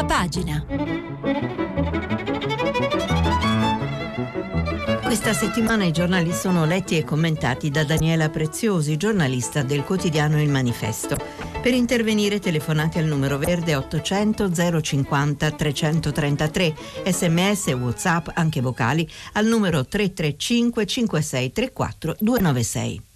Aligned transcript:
Prima 0.00 0.04
pagina. 0.04 0.64
Questa 5.02 5.34
settimana 5.34 5.84
i 5.84 5.92
giornali 5.92 6.32
sono 6.32 6.64
letti 6.64 6.96
e 6.96 7.04
commentati 7.04 7.70
da 7.70 7.84
Daniela 7.84 8.30
Preziosi, 8.30 8.96
giornalista 8.96 9.62
del 9.62 9.82
quotidiano 9.82 10.40
Il 10.40 10.48
Manifesto. 10.48 11.18
Per 11.60 11.74
intervenire 11.74 12.38
telefonate 12.38 12.98
al 12.98 13.04
numero 13.04 13.36
verde 13.36 13.76
800 13.76 14.80
050 14.80 15.50
333, 15.50 16.74
sms 17.04 17.66
whatsapp 17.74 18.28
anche 18.32 18.62
vocali 18.62 19.06
al 19.34 19.44
numero 19.44 19.84
335 19.84 20.86
5634 20.86 22.16
296 22.20 23.08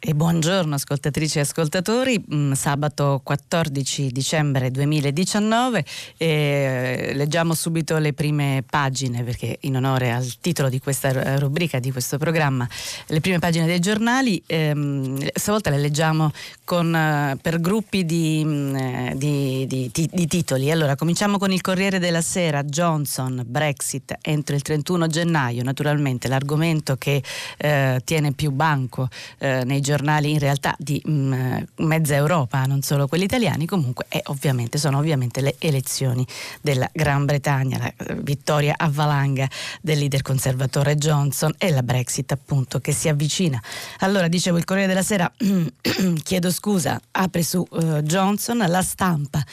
e 0.00 0.14
buongiorno 0.14 0.76
ascoltatrici 0.76 1.36
e 1.36 1.42
ascoltatori, 1.42 2.24
mm, 2.34 2.52
sabato 2.52 3.20
14 3.22 4.10
dicembre 4.10 4.70
2019 4.70 5.84
eh, 6.16 7.12
leggiamo 7.14 7.52
subito 7.52 7.98
le 7.98 8.14
prime 8.14 8.64
pagine 8.68 9.22
perché 9.22 9.58
in 9.62 9.76
onore 9.76 10.10
al 10.10 10.26
titolo 10.40 10.70
di 10.70 10.78
questa 10.78 11.38
rubrica, 11.38 11.80
di 11.80 11.92
questo 11.92 12.16
programma, 12.16 12.66
le 13.08 13.20
prime 13.20 13.40
pagine 13.40 13.66
dei 13.66 13.78
giornali, 13.78 14.42
ehm, 14.46 15.28
stavolta 15.34 15.68
le 15.68 15.78
leggiamo 15.78 16.32
con, 16.64 16.94
eh, 16.94 17.36
per 17.42 17.60
gruppi 17.60 18.06
di, 18.06 18.42
mm, 18.42 18.76
eh, 18.76 19.12
di, 19.16 19.66
di, 19.66 19.90
di, 19.92 20.26
titoli. 20.28 20.70
Allora 20.70 20.96
cominciamo 20.96 21.36
con 21.36 21.52
il 21.52 21.60
Corriere 21.60 21.98
della 21.98 22.22
Sera, 22.22 22.62
Johnson, 22.62 23.44
Brexit 23.46 24.16
entro 24.22 24.56
il 24.56 24.62
31 24.62 25.08
gennaio, 25.08 25.62
naturalmente 25.62 26.26
l'argomento 26.26 26.96
che 26.96 27.22
eh, 27.58 28.00
tiene 28.02 28.32
più 28.32 28.50
banco 28.50 29.10
eh, 29.42 29.64
nei 29.64 29.80
giornali 29.80 30.30
in 30.30 30.38
realtà 30.38 30.72
di 30.78 31.02
mh, 31.04 31.10
mm, 31.10 31.56
mezza 31.78 32.14
Europa, 32.14 32.64
non 32.64 32.82
solo 32.82 33.08
quelli 33.08 33.24
italiani, 33.24 33.66
comunque 33.66 34.06
ovviamente, 34.26 34.78
sono 34.78 34.98
ovviamente 34.98 35.40
le 35.40 35.56
elezioni 35.58 36.24
della 36.60 36.88
Gran 36.92 37.24
Bretagna, 37.24 37.78
la 37.78 37.92
eh, 37.96 38.14
vittoria 38.14 38.74
a 38.76 38.88
valanga 38.88 39.48
del 39.80 39.98
leader 39.98 40.22
conservatore 40.22 40.94
Johnson 40.94 41.52
e 41.58 41.70
la 41.70 41.82
Brexit 41.82 42.30
appunto 42.30 42.78
che 42.78 42.92
si 42.92 43.08
avvicina. 43.08 43.60
Allora 43.98 44.28
dicevo 44.28 44.58
il 44.58 44.64
Corriere 44.64 44.88
della 44.88 45.02
Sera, 45.02 45.30
chiedo 46.22 46.52
scusa, 46.52 47.00
apre 47.10 47.42
su 47.42 47.66
uh, 47.68 48.00
Johnson, 48.02 48.58
la 48.68 48.82
stampa 48.82 49.44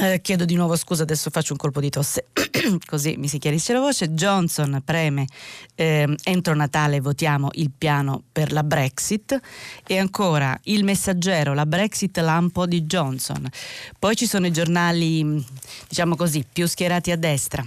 eh, 0.00 0.20
chiedo 0.20 0.44
di 0.44 0.54
nuovo 0.54 0.76
scusa, 0.76 1.02
adesso 1.02 1.30
faccio 1.30 1.52
un 1.52 1.58
colpo 1.58 1.80
di 1.80 1.90
tosse, 1.90 2.26
così 2.86 3.16
mi 3.16 3.28
si 3.28 3.38
chiarisce 3.38 3.72
la 3.72 3.80
voce. 3.80 4.10
Johnson 4.10 4.82
preme 4.84 5.26
eh, 5.74 6.14
entro 6.24 6.54
Natale 6.54 7.00
votiamo 7.00 7.48
il 7.52 7.70
piano 7.76 8.22
per 8.30 8.52
la 8.52 8.62
Brexit 8.62 9.40
e 9.86 9.98
ancora 9.98 10.58
il 10.64 10.84
messaggero, 10.84 11.54
la 11.54 11.66
Brexit 11.66 12.16
lampo 12.18 12.66
di 12.66 12.82
Johnson. 12.82 13.48
Poi 13.98 14.14
ci 14.16 14.26
sono 14.26 14.46
i 14.46 14.52
giornali, 14.52 15.44
diciamo 15.88 16.14
così, 16.16 16.44
più 16.50 16.66
schierati 16.66 17.10
a 17.10 17.16
destra 17.16 17.66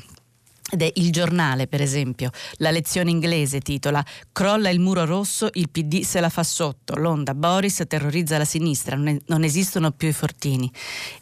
ed 0.72 0.82
è 0.82 0.92
il 0.96 1.12
giornale, 1.12 1.68
per 1.68 1.82
esempio, 1.82 2.30
la 2.58 2.72
lezione 2.72 3.10
inglese 3.10 3.60
titola 3.60 4.06
Crolla 4.32 4.70
il 4.70 4.80
muro 4.80 5.06
rosso, 5.06 5.50
il 5.54 5.70
PD 5.70 6.02
se 6.04 6.20
la 6.20 6.30
fa 6.30 6.44
sotto, 6.44 6.96
l'onda 6.96 7.34
Boris 7.34 7.84
terrorizza 7.88 8.38
la 8.38 8.46
sinistra, 8.46 8.96
non 8.96 9.44
esistono 9.44 9.92
più 9.92 10.08
i 10.08 10.14
fortini. 10.14 10.72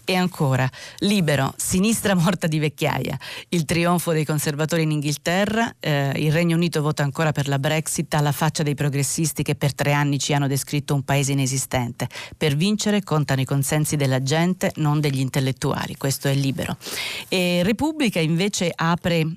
E 0.03 0.15
ancora, 0.15 0.69
libero, 0.99 1.53
sinistra 1.57 2.13
morta 2.13 2.47
di 2.47 2.59
vecchiaia, 2.59 3.17
il 3.49 3.65
trionfo 3.65 4.11
dei 4.11 4.25
conservatori 4.25 4.83
in 4.83 4.91
Inghilterra, 4.91 5.75
eh, 5.79 6.11
il 6.15 6.31
Regno 6.31 6.55
Unito 6.55 6.81
vota 6.81 7.03
ancora 7.03 7.31
per 7.31 7.47
la 7.47 7.59
Brexit 7.59 8.13
alla 8.13 8.31
faccia 8.31 8.63
dei 8.63 8.75
progressisti 8.75 9.43
che 9.43 9.55
per 9.55 9.73
tre 9.73 9.93
anni 9.93 10.19
ci 10.19 10.33
hanno 10.33 10.47
descritto 10.47 10.93
un 10.93 11.03
paese 11.03 11.31
inesistente. 11.31 12.07
Per 12.35 12.55
vincere 12.55 13.03
contano 13.03 13.41
i 13.41 13.45
consensi 13.45 13.95
della 13.95 14.21
gente, 14.21 14.71
non 14.75 14.99
degli 14.99 15.19
intellettuali, 15.19 15.95
questo 15.95 16.27
è 16.27 16.33
libero. 16.33 16.77
E 17.29 17.61
Repubblica 17.63 18.19
invece 18.19 18.71
apre 18.73 19.36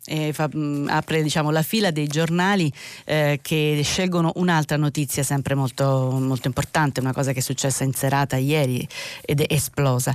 eh, 0.05 0.33
fa, 0.33 0.49
mh, 0.51 0.57
mm, 0.57 0.87
apre 0.89 1.21
diciamo, 1.21 1.51
la 1.51 1.61
fila 1.61 1.91
dei 1.91 2.07
giornali 2.07 2.71
eh, 3.05 3.39
che 3.41 3.81
scelgono 3.83 4.31
un'altra 4.35 4.77
notizia 4.77 5.23
sempre 5.23 5.55
molto, 5.55 6.17
molto 6.19 6.47
importante, 6.47 6.99
una 6.99 7.13
cosa 7.13 7.33
che 7.33 7.39
è 7.39 7.43
successa 7.43 7.83
in 7.83 7.93
serata 7.93 8.37
ieri 8.37 8.87
ed 9.21 9.41
è 9.41 9.53
esplosa 9.53 10.13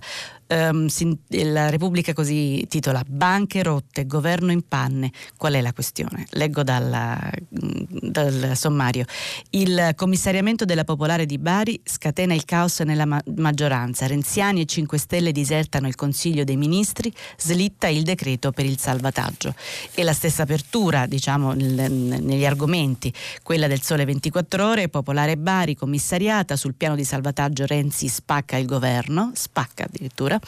um, 0.49 0.87
la 1.29 1.71
Repubblica 1.71 2.13
così 2.13 2.67
titola 2.69 3.03
Banche 3.07 3.63
rotte, 3.63 4.07
governo 4.07 4.53
in 4.53 4.67
panne. 4.67 5.11
Qual 5.37 5.55
è 5.55 5.61
la 5.61 5.73
questione? 5.73 6.27
Leggo 6.31 6.63
dalla, 6.63 7.19
dal 7.49 8.53
sommario. 8.55 9.05
Il 9.51 9.93
commissariamento 9.95 10.65
della 10.65 10.85
Popolare 10.85 11.27
di 11.27 11.39
Bari 11.39 11.81
scatena 11.83 12.35
il 12.35 12.45
caos 12.45 12.81
nella 12.81 13.07
ma- 13.07 13.23
maggioranza. 13.37 14.07
Renziani 14.07 14.63
e 14.63 14.67
5 14.67 14.99
Stelle 14.99 15.33
disertano 15.33 15.89
il 15.89 15.95
Consiglio 15.95 16.45
dei 16.45 16.57
Ministri, 16.57 17.13
slitta 17.37 17.89
il 17.89 18.03
decreto 18.03 18.53
per 18.53 18.65
il 18.65 18.79
salvataggio. 18.79 19.55
E 19.95 20.03
la 20.03 20.13
stessa 20.13 20.43
apertura, 20.43 21.07
diciamo, 21.07 21.53
negli 21.53 22.45
argomenti, 22.45 23.13
quella 23.43 23.67
del 23.67 23.83
Sole 23.83 24.05
24 24.05 24.67
Ore, 24.67 24.89
Popolare 24.89 25.37
Bari, 25.37 25.75
commissariata, 25.75 26.57
sul 26.57 26.75
piano 26.75 26.95
di 26.95 27.05
salvataggio 27.05 27.67
Renzi 27.67 28.09
spacca 28.09 28.57
il 28.57 28.67
governo, 28.67 29.33
spacca 29.35 29.85
addirittura. 29.85 30.39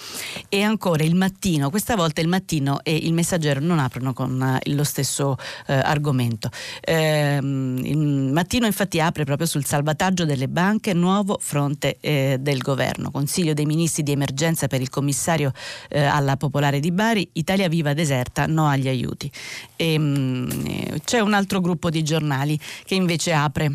E 0.49 0.62
ancora 0.62 1.03
il 1.05 1.15
mattino, 1.15 1.71
questa 1.71 1.97
volta 1.97 2.21
il 2.21 2.28
mattino 2.28 2.81
e 2.83 2.94
il 2.94 3.12
messaggero 3.12 3.61
non 3.61 3.78
aprono 3.78 4.12
con 4.12 4.41
uh, 4.41 4.71
lo 4.72 4.84
stesso 4.84 5.31
uh, 5.31 5.37
argomento. 5.67 6.50
Ehm, 6.81 7.78
il 7.84 7.99
mattino 8.33 8.67
infatti 8.67 9.00
apre 9.00 9.25
proprio 9.25 9.47
sul 9.47 9.65
salvataggio 9.65 10.25
delle 10.25 10.49
banche, 10.49 10.93
nuovo 10.93 11.38
fronte 11.41 11.99
eh, 12.00 12.37
del 12.41 12.59
governo. 12.59 13.11
Consiglio 13.11 13.55
dei 13.55 13.67
ministri 13.67 14.03
di 14.03 14.12
emergenza 14.12 14.67
per 14.67 14.81
il 14.81 14.91
commissario 14.91 15.53
eh, 15.88 16.03
alla 16.03 16.37
Popolare 16.37 16.81
di 16.81 16.91
Bari, 16.91 17.28
Italia 17.33 17.69
Viva 17.69 17.94
deserta, 17.94 18.47
no 18.47 18.67
agli 18.67 18.88
aiuti. 18.88 19.18
E, 19.27 19.93
ehm, 19.93 20.03
mh, 20.03 20.99
c'è 21.05 21.21
un 21.21 21.34
altro 21.34 21.61
gruppo 21.61 21.91
di 21.91 22.03
giornali 22.03 22.59
che 22.84 22.95
invece 22.95 23.33
apre 23.33 23.71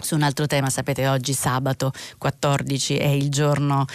su 0.00 0.14
un 0.14 0.22
altro 0.22 0.46
tema, 0.46 0.70
sapete 0.70 1.06
oggi 1.06 1.32
sabato 1.32 1.92
14 2.18 2.96
è 2.96 3.06
il 3.06 3.28
giorno 3.28 3.86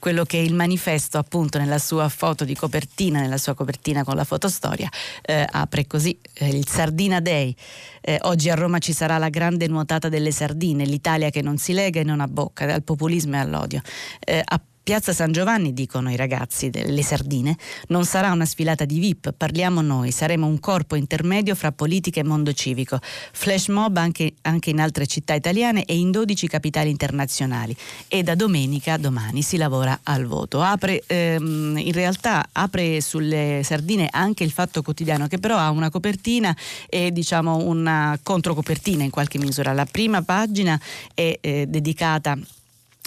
quello 0.00 0.24
che 0.24 0.38
il 0.38 0.54
manifesto 0.54 1.18
appunto 1.18 1.58
nella 1.58 1.78
sua 1.78 2.08
foto 2.08 2.44
di 2.44 2.56
copertina, 2.56 3.20
nella 3.20 3.36
sua 3.36 3.54
copertina 3.54 4.02
con 4.02 4.16
la 4.16 4.24
fotostoria, 4.24 4.88
eh, 5.22 5.46
apre 5.48 5.86
così 5.86 6.18
eh, 6.32 6.48
il 6.48 6.66
Sardina 6.66 7.20
Day. 7.20 7.54
Eh, 8.00 8.18
oggi 8.22 8.48
a 8.48 8.54
Roma 8.54 8.78
ci 8.78 8.94
sarà 8.94 9.18
la 9.18 9.28
grande 9.28 9.68
nuotata 9.68 10.08
delle 10.08 10.32
sardine, 10.32 10.84
l'Italia 10.86 11.30
che 11.30 11.42
non 11.42 11.58
si 11.58 11.74
lega 11.74 12.00
e 12.00 12.04
non 12.04 12.20
abbocca, 12.20 12.64
dal 12.64 12.82
populismo 12.82 13.36
e 13.36 13.38
all'odio. 13.38 13.82
Eh, 14.20 14.42
Piazza 14.82 15.12
San 15.12 15.30
Giovanni, 15.30 15.74
dicono 15.74 16.10
i 16.10 16.16
ragazzi 16.16 16.70
delle 16.70 17.02
sardine, 17.02 17.56
non 17.88 18.06
sarà 18.06 18.32
una 18.32 18.46
sfilata 18.46 18.86
di 18.86 18.98
VIP, 18.98 19.32
parliamo 19.36 19.82
noi, 19.82 20.10
saremo 20.10 20.46
un 20.46 20.58
corpo 20.58 20.96
intermedio 20.96 21.54
fra 21.54 21.70
politica 21.70 22.20
e 22.20 22.24
mondo 22.24 22.52
civico. 22.54 22.98
Flash 23.00 23.68
mob 23.68 23.98
anche, 23.98 24.34
anche 24.42 24.70
in 24.70 24.80
altre 24.80 25.06
città 25.06 25.34
italiane 25.34 25.84
e 25.84 25.96
in 25.96 26.10
12 26.10 26.48
capitali 26.48 26.88
internazionali. 26.90 27.76
E 28.08 28.22
da 28.22 28.34
domenica, 28.34 28.96
domani, 28.96 29.42
si 29.42 29.58
lavora 29.58 30.00
al 30.02 30.24
voto. 30.24 30.62
Apre, 30.62 31.02
ehm, 31.06 31.76
in 31.76 31.92
realtà 31.92 32.48
apre 32.50 33.00
sulle 33.02 33.60
sardine 33.62 34.08
anche 34.10 34.44
il 34.44 34.50
Fatto 34.50 34.82
Quotidiano, 34.82 35.26
che 35.26 35.38
però 35.38 35.58
ha 35.58 35.70
una 35.70 35.90
copertina 35.90 36.56
e 36.88 37.12
diciamo 37.12 37.58
una 37.58 38.18
controcopertina 38.22 39.04
in 39.04 39.10
qualche 39.10 39.38
misura. 39.38 39.72
La 39.74 39.86
prima 39.86 40.22
pagina 40.22 40.80
è 41.14 41.38
eh, 41.40 41.66
dedicata 41.68 42.38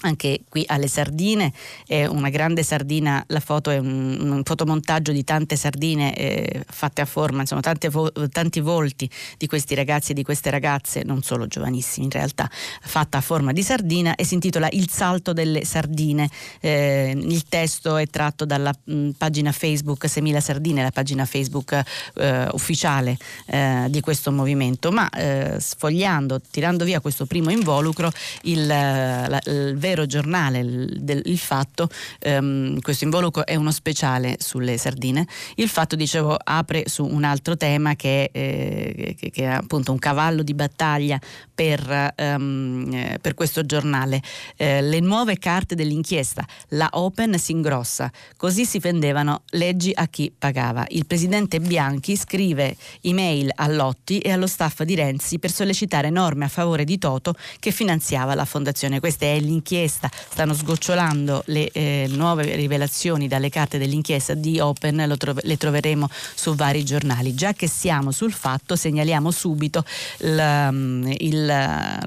anche 0.04 0.42
qui 0.50 0.64
alle 0.68 0.88
sardine, 0.88 1.52
è 1.86 2.06
una 2.06 2.30
grande 2.30 2.64
sardina, 2.64 3.24
la 3.28 3.40
foto 3.40 3.70
è 3.70 3.78
un, 3.78 4.18
un 4.20 4.42
fotomontaggio 4.44 5.12
di 5.12 5.24
tante 5.24 5.56
sardine 5.56 6.16
eh, 6.16 6.64
fatte 6.68 7.02
a 7.02 7.06
forma, 7.06 7.42
insomma 7.42 7.62
tante, 7.62 7.90
tanti 8.30 8.60
volti 8.60 9.10
di 9.38 9.48
questi 9.48 9.76
ragazzi 9.76 10.12
e 10.12 10.14
di 10.14 10.24
queste 10.24 10.50
ragazze, 10.50 11.04
non 11.04 11.22
solo 11.24 11.48
giovanissimi 11.48 12.06
in 12.06 12.12
realtà, 12.12 12.50
fatta 12.52 13.18
a 13.18 13.22
forma 13.22 13.52
di 13.54 13.64
sardina 13.64 14.16
e 14.16 14.26
si 14.26 14.34
intitola 14.34 14.68
Il 14.72 14.90
salto 14.90 15.34
delle 15.34 15.66
sardine. 15.66 16.30
Eh, 16.60 17.14
il 17.16 17.44
testo 17.48 17.96
è 17.98 18.08
tratto 18.08 18.46
dalla 18.46 18.74
mh, 18.84 19.12
pagina 19.12 19.52
Facebook 19.52 20.10
Semila 20.10 20.42
Sardine, 20.42 20.84
la 20.84 20.92
pagina 20.92 21.26
Facebook 21.26 21.82
eh, 22.16 22.48
ufficiale 22.52 23.18
eh, 23.46 23.88
di 23.90 24.02
questo 24.02 24.32
movimento, 24.32 24.92
ma 24.92 25.10
eh, 25.10 25.56
sfogliando, 25.60 26.42
tirando 26.52 26.84
via 26.84 27.00
questo 27.00 27.26
primo 27.26 27.52
involucro, 27.52 28.12
il, 28.44 28.68
la, 28.68 29.40
il 29.46 29.78
vero 29.78 29.93
vero 29.94 30.06
giornale, 30.08 30.60
il, 30.60 30.98
del, 31.02 31.22
il 31.26 31.38
fatto, 31.38 31.88
ehm, 32.20 32.80
questo 32.82 33.04
involucro 33.04 33.46
è 33.46 33.56
uno 33.56 33.72
speciale 33.72 34.38
sulle 34.40 34.78
sardine, 34.78 35.28
il 35.56 35.70
fatto 35.70 35.96
dicevo 35.96 36.36
apre 36.36 36.88
su 36.88 37.06
un 37.06 37.24
altro 37.24 37.56
tema 37.56 37.96
che, 37.96 38.30
eh, 38.34 39.16
che, 39.18 39.30
che 39.30 39.44
è 39.44 39.46
appunto 39.46 39.92
un 39.92 40.00
cavallo 40.00 40.42
di 40.42 40.54
battaglia 40.54 41.20
per, 41.54 42.14
um, 42.18 43.18
per 43.22 43.36
questo 43.36 43.66
giornale. 43.66 44.22
Eh, 44.58 44.82
le 44.82 45.00
nuove 45.00 45.38
carte 45.38 45.76
dell'inchiesta, 45.76 46.46
la 46.70 46.90
Open 46.94 47.38
si 47.38 47.52
ingrossa, 47.52 48.12
così 48.36 48.66
si 48.66 48.80
vendevano 48.80 49.44
leggi 49.52 49.92
a 49.94 50.08
chi 50.08 50.34
pagava. 50.36 50.86
Il 50.90 51.06
presidente 51.06 51.60
Bianchi 51.60 52.16
scrive 52.16 52.76
email 53.02 53.52
a 53.54 53.68
Lotti 53.68 54.18
e 54.20 54.32
allo 54.32 54.48
staff 54.48 54.82
di 54.82 54.96
Renzi 54.96 55.38
per 55.38 55.52
sollecitare 55.52 56.10
norme 56.10 56.46
a 56.46 56.50
favore 56.50 56.84
di 56.84 56.98
Toto 56.98 57.36
che 57.60 57.72
finanziava 57.72 58.34
la 58.34 58.46
fondazione. 58.46 59.00
Questa 59.00 59.26
è 59.26 59.40
l'inchiesta 59.40 59.73
inchiesta, 59.74 60.10
stanno 60.14 60.54
sgocciolando 60.54 61.44
le 61.48 61.70
eh, 61.72 62.06
nuove 62.10 62.56
rivelazioni 62.56 63.28
dalle 63.28 63.50
carte 63.50 63.80
dell'inchiesta 63.80 64.36
di 64.36 64.60
Open, 64.60 65.16
trove, 65.18 65.42
le 65.44 65.58
troveremo 65.58 66.08
su 66.36 66.54
vari 66.54 66.86
giornali. 66.86 67.34
Già 67.34 67.54
che 67.54 67.68
siamo 67.68 68.12
sul 68.12 68.32
fatto, 68.32 68.76
segnaliamo 68.76 69.32
subito 69.32 69.84
il, 70.20 70.70
mm, 70.72 71.08
il, 71.18 72.00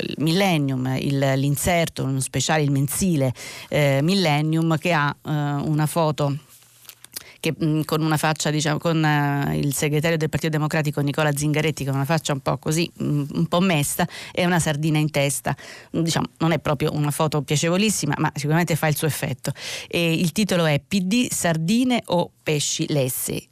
il 0.00 0.14
Millennium, 0.18 0.96
il, 1.00 1.18
l'inserto, 1.36 2.04
uno 2.04 2.20
speciale, 2.20 2.62
il 2.62 2.70
mensile 2.70 3.32
eh, 3.68 4.00
Millennium 4.02 4.78
che 4.78 4.92
ha 4.92 5.08
eh, 5.10 5.30
una 5.30 5.86
foto 5.86 6.36
che, 7.42 7.52
mh, 7.58 7.82
con 7.82 8.02
una 8.02 8.16
faccia, 8.16 8.50
diciamo, 8.50 8.78
con 8.78 9.02
uh, 9.02 9.52
il 9.52 9.74
segretario 9.74 10.16
del 10.16 10.28
Partito 10.28 10.52
Democratico 10.52 11.00
Nicola 11.00 11.36
Zingaretti 11.36 11.84
con 11.84 11.94
una 11.94 12.04
faccia 12.04 12.32
un 12.32 12.38
po' 12.38 12.56
così, 12.58 12.88
mh, 12.94 13.24
un 13.32 13.46
po' 13.46 13.58
mesta 13.58 14.06
e 14.30 14.46
una 14.46 14.60
sardina 14.60 14.98
in 14.98 15.10
testa. 15.10 15.54
Diciamo, 15.90 16.26
non 16.38 16.52
è 16.52 16.60
proprio 16.60 16.94
una 16.94 17.10
foto 17.10 17.42
piacevolissima, 17.42 18.14
ma 18.18 18.30
sicuramente 18.32 18.76
fa 18.76 18.86
il 18.86 18.96
suo 18.96 19.08
effetto. 19.08 19.52
E 19.88 20.12
il 20.12 20.30
titolo 20.30 20.66
è 20.66 20.80
PD, 20.86 21.28
sardine 21.32 22.00
o 22.06 22.30
pesci 22.44 22.86
lessi 22.88 23.48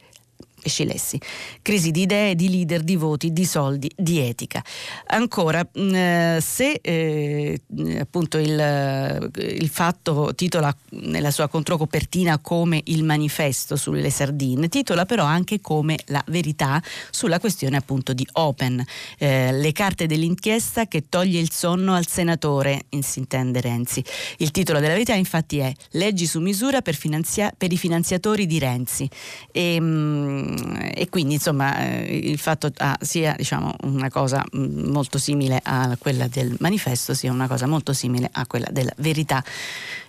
Scilessi. 0.65 1.21
Crisi 1.63 1.91
di 1.91 2.03
idee, 2.03 2.35
di 2.35 2.51
leader, 2.51 2.83
di 2.83 2.97
voti, 2.97 3.33
di 3.33 3.45
soldi, 3.45 3.91
di 3.97 4.19
etica. 4.19 4.63
Ancora, 5.07 5.67
mm, 5.79 5.95
eh, 5.95 6.39
se 6.41 6.79
eh, 6.83 7.61
appunto 7.99 8.39
il, 8.39 9.31
il, 9.37 9.69
fatto 9.69 10.35
titola 10.35 10.75
nella 10.91 11.31
sua 11.31 11.49
controcopertina 11.49 12.39
come 12.39 12.81
il 12.85 13.05
manifesto 13.05 13.77
sulle 13.77 14.11
sardine, 14.11 14.69
titola 14.69 15.05
però 15.07 15.25
anche 15.25 15.61
come 15.61 15.99
la 16.07 16.23
verità 16.29 16.83
sulla 17.11 17.41
questione 17.41 17.77
appunto 17.77 18.13
di 18.13 18.27
Open, 18.33 18.85
eh, 19.19 19.53
le 19.53 19.73
carte 19.73 20.07
dell'inchiesta 20.07 20.87
che 20.87 21.09
toglie 21.09 21.41
il 21.41 21.51
sonno 21.51 21.95
al 21.95 22.07
senatore, 22.07 22.85
in 22.91 23.03
si 23.03 23.19
intende 23.19 23.61
Renzi. 23.61 24.03
Il 24.39 24.51
titolo 24.51 24.81
della 24.81 24.93
verità 24.93 25.15
infatti 25.15 25.59
è 25.59 25.73
Leggi 25.93 26.27
su 26.27 26.41
misura 26.41 26.81
per, 26.83 26.95
finanzia- 26.95 27.53
per 27.57 27.73
i 27.73 27.77
finanziatori 27.77 28.47
di 28.47 28.59
Renzi. 28.59 29.09
E, 29.53 29.81
mh, 29.81 30.50
e 30.93 31.09
quindi 31.09 31.35
insomma 31.35 31.79
eh, 31.79 32.17
il 32.17 32.39
fatto 32.39 32.71
ah, 32.79 32.97
sia 33.01 33.35
diciamo, 33.37 33.75
una 33.83 34.11
cosa 34.11 34.45
mm, 34.57 34.91
molto 34.91 35.19
simile 35.19 35.61
a 35.63 35.97
quella 35.99 36.29
del 36.29 36.57
manifesto 36.61 37.15
sia 37.15 37.33
una 37.33 37.47
cosa 37.49 37.67
molto 37.67 37.93
simile 37.93 38.29
a 38.33 38.47
quella 38.47 38.69
della 38.71 38.93
verità. 38.97 39.43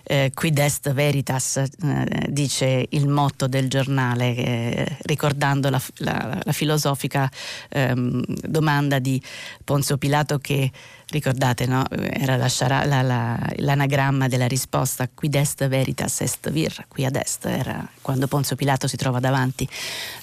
Eh, 0.04 0.32
quid 0.34 0.58
est 0.58 0.92
veritas, 0.92 1.56
eh, 1.56 2.26
dice 2.28 2.86
il 2.90 3.08
motto 3.08 3.46
del 3.46 3.68
giornale, 3.68 4.34
eh, 4.34 4.96
ricordando 5.02 5.70
la, 5.70 5.80
la, 5.98 6.40
la 6.42 6.52
filosofica 6.52 7.30
ehm, 7.68 8.22
domanda 8.42 8.98
di 8.98 9.22
Ponzio 9.64 9.96
Pilato 9.98 10.38
che 10.38 10.70
ricordate, 11.12 11.66
no? 11.66 11.84
era 11.90 12.36
la, 12.36 12.48
la, 12.84 13.02
la, 13.02 13.38
l'anagramma 13.56 14.26
della 14.26 14.46
risposta 14.46 15.08
quid 15.12 15.34
est 15.36 15.68
veritas 15.68 16.20
est 16.20 16.50
vir, 16.50 16.86
qui 16.88 17.04
ad 17.04 17.16
est, 17.16 17.44
era 17.44 17.86
quando 18.00 18.26
Ponzio 18.26 18.56
Pilato 18.56 18.88
si 18.88 18.96
trova 18.96 19.20
davanti 19.20 19.68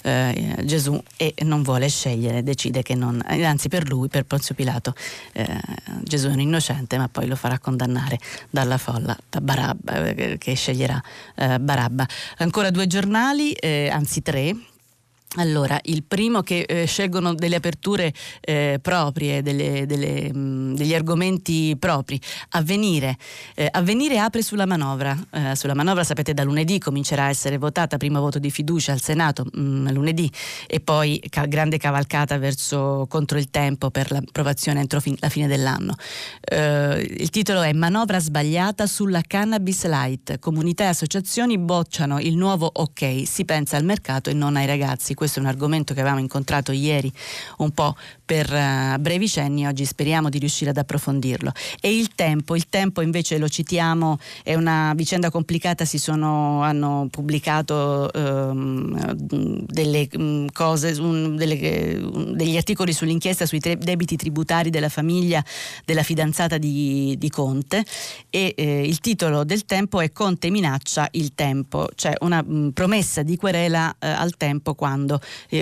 eh, 0.02 0.56
Gesù 0.64 1.00
e 1.16 1.34
non 1.44 1.62
vuole 1.62 1.88
scegliere, 1.88 2.42
decide 2.42 2.82
che 2.82 2.94
non, 2.94 3.22
anzi 3.26 3.68
per 3.68 3.88
lui, 3.88 4.08
per 4.08 4.24
Ponzio 4.24 4.54
Pilato, 4.54 4.94
eh, 5.32 5.60
Gesù 6.02 6.28
è 6.28 6.32
un 6.32 6.40
innocente 6.40 6.98
ma 6.98 7.08
poi 7.08 7.26
lo 7.26 7.36
farà 7.36 7.58
condannare 7.58 8.18
dalla 8.50 8.76
folla, 8.76 9.16
da 9.28 9.40
Barabba, 9.40 10.06
eh, 10.08 10.36
che 10.38 10.54
sceglierà 10.54 11.02
eh, 11.36 11.58
Barabba. 11.58 12.06
Ancora 12.38 12.70
due 12.70 12.86
giornali, 12.86 13.52
eh, 13.52 13.88
anzi 13.90 14.22
tre, 14.22 14.54
allora, 15.36 15.78
il 15.84 16.02
primo 16.02 16.42
che 16.42 16.62
eh, 16.62 16.86
scelgono 16.86 17.34
delle 17.34 17.54
aperture 17.54 18.12
eh, 18.40 18.80
proprie, 18.82 19.42
delle, 19.42 19.86
delle, 19.86 20.32
mh, 20.32 20.38
mm, 20.38 20.74
degli 20.74 20.92
argomenti 20.92 21.76
propri. 21.78 22.20
Avvenire. 22.50 23.16
Eh, 23.54 23.68
avvenire 23.70 24.18
apre 24.18 24.42
sulla 24.42 24.66
manovra. 24.66 25.16
Eh, 25.30 25.54
sulla 25.54 25.74
manovra, 25.74 26.02
sapete, 26.02 26.34
da 26.34 26.42
lunedì 26.42 26.80
comincerà 26.80 27.26
a 27.26 27.28
essere 27.28 27.58
votata, 27.58 27.96
primo 27.96 28.18
voto 28.18 28.40
di 28.40 28.50
fiducia 28.50 28.90
al 28.90 29.00
Senato, 29.00 29.44
mh, 29.44 29.60
mm, 29.60 29.88
lunedì, 29.90 30.28
e 30.66 30.80
poi 30.80 31.22
ca- 31.28 31.46
grande 31.46 31.78
cavalcata 31.78 32.36
verso 32.36 33.06
contro 33.08 33.38
il 33.38 33.50
tempo 33.50 33.92
per 33.92 34.10
l'approvazione 34.10 34.80
entro 34.80 34.98
fin- 34.98 35.16
la 35.20 35.28
fine 35.28 35.46
dell'anno. 35.46 35.94
Eh, 36.40 37.16
il 37.18 37.30
titolo 37.30 37.62
è 37.62 37.72
Manovra 37.72 38.18
sbagliata 38.18 38.88
sulla 38.88 39.20
cannabis 39.24 39.86
light. 39.86 40.40
Comunità 40.40 40.84
e 40.84 40.88
associazioni 40.88 41.56
bocciano 41.56 42.18
il 42.18 42.36
nuovo 42.36 42.68
ok, 42.72 43.22
si 43.24 43.44
pensa 43.44 43.76
al 43.76 43.84
mercato 43.84 44.28
e 44.28 44.32
non 44.32 44.56
ai 44.56 44.66
ragazzi 44.66 45.14
questo 45.20 45.38
è 45.38 45.42
un 45.42 45.48
argomento 45.48 45.92
che 45.92 46.00
avevamo 46.00 46.22
incontrato 46.22 46.72
ieri 46.72 47.12
un 47.58 47.72
po' 47.72 47.94
per 48.24 48.50
uh, 48.50 48.98
brevi 48.98 49.28
cenni, 49.28 49.66
oggi 49.66 49.84
speriamo 49.84 50.30
di 50.30 50.38
riuscire 50.38 50.70
ad 50.70 50.78
approfondirlo. 50.78 51.52
E 51.78 51.94
il 51.94 52.14
tempo, 52.14 52.56
il 52.56 52.70
tempo 52.70 53.02
invece 53.02 53.36
lo 53.36 53.46
citiamo, 53.46 54.18
è 54.42 54.54
una 54.54 54.94
vicenda 54.96 55.28
complicata, 55.30 55.84
si 55.84 55.98
sono, 55.98 56.62
hanno 56.62 57.08
pubblicato 57.10 58.08
um, 58.14 59.14
delle 59.66 60.08
um, 60.14 60.46
cose, 60.52 60.92
un, 60.98 61.36
delle, 61.36 61.98
um, 62.00 62.32
degli 62.32 62.56
articoli 62.56 62.94
sull'inchiesta 62.94 63.44
sui 63.44 63.60
tre, 63.60 63.76
debiti 63.76 64.16
tributari 64.16 64.70
della 64.70 64.88
famiglia 64.88 65.44
della 65.84 66.02
fidanzata 66.02 66.56
di, 66.56 67.14
di 67.18 67.28
Conte 67.28 67.84
e 68.30 68.54
eh, 68.56 68.86
il 68.86 69.00
titolo 69.00 69.44
del 69.44 69.66
tempo 69.66 70.00
è 70.00 70.12
Conte 70.12 70.48
minaccia 70.48 71.08
il 71.10 71.34
tempo, 71.34 71.88
cioè 71.94 72.14
una 72.20 72.42
mh, 72.42 72.70
promessa 72.72 73.22
di 73.22 73.36
querela 73.36 73.96
eh, 73.98 74.08
al 74.08 74.36
tempo 74.38 74.74
quando 74.74 75.09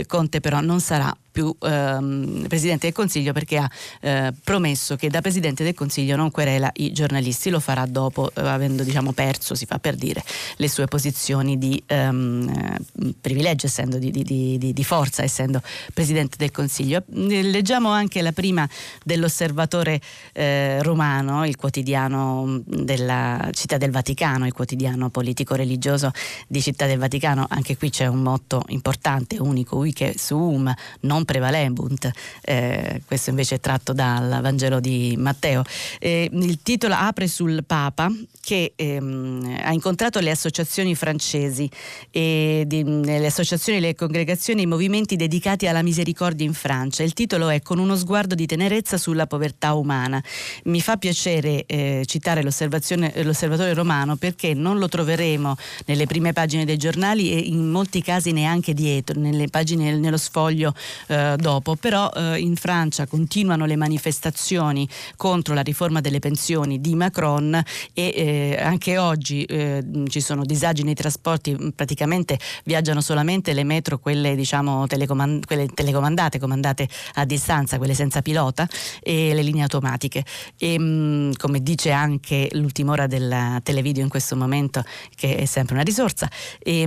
Conte 0.07 0.41
però 0.41 0.61
non 0.61 0.81
sarà 0.81 1.15
più 1.39 1.55
ehm, 1.61 2.47
Presidente 2.49 2.87
del 2.87 2.95
Consiglio 2.95 3.33
perché 3.33 3.59
ha 3.59 3.71
eh, 4.01 4.33
promesso 4.43 4.97
che 4.97 5.09
da 5.09 5.21
Presidente 5.21 5.63
del 5.63 5.75
Consiglio 5.75 6.17
non 6.17 6.33
querela 6.33 6.69
i 6.75 6.91
giornalisti, 6.91 7.49
lo 7.49 7.61
farà 7.61 7.87
dopo 7.87 8.33
eh, 8.35 8.41
avendo 8.41 8.83
diciamo, 8.83 9.13
perso, 9.13 9.55
si 9.55 9.65
fa 9.65 9.79
per 9.79 9.95
dire, 9.95 10.21
le 10.57 10.69
sue 10.69 10.87
posizioni 10.87 11.57
di 11.57 11.81
ehm, 11.87 12.77
privilegio, 13.21 13.67
essendo 13.67 13.99
di, 13.99 14.11
di, 14.11 14.25
di, 14.25 14.73
di, 14.73 14.85
forza, 14.85 15.23
essendo 15.23 15.63
Presidente 15.95 16.37
del 16.39 16.51
Consiglio. 16.51 17.05
Leggiamo 17.07 17.91
anche 17.91 18.21
la 18.21 18.33
prima 18.33 18.69
dell'Osservatore 19.05 20.01
eh, 20.33 20.83
Romano, 20.83 21.47
il 21.47 21.55
quotidiano 21.55 22.63
della 22.65 23.49
Città 23.53 23.77
del 23.77 23.93
Vaticano, 23.93 24.45
il 24.45 24.53
quotidiano 24.53 25.09
politico-religioso 25.09 26.11
di 26.49 26.61
Città 26.61 26.87
del 26.87 26.99
Vaticano, 26.99 27.47
anche 27.49 27.77
qui 27.77 27.91
c'è 27.91 28.07
un 28.07 28.23
motto 28.23 28.65
importante, 28.71 29.37
unico, 29.39 29.77
uiche 29.77 30.15
suum, 30.19 30.75
non 31.03 31.27
prevalebunt, 31.29 32.11
eh, 32.41 33.03
questo 33.07 33.29
invece 33.29 33.57
è 33.57 33.61
tratto 33.61 33.93
dal 33.93 34.39
Vangelo 34.41 34.81
di 34.81 35.15
Matteo. 35.19 35.63
Eh, 35.99 36.31
il 36.33 36.61
titolo 36.63 36.95
apre 36.95 37.29
sul 37.29 37.65
Papa 37.67 38.11
che 38.41 38.73
ehm, 38.77 39.59
ha 39.63 39.73
incontrato 39.75 40.21
le 40.21 40.31
associazioni 40.31 40.95
francesi, 40.95 41.69
e 42.11 42.65
di, 42.67 42.83
le 42.83 43.27
associazioni, 43.27 43.79
le 43.79 43.95
congregazioni 43.95 44.63
i 44.63 44.67
movimenti 44.67 45.17
dedicati 45.17 45.67
alla 45.67 45.83
misericordia 45.83 46.47
in 46.47 46.55
Francia. 46.55 47.03
Il 47.03 47.13
titolo 47.13 47.51
è 47.51 47.61
Con 47.61 47.79
uno 47.79 47.95
sguardo 47.95 48.35
di 48.35 48.47
tenerezza 48.47 48.97
sulla 48.97 49.27
povertà 49.27 49.75
umana. 49.75 50.23
Mi 50.65 50.81
fa 50.81 50.97
piacere 50.97 51.67
eh, 51.67 52.05
citare 52.07 52.43
l'osservatore 52.43 53.75
romano 53.75 54.17
perché 54.17 54.55
non 54.55 54.79
lo 54.79 54.89
troveremo 54.89 55.55
nelle 55.85 56.07
prime 56.07 56.33
pagine 56.33 56.65
dei 56.65 56.79
giornali 56.79 57.31
e 57.31 57.39
in 57.41 57.69
molti 57.69 58.01
casi 58.01 58.33
neanche 58.33 58.73
dietro, 58.73 59.21
nelle 59.21 59.49
pagine, 59.49 59.95
nello 59.99 60.17
sfoglio 60.17 60.73
eh, 61.09 61.18
eh, 61.19 61.37
dopo, 61.37 61.75
però 61.75 62.11
eh, 62.15 62.39
in 62.39 62.55
Francia 62.57 63.07
continuano 63.07 63.67
le 63.67 63.77
manifestazioni 63.77 64.89
contro 65.17 65.55
la 65.55 65.63
riforma 65.63 66.01
delle 66.01 66.21
pensioni 66.21 66.81
di 66.81 66.95
Macron 66.95 67.61
e 67.93 68.13
eh, 68.15 68.59
anche 68.63 68.99
oggi 68.99 69.43
eh, 69.45 69.85
ci 70.09 70.21
sono 70.21 70.45
disagi 70.45 70.85
nei 70.85 70.95
trasporti, 70.95 71.73
praticamente 71.75 72.39
viaggiano 72.65 73.01
solamente 73.01 73.53
le 73.53 73.65
metro, 73.65 73.99
quelle, 73.99 74.37
diciamo, 74.37 74.87
telecomand- 74.87 75.45
quelle 75.45 75.67
telecomandate, 75.67 76.39
comandate 76.39 76.89
a 77.15 77.25
distanza, 77.25 77.79
quelle 77.79 77.95
senza 77.95 78.23
pilota 78.23 78.69
e 79.03 79.35
le 79.35 79.43
linee 79.43 79.63
automatiche. 79.63 80.25
E, 80.57 80.79
mh, 80.79 81.33
come 81.37 81.63
dice 81.63 81.91
anche 81.91 82.49
l'ultima 82.53 82.93
ora 82.93 83.07
del 83.07 83.61
televideo 83.63 84.03
in 84.03 84.09
questo 84.09 84.37
momento, 84.37 84.85
che 85.15 85.37
è 85.37 85.45
sempre 85.45 85.75
una 85.75 85.85
risorsa, 85.85 86.31
e, 86.59 86.83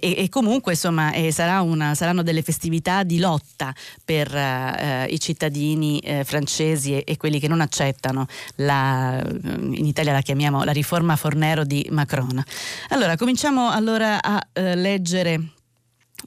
e, 0.00 0.14
e 0.18 0.28
comunque 0.28 0.72
insomma 0.72 1.12
sarà 1.30 1.62
una, 1.62 1.94
saranno 1.94 2.22
delle 2.22 2.42
festività 2.42 3.02
di 3.02 3.18
lotta 3.18 3.59
per 4.04 4.34
eh, 4.34 5.06
i 5.10 5.20
cittadini 5.20 5.98
eh, 6.00 6.24
francesi 6.24 6.94
e, 6.94 7.04
e, 7.06 7.16
quelli 7.16 7.38
che 7.38 7.48
non 7.48 7.60
accettano 7.60 8.26
la, 8.56 9.22
in 9.22 9.84
Italia 9.84 10.12
la 10.12 10.20
chiamiamo 10.20 10.64
la 10.64 10.72
riforma 10.72 11.16
Fornero 11.16 11.64
di 11.64 11.86
Macron. 11.90 12.42
Allora, 12.88 13.16
cominciamo 13.16 13.70
allora 13.70 14.22
a 14.22 14.40
eh, 14.52 14.74
leggere 14.74 15.52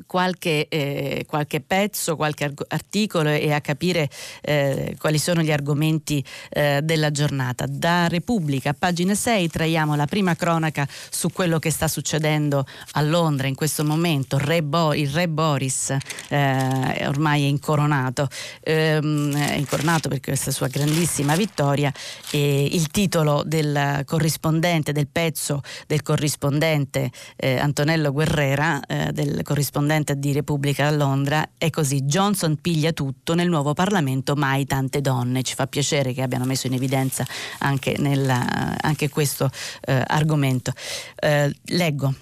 qualche, 0.05 0.67
eh, 0.67 1.25
qualche, 1.27 1.61
pezzo, 1.61 2.15
qualche 2.15 2.53
articolo 2.67 3.29
e 3.29 3.51
a 3.51 3.61
capire 3.61 4.09
eh, 4.41 4.95
quali 4.99 5.17
sono 5.17 5.41
gli 5.41 5.51
argomenti 5.51 6.23
eh, 6.49 6.79
della 6.83 7.11
giornata. 7.11 7.65
Da 7.67 8.07
Repubblica, 8.07 8.73
pagina 8.73 9.15
6, 9.15 9.49
traiamo 9.49 9.95
la 9.95 10.05
prima 10.05 10.35
cronaca 10.35 10.87
su 11.09 11.29
quello 11.31 11.59
che 11.59 11.69
sta 11.69 11.87
succedendo 11.87 12.65
a 12.91 13.01
Londra 13.01 13.47
in 13.47 13.55
questo 13.55 13.83
momento. 13.83 14.37
Re 14.37 14.63
Bo- 14.63 14.93
il 14.93 15.09
re 15.09 15.27
Boris 15.27 15.95
eh, 16.29 17.07
ormai 17.07 17.43
è 17.43 17.47
incoronato, 17.47 18.27
ehm, 18.61 19.35
è 19.35 19.55
incoronato 19.55 20.09
per 20.09 20.19
questa 20.19 20.51
sua 20.51 20.67
grandissima 20.67 21.35
vittoria 21.35 21.91
e 22.31 22.65
il 22.71 22.87
titolo 22.87 23.43
del 23.45 24.03
corrispondente, 24.05 24.91
del 24.91 25.07
pezzo 25.07 25.61
del 25.87 26.01
corrispondente 26.01 27.11
eh, 27.35 27.57
Antonello 27.57 28.11
Guerrera, 28.11 28.79
eh, 28.85 29.11
del 29.11 29.41
corrispondente 29.43 29.82
corrispondente 29.83 30.17
di 30.17 30.31
Repubblica 30.31 30.87
a 30.87 30.91
Londra, 30.91 31.49
è 31.57 31.69
così, 31.69 32.01
Johnson 32.03 32.57
piglia 32.61 32.93
tutto, 32.93 33.35
nel 33.35 33.49
nuovo 33.49 33.73
Parlamento 33.73 34.35
mai 34.35 34.65
tante 34.65 35.01
donne. 35.01 35.43
Ci 35.43 35.55
fa 35.55 35.67
piacere 35.67 36.13
che 36.13 36.21
abbiano 36.21 36.45
messo 36.45 36.67
in 36.67 36.73
evidenza 36.73 37.25
anche, 37.59 37.95
nella, 37.99 38.75
anche 38.79 39.09
questo 39.09 39.49
eh, 39.81 40.01
argomento. 40.05 40.71
Eh, 41.15 41.53
leggo. 41.65 42.13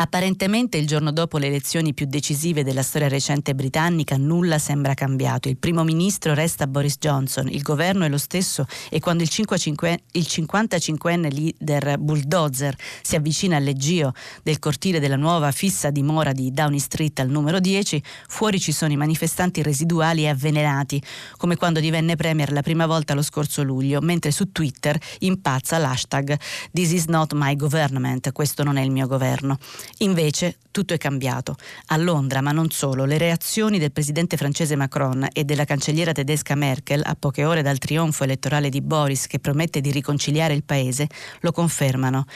Apparentemente 0.00 0.76
il 0.76 0.86
giorno 0.86 1.10
dopo 1.10 1.38
le 1.38 1.48
elezioni 1.48 1.92
più 1.92 2.06
decisive 2.06 2.62
della 2.62 2.84
storia 2.84 3.08
recente 3.08 3.56
britannica 3.56 4.16
nulla 4.16 4.60
sembra 4.60 4.94
cambiato. 4.94 5.48
Il 5.48 5.56
primo 5.56 5.82
ministro 5.82 6.34
resta 6.34 6.68
Boris 6.68 6.98
Johnson, 6.98 7.48
il 7.48 7.62
governo 7.62 8.04
è 8.04 8.08
lo 8.08 8.16
stesso 8.16 8.64
e 8.90 9.00
quando 9.00 9.24
il, 9.24 9.28
55, 9.28 9.98
il 10.12 10.26
55enne 10.28 11.32
leader 11.32 11.98
bulldozer 11.98 12.76
si 13.02 13.16
avvicina 13.16 13.56
al 13.56 13.64
leggio 13.64 14.12
del 14.44 14.60
cortile 14.60 15.00
della 15.00 15.16
nuova 15.16 15.50
fissa 15.50 15.90
dimora 15.90 16.30
di 16.30 16.52
Downing 16.52 16.80
Street 16.80 17.18
al 17.18 17.28
numero 17.28 17.58
10, 17.58 18.00
fuori 18.28 18.60
ci 18.60 18.70
sono 18.70 18.92
i 18.92 18.96
manifestanti 18.96 19.62
residuali 19.62 20.22
e 20.22 20.28
avvelenati, 20.28 21.02
come 21.36 21.56
quando 21.56 21.80
divenne 21.80 22.14
premier 22.14 22.52
la 22.52 22.62
prima 22.62 22.86
volta 22.86 23.14
lo 23.14 23.22
scorso 23.22 23.64
luglio, 23.64 24.00
mentre 24.00 24.30
su 24.30 24.52
Twitter 24.52 24.96
impazza 25.18 25.76
l'hashtag 25.78 26.38
This 26.70 26.92
is 26.92 27.06
not 27.06 27.32
my 27.34 27.56
government, 27.56 28.30
questo 28.30 28.62
non 28.62 28.76
è 28.76 28.82
il 28.82 28.92
mio 28.92 29.08
governo. 29.08 29.58
Invece 29.98 30.56
tutto 30.70 30.94
è 30.94 30.98
cambiato. 30.98 31.56
A 31.86 31.96
Londra, 31.96 32.40
ma 32.40 32.52
non 32.52 32.70
solo, 32.70 33.04
le 33.04 33.18
reazioni 33.18 33.78
del 33.78 33.92
presidente 33.92 34.36
francese 34.36 34.76
Macron 34.76 35.26
e 35.32 35.44
della 35.44 35.64
cancelliera 35.64 36.12
tedesca 36.12 36.54
Merkel, 36.54 37.02
a 37.04 37.16
poche 37.18 37.44
ore 37.44 37.62
dal 37.62 37.78
trionfo 37.78 38.24
elettorale 38.24 38.68
di 38.68 38.80
Boris 38.80 39.26
che 39.26 39.40
promette 39.40 39.80
di 39.80 39.90
riconciliare 39.90 40.54
il 40.54 40.62
paese, 40.62 41.08
lo 41.40 41.52
confermano. 41.52 42.26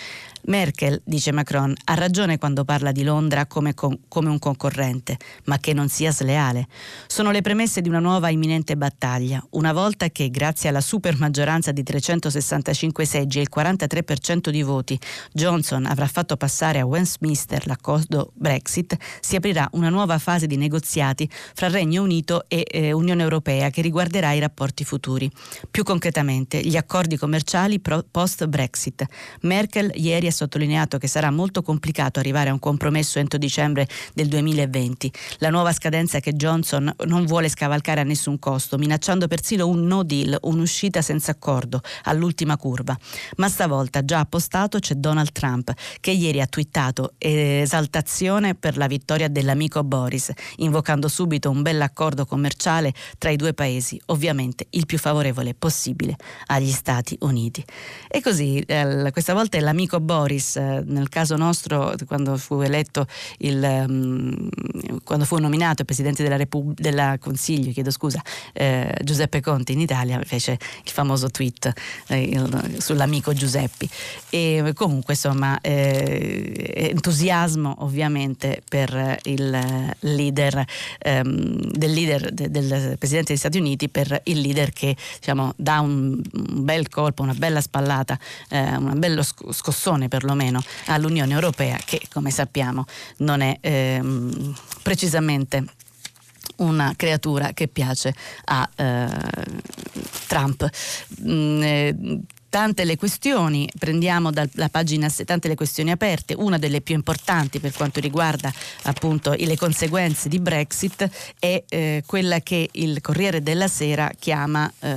Merkel, 0.45 1.01
dice 1.05 1.31
Macron, 1.31 1.73
ha 1.85 1.95
ragione 1.95 2.39
quando 2.39 2.65
parla 2.65 2.91
di 2.91 3.05
Londra 3.05 3.47
come, 3.47 3.75
con, 3.75 3.97
come, 4.09 4.29
un 4.29 4.39
concorrente, 4.39 5.17
ma 5.45 5.59
che 5.59 5.73
non 5.73 5.89
sia 5.89 6.11
sleale. 6.11 6.67
Sono 7.07 7.31
le 7.31 7.43
premesse 7.43 7.81
di 7.81 7.89
una 7.89 8.01
nuova 8.01 8.29
imminente 8.29 8.77
battaglia, 8.77 9.45
una 9.51 9.73
volta 9.73 10.09
che, 10.09 10.31
grazie 10.31 10.69
alla 10.69 10.81
super 10.81 11.17
maggioranza 11.19 11.71
di 11.71 11.83
365 11.85 13.05
seggi 13.05 13.39
e 13.39 13.43
il 13.43 13.51
43% 13.55 14.49
di 14.49 14.63
voti, 14.63 14.99
Johnson 15.33 15.87
avrà 15.87 16.07
fatto 16.07 16.37
passare 16.37 16.81
a 16.81 16.87
Westminster 16.87 17.67
l'accordo 17.67 18.33
Brexit, 18.35 18.97
si 19.21 19.37
aprirà 19.37 19.69
una 19.73 19.91
nuova 19.91 20.19
fase 20.19 20.47
di 20.47 20.57
negoziati 20.57 21.29
fra 21.55 21.69
Regno 21.69 22.03
Unito 22.03 22.47
e 22.49 22.65
eh, 22.69 22.93
Unione 22.93 23.23
Europea 23.23 23.71
che 23.71 23.81
riguarderà 23.81 24.33
i 24.33 24.41
rapporti 24.41 24.85
futuri. 24.85 25.31
Più 25.71 25.85
concretamente, 25.85 26.61
gli 26.61 26.77
accordi 26.77 27.17
commerciali 27.17 27.81
post-Brexit. 27.81 29.05
Merkel 29.43 29.93
ieri 29.95 30.27
ha 30.27 30.32
sottolineato 30.33 30.99
che 30.99 31.07
sarà 31.07 31.31
molto 31.31 31.63
complicato 31.63 32.19
arrivare 32.19 32.51
a 32.51 32.53
un 32.53 32.59
compromesso 32.59 33.19
entro 33.19 33.39
dicembre 33.39 33.87
del 34.15 34.29
2020. 34.29 35.13
La 35.39 35.51
nuova 35.51 35.73
scadenza 35.73 36.21
che 36.21 36.33
Johnson 36.33 36.93
non 37.07 37.27
vuole 37.27 37.49
scavalcare 37.49 38.01
a 38.01 38.05
nessun 38.05 38.39
costo, 38.39 38.79
minacciando 38.79 39.29
persino 39.29 39.69
un 39.69 39.87
no 39.87 40.03
deal, 40.03 40.37
un'uscita 40.43 41.03
senza 41.03 41.33
accordo, 41.33 41.81
all'ultima 42.05 42.57
curva. 42.57 42.97
Ma 43.37 43.49
stavolta 43.49 44.05
già 44.05 44.21
appostato 44.21 44.79
c'è 44.79 44.95
Donald 44.95 45.33
Trump, 45.33 45.73
che 46.01 46.11
ieri 46.11 46.41
ha 46.41 46.47
twittato 46.47 47.15
esaltazione 47.19 48.55
per 48.55 48.77
la 48.77 48.87
vittoria 48.87 49.29
dell'amico 49.29 49.85
Boris, 49.85 50.33
invocando 50.57 51.09
subito 51.09 51.51
un 51.51 51.63
bell'accordo 51.63 52.25
commerciale 52.25 52.93
tra 53.19 53.31
i 53.31 53.37
due 53.37 53.55
paesi, 53.55 54.01
ovviamente 54.07 54.67
il 54.71 54.87
più 54.87 54.99
favorevole 54.99 55.55
possibile 55.55 56.17
agli 56.47 56.71
Stati 56.71 57.17
Uniti. 57.21 57.65
E 58.09 58.21
così 58.21 58.59
eh, 58.61 59.09
questa 59.13 59.35
volta 59.35 59.57
è 59.57 59.61
l'amico 59.61 60.01
Boris 60.01 60.22
Boris, 60.23 60.57
eh, 60.57 60.83
nel 60.87 61.09
caso 61.09 61.37
nostro, 61.37 61.95
quando 62.07 62.37
fu 62.37 62.61
eletto 62.61 63.07
il, 63.39 63.61
um, 63.89 64.49
quando 65.03 65.25
fu 65.25 65.37
nominato 65.39 65.85
Presidente 65.85 66.23
della, 66.23 66.37
Repub- 66.37 66.79
della 66.79 67.17
Consiglio, 67.19 67.73
chiedo 67.73 67.91
scusa, 67.91 68.23
eh, 68.53 68.95
Giuseppe 69.03 69.41
Conte 69.41 69.73
in 69.73 69.81
Italia, 69.81 70.21
fece 70.25 70.53
il 70.53 70.91
famoso 70.91 71.29
tweet 71.29 71.73
eh, 72.07 72.23
il, 72.23 72.77
sull'amico 72.79 73.33
Giuseppe. 73.33 73.89
E 74.31 74.73
comunque, 74.75 75.15
insomma, 75.15 75.61
eh, 75.61 76.91
entusiasmo 76.93 77.75
ovviamente 77.79 78.63
per 78.69 79.19
il 79.25 79.95
leader, 80.01 80.65
ehm, 80.99 81.73
del 81.73 81.93
leader 81.93 82.31
de, 82.31 82.49
del 82.49 82.97
Presidente 82.97 83.33
degli 83.33 83.39
Stati 83.39 83.59
Uniti, 83.59 83.89
per 83.89 84.21
il 84.25 84.41
leader 84.41 84.73
che 84.73 84.97
diciamo, 85.19 85.53
dà 85.57 85.81
un, 85.81 86.21
un 86.33 86.65
bel 86.65 86.89
colpo, 86.89 87.23
una 87.23 87.35
bella 87.35 87.61
spallata, 87.61 88.17
eh, 88.51 88.77
un 88.77 88.99
bello 88.99 89.23
scossone 89.23 90.11
perlomeno 90.13 90.63
all'Unione 90.89 91.33
Europea 91.33 91.79
che 91.83 92.03
come 92.13 92.31
sappiamo 92.31 92.85
non 93.19 93.41
è 93.41 93.57
ehm, 93.63 94.55
precisamente 94.83 95.65
una 96.57 96.93
creatura 96.95 97.53
che 97.55 97.67
piace 97.67 98.15
a 98.45 98.69
eh, 98.77 99.09
Trump. 100.27 100.69
Mm, 101.27 101.63
eh, 101.63 102.21
tante 102.53 102.85
le 102.85 102.99
questioni, 102.99 103.67
prendiamo 103.79 104.31
dalla 104.31 104.69
pagina 104.69 105.09
tante 105.25 105.49
le 105.49 105.55
questioni 105.55 105.91
aperte, 105.91 106.35
una 106.37 106.59
delle 106.59 106.83
più 106.83 106.95
importanti 106.95 107.61
per 107.61 107.73
quanto 107.73 107.99
riguarda 107.99 108.53
appunto 108.83 109.33
le 109.33 109.57
conseguenze 109.57 110.29
di 110.29 110.39
Brexit 110.39 111.09
è 111.39 111.65
eh, 111.67 112.03
quella 112.05 112.41
che 112.41 112.69
il 112.73 113.01
Corriere 113.01 113.43
della 113.43 113.69
Sera 113.69 114.11
chiama 114.19 114.71
eh, 114.81 114.91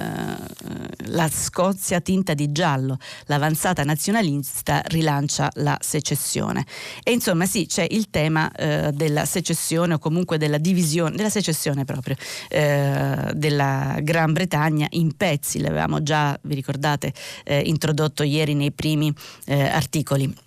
la 1.05 1.29
Scozia 1.29 2.01
tinta 2.01 2.33
di 2.33 2.51
giallo, 2.51 2.97
l'avanzata 3.27 3.85
nazionalista 3.85 4.81
rilancia 4.87 5.49
la 5.53 5.77
secessione. 5.79 6.65
E 7.05 7.13
insomma 7.13 7.45
sì, 7.45 7.67
c'è 7.67 7.87
il 7.89 8.09
tema 8.09 8.51
eh, 8.51 8.91
della 8.91 9.23
secessione 9.23 9.93
o 9.93 9.99
comunque 9.99 10.37
della 10.37 10.57
divisione, 10.57 11.15
della 11.15 11.29
secessione 11.29 11.85
proprio 11.85 12.17
eh, 12.49 13.31
della 13.33 13.95
Gran 14.01 14.33
Bretagna 14.33 14.87
in 14.89 15.15
pezzi, 15.15 15.61
l'avevamo 15.61 16.03
già, 16.03 16.37
vi 16.41 16.55
ricordate, 16.55 17.13
eh, 17.45 17.61
introdotto 17.65 18.23
ieri 18.23 18.53
nei 18.53 18.71
primi 18.71 19.13
eh, 19.45 19.61
articoli 19.61 20.43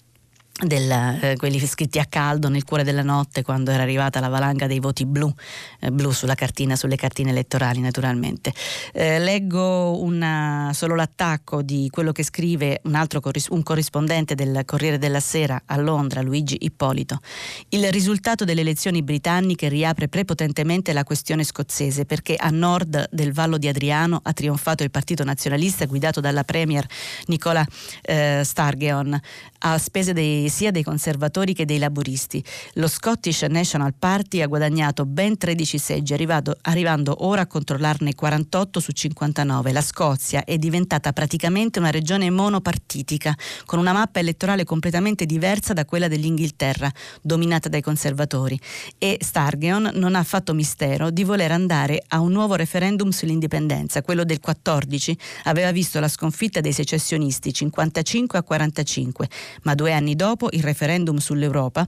del, 0.61 0.91
eh, 0.91 1.37
quelli 1.37 1.59
scritti 1.61 1.99
a 1.99 2.07
caldo 2.07 2.49
nel 2.49 2.65
cuore 2.65 2.83
della 2.83 3.03
notte 3.03 3.43
quando 3.43 3.71
era 3.71 3.83
arrivata 3.83 4.19
la 4.19 4.29
valanga 4.29 4.67
dei 4.67 4.81
voti 4.81 5.07
blu, 5.07 5.33
eh, 5.81 5.91
blu 5.91 6.11
sulla 6.11 6.35
cartina, 6.35 6.75
sulle 6.75 6.97
cartine 6.97 7.31
elettorali 7.31 7.81
naturalmente. 7.81 8.53
Eh, 8.93 9.19
leggo 9.21 10.00
una, 10.03 10.71
solo 10.75 10.95
l'attacco 10.97 11.62
di 11.62 11.88
quello 11.91 12.11
che 12.12 12.25
scrive 12.25 12.81
un 12.85 12.95
altro 12.95 13.21
corris- 13.21 13.49
un 13.50 13.62
corrispondente 13.62 14.35
del 14.35 14.62
Corriere 14.65 14.99
della 14.99 15.21
Sera 15.21 15.62
a 15.65 15.77
Londra, 15.77 16.23
Luigi 16.23 16.57
Ippolito. 16.61 17.21
Il 17.69 17.91
risultato 17.93 18.45
delle 18.45 18.62
elezioni 18.62 19.03
britanniche 19.03 19.69
riapre 19.69 20.09
prepotentemente 20.09 20.93
la 20.93 21.05
questione 21.05 21.45
scozzese 21.45 22.05
perché 22.05 22.35
a 22.37 22.50
nord 22.50 23.09
del 23.11 23.33
Vallo 23.33 23.59
di 23.59 23.69
Adriano 23.69 24.21
ha 24.23 24.33
trionfato 24.33 24.83
il 24.83 24.91
partito 24.91 25.23
nazionalista 25.23 25.85
guidato 25.85 26.21
dalla 26.21 26.43
premier 26.43 26.87
Nicola 27.27 27.65
eh, 28.03 28.43
Stargeon 28.45 29.21
a 29.61 29.79
spese 29.79 30.12
dei 30.12 30.48
sia 30.49 30.71
dei 30.71 30.83
conservatori 30.83 31.55
che 31.55 31.64
dei 31.64 31.78
laburisti. 31.78 32.43
Lo 32.75 32.88
Scottish 32.88 33.43
National 33.43 33.95
Party 33.99 34.40
ha 34.40 34.47
guadagnato 34.47 35.05
ben 35.05 35.37
13 35.37 35.78
seggi, 35.78 36.12
arrivato, 36.12 36.57
arrivando 36.62 37.26
ora 37.26 37.43
a 37.43 37.47
controllarne 37.47 38.14
48 38.14 38.81
su 38.81 38.93
59. 38.93 39.73
La 39.73 39.81
Scozia 39.81 40.45
è 40.45 40.57
diventata 40.59 41.12
praticamente 41.12 41.78
una 41.78 41.90
regione 41.90 42.31
monopartitica, 42.31 43.35
con 43.64 43.78
una 43.78 43.93
mappa 43.93 44.21
elettorale 44.21 44.64
completamente 44.64 45.26
diversa 45.26 45.73
da 45.73 45.85
quella 45.85 46.09
dell'Inghilterra, 46.09 46.90
dominata 47.23 47.69
dai 47.69 47.83
conservatori. 47.83 48.59
E 48.99 49.19
Stargeon 49.21 49.90
non 49.95 50.14
ha 50.14 50.23
fatto 50.23 50.55
mistero 50.55 51.11
di 51.11 51.25
voler 51.25 51.52
andare 51.52 52.02
a 52.09 52.21
un 52.21 52.33
nuovo 52.33 52.55
referendum 52.55 53.11
sull'indipendenza. 53.11 54.02
Quello 54.02 54.25
del 54.25 54.40
14 54.40 55.17
aveva 55.45 55.73
visto 55.73 56.00
la 56.00 56.09
sconfitta 56.09 56.61
dei 56.61 56.73
secessionisti 56.73 57.52
55 57.52 58.38
a 58.38 58.43
45, 58.43 59.28
ma 59.62 59.75
due 59.75 59.93
anni 59.93 60.14
dopo 60.14 60.38
dopo 60.38 60.49
il 60.52 60.62
referendum 60.62 61.16
sull'Europa, 61.16 61.87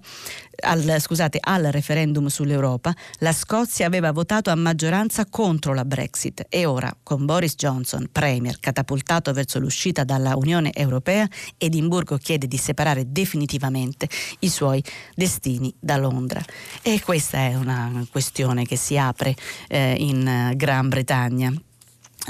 al, 0.65 0.97
scusate, 0.99 1.39
al 1.41 1.63
referendum 1.71 2.27
sull'Europa, 2.27 2.93
la 3.19 3.33
Scozia 3.33 3.87
aveva 3.87 4.11
votato 4.11 4.51
a 4.51 4.57
maggioranza 4.57 5.25
contro 5.27 5.73
la 5.73 5.85
Brexit 5.85 6.47
e 6.49 6.67
ora, 6.67 6.95
con 7.05 7.25
Boris 7.25 7.55
Johnson, 7.55 8.09
Premier, 8.11 8.59
catapultato 8.59 9.33
verso 9.33 9.61
l'uscita 9.61 10.03
dalla 10.03 10.35
Unione 10.35 10.73
Europea, 10.75 11.29
Edimburgo 11.57 12.17
chiede 12.17 12.49
di 12.49 12.57
separare 12.57 13.05
definitivamente 13.07 14.09
i 14.41 14.49
suoi 14.49 14.83
destini 15.15 15.73
da 15.79 15.97
Londra. 15.97 16.43
E 16.83 17.01
questa 17.01 17.39
è 17.39 17.55
una 17.55 18.05
questione 18.11 18.65
che 18.65 18.77
si 18.77 18.99
apre 18.99 19.37
eh, 19.69 19.95
in 19.97 20.53
Gran 20.57 20.89
Bretagna. 20.89 21.55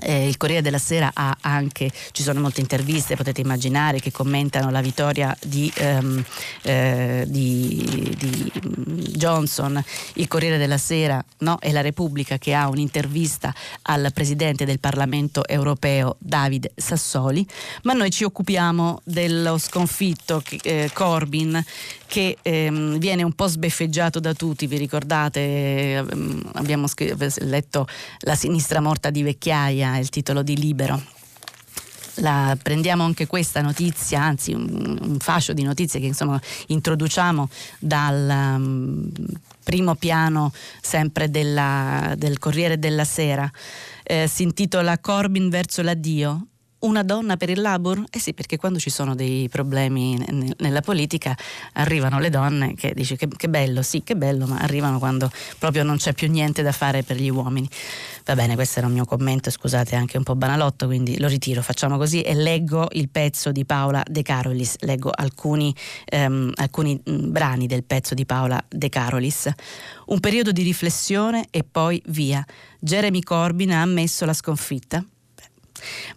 Eh, 0.01 0.27
il 0.27 0.37
Corriere 0.37 0.63
della 0.63 0.79
Sera 0.79 1.11
ha 1.13 1.37
anche, 1.41 1.91
ci 2.13 2.23
sono 2.23 2.41
molte 2.41 2.61
interviste, 2.61 3.17
potete 3.17 3.41
immaginare, 3.41 4.01
che 4.01 4.11
commentano 4.11 4.71
la 4.71 4.81
vittoria 4.81 5.37
di, 5.45 5.73
um, 5.81 6.23
eh, 6.63 7.25
di, 7.27 8.15
di 8.19 8.53
Johnson. 9.15 9.83
Il 10.15 10.29
Corriere 10.29 10.59
della 10.59 10.79
Sera 10.79 11.23
no, 11.39 11.59
è 11.59 11.71
la 11.73 11.81
Repubblica 11.81 12.39
che 12.39 12.55
ha 12.55 12.69
un'intervista 12.69 13.55
al 13.83 14.11
Presidente 14.13 14.65
del 14.65 14.81
Parlamento 14.81 15.47
europeo 15.47 16.17
David 16.19 16.71
Sassoli, 16.75 17.47
ma 17.83 17.93
noi 17.93 18.11
ci 18.11 18.25
occupiamo 18.25 19.01
dello 19.05 19.59
sconfitto 19.59 20.43
eh, 20.63 20.91
Corbyn 20.93 21.63
che 22.11 22.39
ehm, 22.43 22.99
viene 22.99 23.23
un 23.23 23.33
po' 23.35 23.47
sbeffeggiato 23.47 24.19
da 24.19 24.35
tutti, 24.35 24.67
vi 24.67 24.79
ricordate, 24.79 25.95
ehm, 25.95 26.51
abbiamo 26.55 26.89
letto 27.43 27.87
La 28.23 28.35
sinistra 28.35 28.81
morta 28.81 29.11
di 29.11 29.23
vecchiaia, 29.23 29.97
il 29.97 30.09
titolo 30.09 30.43
di 30.43 30.57
Libero. 30.57 31.01
La, 32.17 32.59
prendiamo 32.61 33.05
anche 33.05 33.29
questa 33.29 33.63
notizia, 33.63 34.23
anzi 34.23 34.53
un, 34.53 34.99
un, 35.01 35.19
fascio 35.21 35.53
di 35.53 35.63
notizie 35.63 36.01
che 36.01 36.07
insomma 36.07 36.39
introduciamo 36.67 37.49
dal 37.79 38.57
um, 38.57 39.09
primo 39.63 39.95
piano 39.95 40.53
sempre 40.83 41.31
della, 41.31 42.15
del 42.17 42.41
Corriere 42.41 42.81
della 42.81 43.05
Sera. 43.05 43.49
Eh, 44.03 44.27
si 44.27 44.43
intitola 44.43 44.99
Corbyn 44.99 45.49
verso 45.49 45.81
l'addio 45.81 46.47
una 46.81 47.03
donna 47.03 47.37
per 47.37 47.51
il 47.51 47.61
Labour? 47.61 48.05
Eh 48.11 48.19
sì, 48.19 48.33
perché 48.33 48.57
quando 48.57 48.79
ci 48.79 48.91
sono 48.91 49.15
dei 49.15 49.49
problemi 49.49 50.19
nella 50.59 50.81
politica 50.81 51.37
arrivano 51.75 52.19
le 52.19 52.31
donne 52.31 52.75
che 52.75 52.93
dici 52.95 53.17
che, 53.17 53.29
che, 53.29 53.49
bello, 53.49 53.83
sì, 53.83 54.03
che 54.03 54.17
bello, 54.17 54.47
ma 54.47 54.59
arrivano 54.59 54.99
quando 54.99 55.31
proprio 55.59 55.83
non 55.83 55.97
c'è 55.97 56.13
più 56.13 56.29
niente 56.31 56.63
da 56.63 56.73
fare 56.73 57.03
per 57.03 57.17
gli 57.17 57.29
uomini. 57.29 57.69
Va 58.25 58.35
bene, 58.35 58.55
questo 58.55 58.79
era 58.79 58.89
un 58.89 58.95
mio 58.95 59.05
commento, 59.05 59.51
scusate, 59.51 59.97
anche 59.97 60.17
un 60.17 60.23
po' 60.23 60.37
banalotto, 60.37 60.87
quindi 60.87 61.19
lo 61.19 61.29
ritiro, 61.29 61.63
facciamo 61.63 61.97
così 61.97 62.23
e 62.23 62.35
leggo 62.35 62.89
il 62.93 63.09
pezzo 63.09 63.53
di 63.53 63.65
Paola 63.65 64.03
De 64.09 64.23
Carolis, 64.23 64.77
leggo 64.81 65.11
alcuni, 65.13 65.75
ehm, 66.07 66.53
alcuni 66.55 67.01
brani 67.05 67.67
del 67.67 67.85
pezzo 67.85 68.15
di 68.15 68.25
Paola 68.25 68.63
De 68.69 68.89
Carolis. 68.89 69.49
Un 70.07 70.21
periodo 70.21 70.53
di 70.53 70.63
riflessione 70.63 71.47
e 71.51 71.65
poi 71.65 72.03
via. 72.07 72.45
Jeremy 72.79 73.21
Corbyn 73.21 73.73
ha 73.73 73.83
ammesso 73.83 74.25
la 74.25 74.33
sconfitta 74.33 75.05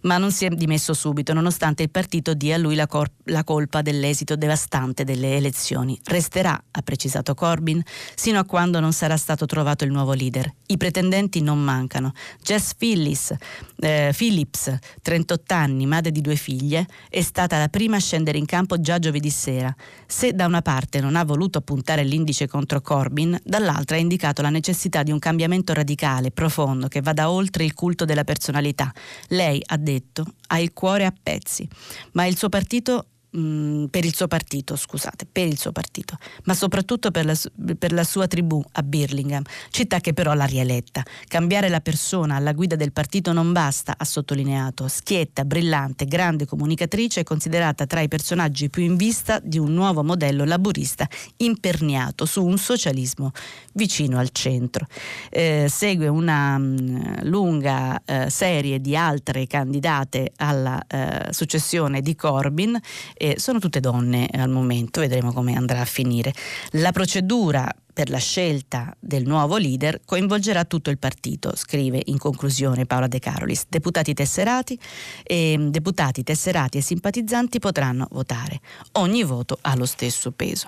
ma 0.02 0.18
non 0.18 0.32
si 0.32 0.44
è 0.44 0.48
dimesso 0.48 0.94
subito, 0.94 1.32
nonostante 1.32 1.82
il 1.82 1.90
partito 1.90 2.34
dia 2.34 2.56
a 2.56 2.58
lui 2.58 2.74
la, 2.74 2.86
cor- 2.86 3.10
la 3.24 3.44
colpa 3.44 3.82
dell'esito 3.82 4.36
devastante 4.36 5.04
delle 5.04 5.36
elezioni. 5.36 5.98
Resterà, 6.04 6.60
ha 6.70 6.82
precisato 6.82 7.34
Corbyn, 7.34 7.82
sino 8.14 8.38
a 8.38 8.44
quando 8.44 8.80
non 8.80 8.92
sarà 8.92 9.16
stato 9.16 9.46
trovato 9.46 9.84
il 9.84 9.90
nuovo 9.90 10.12
leader. 10.12 10.52
I 10.66 10.76
pretendenti 10.76 11.40
non 11.40 11.62
mancano. 11.62 12.12
Jess 12.42 12.74
Phillips, 12.74 13.34
eh, 13.76 14.12
Phillips 14.16 14.76
38 15.02 15.54
anni, 15.54 15.86
madre 15.86 16.10
di 16.10 16.20
due 16.20 16.36
figlie, 16.36 16.86
è 17.08 17.20
stata 17.22 17.58
la 17.58 17.68
prima 17.68 17.96
a 17.96 18.00
scendere 18.00 18.38
in 18.38 18.46
campo 18.46 18.80
già 18.80 18.98
giovedì 18.98 19.30
sera. 19.30 19.74
Se 20.06 20.32
da 20.32 20.46
una 20.46 20.62
parte 20.62 21.00
non 21.00 21.16
ha 21.16 21.24
voluto 21.24 21.60
puntare 21.60 22.04
l'indice 22.04 22.46
contro 22.48 22.80
Corbyn, 22.80 23.38
dall'altra 23.44 23.96
ha 23.96 24.00
indicato 24.00 24.42
la 24.42 24.50
necessità 24.50 25.02
di 25.02 25.10
un 25.10 25.18
cambiamento 25.18 25.72
radicale, 25.72 26.30
profondo, 26.30 26.88
che 26.88 27.00
vada 27.00 27.30
oltre 27.30 27.64
il 27.64 27.74
culto 27.74 28.04
della 28.04 28.24
personalità. 28.24 28.92
Lei 29.28 29.53
lei 29.54 29.62
ha 29.66 29.76
detto 29.76 30.26
ha 30.48 30.58
il 30.58 30.72
cuore 30.72 31.04
a 31.04 31.12
pezzi, 31.22 31.68
ma 32.12 32.26
il 32.26 32.36
suo 32.36 32.48
partito 32.48 33.06
Mm, 33.36 33.86
per 33.86 34.04
il 34.04 34.14
suo 34.14 34.28
partito, 34.28 34.76
scusate, 34.76 35.26
per 35.30 35.48
il 35.48 35.58
suo 35.58 35.72
partito, 35.72 36.16
ma 36.44 36.54
soprattutto 36.54 37.10
per 37.10 37.24
la, 37.24 37.36
per 37.76 37.92
la, 37.92 38.04
sua 38.04 38.28
tribù 38.28 38.62
a 38.72 38.82
Birmingham, 38.84 39.42
città 39.70 39.98
che 39.98 40.12
però 40.12 40.34
l'ha 40.34 40.44
rieletta. 40.44 41.02
Cambiare 41.26 41.68
la 41.68 41.80
persona 41.80 42.36
alla 42.36 42.52
guida 42.52 42.76
del 42.76 42.92
partito 42.92 43.32
non 43.32 43.50
basta, 43.50 43.96
ha 43.98 44.04
sottolineato. 44.04 44.86
Schietta, 44.86 45.44
brillante, 45.44 46.04
grande 46.04 46.46
comunicatrice, 46.46 47.24
considerata 47.24 47.86
tra 47.86 48.00
i 48.00 48.06
personaggi 48.06 48.70
più 48.70 48.84
in 48.84 48.94
vista 48.94 49.40
di 49.42 49.58
un 49.58 49.74
nuovo 49.74 50.04
modello 50.04 50.44
laburista 50.44 51.08
imperniato 51.38 52.26
su 52.26 52.44
un 52.44 52.56
socialismo 52.56 53.32
vicino 53.72 54.18
al 54.20 54.30
centro. 54.30 54.86
Eh, 55.28 55.66
segue 55.68 56.06
una 56.06 56.56
mh, 56.56 56.62
mm, 56.62 57.12
lunga 57.22 58.00
eh, 58.04 58.30
serie 58.30 58.80
di 58.80 58.96
altre 58.96 59.48
candidate 59.48 60.30
alla 60.36 60.80
eh, 60.86 61.32
successione 61.32 62.00
di 62.00 62.14
Corbyn 62.14 62.80
eh, 63.24 63.38
sono 63.38 63.58
tutte 63.58 63.80
donne 63.80 64.28
al 64.30 64.50
momento, 64.50 65.00
vedremo 65.00 65.32
come 65.32 65.54
andrà 65.56 65.80
a 65.80 65.86
finire. 65.86 66.32
La 66.72 66.92
procedura 66.92 67.74
per 67.94 68.10
la 68.10 68.18
scelta 68.18 68.94
del 68.98 69.24
nuovo 69.24 69.56
leader 69.56 70.00
coinvolgerà 70.04 70.64
tutto 70.64 70.90
il 70.90 70.98
partito, 70.98 71.52
scrive 71.54 72.02
in 72.06 72.18
conclusione 72.18 72.86
Paola 72.86 73.06
De 73.06 73.20
Carolis. 73.20 73.66
Deputati 73.68 74.12
tesserati 74.14 74.78
e, 75.22 75.56
deputati 75.70 76.24
tesserati 76.24 76.78
e 76.78 76.80
simpatizzanti 76.80 77.60
potranno 77.60 78.08
votare. 78.10 78.60
Ogni 78.92 79.22
voto 79.22 79.58
ha 79.60 79.76
lo 79.76 79.86
stesso 79.86 80.32
peso. 80.32 80.66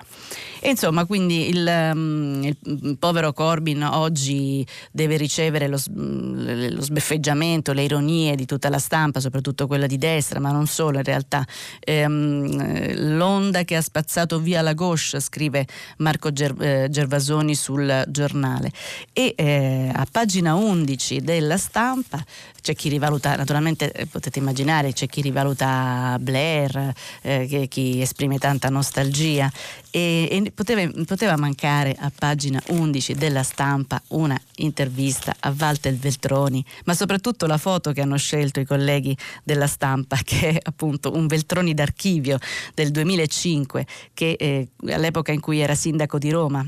E 0.61 0.69
insomma, 0.69 1.05
quindi 1.05 1.49
il, 1.49 1.91
um, 1.93 2.43
il 2.43 2.97
povero 2.97 3.33
Corbyn 3.33 3.83
oggi 3.83 4.65
deve 4.91 5.17
ricevere 5.17 5.67
lo, 5.67 5.77
lo, 5.85 6.81
sbeffeggiamento, 6.81 7.73
le 7.73 7.83
ironie 7.83 8.35
di 8.35 8.45
tutta 8.45 8.69
la 8.69 8.79
stampa, 8.79 9.19
soprattutto 9.19 9.67
quella 9.67 9.85
di 9.85 9.97
destra, 9.97 10.39
ma 10.39 10.51
non 10.51 10.65
solo 10.65 10.97
in 10.97 11.03
realtà. 11.03 11.45
Ehm, 11.81 13.17
l'onda 13.17 13.63
che 13.63 13.75
ha 13.75 13.81
spazzato 13.81 14.39
via 14.39 14.61
la 14.61 14.73
gauche, 14.73 15.19
scrive 15.19 15.67
Marco 15.97 16.31
Ger- 16.31 16.61
eh, 16.61 16.87
Basoni 17.17 17.55
sul 17.55 18.05
giornale. 18.07 18.71
E 19.11 19.33
eh, 19.35 19.91
a 19.91 20.05
pagina 20.09 20.53
11 20.53 21.21
della 21.21 21.57
stampa 21.57 22.23
c'è 22.61 22.75
chi 22.75 22.89
rivaluta, 22.89 23.35
naturalmente 23.35 23.91
eh, 23.91 24.05
potete 24.05 24.39
immaginare, 24.39 24.93
c'è 24.93 25.07
chi 25.07 25.21
rivaluta 25.21 26.17
Blair, 26.19 26.93
eh, 27.21 27.65
chi 27.69 28.01
esprime 28.01 28.37
tanta 28.37 28.69
nostalgia 28.69 29.51
e, 29.89 30.27
e 30.29 30.51
poteva, 30.51 30.87
poteva, 31.05 31.37
mancare 31.37 31.95
a 31.97 32.11
pagina 32.13 32.61
11 32.67 33.15
della 33.15 33.43
stampa 33.43 34.01
una 34.09 34.39
intervista 34.57 35.33
a 35.39 35.55
Walter 35.57 35.95
Veltroni, 35.95 36.63
ma 36.85 36.93
soprattutto 36.93 37.47
la 37.47 37.57
foto 37.57 37.93
che 37.93 38.01
hanno 38.01 38.17
scelto 38.17 38.59
i 38.59 38.65
colleghi 38.65 39.17
della 39.43 39.67
stampa, 39.67 40.17
che 40.23 40.49
è 40.49 40.57
appunto 40.61 41.15
un 41.15 41.25
Veltroni 41.25 41.73
d'archivio 41.73 42.37
del 42.73 42.91
2005, 42.91 43.85
che 44.13 44.35
eh, 44.37 44.67
all'epoca 44.89 45.31
in 45.31 45.39
cui 45.39 45.59
era 45.59 45.73
sindaco 45.73 46.17
di 46.17 46.29
Roma 46.29 46.67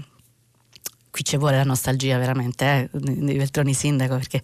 qui 1.11 1.23
ci 1.23 1.37
vuole 1.37 1.57
la 1.57 1.63
nostalgia 1.63 2.17
veramente 2.17 2.65
eh, 2.65 2.89
di 2.91 3.37
Veltroni 3.37 3.73
sindaco 3.73 4.15
perché 4.15 4.41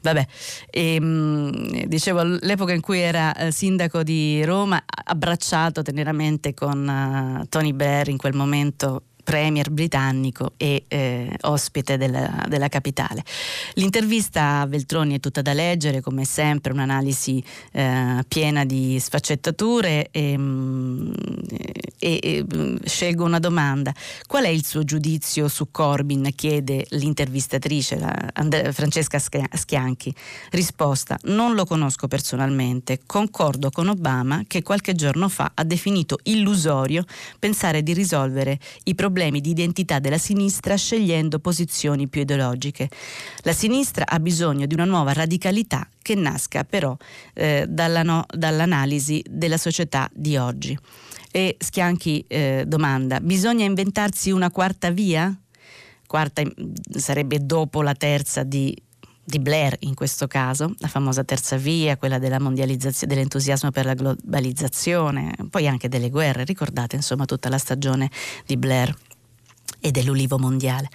vabbè 0.00 0.26
e, 0.70 0.94
ehm, 0.94 1.84
dicevo 1.84 2.22
l'epoca 2.22 2.72
in 2.72 2.80
cui 2.80 3.00
era 3.00 3.34
eh, 3.34 3.52
sindaco 3.52 4.02
di 4.02 4.44
Roma 4.44 4.82
abbracciato 4.86 5.82
teneramente 5.82 6.54
con 6.54 7.40
uh, 7.42 7.46
Tony 7.48 7.72
Blair 7.72 8.08
in 8.08 8.16
quel 8.16 8.34
momento 8.34 9.02
premier 9.26 9.70
britannico 9.70 10.52
e 10.56 10.84
eh, 10.86 11.36
ospite 11.40 11.96
della, 11.96 12.44
della, 12.46 12.68
capitale. 12.68 13.24
L'intervista 13.74 14.60
a 14.60 14.66
Veltroni 14.66 15.16
è 15.16 15.20
tutta 15.20 15.42
da 15.42 15.52
leggere, 15.52 16.00
come 16.00 16.24
sempre, 16.24 16.70
un'analisi 16.72 17.42
eh, 17.72 18.24
piena 18.28 18.64
di 18.64 19.00
sfaccettature 19.00 20.10
e, 20.12 20.38
mm, 20.38 21.12
e, 21.98 22.20
e, 22.22 22.44
mm, 22.56 22.76
scelgo 22.84 23.24
una 23.24 23.40
domanda. 23.40 23.92
Qual 24.28 24.44
è 24.44 24.48
il 24.48 24.64
suo 24.64 24.84
giudizio 24.84 25.48
su 25.48 25.72
Corbyn? 25.72 26.28
chiede 26.36 26.86
l'intervistatrice 26.90 27.98
And- 28.32 28.70
Francesca 28.70 29.18
Schianchi. 29.18 30.14
Risposta: 30.50 31.18
Non 31.24 31.54
lo 31.54 31.64
conosco 31.64 32.06
personalmente. 32.06 33.00
Concordo 33.06 33.70
con 33.70 33.88
Obama 33.88 34.44
che 34.46 34.62
qualche 34.62 34.94
giorno 34.94 35.28
fa 35.28 35.50
ha 35.52 35.64
definito 35.64 36.20
illusorio 36.22 37.04
pensare 37.40 37.82
di 37.82 37.92
risolvere 37.92 38.60
i 38.84 38.94
problemi 38.94 39.14
problemi 39.16 39.40
di 39.40 39.48
identità 39.48 39.98
della 39.98 40.18
sinistra 40.18 40.76
scegliendo 40.76 41.38
posizioni 41.38 42.06
più 42.06 42.20
ideologiche. 42.20 42.90
La 43.44 43.54
sinistra 43.54 44.04
ha 44.06 44.20
bisogno 44.20 44.66
di 44.66 44.74
una 44.74 44.84
nuova 44.84 45.14
radicalità 45.14 45.88
che 46.02 46.14
nasca 46.14 46.64
però 46.64 46.94
eh, 47.32 47.64
dalla 47.66 48.02
no, 48.02 48.26
dall'analisi 48.28 49.24
della 49.26 49.56
società 49.56 50.10
di 50.12 50.36
oggi. 50.36 50.78
E 51.32 51.56
Schianchi 51.58 52.26
eh, 52.28 52.64
domanda, 52.66 53.18
bisogna 53.20 53.64
inventarsi 53.64 54.30
una 54.30 54.50
quarta 54.50 54.90
via? 54.90 55.34
Quarta 56.06 56.42
sarebbe 56.90 57.38
dopo 57.40 57.80
la 57.80 57.94
terza 57.94 58.42
di 58.42 58.76
di 59.26 59.40
Blair 59.40 59.76
in 59.80 59.94
questo 59.94 60.28
caso, 60.28 60.72
la 60.78 60.86
famosa 60.86 61.24
terza 61.24 61.56
via, 61.56 61.96
quella 61.96 62.18
dell'entusiasmo 62.18 63.72
per 63.72 63.84
la 63.84 63.94
globalizzazione, 63.94 65.34
poi 65.50 65.66
anche 65.66 65.88
delle 65.88 66.10
guerre, 66.10 66.44
ricordate 66.44 66.94
insomma 66.94 67.24
tutta 67.24 67.48
la 67.48 67.58
stagione 67.58 68.08
di 68.46 68.56
Blair 68.56 68.94
e 69.80 69.90
dell'ulivo 69.90 70.38
mondiale. 70.38 70.88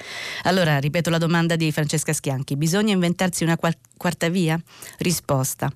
Allora, 0.44 0.80
ripeto 0.80 1.10
la 1.10 1.18
domanda 1.18 1.58
di 1.58 1.72
Francesca 1.74 2.14
Schianchi, 2.14 2.56
bisogna 2.56 2.94
inventarsi 2.94 3.44
una 3.44 3.58
quarta 4.02 4.30
via? 4.30 4.60
Risposta. 4.98 5.72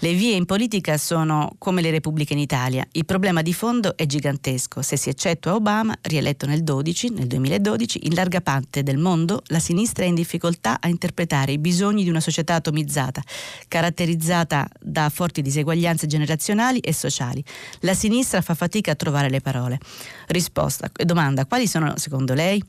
Le 0.00 0.12
vie 0.12 0.34
in 0.34 0.44
politica 0.44 0.98
sono 0.98 1.54
come 1.56 1.80
le 1.80 1.90
repubbliche 1.90 2.34
in 2.34 2.38
Italia. 2.38 2.86
Il 2.92 3.06
problema 3.06 3.40
di 3.40 3.54
fondo 3.54 3.96
è 3.96 4.04
gigantesco. 4.04 4.82
Se 4.82 4.98
si 4.98 5.08
eccettua 5.08 5.54
Obama, 5.54 5.96
rieletto 6.02 6.44
nel, 6.44 6.64
12, 6.64 7.12
nel 7.12 7.26
2012, 7.26 8.00
in 8.02 8.14
larga 8.14 8.42
parte 8.42 8.82
del 8.82 8.98
mondo 8.98 9.40
la 9.46 9.58
sinistra 9.58 10.04
è 10.04 10.08
in 10.08 10.14
difficoltà 10.14 10.80
a 10.80 10.88
interpretare 10.88 11.52
i 11.52 11.58
bisogni 11.58 12.02
di 12.02 12.10
una 12.10 12.20
società 12.20 12.56
atomizzata, 12.56 13.22
caratterizzata 13.68 14.68
da 14.78 15.08
forti 15.08 15.40
diseguaglianze 15.40 16.06
generazionali 16.06 16.78
e 16.80 16.92
sociali. 16.92 17.42
La 17.80 17.94
sinistra 17.94 18.42
fa 18.42 18.52
fatica 18.52 18.90
a 18.90 18.96
trovare 18.96 19.30
le 19.30 19.40
parole. 19.40 19.78
Risposta. 20.26 20.90
Domanda. 20.92 21.46
Quali 21.46 21.66
sono, 21.66 21.96
secondo 21.96 22.34
lei, 22.34 22.62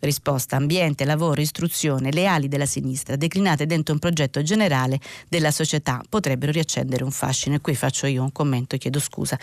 Risposta 0.00 0.56
ambiente, 0.56 1.04
lavoro, 1.04 1.40
istruzione, 1.40 2.12
le 2.12 2.26
ali 2.26 2.48
della 2.48 2.66
sinistra, 2.66 3.16
declinate 3.16 3.66
dentro 3.66 3.94
un 3.94 4.00
progetto 4.00 4.42
generale 4.42 4.98
della 5.28 5.50
società, 5.50 6.02
potrebbero 6.08 6.52
riaccendere 6.52 7.04
un 7.04 7.10
fascino. 7.10 7.56
E 7.56 7.60
qui 7.60 7.74
faccio 7.74 8.06
io 8.06 8.22
un 8.22 8.32
commento, 8.32 8.76
chiedo 8.76 9.00
scusa, 9.00 9.38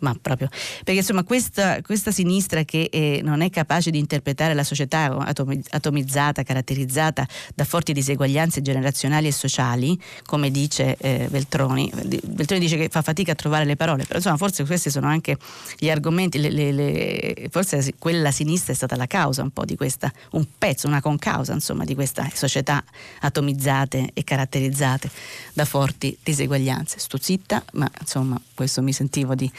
ma 0.00 0.16
proprio 0.20 0.48
perché 0.84 1.00
insomma 1.00 1.24
questa, 1.24 1.80
questa 1.82 2.10
sinistra 2.10 2.64
che 2.64 2.88
eh, 2.90 3.20
non 3.22 3.40
è 3.40 3.50
capace 3.50 3.90
di 3.90 3.98
interpretare 3.98 4.54
la 4.54 4.64
società 4.64 5.16
atomizzata, 5.70 6.42
caratterizzata 6.42 7.26
da 7.54 7.64
forti 7.64 7.92
diseguaglianze 7.92 8.62
generazionali 8.62 9.28
e 9.28 9.32
sociali, 9.32 9.98
come 10.24 10.50
dice 10.50 10.96
eh, 10.98 11.28
Veltroni, 11.30 11.90
Veltroni 11.92 12.60
dice 12.60 12.76
che 12.76 12.88
fa 12.88 13.02
fatica 13.02 13.32
a 13.32 13.34
trovare 13.34 13.64
le 13.64 13.76
parole, 13.76 14.04
però 14.04 14.18
insomma 14.18 14.36
forse 14.36 14.64
questi 14.64 14.90
sono 14.90 15.06
anche 15.06 15.36
gli 15.78 15.90
argomenti, 15.90 16.38
le, 16.38 16.50
le, 16.50 16.72
le, 16.72 17.48
forse 17.50 17.94
quella 17.98 18.30
sinistra 18.30 18.72
è 18.72 18.76
stata 18.76 18.96
la 18.96 19.06
causa 19.06 19.42
un 19.42 19.50
po' 19.50 19.64
di 19.64 19.76
questa, 19.76 20.12
un 20.32 20.46
pezzo, 20.58 20.86
una 20.86 21.00
concausa 21.00 21.52
insomma 21.52 21.84
di 21.84 21.94
questa 21.94 22.28
società 22.32 22.82
atomizzate 23.20 24.10
e 24.12 24.24
caratterizzate 24.24 25.10
da 25.52 25.64
forti 25.64 26.16
diseguaglianze. 26.22 26.98
Sto 26.98 27.18
zitta, 27.20 27.62
ma 27.72 27.90
insomma 28.00 28.40
questo 28.54 28.82
mi 28.82 28.92
sentivo 28.92 29.34
di 29.34 29.50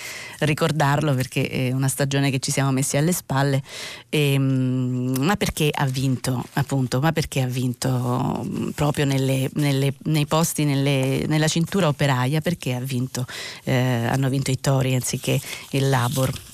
ricordarlo 0.45 1.13
perché 1.13 1.47
è 1.47 1.71
una 1.71 1.87
stagione 1.87 2.31
che 2.31 2.39
ci 2.39 2.51
siamo 2.51 2.71
messi 2.71 2.97
alle 2.97 3.11
spalle, 3.11 3.61
e, 4.09 4.33
ehm, 4.33 5.15
ma 5.19 5.35
perché 5.35 5.69
ha 5.71 5.85
vinto 5.85 6.43
appunto, 6.53 6.99
ma 6.99 7.11
perché 7.11 7.41
ha 7.41 7.47
vinto 7.47 8.45
proprio 8.75 9.05
nelle, 9.05 9.49
nelle, 9.55 9.93
nei 10.03 10.25
posti, 10.25 10.63
nelle, 10.65 11.25
nella 11.27 11.47
cintura 11.47 11.87
operaia, 11.87 12.41
perché 12.41 12.73
ha 12.73 12.79
vinto, 12.79 13.25
eh, 13.63 13.73
hanno 13.73 14.29
vinto 14.29 14.51
i 14.51 14.59
Tori 14.59 14.95
anziché 14.95 15.39
il 15.71 15.89
Labor. 15.89 16.50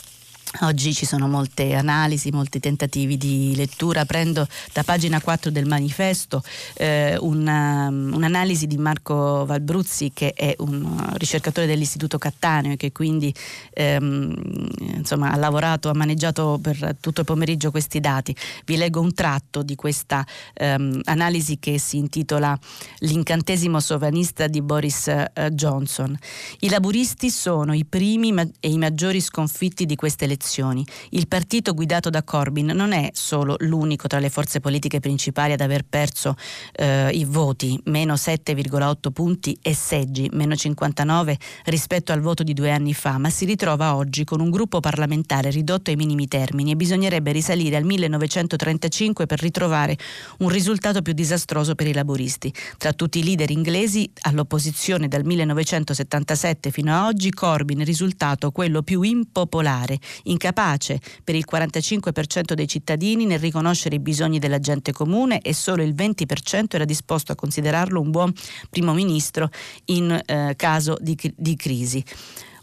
Oggi 0.61 0.91
ci 0.95 1.05
sono 1.05 1.27
molte 1.27 1.75
analisi, 1.75 2.31
molti 2.31 2.59
tentativi 2.59 3.15
di 3.17 3.53
lettura. 3.55 4.05
Prendo 4.05 4.47
da 4.73 4.83
pagina 4.83 5.21
4 5.21 5.51
del 5.51 5.67
manifesto 5.67 6.41
eh, 6.75 7.15
una, 7.19 7.87
un'analisi 7.89 8.65
di 8.65 8.77
Marco 8.77 9.45
Valbruzzi, 9.45 10.11
che 10.13 10.33
è 10.33 10.55
un 10.59 11.13
ricercatore 11.17 11.67
dell'Istituto 11.67 12.17
Cattaneo 12.17 12.71
e 12.73 12.77
che 12.77 12.91
quindi 12.91 13.31
ehm, 13.71 14.69
insomma, 14.95 15.31
ha 15.31 15.35
lavorato, 15.35 15.89
ha 15.89 15.93
maneggiato 15.93 16.57
per 16.59 16.95
tutto 16.99 17.19
il 17.19 17.27
pomeriggio 17.27 17.69
questi 17.69 17.99
dati. 17.99 18.35
Vi 18.65 18.77
leggo 18.77 18.99
un 18.99 19.13
tratto 19.13 19.61
di 19.61 19.75
questa 19.75 20.25
ehm, 20.55 21.01
analisi 21.03 21.59
che 21.59 21.77
si 21.77 21.97
intitola 21.97 22.57
L'incantesimo 22.99 23.79
sovranista 23.79 24.47
di 24.47 24.61
Boris 24.61 25.07
eh, 25.07 25.29
Johnson. 25.51 26.17
I 26.61 26.69
laburisti 26.69 27.29
sono 27.29 27.73
i 27.73 27.85
primi 27.85 28.31
ma- 28.31 28.47
e 28.59 28.69
i 28.69 28.77
maggiori 28.77 29.21
sconfitti 29.21 29.85
di 29.85 29.95
queste 29.95 30.25
elezioni 30.25 30.45
elezioni. 30.47 30.85
Il 31.09 31.27
partito 31.27 31.73
guidato 31.73 32.09
da 32.09 32.23
Corbyn 32.23 32.67
non 32.67 32.93
è 32.93 33.09
solo 33.13 33.55
l'unico 33.59 34.07
tra 34.07 34.19
le 34.19 34.29
forze 34.29 34.59
politiche 34.59 34.99
principali 34.99 35.51
ad 35.51 35.61
aver 35.61 35.83
perso 35.83 36.35
eh, 36.73 37.09
i 37.11 37.25
voti, 37.25 37.79
meno 37.85 38.13
7,8 38.13 39.11
punti 39.11 39.57
e 39.61 39.73
seggi, 39.73 40.29
meno 40.31 40.55
59 40.55 41.37
rispetto 41.65 42.13
al 42.13 42.21
voto 42.21 42.43
di 42.43 42.53
due 42.53 42.71
anni 42.71 42.93
fa, 42.93 43.17
ma 43.17 43.29
si 43.29 43.45
ritrova 43.45 43.95
oggi 43.95 44.23
con 44.23 44.39
un 44.39 44.49
gruppo 44.49 44.79
parlamentare 44.79 45.49
ridotto 45.49 45.89
ai 45.89 45.95
minimi 45.97 46.27
termini 46.27 46.71
e 46.71 46.75
bisognerebbe 46.75 47.31
risalire 47.31 47.75
al 47.75 47.83
1935 47.83 49.25
per 49.25 49.41
ritrovare 49.41 49.97
un 50.39 50.49
risultato 50.49 51.01
più 51.01 51.13
disastroso 51.13 51.75
per 51.75 51.87
i 51.87 51.93
laboristi. 51.93 52.53
Tra 52.77 52.93
tutti 52.93 53.19
i 53.19 53.23
leader 53.23 53.49
inglesi 53.51 54.09
all'opposizione 54.21 55.07
dal 55.07 55.25
1977 55.25 56.71
fino 56.71 56.93
a 56.93 57.07
oggi, 57.07 57.31
Corbyn 57.31 57.79
è 57.79 57.83
risultato 57.83 58.51
quello 58.51 58.81
più 58.81 59.01
impopolare, 59.01 59.99
incapace 60.29 60.99
per 61.23 61.35
il 61.35 61.45
45% 61.49 62.53
dei 62.53 62.67
cittadini 62.67 63.25
nel 63.25 63.39
riconoscere 63.39 63.95
i 63.95 63.99
bisogni 63.99 64.39
della 64.39 64.59
gente 64.59 64.91
comune 64.91 65.41
e 65.41 65.53
solo 65.53 65.83
il 65.83 65.93
20% 65.93 66.65
era 66.69 66.85
disposto 66.85 67.31
a 67.31 67.35
considerarlo 67.35 67.99
un 67.99 68.11
buon 68.11 68.33
primo 68.69 68.93
ministro 68.93 69.49
in 69.85 70.19
eh, 70.25 70.53
caso 70.55 70.97
di, 70.99 71.17
di 71.35 71.55
crisi. 71.55 72.03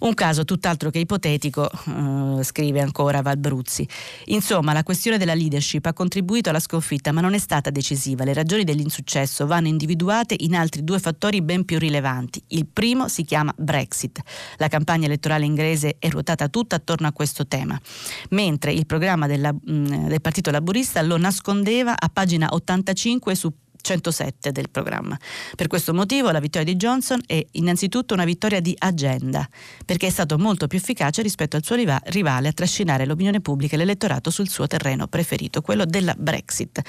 Un 0.05 0.13
caso 0.13 0.45
tutt'altro 0.45 0.91
che 0.91 0.99
ipotetico, 0.99 1.71
eh, 1.71 2.45
scrive 2.45 2.83
ancora 2.83 3.23
Valbruzzi. 3.23 3.89
Insomma, 4.27 4.75
la 4.75 4.83
questione 4.83 5.17
della 5.17 5.33
leadership 5.33 5.87
ha 5.87 5.95
contribuito 5.95 6.51
alla 6.51 6.61
sconfitta, 6.61 7.11
ma 7.11 7.23
non 7.23 7.33
è 7.33 7.39
stata 7.39 7.71
decisiva. 7.71 8.23
Le 8.23 8.35
ragioni 8.35 8.65
dell'insuccesso 8.65 9.47
vanno 9.47 9.69
individuate 9.69 10.37
in 10.41 10.55
altri 10.57 10.85
due 10.85 10.99
fattori 10.99 11.41
ben 11.41 11.65
più 11.65 11.79
rilevanti. 11.79 12.43
Il 12.49 12.67
primo 12.71 13.09
si 13.09 13.25
chiama 13.25 13.55
Brexit. 13.57 14.21
La 14.59 14.69
campagna 14.69 15.07
elettorale 15.07 15.47
inglese 15.47 15.97
è 15.99 16.11
ruotata 16.11 16.49
tutta 16.49 16.77
attorno 16.77 17.07
a 17.07 17.13
questo 17.13 17.47
tema, 17.47 17.81
mentre 18.29 18.75
il 18.75 18.85
programma 18.85 19.27
della, 19.27 19.55
mh, 19.55 19.73
mm, 19.73 20.07
del 20.09 20.21
Partito 20.21 20.51
Laburista 20.51 21.01
lo 21.01 21.17
nascondeva 21.17 21.95
a 21.99 22.11
pagina 22.13 22.49
85 22.51 23.35
su 23.35 23.51
107 23.85 24.51
del 24.51 24.71
programma. 24.71 25.17
Per 25.55 25.67
questo 25.67 25.93
motivo 25.93 26.31
la 26.31 26.41
vittoria 26.41 26.73
di 26.73 26.77
Johnson 26.77 27.21
è 27.27 27.45
innanzitutto 27.53 28.15
una 28.15 28.25
vittoria 28.25 28.61
di 28.61 28.75
agenda, 28.79 29.47
perché 29.85 30.07
è 30.07 30.11
stato 30.11 30.39
molto 30.39 30.67
più 30.67 30.79
efficace 30.79 31.21
rispetto 31.21 31.57
al 31.57 31.65
suo 31.65 31.77
rivale 31.77 32.49
a 32.49 32.53
trascinare 32.53 33.05
l'opinione 33.05 33.43
pubblica 33.43 33.75
e 33.75 33.79
l'elettorato 33.79 34.31
sul 34.31 34.49
suo 34.49 34.67
terreno 34.67 35.07
preferito, 35.07 35.61
quello 35.61 35.85
della 35.85 36.15
Brexit, 36.17 36.81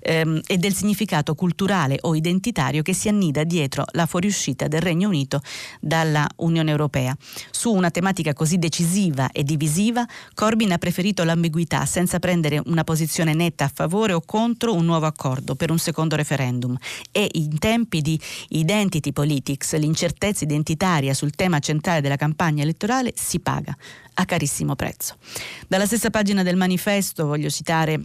ehm, 0.00 0.42
e 0.46 0.58
del 0.58 0.74
significato 0.74 1.34
culturale 1.34 1.96
o 2.02 2.14
identitario 2.14 2.82
che 2.82 2.92
si 2.92 3.08
annida 3.08 3.44
dietro 3.44 3.84
la 3.92 4.04
fuoriuscita 4.04 4.68
del 4.68 4.82
Regno 4.82 5.08
Unito 5.08 5.40
dalla 5.80 6.28
Unione 6.36 6.70
Europea. 6.70 7.16
Su 7.50 7.72
una 7.72 7.90
tematica 7.90 8.34
così 8.34 8.58
decisiva 8.58 9.30
e 9.32 9.42
divisiva, 9.42 10.06
Corbyn 10.34 10.72
ha 10.72 10.78
preferito 10.78 11.24
l'ambiguità 11.24 11.86
senza 11.86 12.18
prendere 12.18 12.60
una 12.66 12.84
posizione 12.84 13.32
netta 13.32 13.64
a 13.64 13.70
favore 13.72 14.12
o 14.12 14.20
contro 14.20 14.74
un 14.74 14.84
nuovo 14.84 15.06
accordo 15.06 15.54
per 15.54 15.70
un 15.70 15.78
secondo 15.78 16.14
referendum 16.14 16.40
referendum 16.42 16.76
e 17.10 17.28
in 17.32 17.58
tempi 17.58 18.00
di 18.00 18.18
identity 18.48 19.12
politics, 19.12 19.76
l'incertezza 19.76 20.44
identitaria 20.44 21.14
sul 21.14 21.30
tema 21.32 21.60
centrale 21.60 22.00
della 22.00 22.16
campagna 22.16 22.62
elettorale 22.62 23.12
si 23.14 23.40
paga 23.40 23.76
a 24.14 24.24
carissimo 24.24 24.74
prezzo. 24.74 25.16
Dalla 25.68 25.86
stessa 25.86 26.10
pagina 26.10 26.42
del 26.42 26.56
manifesto 26.56 27.26
voglio 27.26 27.48
citare 27.48 28.00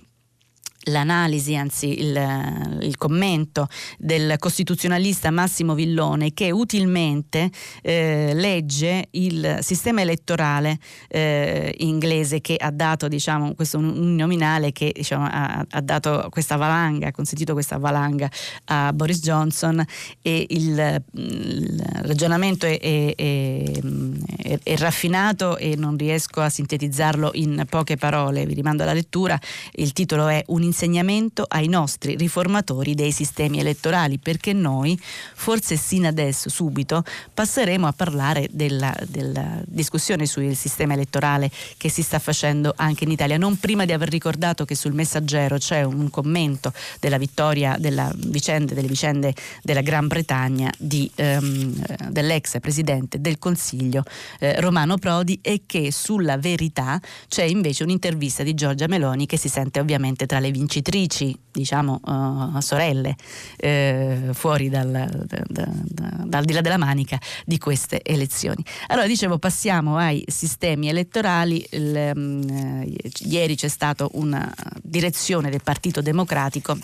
l'analisi, 0.87 1.55
anzi 1.55 1.99
il, 1.99 2.79
il, 2.81 2.97
commento 2.97 3.67
del 3.97 4.35
costituzionalista 4.37 5.31
Massimo 5.31 5.73
Villone 5.73 6.33
che 6.33 6.51
utilmente 6.51 7.49
eh, 7.81 8.31
legge 8.33 9.07
il 9.11 9.59
sistema 9.61 10.01
elettorale 10.01 10.77
eh, 11.07 11.73
inglese 11.79 12.41
che 12.41 12.55
ha 12.57 12.71
dato 12.71 13.07
diciamo, 13.07 13.53
questo 13.55 13.77
uninominale 13.77 14.71
che 14.71 14.91
diciamo, 14.93 15.25
ha, 15.25 15.65
ha, 15.69 15.81
dato 15.81 16.27
questa 16.29 16.55
valanga, 16.55 17.07
ha 17.07 17.11
consentito 17.11 17.53
questa 17.53 17.77
valanga 17.77 18.29
a 18.65 18.91
Boris 18.93 19.19
Johnson 19.19 19.83
e 20.21 20.45
il, 20.49 21.03
il 21.11 21.85
ragionamento 22.01 22.65
è, 22.65 22.79
è, 22.79 23.13
è, 23.15 24.59
è, 24.63 24.77
raffinato 24.77 25.57
e 25.57 25.75
non 25.75 25.97
riesco 25.97 26.41
a 26.41 26.49
sintetizzarlo 26.49 27.31
in 27.33 27.65
poche 27.69 27.97
parole, 27.97 28.45
vi 28.45 28.53
rimando 28.53 28.83
alla 28.83 28.93
lettura, 28.93 29.39
il 29.73 29.93
titolo 29.93 30.27
è 30.27 30.43
Un 30.47 30.63
insegnamento 30.77 31.43
ai 31.47 31.67
nostri 31.67 32.15
riformatori 32.15 32.93
dei 32.93 33.11
sistemi 33.11 33.59
elettorali, 33.59 34.19
perché 34.19 34.53
noi, 34.53 34.97
forse 35.33 35.75
sin 35.75 36.05
adesso, 36.05 36.49
subito, 36.49 37.03
passeremo 37.33 37.87
a 37.87 37.93
parlare 37.93 38.47
della, 38.51 38.95
della 39.07 39.59
discussione 39.65 40.27
sul 40.27 40.55
sistema 40.55 40.93
elettorale 40.93 41.49
che 41.77 41.89
si 41.89 42.03
sta 42.03 42.19
facendo 42.19 42.73
anche 42.75 43.05
in 43.05 43.11
Italia, 43.11 43.37
non 43.37 43.57
prima 43.57 43.85
di 43.85 43.91
aver 43.91 44.09
ricordato 44.09 44.65
che 44.65 44.75
sul 44.75 44.93
messaggero 44.93 45.57
c'è 45.57 45.81
un 45.81 46.11
commento 46.11 46.71
della 46.99 47.17
vittoria 47.17 47.75
della 47.79 48.11
vicende, 48.15 48.75
delle 48.75 48.87
vicende 48.87 49.33
della 49.63 49.81
Gran 49.81 50.05
Bretagna 50.05 50.71
di, 50.77 51.09
ehm, 51.15 52.09
dell'ex 52.09 52.59
presidente 52.59 53.19
del 53.19 53.39
Consiglio 53.39 54.03
eh, 54.39 54.61
Romano 54.61 54.97
Prodi 54.97 55.39
e 55.41 55.63
che 55.65 55.91
sulla 55.91 56.37
verità 56.37 57.01
c'è 57.27 57.43
invece 57.43 57.81
un'intervista 57.81 58.43
di 58.43 58.53
Giorgia 58.53 58.87
Meloni 58.87 59.25
che 59.25 59.37
si 59.37 59.49
sente 59.49 59.79
ovviamente 59.79 60.27
tra 60.27 60.37
le 60.39 60.51
vincitrici 60.51 60.65
vincitrici, 60.67 61.35
diciamo 61.49 62.01
uh, 62.03 62.59
sorelle, 62.59 63.15
eh, 63.55 64.29
fuori 64.33 64.69
dal, 64.69 64.91
da, 64.91 65.41
da, 65.47 65.67
da, 65.83 66.09
dal 66.25 66.43
di 66.43 66.51
là 66.51 66.61
della 66.61 66.77
manica 66.77 67.19
di 67.45 67.57
queste 67.57 68.01
elezioni. 68.03 68.63
Allora 68.87 69.07
dicevo 69.07 69.39
passiamo 69.39 69.97
ai 69.97 70.23
sistemi 70.27 70.89
elettorali, 70.89 71.65
Il, 71.71 72.11
um, 72.13 72.85
ieri 73.19 73.55
c'è 73.55 73.69
stata 73.69 74.07
una 74.11 74.53
direzione 74.81 75.49
del 75.49 75.63
Partito 75.63 76.01
Democratico 76.01 76.77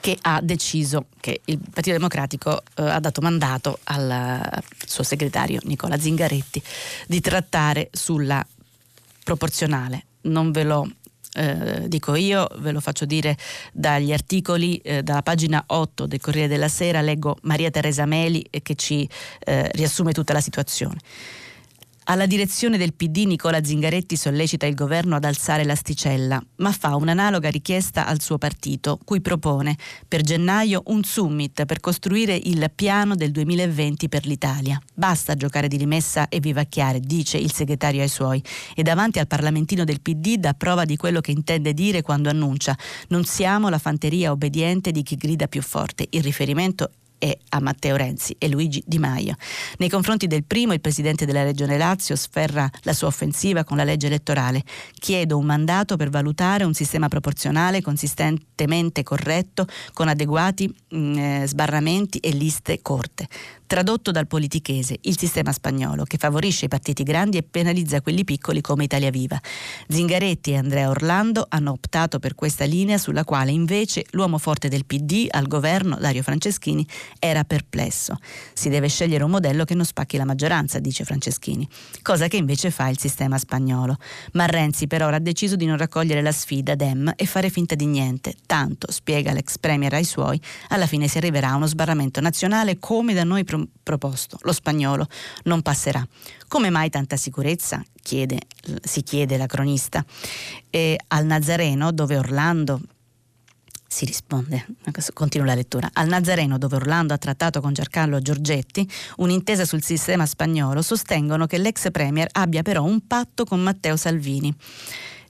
che 0.00 0.16
ha 0.22 0.40
deciso 0.40 1.06
che 1.20 1.40
il 1.46 1.58
Partito 1.58 1.96
Democratico 1.96 2.62
eh, 2.76 2.82
ha 2.82 3.00
dato 3.00 3.20
mandato 3.20 3.80
al 3.84 4.62
suo 4.86 5.02
segretario 5.02 5.58
Nicola 5.64 5.98
Zingaretti 5.98 6.62
di 7.08 7.20
trattare 7.20 7.88
sulla 7.90 8.46
proporzionale. 9.24 10.04
Non 10.20 10.52
ve 10.52 10.62
lo 10.62 10.88
eh, 11.34 11.88
dico 11.88 12.14
io, 12.14 12.48
ve 12.58 12.72
lo 12.72 12.80
faccio 12.80 13.04
dire 13.04 13.36
dagli 13.72 14.12
articoli, 14.12 14.78
eh, 14.78 15.02
dalla 15.02 15.22
pagina 15.22 15.62
8 15.66 16.06
del 16.06 16.20
Corriere 16.20 16.48
della 16.48 16.68
Sera, 16.68 17.00
leggo 17.00 17.36
Maria 17.42 17.70
Teresa 17.70 18.06
Meli 18.06 18.44
eh, 18.50 18.62
che 18.62 18.74
ci 18.74 19.08
eh, 19.40 19.70
riassume 19.72 20.12
tutta 20.12 20.32
la 20.32 20.40
situazione. 20.40 20.98
Alla 22.10 22.24
direzione 22.24 22.78
del 22.78 22.94
PD 22.94 23.26
Nicola 23.26 23.62
Zingaretti 23.62 24.16
sollecita 24.16 24.64
il 24.64 24.74
governo 24.74 25.16
ad 25.16 25.24
alzare 25.24 25.62
l'asticella, 25.66 26.42
ma 26.56 26.72
fa 26.72 26.96
un'analoga 26.96 27.50
richiesta 27.50 28.06
al 28.06 28.22
suo 28.22 28.38
partito, 28.38 28.98
cui 29.04 29.20
propone 29.20 29.76
per 30.08 30.22
gennaio 30.22 30.84
un 30.86 31.04
summit 31.04 31.66
per 31.66 31.80
costruire 31.80 32.34
il 32.34 32.70
piano 32.74 33.14
del 33.14 33.30
2020 33.30 34.08
per 34.08 34.24
l'Italia. 34.24 34.80
Basta 34.94 35.34
giocare 35.34 35.68
di 35.68 35.76
rimessa 35.76 36.30
e 36.30 36.40
vivacchiare, 36.40 36.98
dice 36.98 37.36
il 37.36 37.52
segretario 37.52 38.00
ai 38.00 38.08
suoi, 38.08 38.42
e 38.74 38.82
davanti 38.82 39.18
al 39.18 39.26
parlamentino 39.26 39.84
del 39.84 40.00
PD 40.00 40.36
dà 40.36 40.54
prova 40.54 40.86
di 40.86 40.96
quello 40.96 41.20
che 41.20 41.32
intende 41.32 41.74
dire 41.74 42.00
quando 42.00 42.30
annuncia 42.30 42.74
non 43.08 43.24
siamo 43.24 43.68
la 43.68 43.78
fanteria 43.78 44.30
obbediente 44.30 44.92
di 44.92 45.02
chi 45.02 45.16
grida 45.16 45.46
più 45.46 45.60
forte. 45.60 46.06
Il 46.08 46.22
riferimento 46.22 46.90
e 47.18 47.38
a 47.50 47.60
Matteo 47.60 47.96
Renzi 47.96 48.34
e 48.38 48.48
Luigi 48.48 48.82
Di 48.86 48.98
Maio. 48.98 49.36
Nei 49.78 49.88
confronti 49.88 50.26
del 50.26 50.44
primo, 50.44 50.72
il 50.72 50.80
presidente 50.80 51.26
della 51.26 51.42
Regione 51.42 51.76
Lazio 51.76 52.16
sferra 52.16 52.70
la 52.82 52.92
sua 52.92 53.08
offensiva 53.08 53.64
con 53.64 53.76
la 53.76 53.84
legge 53.84 54.06
elettorale. 54.06 54.62
Chiedo 54.98 55.36
un 55.36 55.44
mandato 55.44 55.96
per 55.96 56.10
valutare 56.10 56.64
un 56.64 56.74
sistema 56.74 57.08
proporzionale 57.08 57.82
consistentemente 57.82 59.02
corretto 59.02 59.66
con 59.92 60.08
adeguati 60.08 60.68
mh, 60.68 60.98
mm, 60.98 61.18
eh, 61.18 61.46
sbarramenti 61.46 62.18
e 62.18 62.30
liste 62.30 62.80
corte 62.82 63.28
tradotto 63.68 64.10
dal 64.10 64.26
politichese, 64.26 64.96
il 65.02 65.18
sistema 65.18 65.52
spagnolo, 65.52 66.04
che 66.04 66.16
favorisce 66.16 66.64
i 66.64 66.68
partiti 66.68 67.02
grandi 67.02 67.36
e 67.36 67.42
penalizza 67.42 68.00
quelli 68.00 68.24
piccoli 68.24 68.62
come 68.62 68.84
Italia 68.84 69.10
Viva. 69.10 69.38
Zingaretti 69.86 70.52
e 70.52 70.56
Andrea 70.56 70.88
Orlando 70.88 71.44
hanno 71.48 71.72
optato 71.72 72.18
per 72.18 72.34
questa 72.34 72.64
linea 72.64 72.96
sulla 72.96 73.24
quale 73.24 73.52
invece 73.52 74.06
l'uomo 74.12 74.38
forte 74.38 74.68
del 74.68 74.86
PD 74.86 75.26
al 75.28 75.46
governo, 75.46 75.96
Dario 75.96 76.22
Franceschini, 76.22 76.84
era 77.18 77.44
perplesso. 77.44 78.18
Si 78.54 78.70
deve 78.70 78.88
scegliere 78.88 79.22
un 79.22 79.30
modello 79.30 79.64
che 79.64 79.74
non 79.74 79.84
spacchi 79.84 80.16
la 80.16 80.24
maggioranza, 80.24 80.78
dice 80.78 81.04
Franceschini, 81.04 81.68
cosa 82.00 82.26
che 82.26 82.38
invece 82.38 82.70
fa 82.70 82.88
il 82.88 82.98
sistema 82.98 83.36
spagnolo. 83.36 83.96
Ma 84.32 84.46
Renzi 84.46 84.86
per 84.86 85.02
ora 85.02 85.16
ha 85.16 85.20
deciso 85.20 85.56
di 85.56 85.66
non 85.66 85.76
raccogliere 85.76 86.22
la 86.22 86.32
sfida 86.32 86.74
Dem 86.74 87.12
e 87.14 87.26
fare 87.26 87.50
finta 87.50 87.74
di 87.74 87.84
niente, 87.84 88.34
tanto, 88.46 88.90
spiega 88.90 89.32
l'ex 89.32 89.58
premier 89.58 89.92
ai 89.92 90.04
suoi, 90.04 90.40
alla 90.68 90.86
fine 90.86 91.06
si 91.06 91.18
arriverà 91.18 91.50
a 91.50 91.56
uno 91.56 91.66
sbarramento 91.66 92.22
nazionale 92.22 92.78
come 92.78 93.12
da 93.12 93.24
noi 93.24 93.44
proposto, 93.82 94.38
lo 94.42 94.52
spagnolo, 94.52 95.06
non 95.44 95.62
passerà. 95.62 96.06
Come 96.46 96.70
mai 96.70 96.90
tanta 96.90 97.16
sicurezza? 97.16 97.82
Chiede, 98.02 98.40
si 98.82 99.02
chiede 99.02 99.36
la 99.36 99.46
cronista. 99.46 100.04
E 100.70 100.98
al 101.08 101.24
Nazareno, 101.26 101.92
dove 101.92 102.16
Orlando 102.16 102.80
si 103.90 104.04
risponde, 104.04 104.66
continuo 105.14 105.46
la 105.46 105.54
lettura. 105.54 105.88
Al 105.94 106.08
Nazareno, 106.08 106.58
dove 106.58 106.76
Orlando 106.76 107.14
ha 107.14 107.18
trattato 107.18 107.62
con 107.62 107.72
Giancarlo 107.72 108.20
Giorgetti 108.20 108.86
un'intesa 109.16 109.64
sul 109.64 109.82
sistema 109.82 110.26
spagnolo, 110.26 110.82
sostengono 110.82 111.46
che 111.46 111.56
l'ex 111.56 111.90
premier 111.90 112.28
abbia 112.32 112.62
però 112.62 112.84
un 112.84 113.06
patto 113.06 113.44
con 113.44 113.60
Matteo 113.62 113.96
Salvini. 113.96 114.54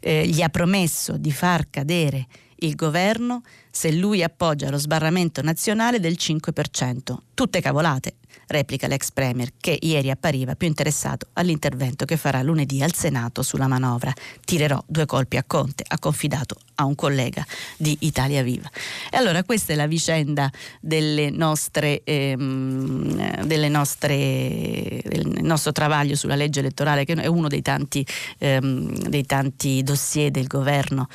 Eh, 0.01 0.27
gli 0.27 0.43
ha 0.43 0.49
promesso 0.49 1.17
di 1.17 1.33
far 1.33 1.71
cadere 1.71 2.27
il 2.61 2.75
governo 2.75 3.43
se 3.79 3.93
lui 3.93 4.25
appoggia 4.25 4.71
lo 4.71 4.77
sbarramento 4.77 5.41
nazionale 5.41 6.01
del 6.01 6.17
5%. 6.19 7.17
Tutte 7.33 7.61
cavolate, 7.61 8.15
replica 8.49 8.89
l'ex 8.89 9.13
Premier, 9.13 9.53
che 9.61 9.79
ieri 9.81 10.11
appariva 10.11 10.57
più 10.57 10.67
interessato 10.67 11.29
all'intervento 11.35 12.05
che 12.05 12.17
farà 12.17 12.43
lunedì 12.43 12.83
al 12.83 12.93
Senato 12.93 13.43
sulla 13.43 13.69
manovra. 13.69 14.13
Tirerò 14.45 14.83
due 14.85 15.07
colpi 15.07 15.37
a 15.37 15.45
Conte, 15.47 15.85
ha 15.87 15.97
confidato 16.01 16.57
a 16.75 16.87
un 16.87 16.97
collega 16.97 17.47
di 17.77 17.97
Italia 18.01 18.43
Viva. 18.43 18.69
E 19.13 19.17
allora 19.17 19.45
questa 19.45 19.75
è 19.75 19.77
la 19.77 19.87
vicenda 19.87 20.51
delle 20.81 21.31
nostre, 21.31 22.03
ehm, 22.03 23.45
delle 23.45 23.69
nostre, 23.69 25.01
del 25.05 25.39
nostro 25.43 25.71
travaglio 25.71 26.17
sulla 26.17 26.35
legge 26.35 26.59
elettorale, 26.59 27.05
che 27.05 27.13
è 27.13 27.27
uno 27.27 27.47
dei 27.47 27.63
tanti, 27.63 28.05
ehm, 28.39 29.09
dei 29.09 29.25
tanti 29.25 29.85
dossier 29.85 30.33
del 30.33 30.49
governo 30.49 31.07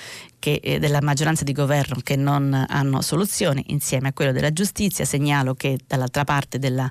che, 0.43 0.59
eh, 0.61 0.77
della 0.77 0.99
maggioranza 1.01 1.45
di 1.45 1.53
governo 1.53 2.01
che 2.03 2.17
non 2.17 2.52
hanno 2.53 3.01
soluzione, 3.01 3.63
insieme 3.67 4.09
a 4.09 4.13
quello 4.13 4.31
della 4.31 4.51
giustizia. 4.51 5.05
Segnalo 5.05 5.53
che 5.53 5.77
dall'altra 5.87 6.23
parte 6.23 6.59
della, 6.59 6.89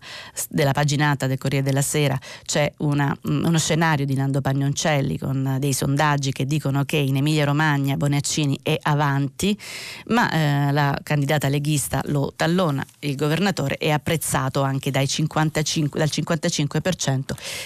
della 0.49 0.73
paginata 0.73 1.27
del 1.27 1.39
Corriere 1.39 1.65
della 1.65 1.83
Sera 1.83 2.19
c'è 2.45 2.73
una, 2.79 3.15
mm, 3.29 3.45
uno 3.45 3.59
scenario 3.59 4.07
di 4.07 4.15
Nando 4.15 4.41
Pagnoncelli 4.41 5.19
con 5.19 5.57
dei 5.59 5.73
sondaggi 5.73 6.33
che 6.33 6.47
dicono 6.47 6.85
che 6.85 6.97
in 6.97 7.17
Emilia 7.17 7.45
Romagna 7.45 7.97
Bonaccini 7.97 8.59
è 8.63 8.79
avanti, 8.83 9.59
ma 10.07 10.31
eh, 10.31 10.73
la 10.73 10.99
candidata 11.03 11.49
leghista 11.49 12.01
lo 12.07 12.33
tallona 12.35 12.85
il 13.01 13.17
governatore 13.17 13.77
è 13.77 13.91
apprezzato 13.91 14.63
anche 14.63 14.91
55, 14.93 15.99
dal 15.99 16.09
55% 16.09 17.21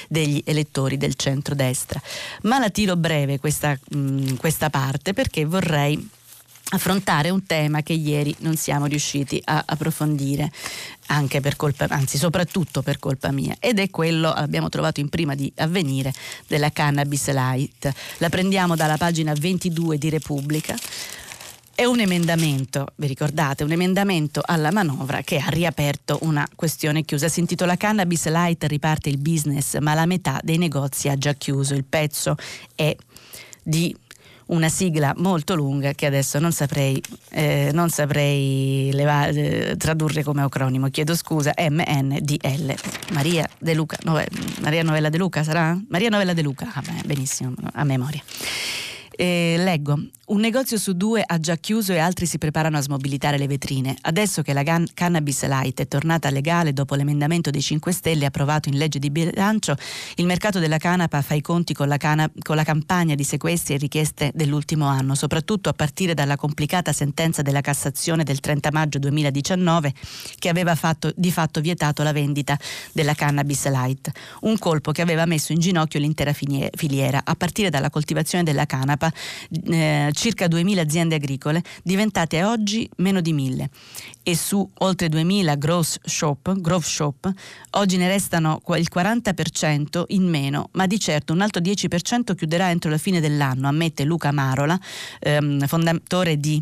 degli 0.09 0.43
elettori 0.45 0.97
del 0.97 1.15
centro-destra. 1.15 2.01
Ma 2.43 2.59
la 2.59 2.71
tiro 2.71 2.97
breve 2.97 3.39
questa, 3.39 3.79
mh, 3.91 3.99
mm, 3.99 4.35
questa 4.37 4.71
parte 4.71 5.13
perché 5.13 5.45
vorrei 5.45 5.65
vorrei 5.67 6.09
affrontare 6.71 7.31
un 7.31 7.47
tema 7.47 7.83
che 7.83 7.93
ieri 7.93 8.35
non 8.41 8.57
siamo 8.57 8.87
riusciti 8.87 9.41
a 9.45 9.63
approfondire 9.65 10.51
anche 11.07 11.41
per 11.41 11.55
colpa, 11.55 11.87
anzi 11.89 12.19
soprattutto 12.19 12.83
per 12.83 12.99
colpa 12.99 13.31
mia 13.31 13.57
ed 13.61 13.79
è 13.79 13.89
quello, 13.91 14.33
abbiamo 14.33 14.69
trovato 14.69 14.99
in 14.99 15.09
prima 15.09 15.35
di 15.37 15.53
avvenire, 15.57 16.13
della 16.49 16.71
cannabis 16.71 17.31
light. 17.31 17.93
La 18.19 18.29
prendiamo 18.29 18.75
dalla 18.75 18.97
pagina 18.97 19.33
22 19.33 19.99
di 19.99 20.09
Repubblica. 20.09 20.75
È 21.73 21.85
un 21.85 22.01
emendamento, 22.01 22.87
vi 22.97 23.07
ricordate, 23.07 23.63
un 23.63 23.71
emendamento 23.71 24.41
alla 24.43 24.73
manovra 24.73 25.21
che 25.21 25.37
ha 25.37 25.49
riaperto 25.49 26.19
una 26.23 26.49
questione 26.55 27.05
chiusa. 27.05 27.29
Si 27.29 27.39
intitola 27.39 27.77
Cannabis 27.77 28.27
Light 28.29 28.65
riparte 28.65 29.11
il 29.11 29.19
business, 29.19 29.79
ma 29.79 29.93
la 29.93 30.07
metà 30.07 30.41
dei 30.43 30.57
negozi 30.57 31.11
ha 31.11 31.19
già 31.19 31.35
chiuso. 31.35 31.75
Il 31.75 31.85
pezzo 31.85 32.35
è 32.75 32.97
di 33.63 33.95
una 34.47 34.69
sigla 34.69 35.13
molto 35.17 35.55
lunga 35.55 35.93
che 35.93 36.07
adesso 36.07 36.39
non 36.39 36.53
saprei, 36.53 37.03
eh, 37.31 37.71
non 37.73 37.89
saprei 37.91 38.91
leva- 38.93 39.27
eh, 39.29 39.75
tradurre 39.77 40.23
come 40.23 40.43
acronimo, 40.43 40.89
chiedo 40.89 41.15
scusa, 41.17 41.53
MNDL. 41.57 42.75
Maria 43.13 43.49
De 43.59 43.75
Luca, 43.75 43.97
Nove- 44.05 44.29
Maria 44.61 44.83
Novella 44.83 45.09
De 45.09 45.19
Luca 45.19 45.43
sarà? 45.43 45.77
Maria 45.89 46.09
Novella 46.11 46.33
De 46.33 46.43
Luca, 46.43 46.71
ah, 46.73 46.81
beh, 46.81 47.07
benissimo, 47.07 47.53
a 47.73 47.85
memoria. 47.85 48.23
Eh, 49.19 49.57
leggo, 49.59 49.99
un 50.27 50.41
negozio 50.41 50.77
su 50.77 50.95
due 50.95 51.23
ha 51.25 51.39
già 51.39 51.55
chiuso 51.55 51.93
e 51.93 51.99
altri 51.99 52.27
si 52.27 52.39
preparano 52.39 52.77
a 52.79 52.81
smobilitare 52.81 53.39
le 53.39 53.47
vetrine. 53.47 53.97
Adesso 54.01 54.43
che 54.43 54.53
la 54.53 54.65
can- 54.65 54.89
cannabis 54.93 55.47
light 55.47 55.81
è 55.81 55.87
tornata 55.87 56.31
legale 56.31 56.73
dopo 56.73 56.97
l'emendamento 56.97 57.51
dei 57.51 57.61
5 57.61 57.93
Stelle 57.93 58.27
approvato 58.27 58.69
in 58.69 58.77
legge 58.77 58.99
di 58.99 59.11
bilancio, 59.11 59.77
il 60.17 60.27
mercato 60.27 60.59
della 60.59 60.79
canapa 60.79 61.23
fa 61.23 61.35
i 61.35 61.41
conti 61.41 61.75
con 61.75 61.87
la, 61.87 61.97
cana- 61.97 62.29
con 62.43 62.57
la 62.57 62.65
campagna 62.65 63.15
di 63.15 63.23
sequestri 63.23 63.75
e 63.75 63.77
richieste 63.77 64.33
dell'ultimo 64.35 64.87
anno, 64.87 65.15
soprattutto 65.15 65.69
a 65.69 65.73
partire 65.75 66.15
dalla 66.15 66.37
complicata 66.37 66.93
sentenza 66.93 67.43
della 67.43 67.61
Cassazione 67.61 68.25
del 68.25 68.41
30 68.41 68.71
maggio 68.73 68.99
2019 68.99 69.95
che 70.39 70.49
aveva 70.49 70.75
fatto, 70.75 71.13
di 71.15 71.31
fatto 71.31 71.61
vietato 71.61 72.03
la 72.03 72.13
vendita 72.13 72.59
della 72.93 73.15
cannabis 73.15 73.69
light. 73.69 74.11
Un 74.41 74.59
colpo 74.59 74.91
che 74.91 75.03
aveva 75.03 75.25
messo 75.25 75.53
in 75.53 75.61
ginocchio 75.61 76.01
l'intera 76.01 76.33
filiera, 76.33 77.21
a 77.25 77.35
partire 77.37 77.71
dalla 77.71 77.91
coltivazione 77.91 78.43
della 78.43 78.67
canapa 78.67 79.13
eh, 79.71 80.15
circa 80.17 80.47
2.000 80.47 80.79
aziende 80.79 81.15
agricole, 81.15 81.63
diventate 81.85 82.43
oggi 82.43 82.89
meno 82.97 83.21
di 83.21 83.35
1.000 83.35 83.67
e 84.23 84.35
su 84.35 84.69
oltre 84.79 85.09
2.000 85.09 85.59
growth 85.59 85.99
shop, 86.03 86.59
growth 86.59 86.85
shop 86.85 87.31
oggi 87.73 87.97
ne 87.99 88.09
restano 88.09 88.61
il 88.77 88.89
40% 88.93 90.05
in 90.09 90.25
meno, 90.29 90.71
ma 90.73 90.87
di 90.87 90.99
certo 90.99 91.33
un 91.33 91.43
altro 91.43 91.61
10% 91.61 92.35
chiuderà 92.35 92.71
entro 92.71 92.91
la 92.91 92.99
fine 92.99 93.21
dell'anno, 93.21 93.69
ammette 93.69 94.05
Luca 94.05 94.33
Marola, 94.33 94.79
ehm, 95.21 95.67
fondatore 95.67 96.39
di 96.39 96.61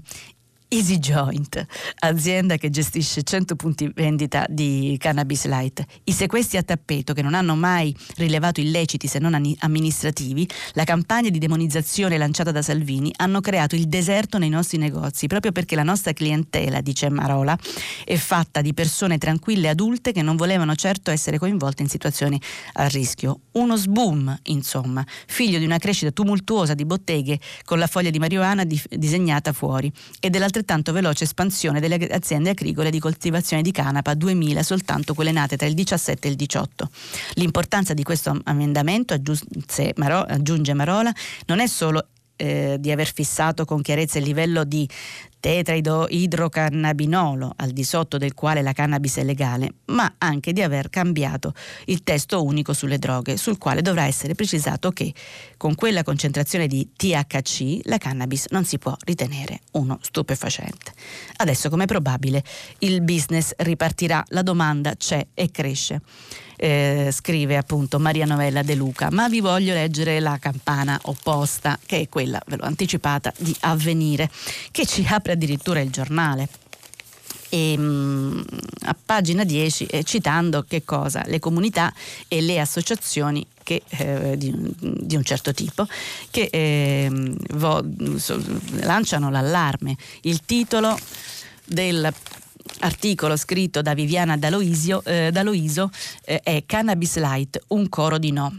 Easy 0.68 0.98
Joint, 0.98 1.64
azienda 2.00 2.56
che 2.56 2.68
gestisce 2.68 3.22
100 3.22 3.54
punti 3.54 3.88
vendita 3.94 4.44
di 4.48 4.96
cannabis 4.98 5.44
light. 5.44 5.84
I 6.04 6.12
sequestri 6.12 6.58
a 6.58 6.64
tappeto 6.64 7.12
che 7.12 7.22
non 7.22 7.34
hanno 7.34 7.54
mai 7.54 7.94
rilevato 8.16 8.60
illeciti 8.60 9.06
se 9.06 9.20
non 9.20 9.34
amministrativi, 9.58 10.48
la 10.72 10.82
campagna 10.82 11.28
di 11.28 11.38
demonizzazione 11.38 12.18
lanciata 12.18 12.50
da 12.50 12.60
Salvini 12.60 13.12
hanno 13.18 13.40
creato 13.40 13.76
il 13.76 13.86
deserto 13.86 14.38
nei 14.38 14.48
nostri 14.48 14.78
negozi, 14.78 15.28
proprio 15.28 15.52
perché 15.52 15.76
la 15.76 15.84
nostra 15.84 16.12
clientela, 16.12 16.80
dice 16.80 17.08
Marola, 17.08 17.56
è 18.04 18.16
fatta 18.16 18.60
di 18.60 18.74
persone 18.74 19.18
tranquille 19.18 19.68
adulte 19.68 20.10
che 20.10 20.22
non 20.22 20.34
volevano 20.34 20.74
certo 20.74 21.12
essere 21.12 21.38
coinvolte 21.38 21.82
in 21.82 21.88
situazioni 21.88 22.40
a 22.74 22.88
rischio. 22.88 23.42
Uno 23.52 23.76
sboom, 23.76 24.36
insomma, 24.44 25.06
figlio 25.26 25.58
di 25.58 25.64
una 25.64 25.78
crescita 25.78 26.10
tumultuosa 26.10 26.74
di 26.74 26.84
botteghe 26.84 27.38
con 27.64 27.78
la 27.78 27.86
foglia 27.86 28.10
di 28.10 28.18
marijuana 28.18 28.64
di- 28.64 28.82
disegnata 28.88 29.52
fuori 29.52 29.92
e 30.18 30.30
dell'altrettanto 30.30 30.53
altrettanto 30.54 30.92
veloce 30.92 31.24
espansione 31.24 31.80
delle 31.80 31.96
aziende 32.06 32.50
agricole 32.50 32.90
di 32.90 33.00
coltivazione 33.00 33.62
di 33.62 33.72
canapa, 33.72 34.14
2000 34.14 34.62
soltanto 34.62 35.12
quelle 35.12 35.32
nate 35.32 35.56
tra 35.56 35.66
il 35.66 35.74
17 35.74 36.28
e 36.28 36.30
il 36.30 36.36
18. 36.36 36.90
L'importanza 37.34 37.92
di 37.92 38.04
questo 38.04 38.40
emendamento, 38.46 39.14
aggiunge 39.14 40.74
Marola, 40.74 41.12
non 41.46 41.58
è 41.58 41.66
solo 41.66 42.06
eh, 42.36 42.76
di 42.78 42.92
aver 42.92 43.12
fissato 43.12 43.64
con 43.64 43.82
chiarezza 43.82 44.18
il 44.18 44.24
livello 44.24 44.64
di 44.64 44.88
tetraidrocannabinolo 45.44 47.52
al 47.56 47.72
di 47.72 47.84
sotto 47.84 48.16
del 48.16 48.32
quale 48.32 48.62
la 48.62 48.72
cannabis 48.72 49.16
è 49.16 49.24
legale, 49.24 49.74
ma 49.86 50.14
anche 50.16 50.54
di 50.54 50.62
aver 50.62 50.88
cambiato 50.88 51.52
il 51.84 52.02
testo 52.02 52.42
unico 52.42 52.72
sulle 52.72 52.96
droghe, 52.96 53.36
sul 53.36 53.58
quale 53.58 53.82
dovrà 53.82 54.06
essere 54.06 54.34
precisato 54.34 54.90
che 54.92 55.12
con 55.58 55.74
quella 55.74 56.02
concentrazione 56.02 56.66
di 56.66 56.88
THC 56.96 57.80
la 57.82 57.98
cannabis 57.98 58.46
non 58.52 58.64
si 58.64 58.78
può 58.78 58.96
ritenere 59.04 59.60
uno 59.72 59.98
stupefacente. 60.00 60.94
Adesso, 61.36 61.68
come 61.68 61.84
probabile, 61.84 62.42
il 62.78 63.02
business 63.02 63.52
ripartirà, 63.58 64.24
la 64.28 64.40
domanda 64.40 64.96
c'è 64.96 65.26
e 65.34 65.50
cresce 65.50 66.00
eh, 66.56 67.10
scrive 67.12 67.56
appunto 67.56 67.98
Maria 67.98 68.26
Novella 68.26 68.62
De 68.62 68.74
Luca, 68.74 69.10
ma 69.10 69.28
vi 69.28 69.40
voglio 69.40 69.74
leggere 69.74 70.20
la 70.20 70.38
campana 70.38 70.98
opposta, 71.04 71.78
che 71.84 72.00
è 72.00 72.08
quella, 72.08 72.40
ve 72.46 72.56
l'ho 72.56 72.64
anticipata, 72.64 73.32
di 73.36 73.54
Avvenire, 73.60 74.30
che 74.70 74.86
ci 74.86 75.06
apre 75.08 75.32
addirittura 75.32 75.80
il 75.80 75.90
giornale. 75.90 76.48
E, 77.48 77.78
mh, 77.78 77.82
mm, 77.82 78.42
a 78.82 78.96
pagina 79.04 79.44
10 79.44 79.86
eh, 79.86 80.02
citando 80.02 80.64
che 80.66 80.84
cosa? 80.84 81.22
Le 81.26 81.38
comunità 81.38 81.92
e 82.26 82.40
le 82.40 82.58
associazioni 82.58 83.46
che, 83.62 83.82
eh, 83.88 84.36
di, 84.36 84.52
di, 84.78 85.16
un 85.16 85.22
certo 85.22 85.52
tipo 85.52 85.86
che 86.30 86.48
eh, 86.50 87.10
vo, 87.54 87.84
so, 88.16 88.42
lanciano 88.80 89.30
l'allarme. 89.30 89.96
Il 90.22 90.44
titolo 90.44 90.98
del 91.64 92.12
articolo 92.80 93.36
scritto 93.36 93.82
da 93.82 93.94
Viviana 93.94 94.36
D'Aloisio, 94.36 95.02
eh, 95.04 95.30
D'Aloiso 95.30 95.90
eh, 96.24 96.40
è 96.42 96.62
Cannabis 96.66 97.16
Light, 97.18 97.60
un 97.68 97.88
coro 97.88 98.18
di 98.18 98.32
no. 98.32 98.56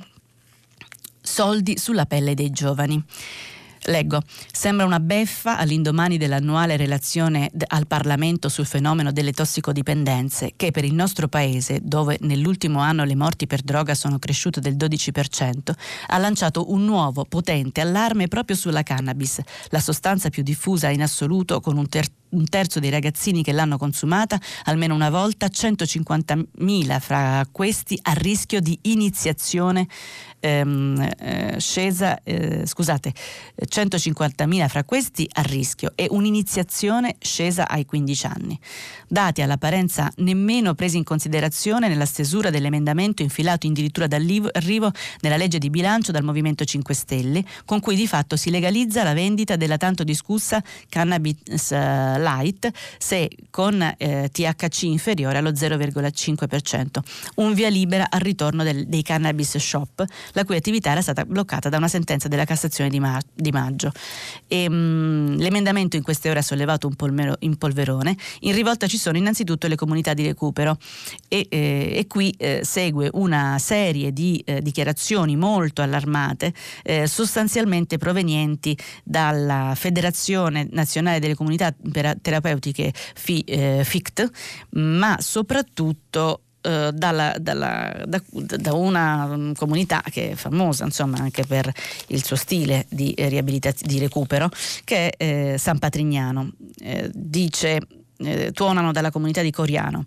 Soldi 1.22 1.78
sulla 1.78 2.06
pelle 2.06 2.34
dei 2.34 2.52
giovani. 2.52 3.04
Leggo, 3.88 4.22
sembra 4.52 4.86
una 4.86 5.00
beffa 5.00 5.58
all'indomani 5.58 6.18
dell'annuale 6.18 6.76
relazione 6.76 7.52
al 7.68 7.86
Parlamento 7.86 8.50
sul 8.50 8.66
fenomeno 8.66 9.12
delle 9.12 9.32
tossicodipendenze 9.32 10.54
che 10.56 10.72
per 10.72 10.84
il 10.86 10.94
nostro 10.94 11.28
paese, 11.28 11.80
dove 11.84 12.18
nell'ultimo 12.22 12.80
anno 12.80 13.04
le 13.04 13.16
morti 13.16 13.46
per 13.46 13.62
droga 13.62 13.94
sono 13.94 14.18
cresciute 14.18 14.60
del 14.60 14.76
12%, 14.76 15.72
ha 16.08 16.18
lanciato 16.18 16.72
un 16.72 16.84
nuovo 16.84 17.26
potente 17.26 17.82
allarme 17.82 18.28
proprio 18.28 18.56
sulla 18.56 18.82
cannabis, 18.82 19.40
la 19.70 19.80
sostanza 19.80 20.30
più 20.30 20.42
diffusa 20.42 20.90
in 20.90 21.04
assoluto 21.04 21.60
con 21.60 21.78
un 21.78 21.88
terzo 21.88 22.24
un 22.36 22.50
terzo 22.50 22.80
dei 22.80 22.90
ragazzini 22.90 23.44
che 23.44 23.54
l'hanno 23.54 23.78
consumata 23.78 24.38
almeno 24.64 24.94
una 24.94 25.10
volta, 25.10 25.48
150.000 25.48 27.00
fra 27.00 27.46
questi 27.50 27.98
a 28.02 28.12
rischio 28.12 28.60
di 28.60 28.78
iniziazione 28.84 29.88
ehm, 30.46 31.10
eh, 31.18 31.56
scesa, 31.60 32.22
eh, 32.24 32.66
scusate, 32.66 33.14
150.000 33.66 34.68
fra 34.68 34.84
questi 34.84 35.28
a 35.34 35.42
rischio 35.42 35.94
e 35.96 36.08
un'iniziazione 36.10 37.16
scesa 37.20 37.68
ai 37.68 37.86
15 37.86 38.26
anni. 38.28 38.60
Dati 39.08 39.42
all'apparenza 39.42 40.12
nemmeno 40.18 40.76
presi 40.76 40.98
in 40.98 41.04
considerazione 41.04 41.88
nella 41.88 42.06
stesura 42.06 42.50
dell'emendamento 42.50 43.22
infilato 43.22 43.68
addirittura 43.68 44.08
dall'arrivo 44.08 44.92
nella 45.22 45.38
legge 45.38 45.58
di 45.58 45.70
bilancio 45.70 46.12
dal 46.12 46.24
Movimento 46.24 46.64
5 46.64 46.94
Stelle, 46.94 47.44
con 47.66 47.80
cui 47.80 47.96
di 47.96 48.08
fatto 48.08 48.36
si 48.36 48.50
legalizza 48.50 49.04
la 49.04 49.14
vendita 49.14 49.56
della 49.56 49.78
tanto 49.78 50.04
discussa 50.04 50.62
cannabis 50.90 51.72
eh, 51.72 52.20
light 52.20 52.70
se 52.98 53.30
con 53.50 53.82
eh, 53.98 54.30
THC 54.32 54.84
inferiore 54.84 55.40
allo 55.40 55.52
0,5%. 55.52 56.86
Un 57.36 57.54
via 57.54 57.70
libera 57.70 58.08
al 58.10 58.20
ritorno 58.20 58.64
del, 58.64 58.86
dei 58.88 59.02
cannabis 59.02 59.58
shop, 59.58 60.06
la 60.36 60.44
cui 60.44 60.56
attività 60.56 60.92
era 60.92 61.02
stata 61.02 61.26
bloccata 61.26 61.70
da 61.70 61.78
una 61.78 61.88
sentenza 61.88 62.28
della 62.28 62.46
Cassazione 62.46 62.90
di, 62.90 63.00
ma- 63.00 63.22
di 63.34 63.52
maggio. 63.52 63.92
E, 64.48 64.70
mh, 64.70 64.74
mm, 64.76 65.38
l'emendamento 65.38 65.96
in 65.96 66.04
queste 66.04 66.30
ore 66.30 66.40
ha 66.40 66.44
sollevato 66.44 66.88
un, 66.88 66.96
polmero, 66.96 67.36
un 67.40 67.56
polverone. 67.56 68.16
In 68.42 68.54
rivolta 68.54 68.88
ci 68.88 68.98
sono 68.98 69.18
innanzitutto 69.18 69.68
le 69.68 69.76
comunità 69.76 70.14
di 70.14 70.26
recupero 70.26 70.78
e, 71.28 71.48
eh, 71.50 71.94
e 71.96 72.08
qui 72.08 72.34
eh, 72.38 72.62
segue 72.64 73.10
una 73.14 73.58
serie 73.60 74.12
di 74.12 74.42
eh, 74.46 74.62
dichiarazioni 74.62 75.36
molto 75.36 75.82
allarmate, 75.82 76.54
eh, 76.84 77.08
sostanzialmente 77.08 77.98
provenienti 77.98 78.78
dalla 79.04 79.74
Federazione 79.76 80.68
Nazionale 80.72 81.20
delle 81.20 81.36
Comunità 81.36 81.74
Terapeutiche 82.22 82.94
FICT, 82.94 84.30
ma 84.72 85.18
soprattutto 85.20 86.42
eh, 86.66 86.92
dalla, 86.94 87.36
dalla, 87.40 88.04
da, 88.06 88.22
da, 88.32 88.74
una 88.74 89.28
mm, 89.28 89.52
comunità 89.54 90.02
che 90.10 90.32
è 90.32 90.36
famosa 90.36 90.84
insomma 90.84 91.18
anche 91.18 91.46
per 91.46 91.72
il 92.08 92.24
suo 92.24 92.36
stile 92.36 92.86
di, 92.90 93.14
di 93.16 94.00
recupero 94.00 94.50
che 94.84 95.12
è 95.12 95.54
eh, 95.54 95.58
San 95.60 95.78
Patrignano. 95.78 96.52
Eh, 96.80 97.10
dice 97.14 97.80
eh, 98.18 98.52
tuonano 98.52 98.92
dalla 98.92 99.12
comunità 99.12 99.42
di 99.42 99.52
Coriano. 99.52 100.06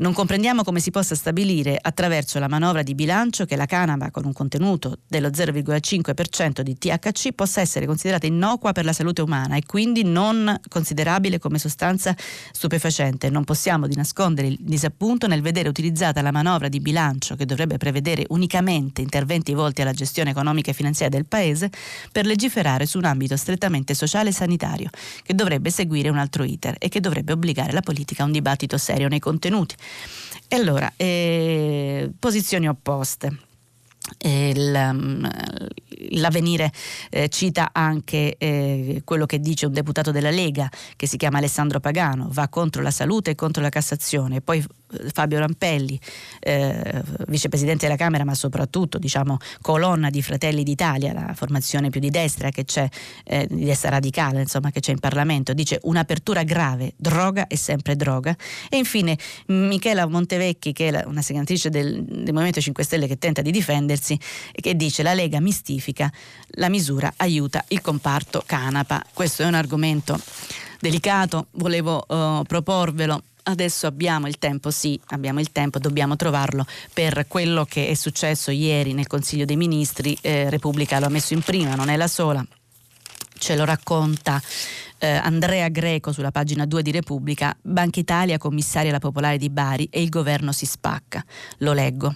Non 0.00 0.12
comprendiamo 0.12 0.62
come 0.62 0.78
si 0.78 0.92
possa 0.92 1.16
stabilire 1.16 1.76
attraverso 1.80 2.38
la 2.38 2.46
manovra 2.46 2.84
di 2.84 2.94
bilancio 2.94 3.46
che 3.46 3.56
la 3.56 3.66
canapa 3.66 4.12
con 4.12 4.24
un 4.26 4.32
contenuto 4.32 4.98
dello 5.08 5.26
0,5% 5.26 6.60
di 6.60 6.78
THC 6.78 7.32
possa 7.32 7.60
essere 7.60 7.84
considerata 7.84 8.24
innocua 8.24 8.70
per 8.70 8.84
la 8.84 8.92
salute 8.92 9.22
umana 9.22 9.56
e 9.56 9.62
quindi 9.66 10.04
non 10.04 10.56
considerabile 10.68 11.40
come 11.40 11.58
sostanza 11.58 12.14
stupefacente. 12.52 13.28
Non 13.28 13.42
possiamo 13.42 13.88
di 13.88 13.96
nascondere 13.96 14.46
il 14.46 14.58
disappunto 14.60 15.26
nel 15.26 15.42
vedere 15.42 15.68
utilizzata 15.68 16.22
la 16.22 16.30
manovra 16.30 16.68
di 16.68 16.78
bilancio 16.78 17.34
che 17.34 17.44
dovrebbe 17.44 17.76
prevedere 17.76 18.24
unicamente 18.28 19.00
interventi 19.02 19.52
volti 19.52 19.82
alla 19.82 19.92
gestione 19.92 20.30
economica 20.30 20.70
e 20.70 20.74
finanziaria 20.74 21.16
del 21.18 21.26
Paese 21.26 21.72
per 22.12 22.24
legiferare 22.24 22.86
su 22.86 22.98
un 22.98 23.04
ambito 23.04 23.36
strettamente 23.36 23.94
sociale 23.94 24.28
e 24.28 24.32
sanitario 24.32 24.90
che 25.24 25.34
dovrebbe 25.34 25.70
seguire 25.70 26.08
un 26.08 26.18
altro 26.18 26.44
iter 26.44 26.76
e 26.78 26.88
che 26.88 27.00
dovrebbe 27.00 27.32
obbligare 27.32 27.72
la 27.72 27.80
politica 27.80 28.22
a 28.22 28.26
un 28.26 28.32
dibattito 28.32 28.78
serio 28.78 29.08
nei 29.08 29.18
contenuti. 29.18 29.74
E 30.48 30.56
allora, 30.56 30.92
eh, 30.96 32.10
posizioni 32.18 32.68
opposte. 32.68 33.46
Il, 34.20 34.90
mm, 34.94 35.26
l'avvenire 36.12 36.72
eh, 37.10 37.28
cita 37.28 37.70
anche 37.72 38.36
eh, 38.38 39.02
quello 39.04 39.26
che 39.26 39.38
dice 39.38 39.66
un 39.66 39.72
deputato 39.72 40.10
della 40.10 40.30
Lega 40.30 40.70
che 40.96 41.06
si 41.06 41.18
chiama 41.18 41.38
Alessandro 41.38 41.78
Pagano, 41.78 42.28
va 42.30 42.48
contro 42.48 42.80
la 42.80 42.90
salute 42.90 43.32
e 43.32 43.34
contro 43.34 43.60
la 43.60 43.68
Cassazione, 43.68 44.40
poi 44.40 44.64
Fabio 45.12 45.38
Rampelli, 45.38 45.98
eh, 46.40 47.02
vicepresidente 47.26 47.86
della 47.86 47.96
Camera, 47.96 48.24
ma 48.24 48.34
soprattutto 48.34 48.98
diciamo, 48.98 49.36
colonna 49.60 50.10
di 50.10 50.22
Fratelli 50.22 50.62
d'Italia, 50.62 51.12
la 51.12 51.34
formazione 51.34 51.90
più 51.90 52.00
di 52.00 52.10
destra 52.10 52.50
che 52.50 52.64
c'è, 52.64 52.88
eh, 53.24 53.46
di 53.48 53.64
destra 53.64 53.90
radicale, 53.90 54.40
insomma, 54.40 54.70
che 54.70 54.80
c'è 54.80 54.92
in 54.92 54.98
Parlamento, 54.98 55.52
dice 55.52 55.78
un'apertura 55.82 56.42
grave, 56.42 56.94
droga 56.96 57.46
è 57.46 57.54
sempre 57.54 57.96
droga. 57.96 58.34
E 58.68 58.76
infine 58.76 59.16
Michela 59.46 60.06
Montevecchi, 60.06 60.72
che 60.72 60.88
è 60.88 61.04
una 61.04 61.22
senatrice 61.22 61.70
del, 61.70 62.02
del 62.04 62.32
Movimento 62.32 62.60
5 62.60 62.84
Stelle 62.84 63.06
che 63.06 63.18
tenta 63.18 63.42
di 63.42 63.50
difendersi, 63.50 64.18
che 64.52 64.74
dice 64.74 65.02
la 65.02 65.14
Lega 65.14 65.40
mistifica, 65.40 66.10
la 66.52 66.68
misura 66.68 67.12
aiuta 67.16 67.64
il 67.68 67.80
comparto 67.80 68.42
canapa. 68.44 69.04
Questo 69.12 69.42
è 69.42 69.46
un 69.46 69.54
argomento 69.54 70.18
delicato, 70.80 71.46
volevo 71.52 72.04
uh, 72.06 72.42
proporvelo 72.44 73.22
adesso 73.48 73.86
abbiamo 73.86 74.26
il 74.26 74.38
tempo, 74.38 74.70
sì, 74.70 74.98
abbiamo 75.08 75.40
il 75.40 75.50
tempo, 75.50 75.78
dobbiamo 75.78 76.16
trovarlo 76.16 76.66
per 76.92 77.26
quello 77.26 77.64
che 77.64 77.88
è 77.88 77.94
successo 77.94 78.50
ieri 78.50 78.92
nel 78.92 79.06
Consiglio 79.06 79.44
dei 79.44 79.56
Ministri. 79.56 80.16
Eh, 80.20 80.48
Repubblica 80.50 80.98
lo 80.98 81.06
ha 81.06 81.10
messo 81.10 81.34
in 81.34 81.40
prima, 81.40 81.74
non 81.74 81.88
è 81.88 81.96
la 81.96 82.08
sola. 82.08 82.44
Ce 83.38 83.56
lo 83.56 83.64
racconta 83.64 84.40
eh, 84.98 85.08
Andrea 85.08 85.68
Greco 85.68 86.12
sulla 86.12 86.30
pagina 86.30 86.66
2 86.66 86.82
di 86.82 86.90
Repubblica, 86.90 87.56
Banca 87.62 88.00
Italia 88.00 88.38
commissaria 88.38 88.90
la 88.90 88.98
Popolare 88.98 89.38
di 89.38 89.50
Bari 89.50 89.88
e 89.90 90.02
il 90.02 90.08
governo 90.08 90.52
si 90.52 90.66
spacca. 90.66 91.24
Lo 91.58 91.72
leggo. 91.72 92.14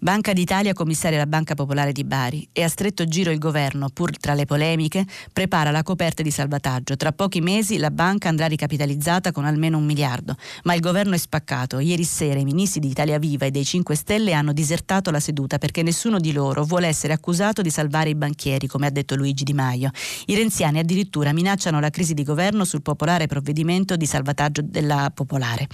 Banca 0.00 0.32
d'Italia 0.32 0.74
commissaria 0.74 1.18
la 1.18 1.26
Banca 1.26 1.56
Popolare 1.56 1.90
di 1.90 2.04
Bari 2.04 2.48
e 2.52 2.62
a 2.62 2.68
stretto 2.68 3.04
giro 3.04 3.32
il 3.32 3.38
governo, 3.38 3.88
pur 3.88 4.16
tra 4.16 4.34
le 4.34 4.44
polemiche, 4.44 5.04
prepara 5.32 5.72
la 5.72 5.82
coperta 5.82 6.22
di 6.22 6.30
salvataggio. 6.30 6.96
Tra 6.96 7.10
pochi 7.10 7.40
mesi 7.40 7.78
la 7.78 7.90
banca 7.90 8.28
andrà 8.28 8.46
ricapitalizzata 8.46 9.32
con 9.32 9.44
almeno 9.44 9.76
un 9.76 9.84
miliardo, 9.84 10.36
ma 10.62 10.74
il 10.74 10.80
governo 10.80 11.14
è 11.14 11.18
spaccato. 11.18 11.80
Ieri 11.80 12.04
sera 12.04 12.38
i 12.38 12.44
ministri 12.44 12.78
di 12.78 12.90
Italia 12.90 13.18
Viva 13.18 13.46
e 13.46 13.50
dei 13.50 13.64
5 13.64 13.96
Stelle 13.96 14.34
hanno 14.34 14.52
disertato 14.52 15.10
la 15.10 15.18
seduta 15.18 15.58
perché 15.58 15.82
nessuno 15.82 16.20
di 16.20 16.30
loro 16.30 16.62
vuole 16.62 16.86
essere 16.86 17.12
accusato 17.12 17.60
di 17.60 17.70
salvare 17.70 18.10
i 18.10 18.14
banchieri, 18.14 18.68
come 18.68 18.86
ha 18.86 18.90
detto 18.90 19.16
Luigi 19.16 19.42
Di 19.42 19.52
Maio. 19.52 19.90
I 20.26 20.36
renziani 20.36 20.78
addirittura 20.78 21.32
minacciano 21.32 21.80
la 21.80 21.90
crisi 21.90 22.07
di 22.14 22.22
governo 22.22 22.64
sul 22.64 22.82
popolare 22.82 23.26
provvedimento 23.26 23.96
di 23.96 24.06
salvataggio 24.06 24.62
della 24.62 25.10
popolare. 25.14 25.66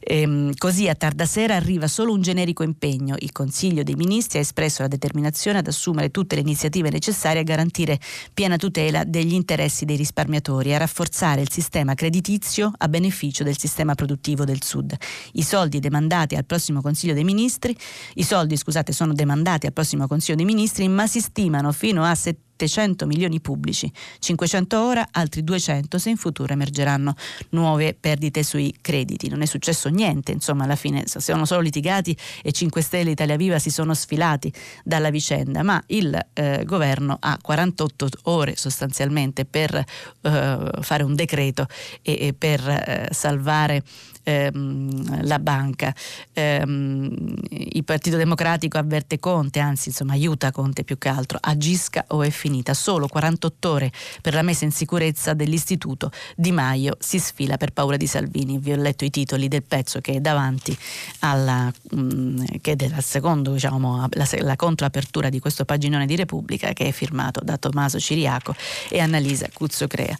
Ehm, 0.00 0.52
così 0.56 0.88
a 0.88 0.94
tarda 0.94 1.26
sera 1.26 1.56
arriva 1.56 1.86
solo 1.86 2.12
un 2.12 2.22
generico 2.22 2.62
impegno. 2.62 3.16
Il 3.18 3.32
Consiglio 3.32 3.82
dei 3.82 3.94
Ministri 3.94 4.38
ha 4.38 4.40
espresso 4.40 4.82
la 4.82 4.88
determinazione 4.88 5.58
ad 5.58 5.66
assumere 5.66 6.10
tutte 6.10 6.34
le 6.34 6.40
iniziative 6.40 6.90
necessarie 6.90 7.40
a 7.40 7.44
garantire 7.44 7.98
piena 8.32 8.56
tutela 8.56 9.04
degli 9.04 9.34
interessi 9.34 9.84
dei 9.84 9.96
risparmiatori 9.96 10.70
e 10.70 10.74
a 10.74 10.78
rafforzare 10.78 11.40
il 11.40 11.50
sistema 11.50 11.94
creditizio 11.94 12.72
a 12.76 12.88
beneficio 12.88 13.44
del 13.44 13.58
sistema 13.58 13.94
produttivo 13.94 14.44
del 14.44 14.62
Sud. 14.62 14.96
I 15.32 15.42
soldi 15.42 15.78
demandati 15.78 16.34
al 16.34 16.44
prossimo 16.44 16.80
Consiglio 16.80 17.14
dei 17.14 17.24
Ministri, 17.24 17.76
i 18.14 18.22
soldi 18.22 18.56
scusate, 18.56 18.92
sono 18.92 19.12
demandati 19.12 19.66
al 19.66 19.72
prossimo 19.72 20.06
Consiglio 20.06 20.36
dei 20.36 20.46
Ministri, 20.46 20.88
ma 20.88 21.06
si 21.06 21.20
stimano 21.20 21.72
fino 21.72 22.04
a 22.04 22.14
70 22.14 22.47
700 22.58 23.06
milioni 23.06 23.40
pubblici, 23.40 23.90
500 24.18 24.80
ora, 24.80 25.08
altri 25.12 25.44
200 25.44 25.98
se 25.98 26.10
in 26.10 26.16
futuro 26.16 26.52
emergeranno 26.52 27.14
nuove 27.50 27.94
perdite 27.98 28.42
sui 28.42 28.74
crediti. 28.80 29.28
Non 29.28 29.42
è 29.42 29.46
successo 29.46 29.88
niente, 29.88 30.32
insomma 30.32 30.64
alla 30.64 30.74
fine 30.74 31.04
sono 31.06 31.44
solo 31.44 31.60
litigati 31.60 32.16
e 32.42 32.50
5 32.50 32.82
Stelle 32.82 33.10
e 33.10 33.12
Italia 33.12 33.36
Viva 33.36 33.60
si 33.60 33.70
sono 33.70 33.94
sfilati 33.94 34.52
dalla 34.82 35.10
vicenda, 35.10 35.62
ma 35.62 35.80
il 35.86 36.18
eh, 36.32 36.62
governo 36.64 37.16
ha 37.20 37.38
48 37.40 38.08
ore 38.24 38.56
sostanzialmente 38.56 39.44
per 39.44 39.74
eh, 39.74 40.70
fare 40.80 41.02
un 41.04 41.14
decreto 41.14 41.66
e, 42.02 42.18
e 42.20 42.34
per 42.36 42.66
eh, 42.68 43.08
salvare 43.12 43.84
ehm, 44.24 45.24
la 45.26 45.38
banca. 45.38 45.94
Ehm, 46.32 47.36
il 47.50 47.84
Partito 47.84 48.16
Democratico 48.16 48.78
avverte 48.78 49.18
Conte, 49.18 49.60
anzi 49.60 49.88
insomma 49.88 50.12
aiuta 50.12 50.50
Conte 50.50 50.84
più 50.84 50.98
che 50.98 51.08
altro, 51.08 51.38
agisca 51.40 52.04
o 52.08 52.22
è 52.22 52.30
finita. 52.30 52.47
Solo 52.74 53.06
48 53.08 53.70
ore 53.70 53.92
per 54.20 54.34
la 54.34 54.42
messa 54.42 54.64
in 54.64 54.72
sicurezza 54.72 55.34
dell'istituto. 55.34 56.10
Di 56.36 56.52
Maio 56.52 56.96
si 56.98 57.18
sfila 57.18 57.56
per 57.56 57.72
paura 57.72 57.96
di 57.96 58.06
Salvini. 58.06 58.58
Vi 58.58 58.72
ho 58.72 58.76
letto 58.76 59.04
i 59.04 59.10
titoli 59.10 59.48
del 59.48 59.62
pezzo 59.62 60.00
che 60.00 60.12
è 60.12 60.20
davanti 60.20 60.76
alla, 61.20 61.72
mh, 61.90 62.00
mm, 62.00 62.44
che 62.60 62.72
è 62.72 63.00
secondo, 63.00 63.52
diciamo, 63.52 64.08
la, 64.10 64.28
la 64.40 64.56
controapertura 64.56 65.28
di 65.28 65.40
questo 65.40 65.64
paginone 65.64 66.06
di 66.06 66.16
Repubblica 66.16 66.72
che 66.72 66.88
è 66.88 66.92
firmato 66.92 67.40
da 67.42 67.56
Tommaso 67.56 67.98
Ciriaco 67.98 68.54
e 68.88 68.98
Annalisa 69.00 69.48
Cuzzocrea. 69.52 70.16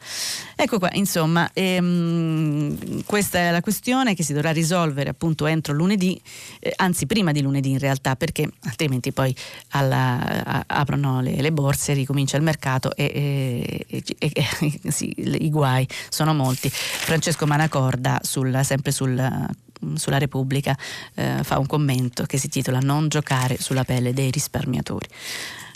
Ecco 0.56 0.78
qua, 0.78 0.90
insomma, 0.92 1.50
ehm, 1.52 3.04
questa 3.04 3.38
è 3.38 3.50
la 3.50 3.60
questione 3.60 4.14
che 4.14 4.22
si 4.22 4.32
dovrà 4.32 4.50
risolvere 4.50 5.10
appunto 5.10 5.46
entro 5.46 5.72
lunedì, 5.72 6.20
eh, 6.60 6.72
anzi 6.76 7.06
prima 7.06 7.32
di 7.32 7.40
lunedì 7.40 7.70
in 7.70 7.78
realtà, 7.78 8.16
perché 8.16 8.50
altrimenti 8.64 9.12
poi 9.12 9.34
alla, 9.70 10.44
a, 10.44 10.64
aprono 10.66 11.20
le, 11.20 11.40
le, 11.40 11.52
borse, 11.52 11.94
ricomincia 12.18 12.36
il 12.36 12.42
mercato 12.42 12.94
e, 12.96 13.84
e, 13.88 14.02
e, 14.18 14.32
e 14.32 14.90
sì, 14.90 15.14
i 15.16 15.50
guai 15.50 15.86
sono 16.08 16.34
molti. 16.34 16.68
Francesco 16.68 17.46
Manacorda, 17.46 18.20
sul, 18.22 18.60
sempre 18.62 18.90
sul 18.90 19.46
sulla 19.94 20.18
Repubblica 20.18 20.76
eh, 21.14 21.44
fa 21.44 21.60
un 21.60 21.66
commento 21.66 22.24
che 22.24 22.36
si 22.36 22.48
titola 22.48 22.80
Non 22.80 23.06
giocare 23.06 23.56
sulla 23.60 23.84
pelle 23.84 24.12
dei 24.12 24.28
risparmiatori. 24.32 25.06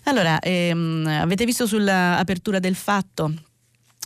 Allora, 0.04 0.40
ehm, 0.40 1.06
avete 1.06 1.44
visto 1.44 1.68
sull'apertura 1.68 2.58
del 2.58 2.74
fatto 2.74 3.32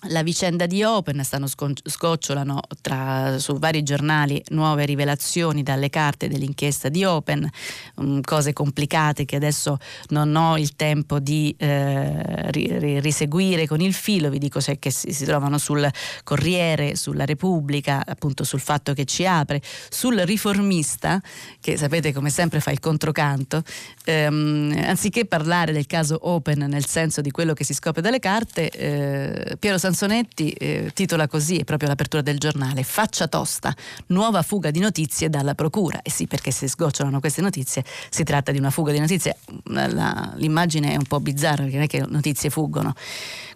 la 0.09 0.23
vicenda 0.23 0.67
di 0.67 0.83
Open, 0.83 1.23
stanno 1.25 1.47
scocciolano 1.47 2.61
tra, 2.81 3.39
su 3.39 3.59
vari 3.59 3.83
giornali 3.83 4.43
nuove 4.49 4.85
rivelazioni 4.85 5.63
dalle 5.63 5.91
carte 5.91 6.29
dell'inchiesta 6.29 6.89
di 6.89 7.05
Open, 7.05 7.49
um, 7.97 8.21
cose 8.21 8.53
complicate 8.53 9.25
che 9.25 9.37
adesso 9.37 9.79
non 10.09 10.35
ho 10.35 10.59
il 10.59 10.77
tempo 10.77 11.19
di 11.19 11.55
eh, 11.59 12.51
ri, 12.51 13.01
riseguire 13.01 13.67
con 13.67 13.81
il 13.81 13.95
filo, 13.95 14.31
vi 14.31 14.39
dico 14.39 14.61
se 14.61 14.79
che 14.79 14.91
si, 14.91 15.13
si, 15.13 15.25
trovano 15.25 15.59
sul 15.59 15.89
Corriere, 16.25 16.97
sulla 16.97 17.25
Repubblica, 17.25 18.03
appunto 18.07 18.45
sul 18.45 18.61
fatto 18.61 18.93
che 18.93 19.05
ci 19.05 19.27
apre, 19.27 19.61
sul 19.89 20.17
riformista, 20.19 21.21
che 21.61 21.77
sapete 21.77 22.13
come 22.13 22.31
sempre 22.31 22.61
fa 22.61 22.71
il 22.71 22.81
controcanto, 22.81 23.63
ehm, 24.05 24.85
anziché 24.87 25.25
parlare 25.25 25.73
del 25.73 25.87
caso 25.87 26.19
Open 26.23 26.59
nel 26.69 26.87
senso 26.87 27.21
di 27.21 27.31
quello 27.31 27.53
che 27.55 27.65
si 27.65 27.75
scopre 27.75 28.03
dalle 28.03 28.19
carte, 28.19 28.71
eh, 28.71 29.57
Piero 29.59 29.79
Sansonetti 29.97 30.51
eh, 30.51 30.91
titola 30.93 31.27
così, 31.27 31.57
è 31.57 31.65
proprio 31.65 31.89
l'apertura 31.89 32.21
del 32.21 32.37
giornale, 32.39 32.83
Faccia 32.83 33.29
tosta, 33.29 33.75
nuova 34.09 34.43
fuga 34.43 34.71
di 34.71 34.79
notizie 34.79 35.31
dalla 35.31 35.55
procura. 35.55 36.03
E 36.03 36.11
sì, 36.11 36.27
perché 36.27 36.51
se 36.51 36.69
sgocciolano 36.69 37.19
queste 37.19 37.41
notizie 37.41 37.83
si 38.11 38.23
tratta 38.23 38.53
di 38.53 38.59
una 38.59 38.69
fuga 38.69 38.93
di 38.93 38.99
notizie. 38.99 39.39
La, 39.65 40.35
l'immagine 40.37 40.93
è 40.93 40.97
un 40.97 41.05
po' 41.05 41.19
bizzarra 41.19 41.63
perché 41.63 41.77
non 41.77 41.85
è 41.85 41.87
che 41.87 42.05
notizie 42.07 42.51
fuggono. 42.51 42.93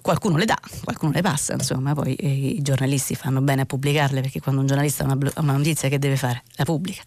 Qualcuno 0.00 0.38
le 0.38 0.46
dà, 0.46 0.58
qualcuno 0.82 1.12
le 1.12 1.20
passa, 1.20 1.52
insomma, 1.52 1.92
poi 1.92 2.14
eh, 2.14 2.28
i 2.28 2.62
giornalisti 2.62 3.14
fanno 3.14 3.42
bene 3.42 3.62
a 3.62 3.66
pubblicarle 3.66 4.22
perché 4.22 4.40
quando 4.40 4.62
un 4.62 4.66
giornalista 4.66 5.04
ha 5.04 5.12
una, 5.12 5.30
una 5.36 5.52
notizia 5.52 5.90
che 5.90 5.98
deve 5.98 6.16
fare? 6.16 6.42
La 6.54 6.64
pubblica. 6.64 7.02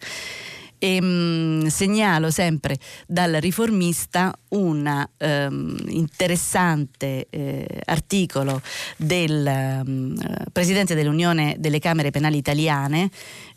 E, 0.84 1.00
mh, 1.00 1.06
mm, 1.06 1.66
segnalo 1.68 2.30
sempre 2.30 2.76
dal 3.06 3.32
riformista 3.40 4.30
un 4.50 5.08
um, 5.18 5.76
interessante 5.88 7.26
eh, 7.30 7.66
articolo 7.86 8.60
del 8.98 9.82
um, 9.86 10.14
presidente 10.52 10.94
dell'Unione 10.94 11.56
delle 11.58 11.78
Camere 11.78 12.10
Penali 12.10 12.36
Italiane 12.36 13.08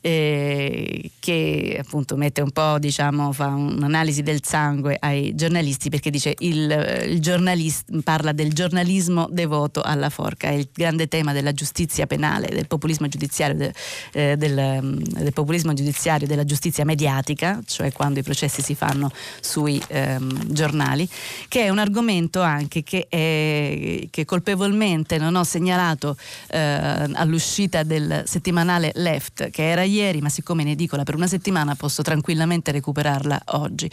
eh, 0.08 1.12
che 1.20 1.78
appunto 1.78 2.16
mette 2.16 2.40
un 2.40 2.52
po', 2.52 2.80
diciamo, 2.80 3.34
fa 3.34 3.48
un'analisi 3.48 4.24
del 4.24 4.40
sangue 4.42 4.96
ai 4.98 5.36
giornalisti 5.36 5.90
perché 5.90 6.10
dice 6.10 6.34
il, 6.40 7.04
il 7.10 7.20
giornalista 7.20 7.92
parla 8.06 8.32
del 8.32 8.54
giornalismo 8.54 9.28
devoto 9.30 9.82
alla 9.82 10.10
forca, 10.10 10.48
è 10.48 10.54
il 10.54 10.70
grande 10.74 11.10
tema 11.10 11.34
della 11.34 11.52
giustizia 11.52 12.08
penale, 12.08 12.48
del 12.48 12.68
populismo 12.68 13.10
giudiziario, 13.10 13.58
de, 13.58 13.74
eh, 14.14 14.38
del, 14.38 14.80
mm, 14.82 14.98
del, 15.20 15.34
populismo 15.34 15.74
giudiziario, 15.74 16.26
della 16.26 16.46
giustizia 16.46 16.86
mediatica, 16.86 17.60
cioè 17.66 17.92
quando 17.92 18.20
i 18.20 18.24
processi 18.24 18.62
si 18.62 18.76
fanno 18.76 19.12
sui 19.42 19.82
ehm, 19.88 20.54
giornali, 20.54 21.06
che 21.50 21.64
è 21.64 21.70
un 21.70 21.80
argomento 21.80 22.42
anche 22.42 22.82
che, 22.82 23.08
è, 23.10 24.08
che 24.10 24.24
colpevolmente 24.24 25.18
non 25.18 25.36
ho 25.36 25.44
segnalato 25.44 26.16
eh, 26.50 26.60
all'uscita 26.60 27.84
del 27.84 28.24
settimanale 28.26 28.94
Left, 28.96 29.50
che 29.50 29.70
era 29.70 29.84
ieri, 29.84 29.96
ma 30.22 30.30
siccome 30.30 30.62
in 30.64 30.70
edicola 30.70 31.04
per 31.04 31.16
una 31.16 31.28
settimana 31.28 31.76
posso 31.76 32.02
tranquillamente 32.02 32.72
recuperarla 32.72 33.42
oggi. 33.46 33.90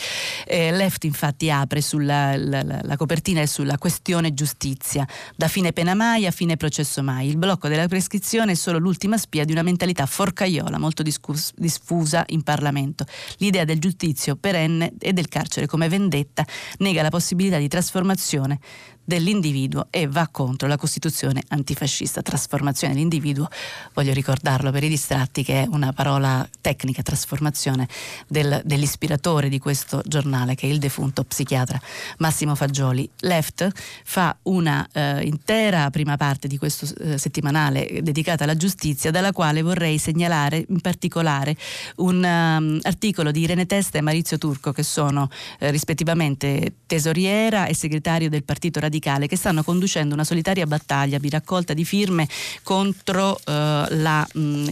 Eh, 0.46 0.70
Left 0.70 1.04
infatti 1.04 1.50
apre 1.50 1.80
sulla 1.80 2.36
la, 2.36 2.62
la, 2.62 2.80
la 2.82 2.96
copertina 2.96 3.40
e 3.40 3.46
sulla 3.46 3.78
questione 3.78 4.34
giustizia, 4.34 5.06
da 5.36 5.48
fine 5.48 5.72
pena 5.72 5.94
mai 5.94 6.26
a 6.26 6.30
fine 6.30 6.56
processo 6.56 7.02
mai. 7.02 7.28
Il 7.28 7.36
blocco 7.36 7.68
della 7.68 7.88
prescrizione 7.88 8.52
è 8.52 8.54
solo 8.54 8.78
l'ultima 8.78 9.18
spia 9.18 9.44
di 9.44 9.52
una 9.52 9.62
mentalità 9.62 10.06
forcaiola 10.06 10.78
molto 10.78 11.02
discus- 11.02 11.52
diffusa 11.56 12.24
in 12.28 12.42
Parlamento. 12.42 13.04
L'idea 13.38 13.64
del 13.64 13.78
giudizio 13.78 14.36
perenne 14.36 14.92
e 14.98 15.12
del 15.12 15.28
carcere 15.28 15.66
come 15.66 15.88
vendetta 15.88 16.46
nega 16.78 17.02
la 17.02 17.10
possibilità 17.10 17.58
di 17.58 17.68
trasformazione 17.68 18.60
dell'individuo 19.04 19.88
e 19.90 20.06
va 20.06 20.28
contro 20.30 20.66
la 20.66 20.76
Costituzione 20.76 21.42
antifascista. 21.48 22.22
Trasformazione 22.22 22.94
dell'individuo, 22.94 23.48
voglio 23.92 24.12
ricordarlo 24.12 24.70
per 24.70 24.84
i 24.84 24.88
distratti, 24.88 25.44
che 25.44 25.62
è 25.62 25.66
una 25.68 25.92
parola 25.92 26.48
tecnica, 26.60 27.02
trasformazione 27.02 27.86
del, 28.26 28.62
dell'ispiratore 28.64 29.48
di 29.48 29.58
questo 29.58 30.02
giornale, 30.06 30.54
che 30.54 30.66
è 30.66 30.70
il 30.70 30.78
defunto 30.78 31.24
psichiatra 31.24 31.80
Massimo 32.18 32.54
Fagioli. 32.54 33.08
Left 33.20 33.70
fa 34.04 34.36
una 34.42 34.86
eh, 34.92 35.22
intera 35.24 35.90
prima 35.90 36.16
parte 36.16 36.48
di 36.48 36.58
questo 36.58 36.86
eh, 37.02 37.18
settimanale 37.18 38.00
dedicata 38.02 38.44
alla 38.44 38.56
giustizia, 38.56 39.10
dalla 39.10 39.32
quale 39.32 39.62
vorrei 39.62 39.98
segnalare 39.98 40.64
in 40.68 40.80
particolare 40.80 41.56
un 41.96 42.16
um, 42.16 42.78
articolo 42.82 43.30
di 43.30 43.40
Irene 43.40 43.66
Testa 43.66 43.98
e 43.98 44.00
Maurizio 44.00 44.38
Turco, 44.38 44.72
che 44.72 44.82
sono 44.82 45.28
eh, 45.58 45.70
rispettivamente 45.70 46.74
tesoriera 46.86 47.66
e 47.66 47.74
segretario 47.74 48.28
del 48.28 48.44
Partito 48.44 48.80
Radicale 48.80 48.93
radicale 48.94 49.26
che 49.26 49.36
stanno 49.36 49.64
conducendo 49.64 50.14
una 50.14 50.24
solitaria 50.24 50.66
battaglia 50.66 51.18
di 51.18 51.28
raccolta 51.28 51.74
di 51.74 51.84
firme 51.84 52.28
contro, 52.62 53.38
eh, 53.44 53.86
la, 53.88 54.26
mh, 54.32 54.40
mm, 54.40 54.66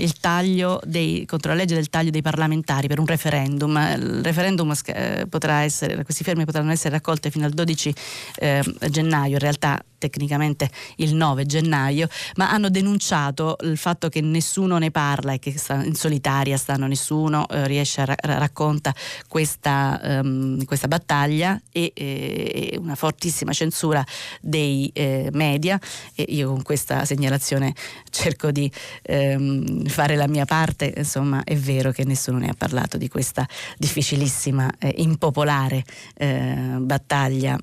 dei, 0.85 1.25
contro 1.27 1.51
la 1.51 1.57
legge 1.57 1.75
del 1.75 1.89
taglio 1.89 2.11
dei 2.11 2.23
parlamentari 2.23 2.87
per 2.87 3.01
un 3.01 3.07
referendum. 3.07 3.77
Il 3.97 4.23
referendum 4.23 4.73
eh, 4.87 5.27
potrà 5.29 5.63
essere, 5.63 6.05
queste 6.05 6.23
firme 6.23 6.45
potranno 6.45 6.71
essere 6.71 6.91
raccolte 6.91 7.31
fino 7.31 7.45
al 7.45 7.53
12 7.53 7.95
eh, 8.37 8.63
gennaio, 8.89 9.33
in 9.33 9.41
realtà 9.41 9.83
tecnicamente 10.03 10.69
il 10.97 11.15
9 11.15 11.47
gennaio, 11.47 12.09
ma 12.35 12.51
hanno 12.51 12.69
denunciato 12.71 13.57
il 13.61 13.77
fatto 13.77 14.09
che 14.09 14.21
nessuno 14.21 14.79
ne 14.79 14.91
parla 14.91 15.33
e 15.33 15.39
che 15.39 15.55
in 15.85 15.95
solitaria 15.95 16.57
stanno, 16.57 16.89
nessuno 16.89 17.47
eh, 17.49 17.69
riesce 17.69 18.01
a 18.01 18.05
ra- 18.07 18.17
racconta 18.21 18.93
questa, 19.29 20.01
um, 20.03 20.65
questa 20.65 20.89
battaglia 20.89 21.61
e, 21.71 21.93
e, 21.95 22.77
una 22.81 22.97
fortissima 22.97 23.53
censura 23.53 24.05
dei 24.41 24.91
eh, 24.93 25.29
media. 25.33 25.79
E 26.17 26.25
io 26.29 26.49
con 26.49 26.63
questa 26.63 27.05
segnalazione 27.05 27.73
cerco 28.11 28.51
di 28.51 28.71
ehm, 29.03 29.87
fare 29.87 30.17
la 30.17 30.27
mia 30.27 30.47
parte, 30.47 30.93
insomma 30.97 31.45
è 31.45 31.57
vero 31.57 31.93
che 31.93 32.05
nessuno 32.05 32.39
ne 32.39 32.49
ha 32.49 32.55
parlato 32.57 32.97
di 32.97 33.09
questa 33.09 33.47
difficilissima, 33.79 34.69
eh, 34.79 34.95
impopolare 34.97 35.85
eh, 36.17 36.77
battaglia 36.81 37.57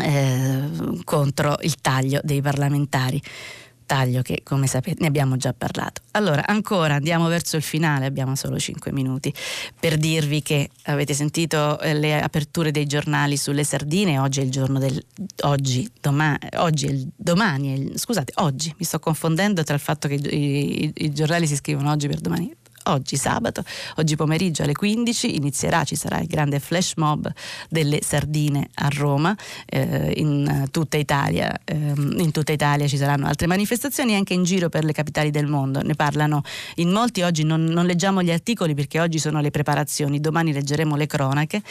eh, 0.00 1.00
contro 1.04 1.56
il 1.60 1.76
taglio 1.80 2.20
dei 2.22 2.40
parlamentari 2.40 3.20
taglio 3.92 4.22
che 4.22 4.40
come 4.42 4.66
sapete 4.66 5.02
ne 5.02 5.06
abbiamo 5.06 5.36
già 5.36 5.52
parlato. 5.52 6.00
Allora, 6.12 6.46
ancora 6.46 6.94
andiamo 6.94 7.28
verso 7.28 7.56
il 7.56 7.62
finale, 7.62 8.06
abbiamo 8.06 8.34
solo 8.36 8.58
5 8.58 8.90
minuti 8.90 9.32
per 9.78 9.98
dirvi 9.98 10.40
che 10.40 10.70
avete 10.84 11.12
sentito 11.12 11.78
eh, 11.78 11.92
le 11.92 12.18
aperture 12.18 12.70
dei 12.70 12.86
giornali 12.86 13.36
sulle 13.36 13.64
sardine, 13.64 14.18
oggi 14.18 14.40
è 14.40 14.44
il 14.44 14.50
giorno 14.50 14.78
del 14.78 15.04
oggi, 15.42 15.90
domani, 16.00 16.38
oggi 16.56 16.86
è 16.86 16.90
il, 16.90 17.06
domani, 17.14 17.72
è 17.72 17.76
il, 17.76 17.98
scusate, 17.98 18.32
oggi 18.36 18.74
mi 18.78 18.84
sto 18.86 18.98
confondendo 18.98 19.62
tra 19.62 19.74
il 19.74 19.80
fatto 19.80 20.08
che 20.08 20.14
i, 20.14 20.84
i, 20.84 20.92
i 20.94 21.12
giornali 21.12 21.46
si 21.46 21.56
scrivono 21.56 21.90
oggi 21.90 22.08
per 22.08 22.20
domani 22.20 22.56
oggi 22.84 23.16
sabato, 23.16 23.62
oggi 23.96 24.16
pomeriggio 24.16 24.62
alle 24.62 24.74
15 24.74 25.36
inizierà, 25.36 25.84
ci 25.84 25.96
sarà 25.96 26.18
il 26.20 26.26
grande 26.26 26.58
flash 26.58 26.94
mob 26.96 27.30
delle 27.68 28.00
sardine 28.02 28.68
a 28.74 28.88
Roma, 28.90 29.36
eh, 29.66 30.12
in, 30.16 30.68
tutta 30.70 30.96
Italia, 30.96 31.58
eh, 31.64 31.74
in 31.74 32.30
tutta 32.32 32.52
Italia 32.52 32.86
ci 32.86 32.96
saranno 32.96 33.26
altre 33.26 33.46
manifestazioni 33.46 34.14
anche 34.14 34.34
in 34.34 34.44
giro 34.44 34.68
per 34.68 34.84
le 34.84 34.92
capitali 34.92 35.30
del 35.30 35.46
mondo, 35.46 35.80
ne 35.82 35.94
parlano 35.94 36.42
in 36.76 36.90
molti, 36.90 37.22
oggi 37.22 37.44
non, 37.44 37.64
non 37.64 37.86
leggiamo 37.86 38.22
gli 38.22 38.30
articoli 38.30 38.74
perché 38.74 39.00
oggi 39.00 39.18
sono 39.18 39.40
le 39.40 39.50
preparazioni, 39.50 40.20
domani 40.20 40.52
leggeremo 40.52 40.96
le 40.96 41.06
cronache, 41.06 41.62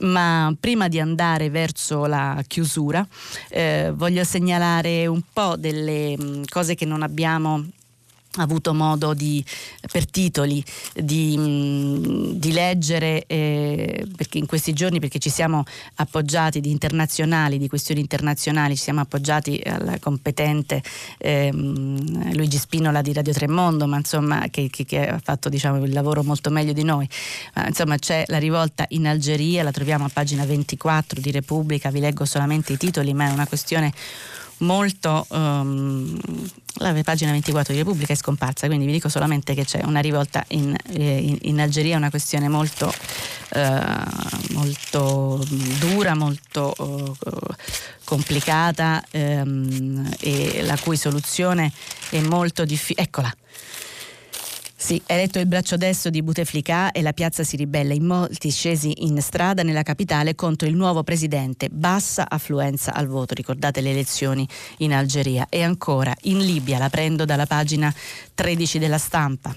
ma 0.00 0.54
prima 0.58 0.88
di 0.88 1.00
andare 1.00 1.50
verso 1.50 2.06
la 2.06 2.42
chiusura 2.46 3.06
eh, 3.48 3.92
voglio 3.94 4.24
segnalare 4.24 5.06
un 5.06 5.22
po' 5.32 5.56
delle 5.56 6.16
mh, 6.16 6.44
cose 6.48 6.74
che 6.74 6.84
non 6.84 7.02
abbiamo 7.02 7.64
avuto 8.42 8.74
modo 8.74 9.14
di, 9.14 9.44
per 9.90 10.08
titoli 10.08 10.62
di, 10.94 11.34
mm, 11.38 12.30
di 12.32 12.52
leggere 12.52 13.24
eh, 13.26 14.06
perché 14.16 14.38
in 14.38 14.46
questi 14.46 14.72
giorni 14.72 15.00
perché 15.00 15.18
ci 15.18 15.30
siamo 15.30 15.64
appoggiati 15.96 16.60
di 16.60 16.70
internazionali 16.70 17.58
di 17.58 17.68
questioni 17.68 18.00
internazionali 18.00 18.76
ci 18.76 18.82
siamo 18.82 19.00
appoggiati 19.00 19.60
al 19.64 19.98
competente 20.00 20.82
eh, 21.18 21.50
Luigi 21.52 22.58
Spinola 22.58 23.02
di 23.02 23.12
Radio 23.12 23.32
Tremondo 23.32 23.86
ma 23.86 23.96
insomma 23.96 24.46
che, 24.50 24.68
che, 24.70 24.84
che 24.84 25.08
ha 25.08 25.20
fatto 25.22 25.48
diciamo, 25.48 25.84
il 25.84 25.92
lavoro 25.92 26.22
molto 26.22 26.50
meglio 26.50 26.72
di 26.72 26.84
noi. 26.84 27.08
Ma, 27.54 27.66
insomma 27.66 27.96
c'è 27.96 28.24
la 28.26 28.38
rivolta 28.38 28.84
in 28.88 29.06
Algeria 29.06 29.62
la 29.62 29.70
troviamo 29.70 30.04
a 30.04 30.10
pagina 30.12 30.44
24 30.44 31.20
di 31.20 31.30
Repubblica 31.30 31.90
vi 31.90 32.00
leggo 32.00 32.24
solamente 32.24 32.72
i 32.72 32.76
titoli 32.76 33.14
ma 33.14 33.28
è 33.28 33.32
una 33.32 33.46
questione 33.46 33.92
molto 34.58 35.26
um, 35.30 36.18
la 36.80 36.92
pagina 37.02 37.32
24 37.32 37.72
di 37.72 37.80
Repubblica 37.80 38.12
è 38.12 38.16
scomparsa 38.16 38.66
quindi 38.66 38.86
vi 38.86 38.92
dico 38.92 39.08
solamente 39.08 39.54
che 39.54 39.64
c'è 39.64 39.82
una 39.84 40.00
rivolta 40.00 40.44
in, 40.48 40.74
eh, 40.90 41.18
in, 41.18 41.38
in 41.42 41.60
Algeria 41.60 41.96
una 41.96 42.10
questione 42.10 42.48
molto, 42.48 42.92
uh, 43.54 44.52
molto 44.52 45.44
dura 45.78 46.14
molto 46.14 46.74
uh, 46.78 47.16
complicata 48.04 49.02
um, 49.12 50.08
e 50.20 50.62
la 50.62 50.78
cui 50.78 50.96
soluzione 50.96 51.72
è 52.10 52.20
molto 52.20 52.64
difficile 52.64 53.02
eccola 53.02 53.34
sì, 54.80 55.02
è 55.04 55.14
eletto 55.14 55.40
il 55.40 55.46
braccio 55.46 55.76
destro 55.76 56.08
di 56.08 56.22
Bouteflika 56.22 56.92
e 56.92 57.02
la 57.02 57.12
piazza 57.12 57.42
si 57.42 57.56
ribella 57.56 57.94
in 57.94 58.04
molti 58.04 58.50
scesi 58.50 59.04
in 59.04 59.20
strada 59.20 59.64
nella 59.64 59.82
capitale 59.82 60.36
contro 60.36 60.68
il 60.68 60.76
nuovo 60.76 61.02
presidente. 61.02 61.68
Bassa 61.68 62.26
affluenza 62.28 62.94
al 62.94 63.08
voto, 63.08 63.34
ricordate 63.34 63.80
le 63.80 63.90
elezioni 63.90 64.46
in 64.78 64.94
Algeria. 64.94 65.46
E 65.48 65.62
ancora, 65.62 66.14
in 66.22 66.38
Libia, 66.38 66.78
la 66.78 66.88
prendo 66.90 67.24
dalla 67.24 67.44
pagina 67.44 67.92
13 68.34 68.78
della 68.78 68.98
stampa. 68.98 69.52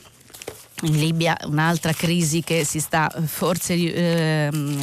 In 0.82 0.98
Libia 0.98 1.38
un'altra 1.46 1.94
crisi 1.94 2.42
che 2.42 2.66
si 2.66 2.80
sta 2.80 3.08
forse... 3.24 3.74
Ehm, 3.94 4.80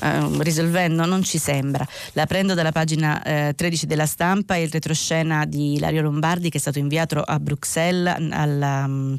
eh, 0.00 0.42
risolvendo, 0.42 1.04
non 1.04 1.22
ci 1.22 1.38
sembra. 1.38 1.86
La 2.12 2.26
prendo 2.26 2.54
dalla 2.54 2.72
pagina 2.72 3.22
eh, 3.22 3.54
13 3.54 3.86
della 3.86 4.06
stampa, 4.06 4.56
il 4.56 4.70
retroscena 4.70 5.44
di 5.44 5.78
Lario 5.78 6.02
Lombardi 6.02 6.50
che 6.50 6.58
è 6.58 6.60
stato 6.60 6.78
inviato 6.78 7.20
a 7.20 7.38
Bruxelles, 7.38 8.16
alla, 8.30 8.86
mm, 8.86 9.14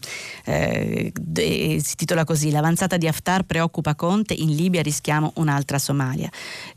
eh, 0.45 1.11
si 1.81 1.95
titola 1.95 2.23
così, 2.23 2.51
l'avanzata 2.51 2.97
di 2.97 3.07
Haftar 3.07 3.43
preoccupa 3.43 3.95
Conte, 3.95 4.33
in 4.33 4.55
Libia 4.55 4.81
rischiamo 4.81 5.31
un'altra 5.35 5.79
Somalia. 5.79 6.29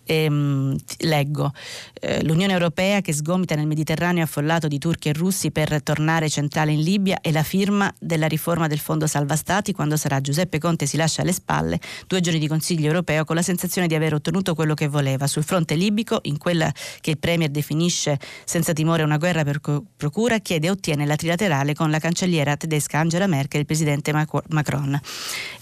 Ehm, 0.05 0.77
leggo, 0.99 1.53
eh, 2.01 2.23
l'Unione 2.25 2.53
Europea 2.53 3.01
che 3.01 3.13
sgomita 3.13 3.55
nel 3.55 3.67
Mediterraneo 3.67 4.23
affollato 4.23 4.69
di 4.69 4.79
turchi 4.79 5.09
e 5.09 5.13
russi 5.13 5.51
per 5.51 5.83
tornare 5.83 6.29
centrale 6.29 6.73
in 6.73 6.83
Libia 6.83 7.21
e 7.21 7.33
la 7.33 7.43
firma 7.43 7.93
della 7.99 8.27
riforma 8.27 8.67
del 8.67 8.79
Fondo 8.79 9.07
Salva 9.07 9.37
Stati 9.37 9.73
quando 9.73 9.97
sarà 9.97 10.21
Giuseppe 10.21 10.59
Conte 10.59 10.87
si 10.87 10.97
lascia 10.97 11.23
alle 11.23 11.33
spalle 11.33 11.81
due 12.07 12.21
giorni 12.21 12.39
di 12.39 12.49
Consiglio 12.49 12.87
europeo 12.87 13.25
con 13.25 13.37
la 13.37 13.43
sensazione 13.43 13.86
di 13.87 13.95
aver 13.95 14.15
ottenuto 14.15 14.55
quello 14.55 14.75
che 14.75 14.89
voleva. 14.89 15.27
Sul 15.27 15.45
fronte 15.45 15.75
libico, 15.75 16.21
in 16.23 16.39
quella 16.39 16.73
che 17.01 17.11
il 17.11 17.19
Premier 17.19 17.51
definisce 17.51 18.19
senza 18.45 18.73
timore 18.73 19.03
una 19.03 19.19
guerra 19.19 19.45
per 19.45 19.61
procura, 19.97 20.39
chiede 20.39 20.67
e 20.67 20.71
ottiene 20.71 21.07
la 21.07 21.17
trilaterale 21.17 21.75
con 21.75 21.91
la 21.91 21.99
cancelliera 21.99 22.57
tedesca 22.57 22.99
Angela 22.99 23.27
Merkel 23.27 23.59
e 23.59 23.61
il 23.61 23.67
presidente 23.67 24.13
Macron. 24.13 25.01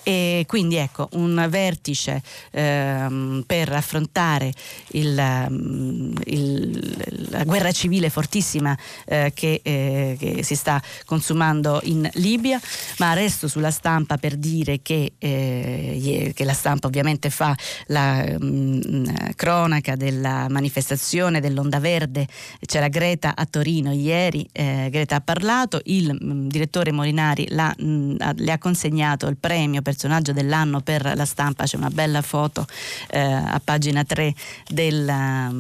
E 0.02 0.44
quindi 0.46 0.76
ecco, 0.76 1.08
un 1.12 1.46
vertice 1.48 2.22
ehm, 2.50 3.44
per 3.46 3.72
affrontare 3.72 4.52
il, 4.88 5.46
mm, 5.50 6.14
il, 6.26 7.28
la 7.30 7.44
guerra 7.44 7.72
civile 7.72 8.10
fortissima 8.10 8.76
eh, 9.06 9.32
che, 9.34 9.60
eh, 9.62 10.16
che, 10.18 10.42
si 10.42 10.54
sta 10.54 10.82
consumando 11.06 11.80
in 11.84 12.08
Libia, 12.14 12.60
ma 12.98 13.14
resto 13.14 13.48
sulla 13.48 13.70
stampa 13.70 14.18
per 14.18 14.36
dire 14.36 14.82
che, 14.82 15.14
eh, 15.18 16.32
che 16.34 16.44
la 16.44 16.52
stampa 16.52 16.86
ovviamente 16.86 17.30
fa 17.30 17.56
la 17.86 18.13
mh, 18.22 18.80
mm, 18.88 19.04
cronaca 19.34 19.96
della 19.96 20.46
manifestazione 20.48 21.40
dell'Onda 21.40 21.80
Verde, 21.80 22.26
c'era 22.64 22.88
Greta 22.88 23.34
a 23.36 23.46
Torino 23.46 23.92
ieri, 23.92 24.48
eh, 24.52 24.88
Greta 24.90 25.16
ha 25.16 25.20
parlato, 25.20 25.80
il 25.84 26.16
mh, 26.18 26.26
mm, 26.26 26.48
direttore 26.48 26.92
Molinari 26.92 27.46
mh, 27.50 28.16
le 28.36 28.52
ha 28.52 28.58
consegnato 28.58 29.26
il 29.26 29.36
premio 29.36 29.82
personaggio 29.82 30.32
dell'anno 30.32 30.80
per 30.80 31.12
la 31.14 31.24
stampa, 31.24 31.64
c'è 31.64 31.76
una 31.76 31.90
bella 31.90 32.22
foto 32.22 32.66
eh, 33.08 33.20
a 33.20 33.60
pagina 33.62 34.04
3 34.04 34.34
della, 34.68 35.50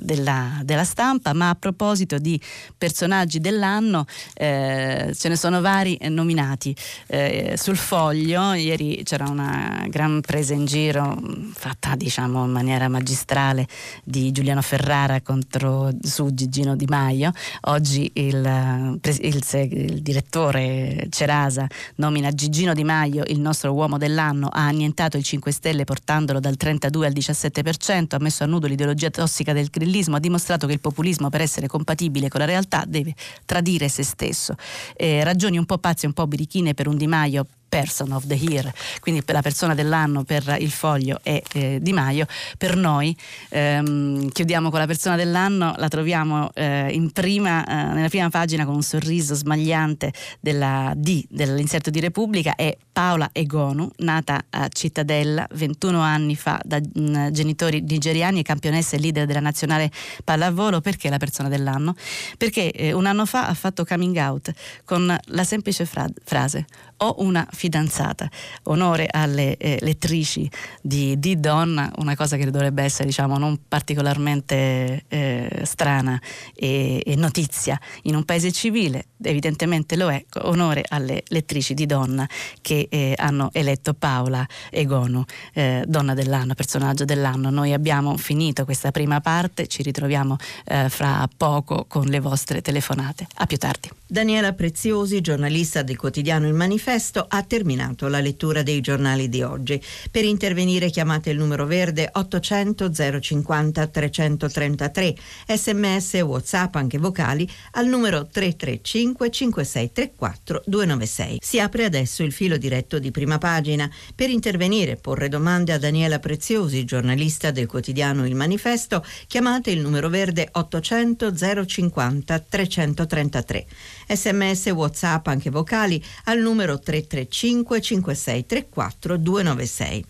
della, 0.00 0.60
della, 0.62 0.84
stampa, 0.84 1.32
ma 1.32 1.50
a 1.50 1.54
proposito 1.54 2.18
di 2.18 2.40
personaggi 2.76 3.40
dell'anno 3.40 4.06
eh, 4.34 5.12
ce 5.16 5.28
ne 5.28 5.36
sono 5.36 5.60
vari 5.60 5.98
nominati. 6.08 6.74
Eh, 7.06 7.54
sul 7.56 7.76
foglio 7.76 8.52
ieri 8.52 9.02
c'era 9.04 9.28
una 9.28 9.86
gran 9.88 10.20
presa 10.20 10.54
in 10.54 10.64
giro 10.64 11.18
fatta 11.52 11.75
diciamo 11.96 12.44
in 12.44 12.50
maniera 12.50 12.88
magistrale 12.88 13.66
di 14.04 14.32
Giuliano 14.32 14.62
Ferrara 14.62 15.20
contro 15.20 15.90
su 16.00 16.32
Gigino 16.32 16.76
Di 16.76 16.86
Maio. 16.86 17.32
Oggi 17.62 18.10
il, 18.14 18.98
il, 19.02 19.44
il 19.70 20.02
direttore 20.02 21.06
Cerasa 21.10 21.66
nomina 21.96 22.30
Gigino 22.32 22.74
Di 22.74 22.84
Maio 22.84 23.22
il 23.26 23.40
nostro 23.40 23.72
uomo 23.72 23.98
dell'anno, 23.98 24.48
ha 24.48 24.66
annientato 24.66 25.16
il 25.16 25.22
5 25.22 25.52
Stelle 25.52 25.84
portandolo 25.84 26.40
dal 26.40 26.56
32 26.56 27.06
al 27.06 27.12
17%, 27.12 28.14
ha 28.14 28.18
messo 28.18 28.44
a 28.44 28.46
nudo 28.46 28.66
l'ideologia 28.66 29.10
tossica 29.10 29.52
del 29.52 29.68
grillismo, 29.68 30.16
ha 30.16 30.20
dimostrato 30.20 30.66
che 30.66 30.72
il 30.72 30.80
populismo 30.80 31.28
per 31.28 31.40
essere 31.40 31.66
compatibile 31.66 32.28
con 32.28 32.40
la 32.40 32.46
realtà 32.46 32.84
deve 32.86 33.14
tradire 33.44 33.88
se 33.88 34.02
stesso. 34.02 34.54
Eh, 34.96 35.24
ragioni 35.24 35.58
un 35.58 35.66
po' 35.66 35.78
pazze, 35.78 36.06
un 36.06 36.12
po' 36.12 36.26
birichine 36.26 36.74
per 36.74 36.88
un 36.88 36.96
Di 36.96 37.06
Maio 37.06 37.46
person 37.68 38.12
of 38.12 38.26
the 38.26 38.34
year, 38.34 38.72
quindi 39.00 39.22
la 39.26 39.42
persona 39.42 39.74
dell'anno 39.74 40.24
per 40.24 40.56
il 40.60 40.70
foglio 40.70 41.20
è 41.22 41.42
eh, 41.52 41.78
Di 41.80 41.92
Maio. 41.92 42.26
Per 42.56 42.76
noi 42.76 43.16
ehm, 43.48 44.30
chiudiamo 44.30 44.70
con 44.70 44.78
la 44.78 44.86
persona 44.86 45.16
dell'anno, 45.16 45.74
la 45.76 45.88
troviamo 45.88 46.50
eh, 46.54 47.08
prima, 47.12 47.64
eh, 47.64 47.94
nella 47.94 48.08
prima 48.08 48.30
pagina 48.30 48.64
con 48.64 48.74
un 48.74 48.82
sorriso 48.82 49.34
smagliante 49.34 50.12
della 50.40 50.92
D 50.96 51.24
dell'inserto 51.28 51.90
di 51.90 52.00
Repubblica 52.00 52.54
è 52.54 52.76
Paola 52.92 53.28
Egonu, 53.32 53.90
nata 53.98 54.44
a 54.50 54.68
Cittadella 54.68 55.46
21 55.52 56.00
anni 56.00 56.36
fa 56.36 56.60
da 56.64 56.78
mh, 56.78 57.00
mm, 57.00 57.28
genitori 57.28 57.80
nigeriani 57.82 58.40
e 58.40 58.42
campionessa 58.42 58.96
e 58.96 59.00
leader 59.00 59.26
della 59.26 59.40
nazionale 59.40 59.90
pallavolo. 60.24 60.80
Perché 60.80 61.10
la 61.10 61.18
persona 61.18 61.48
dell'anno? 61.48 61.94
Perché 62.38 62.70
eh, 62.70 62.92
un 62.92 63.06
anno 63.06 63.26
fa 63.26 63.48
ha 63.48 63.54
fatto 63.54 63.84
coming 63.84 64.16
out 64.16 64.52
con 64.84 65.16
la 65.24 65.44
semplice 65.44 65.84
fra- 65.84 66.06
frase 66.24 66.64
ho 66.98 67.14
una 67.18 67.46
fidanzata. 67.50 68.28
Onore 68.64 69.08
alle 69.10 69.56
eh, 69.56 69.78
lettrici 69.80 70.50
di, 70.80 71.18
di 71.18 71.38
Donna, 71.38 71.90
una 71.96 72.16
cosa 72.16 72.36
che 72.36 72.50
dovrebbe 72.50 72.82
essere 72.82 73.06
diciamo, 73.06 73.38
non 73.38 73.58
particolarmente 73.68 75.04
eh, 75.08 75.62
strana 75.64 76.20
e, 76.54 77.02
e, 77.04 77.16
notizia 77.16 77.78
in 78.02 78.14
un 78.14 78.24
paese 78.24 78.52
civile, 78.52 79.06
evidentemente 79.22 79.96
lo 79.96 80.10
è. 80.10 80.24
Onore 80.42 80.84
alle 80.88 81.22
lettrici 81.28 81.74
di 81.74 81.86
Donna 81.86 82.28
che 82.60 82.86
eh, 82.90 83.14
hanno 83.16 83.50
eletto 83.52 83.94
Paola 83.94 84.46
Egonu, 84.70 85.24
eh, 85.52 85.84
donna 85.86 86.14
dell'anno, 86.14 86.54
personaggio 86.54 87.04
dell'anno. 87.04 87.50
Noi 87.50 87.72
abbiamo 87.72 88.16
finito 88.16 88.64
questa 88.64 88.90
prima 88.90 89.20
parte, 89.20 89.66
ci 89.66 89.82
ritroviamo 89.82 90.36
eh, 90.64 90.88
fra 90.88 91.28
poco 91.36 91.84
con 91.88 92.06
le 92.06 92.20
vostre 92.20 92.62
telefonate. 92.62 93.26
A 93.36 93.46
più 93.46 93.56
tardi. 93.56 93.90
Daniela 94.08 94.52
Preziosi, 94.52 95.20
giornalista 95.20 95.82
del 95.82 95.96
quotidiano 95.96 96.46
Il 96.46 96.54
Manifesto, 96.54 97.26
ha 97.28 97.42
terminato 97.42 98.06
la 98.06 98.20
lettura 98.20 98.62
dei 98.62 98.80
giornali 98.80 99.28
di 99.28 99.42
oggi. 99.42 99.82
Per 100.12 100.24
intervenire 100.24 100.90
chiamate 100.90 101.30
il 101.30 101.38
numero 101.38 101.66
verde 101.66 102.08
800 102.12 102.92
050 103.20 103.86
333, 103.88 105.16
sms 105.48 106.14
e 106.14 106.20
whatsapp 106.20 106.76
anche 106.76 106.98
vocali 106.98 107.50
al 107.72 107.88
numero 107.88 108.28
335 108.30 109.28
5634 109.28 110.62
296. 110.66 111.38
Si 111.42 111.58
apre 111.58 111.84
adesso 111.84 112.22
il 112.22 112.30
filo 112.30 112.58
diretto 112.58 113.00
di 113.00 113.10
prima 113.10 113.38
pagina. 113.38 113.90
Per 114.14 114.30
intervenire 114.30 114.92
e 114.92 114.96
porre 114.96 115.28
domande 115.28 115.72
a 115.72 115.78
Daniela 115.78 116.20
Preziosi, 116.20 116.84
giornalista 116.84 117.50
del 117.50 117.66
quotidiano 117.66 118.24
Il 118.24 118.36
Manifesto, 118.36 119.04
chiamate 119.26 119.72
il 119.72 119.80
numero 119.80 120.08
verde 120.08 120.48
800 120.52 121.34
050 121.66 122.38
333 122.38 123.66
sms 124.06 124.66
whatsapp 124.66 125.26
anche 125.26 125.50
vocali 125.50 126.02
al 126.24 126.38
numero 126.38 126.78
335 126.78 127.80
5634 127.80 129.16
296. 129.16 130.04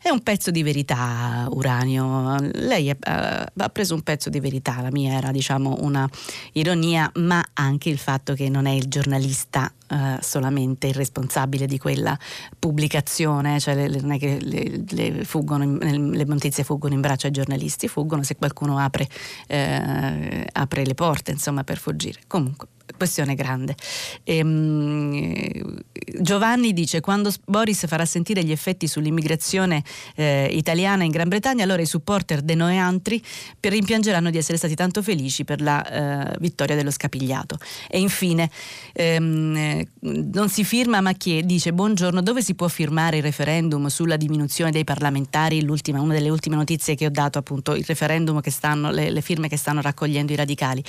È 0.03 0.09
un 0.09 0.21
pezzo 0.21 0.51
di 0.51 0.63
verità, 0.63 1.47
Uranio. 1.49 2.35
Lei 2.51 2.89
è, 2.89 2.91
uh, 2.91 3.45
ha 3.55 3.69
preso 3.69 3.95
un 3.95 4.01
pezzo 4.01 4.29
di 4.29 4.41
verità, 4.41 4.81
la 4.81 4.91
mia 4.91 5.13
era 5.13 5.31
diciamo 5.31 5.77
una 5.79 6.05
ironia, 6.53 7.09
ma 7.19 7.41
anche 7.53 7.87
il 7.87 7.97
fatto 7.97 8.33
che 8.33 8.49
non 8.49 8.65
è 8.65 8.71
il 8.71 8.89
giornalista 8.89 9.71
uh, 9.93 10.21
solamente 10.21 10.87
il 10.87 10.93
responsabile 10.93 11.65
di 11.65 11.77
quella 11.77 12.17
pubblicazione, 12.57 13.59
cioè 13.59 13.75
le, 13.75 13.87
le, 13.87 14.39
le, 14.39 14.83
le, 14.87 15.25
fuggono, 15.25 15.77
le, 15.79 16.23
notizie 16.25 16.63
fuggono 16.63 16.93
in 16.93 17.01
braccio 17.01 17.27
ai 17.27 17.33
giornalisti, 17.33 17.87
fuggono 17.87 18.23
se 18.23 18.35
qualcuno 18.35 18.77
apre, 18.79 19.07
uh, 19.49 20.43
apre 20.51 20.85
le 20.85 20.93
porte 20.93 21.31
insomma, 21.31 21.63
per 21.63 21.77
fuggire. 21.77 22.21
Comunque 22.27 22.67
questione 22.95 23.35
grande. 23.35 23.75
Ehm, 24.23 25.77
Giovanni 26.19 26.73
dice 26.73 27.01
quando 27.01 27.31
Boris 27.45 27.87
farà 27.87 28.05
sentire 28.05 28.43
gli 28.43 28.51
effetti 28.51 28.87
sull'immigrazione 28.87 29.83
eh, 30.15 30.49
italiana 30.51 31.03
in 31.03 31.11
Gran 31.11 31.27
Bretagna 31.27 31.63
allora 31.63 31.81
i 31.81 31.85
supporter 31.85 32.41
dei 32.41 32.55
Noeantri 32.55 33.21
rimpiangeranno 33.59 34.29
di 34.29 34.37
essere 34.37 34.57
stati 34.57 34.75
tanto 34.75 35.01
felici 35.01 35.43
per 35.43 35.61
la 35.61 36.31
eh, 36.31 36.37
vittoria 36.39 36.75
dello 36.75 36.91
scapigliato. 36.91 37.57
E 37.89 37.99
infine 37.99 38.49
ehm, 38.93 39.82
non 40.01 40.49
si 40.49 40.63
firma 40.63 41.01
ma 41.01 41.13
chi 41.13 41.45
dice 41.45 41.73
buongiorno 41.73 42.21
dove 42.21 42.41
si 42.41 42.55
può 42.55 42.67
firmare 42.67 43.17
il 43.17 43.23
referendum 43.23 43.87
sulla 43.87 44.17
diminuzione 44.17 44.71
dei 44.71 44.83
parlamentari? 44.83 45.63
L'ultima, 45.63 46.01
una 46.01 46.13
delle 46.13 46.29
ultime 46.29 46.55
notizie 46.55 46.95
che 46.95 47.05
ho 47.05 47.09
dato 47.09 47.37
appunto 47.39 47.75
il 47.75 47.83
referendum 47.85 48.41
che 48.41 48.51
stanno 48.51 48.91
le, 48.91 49.09
le 49.09 49.21
firme 49.21 49.47
che 49.47 49.57
stanno 49.57 49.81
raccogliendo 49.81 50.31
i 50.31 50.35
radicali. 50.35 50.83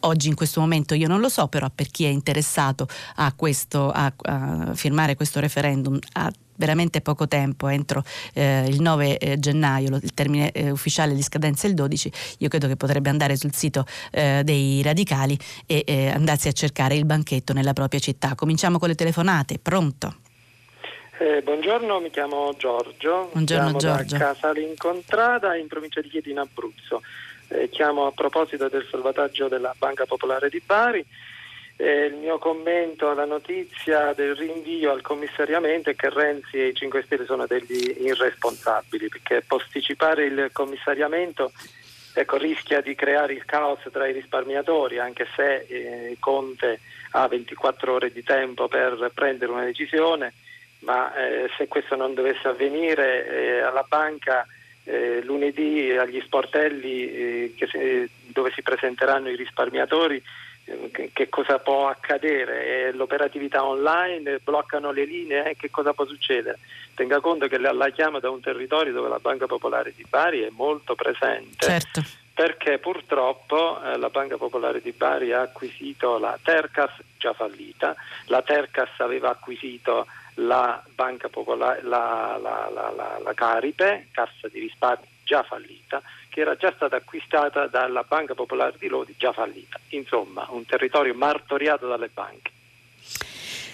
Oggi 0.00 0.28
in 0.28 0.34
questo 0.34 0.60
momento 0.60 0.94
io 0.94 1.08
non 1.08 1.20
lo 1.20 1.28
so 1.28 1.48
però 1.48 1.70
per 1.74 1.88
chi 1.88 2.04
è 2.04 2.08
interessato 2.08 2.86
a, 3.16 3.32
questo, 3.34 3.90
a, 3.90 4.12
a 4.16 4.74
firmare 4.74 5.14
questo 5.14 5.40
referendum 5.40 5.98
ha 6.14 6.32
veramente 6.62 7.00
poco 7.00 7.26
tempo, 7.26 7.66
entro 7.66 8.04
eh, 8.34 8.64
il 8.68 8.80
9 8.80 9.18
eh, 9.18 9.38
gennaio, 9.40 9.98
il 10.00 10.14
termine 10.14 10.52
eh, 10.52 10.70
ufficiale 10.70 11.12
di 11.12 11.20
scadenza 11.20 11.66
è 11.66 11.70
il 11.70 11.74
12, 11.74 12.12
io 12.38 12.48
credo 12.48 12.68
che 12.68 12.76
potrebbe 12.76 13.10
andare 13.10 13.34
sul 13.34 13.52
sito 13.52 13.84
eh, 14.12 14.42
dei 14.44 14.80
radicali 14.80 15.36
e 15.66 15.82
eh, 15.84 16.10
andarsi 16.10 16.46
a 16.46 16.52
cercare 16.52 16.94
il 16.94 17.04
banchetto 17.04 17.52
nella 17.52 17.72
propria 17.72 17.98
città. 17.98 18.36
Cominciamo 18.36 18.78
con 18.78 18.88
le 18.88 18.94
telefonate, 18.94 19.58
pronto? 19.58 20.14
Eh, 21.18 21.42
buongiorno, 21.42 21.98
mi 21.98 22.10
chiamo 22.10 22.54
Giorgio, 22.56 23.30
buongiorno, 23.32 23.76
chiamo 23.76 23.78
Giorgio. 23.78 24.16
da 24.16 24.32
Casale 24.32 24.60
Incontrada 24.60 25.56
in 25.56 25.66
provincia 25.66 26.00
di 26.00 26.08
Chieti 26.08 26.30
in 26.30 26.38
Abruzzo. 26.38 27.02
chiamo 27.70 28.06
a 28.06 28.12
proposito 28.12 28.68
del 28.68 28.86
salvataggio 28.88 29.48
della 29.48 29.74
Banca 29.76 30.06
Popolare 30.06 30.48
di 30.48 30.62
Bari 30.64 31.04
eh, 31.76 32.04
il 32.06 32.14
mio 32.14 32.38
commento 32.38 33.10
alla 33.10 33.24
notizia 33.24 34.12
del 34.12 34.36
rinvio 34.36 34.92
al 34.92 35.00
commissariamento 35.00 35.90
è 35.90 35.96
che 35.96 36.10
Renzi 36.10 36.58
e 36.58 36.68
i 36.68 36.74
5 36.74 37.02
Stelle 37.02 37.24
sono 37.24 37.46
degli 37.46 37.96
irresponsabili 38.00 39.08
perché 39.08 39.42
posticipare 39.46 40.24
il 40.26 40.50
commissariamento 40.52 41.52
ecco, 42.14 42.36
rischia 42.36 42.80
di 42.80 42.94
creare 42.94 43.32
il 43.32 43.44
caos 43.44 43.80
tra 43.90 44.06
i 44.06 44.12
risparmiatori 44.12 44.98
anche 44.98 45.26
se 45.34 45.66
eh, 45.66 46.16
Conte 46.20 46.80
ha 47.12 47.26
24 47.26 47.92
ore 47.92 48.12
di 48.12 48.22
tempo 48.22 48.68
per 48.68 49.10
prendere 49.14 49.50
una 49.50 49.64
decisione 49.64 50.34
ma 50.80 51.14
eh, 51.14 51.48
se 51.56 51.68
questo 51.68 51.96
non 51.96 52.14
dovesse 52.14 52.48
avvenire 52.48 53.26
eh, 53.26 53.60
alla 53.60 53.84
banca 53.88 54.46
eh, 54.84 55.22
lunedì 55.22 55.90
agli 55.92 56.20
sportelli 56.20 57.12
eh, 57.12 57.54
si, 57.56 58.10
dove 58.26 58.50
si 58.52 58.62
presenteranno 58.62 59.28
i 59.28 59.36
risparmiatori 59.36 60.22
che 61.12 61.28
cosa 61.28 61.58
può 61.58 61.88
accadere, 61.88 62.92
l'operatività 62.92 63.64
online, 63.64 64.40
bloccano 64.42 64.92
le 64.92 65.04
linee, 65.04 65.50
eh, 65.50 65.56
che 65.56 65.70
cosa 65.70 65.92
può 65.92 66.06
succedere? 66.06 66.58
Tenga 66.94 67.20
conto 67.20 67.48
che 67.48 67.58
la 67.58 67.90
chiama 67.90 68.20
da 68.20 68.30
un 68.30 68.40
territorio 68.40 68.92
dove 68.92 69.08
la 69.08 69.18
Banca 69.18 69.46
Popolare 69.46 69.92
di 69.96 70.04
Bari 70.08 70.42
è 70.42 70.50
molto 70.50 70.94
presente. 70.94 71.66
Certo. 71.66 72.02
Perché 72.34 72.78
purtroppo 72.78 73.82
eh, 73.82 73.98
la 73.98 74.08
Banca 74.08 74.36
Popolare 74.36 74.80
di 74.80 74.92
Bari 74.92 75.32
ha 75.32 75.42
acquisito 75.42 76.18
la 76.18 76.38
Tercas 76.42 76.92
già 77.18 77.32
fallita, 77.32 77.94
la 78.26 78.42
Tercas 78.42 78.88
aveva 78.98 79.30
acquisito 79.30 80.06
la 80.36 80.82
Banca 80.94 81.28
Popolare, 81.28 81.82
la, 81.82 82.38
la, 82.40 82.70
la, 82.72 83.20
la 83.22 83.34
Caripe, 83.34 84.08
Cassa 84.12 84.48
di 84.48 84.60
risparmio 84.60 85.10
già 85.24 85.42
fallita, 85.42 86.02
che 86.32 86.40
era 86.40 86.56
già 86.56 86.72
stata 86.74 86.96
acquistata 86.96 87.66
dalla 87.66 88.04
Banca 88.08 88.32
Popolare 88.32 88.76
di 88.78 88.88
Lodi, 88.88 89.14
già 89.18 89.32
fallita. 89.32 89.78
Insomma, 89.90 90.46
un 90.48 90.64
territorio 90.64 91.12
martoriato 91.12 91.86
dalle 91.86 92.08
banche. 92.08 92.50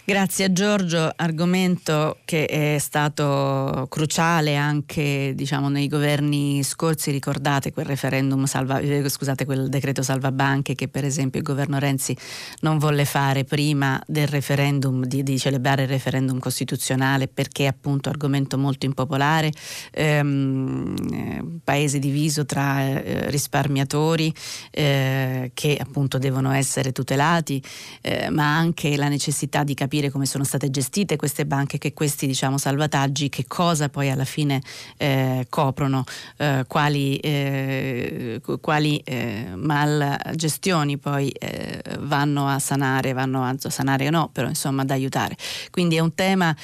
Grazie 0.09 0.55
Giorgio, 0.55 1.13
argomento 1.17 2.17
che 2.25 2.47
è 2.47 2.79
stato 2.79 3.87
cruciale 3.91 4.57
anche 4.57 5.33
diciamo, 5.35 5.69
nei 5.69 5.87
governi 5.87 6.63
scorsi, 6.63 7.11
ricordate 7.11 7.75
quel 7.75 7.85
referendum 7.85 8.47
salva, 8.47 8.79
eh, 8.79 9.07
scusate, 9.07 9.45
quel 9.45 9.69
decreto 9.69 10.01
salva 10.01 10.33
banche 10.33 10.75
che 10.75 10.89
per 10.89 11.05
esempio 11.05 11.41
il 11.41 11.45
governo 11.45 11.79
Renzi 11.79 12.17
non 12.61 12.79
volle 12.79 13.05
fare 13.05 13.45
prima 13.45 14.03
del 14.07 14.29
referendum, 14.29 15.05
di, 15.05 15.23
di 15.23 15.39
celebrare 15.39 15.83
il 15.83 15.89
referendum 15.89 16.39
costituzionale 16.39 17.29
perché 17.29 17.65
è 17.65 17.67
appunto 17.67 18.09
argomento 18.09 18.57
molto 18.57 18.87
impopolare, 18.87 19.53
ehm, 19.91 20.95
eh, 21.13 21.45
paese 21.63 21.99
diviso 21.99 22.47
tra 22.47 22.81
eh, 22.81 23.29
risparmiatori 23.29 24.33
eh, 24.71 25.51
che 25.53 25.77
appunto 25.79 26.17
devono 26.17 26.53
essere 26.53 26.93
tutelati, 26.93 27.63
eh, 28.01 28.31
ma 28.31 28.57
anche 28.57 28.97
la 28.97 29.09
necessità 29.09 29.65
di 29.65 29.75
capire 29.75 29.97
capire 29.99 30.11
come 30.11 30.27
sono 30.27 30.45
state 30.45 30.71
gestite 30.71 31.17
queste 31.17 31.45
banche, 31.45 31.79
che 31.79 31.93
questi 31.93 32.27
diciamo, 32.27 32.57
salvataggi, 32.57 33.29
che 33.29 33.47
cosa 33.47 33.89
poi 33.89 34.11
alla 34.11 34.25
fine 34.25 34.63
eh, 34.97 35.47
coprono, 35.49 36.05
eh, 36.37 36.65
quali, 36.69 37.17
eh, 37.17 38.41
quali 38.61 38.99
eh, 38.99 39.51
malgestioni 39.55 40.99
poi 40.99 41.31
eh, 41.31 41.83
vanno 42.01 42.47
a 42.47 42.59
sanare, 42.61 43.13
vanno 43.13 43.43
a 43.45 43.57
sanare 43.69 44.07
o 44.07 44.11
no, 44.11 44.31
però 44.33 44.49
insomma 44.49 44.83
ad 44.83 44.91
aiutare. 44.91 45.37
Quindi 45.71 45.97
è 45.97 46.01
un 46.01 46.15
tema 46.15 46.55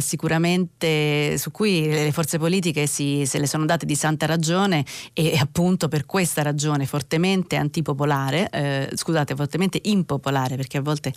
sicuramente 0.00 1.36
su 1.38 1.50
cui 1.50 1.86
le 1.86 2.12
forze 2.12 2.38
politiche 2.38 2.86
si, 2.86 3.24
se 3.26 3.38
le 3.38 3.46
sono 3.46 3.64
date 3.64 3.86
di 3.86 3.94
santa 3.94 4.26
ragione 4.26 4.84
e 5.12 5.36
appunto 5.38 5.88
per 5.88 6.04
questa 6.04 6.42
ragione 6.42 6.86
fortemente 6.86 7.56
antipopolare, 7.56 8.90
scusate, 8.94 9.34
fortemente 9.34 9.80
impopolare, 9.84 10.56
perché 10.56 10.78
a 10.78 10.82
volte 10.82 11.12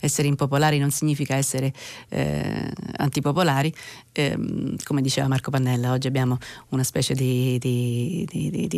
essere 0.00 0.28
impopolari 0.28 0.78
non 0.78 0.90
significa 0.90 1.07
significa 1.08 1.34
essere 1.36 1.72
eh, 2.10 2.70
antipopolari. 2.96 3.72
Eh, 4.12 4.36
come 4.84 5.00
diceva 5.00 5.28
Marco 5.28 5.50
Pannella, 5.50 5.92
oggi 5.92 6.06
abbiamo 6.06 6.38
una 6.70 6.82
specie 6.82 7.14
di, 7.14 7.58
di, 7.58 8.26
di, 8.30 8.68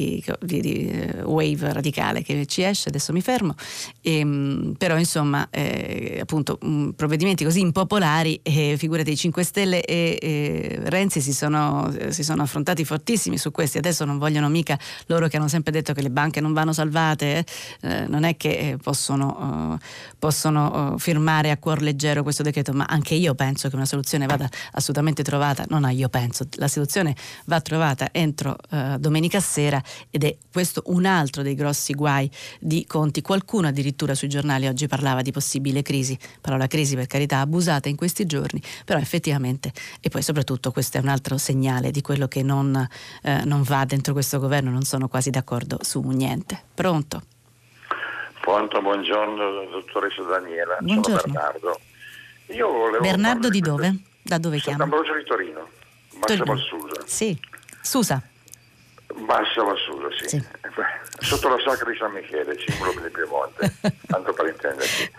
di 0.40 1.12
uh, 1.22 1.28
wave 1.28 1.72
radicale 1.72 2.22
che 2.22 2.46
ci 2.46 2.62
esce, 2.62 2.88
adesso 2.88 3.12
mi 3.12 3.22
fermo, 3.22 3.54
e, 4.00 4.18
ehm, 4.18 4.74
però 4.76 4.98
insomma 4.98 5.48
eh, 5.50 6.18
appunto 6.20 6.58
um, 6.62 6.92
provvedimenti 6.94 7.44
così 7.44 7.60
impopolari, 7.60 8.40
eh, 8.42 8.76
figurati 8.76 9.12
i 9.12 9.16
5 9.16 9.42
Stelle 9.42 9.82
e, 9.82 10.18
e 10.20 10.80
Renzi 10.84 11.20
si 11.20 11.32
sono, 11.32 11.92
si 12.10 12.22
sono, 12.22 12.42
affrontati 12.42 12.84
fortissimi 12.84 13.38
su 13.38 13.50
questi, 13.50 13.78
adesso 13.78 14.04
non 14.04 14.18
vogliono 14.18 14.48
mica 14.48 14.78
loro 15.06 15.28
che 15.28 15.36
hanno 15.36 15.48
sempre 15.48 15.72
detto 15.72 15.92
che 15.92 16.02
le 16.02 16.10
banche 16.10 16.40
non 16.40 16.52
vanno 16.52 16.72
salvate, 16.72 17.44
eh, 17.80 17.90
eh, 17.90 18.06
non 18.06 18.24
è 18.24 18.36
che 18.36 18.76
possono, 18.82 19.78
possono 20.18 20.96
firmare 20.98 21.50
a 21.50 21.56
cuor 21.56 21.80
leggero 21.80 22.09
vero 22.10 22.22
questo 22.22 22.42
decreto, 22.42 22.72
ma 22.72 22.86
anche 22.88 23.14
io 23.14 23.34
penso 23.34 23.68
che 23.68 23.76
una 23.76 23.86
soluzione 23.86 24.26
vada 24.26 24.48
assolutamente 24.72 25.22
trovata, 25.22 25.64
non 25.68 25.84
a 25.84 25.90
io 25.90 26.08
penso, 26.08 26.46
la 26.56 26.68
soluzione 26.68 27.14
va 27.46 27.60
trovata 27.60 28.08
entro 28.12 28.56
uh, 28.70 28.96
domenica 28.98 29.40
sera 29.40 29.80
ed 30.10 30.24
è 30.24 30.36
questo 30.52 30.82
un 30.86 31.06
altro 31.06 31.42
dei 31.42 31.54
grossi 31.54 31.94
guai 31.94 32.30
di 32.58 32.84
Conti. 32.86 33.22
Qualcuno 33.22 33.68
addirittura 33.68 34.14
sui 34.14 34.28
giornali 34.28 34.66
oggi 34.66 34.86
parlava 34.86 35.22
di 35.22 35.30
possibile 35.30 35.82
crisi, 35.82 36.18
parola 36.40 36.66
crisi 36.66 36.96
per 36.96 37.06
carità 37.06 37.38
abusata 37.38 37.88
in 37.88 37.96
questi 37.96 38.26
giorni, 38.26 38.60
però 38.84 38.98
effettivamente 38.98 39.72
e 40.00 40.08
poi 40.08 40.22
soprattutto 40.22 40.72
questo 40.72 40.98
è 40.98 41.00
un 41.00 41.08
altro 41.08 41.38
segnale 41.38 41.90
di 41.90 42.00
quello 42.02 42.26
che 42.26 42.42
non, 42.42 42.74
uh, 43.22 43.30
non 43.44 43.62
va 43.62 43.84
dentro 43.84 44.12
questo 44.12 44.38
governo, 44.38 44.70
non 44.70 44.82
sono 44.82 45.08
quasi 45.08 45.30
d'accordo 45.30 45.78
su 45.82 46.00
niente. 46.00 46.60
Pronto? 46.74 47.22
Pronto, 48.40 48.80
buongiorno 48.80 49.68
dottoressa 49.70 50.22
Daniela, 50.22 50.78
buongiorno. 50.80 51.18
sono 51.20 51.32
Bernardo. 51.32 51.80
Bernardo 53.00 53.48
di 53.48 53.60
dove? 53.60 53.94
Da 54.22 54.38
dove 54.38 54.58
chiama? 54.58 54.78
Sant'Ambrogio 54.78 55.16
di 55.16 55.24
Torino, 55.24 55.68
Massa 56.14 56.44
Valsusa. 56.44 57.02
Sì, 57.06 57.38
Susa. 57.80 58.22
Massa 59.14 59.62
Valsusa, 59.62 60.08
sì. 60.18 60.28
sì. 60.28 60.44
Sotto 61.24 61.48
la 61.48 61.58
sacra 61.64 61.90
di 61.90 61.96
San 61.96 62.12
Michele, 62.12 62.58
simbolo 62.58 62.92
del 63.00 63.10
Piemonte, 63.10 63.72
tanto 64.06 64.32
per 64.32 64.46
intenderci. 64.46 65.10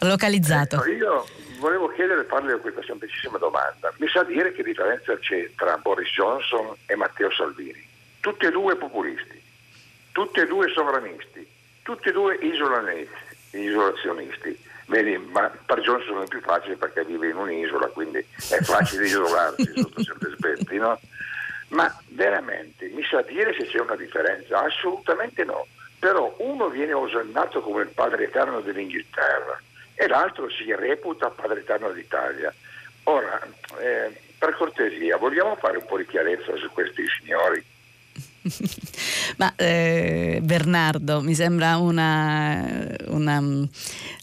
Localizzato. 0.00 0.76
Ecco, 0.76 0.90
io 0.90 1.26
volevo 1.58 1.88
chiedere, 1.88 2.24
farle 2.24 2.58
questa 2.58 2.82
semplicissima 2.82 3.38
domanda. 3.38 3.92
Mi 3.98 4.08
sa 4.08 4.24
dire 4.24 4.52
che 4.52 4.62
differenza 4.62 5.16
c'è 5.18 5.50
tra 5.56 5.76
Boris 5.78 6.10
Johnson 6.10 6.74
e 6.86 6.96
Matteo 6.96 7.30
Salvini? 7.32 7.86
Tutti 8.20 8.46
e 8.46 8.50
due 8.50 8.76
populisti, 8.76 9.42
tutti 10.12 10.40
e 10.40 10.46
due 10.46 10.70
sovranisti, 10.72 11.46
tutti 11.82 12.08
e 12.08 12.12
due 12.12 12.36
isolazionisti 13.50 14.72
Vedi, 14.86 15.16
ma 15.16 15.50
per 15.64 15.80
Johnson 15.80 16.22
è 16.22 16.26
più 16.26 16.40
facile 16.40 16.76
perché 16.76 17.04
vive 17.04 17.28
in 17.28 17.36
un'isola, 17.36 17.86
quindi 17.86 18.18
è 18.18 18.58
facile 18.60 19.06
isolarsi 19.06 19.72
sotto 19.74 20.02
certi 20.02 20.26
aspetti, 20.26 20.76
no? 20.76 21.00
Ma 21.68 21.92
veramente 22.08 22.88
mi 22.88 23.02
sa 23.04 23.22
dire 23.22 23.54
se 23.58 23.66
c'è 23.66 23.80
una 23.80 23.96
differenza? 23.96 24.62
Assolutamente 24.62 25.44
no. 25.44 25.66
Però 25.98 26.34
uno 26.38 26.68
viene 26.68 26.92
osannato 26.92 27.60
come 27.60 27.82
il 27.82 27.88
padre 27.88 28.24
eterno 28.24 28.60
dell'Inghilterra 28.60 29.58
e 29.94 30.06
l'altro 30.06 30.50
si 30.50 30.72
reputa 30.74 31.30
padre 31.30 31.60
eterno 31.60 31.90
d'Italia. 31.90 32.52
Ora, 33.04 33.40
eh, 33.78 34.20
per 34.38 34.54
cortesia, 34.54 35.16
vogliamo 35.16 35.56
fare 35.56 35.78
un 35.78 35.86
po' 35.86 35.96
di 35.96 36.06
chiarezza 36.06 36.54
su 36.56 36.68
questi 36.70 37.04
signori? 37.18 37.64
Ma 39.38 39.54
eh, 39.56 40.40
Bernardo, 40.42 41.22
mi 41.22 41.34
sembra 41.34 41.76
una, 41.76 42.94
una 43.08 43.38
um, 43.38 43.68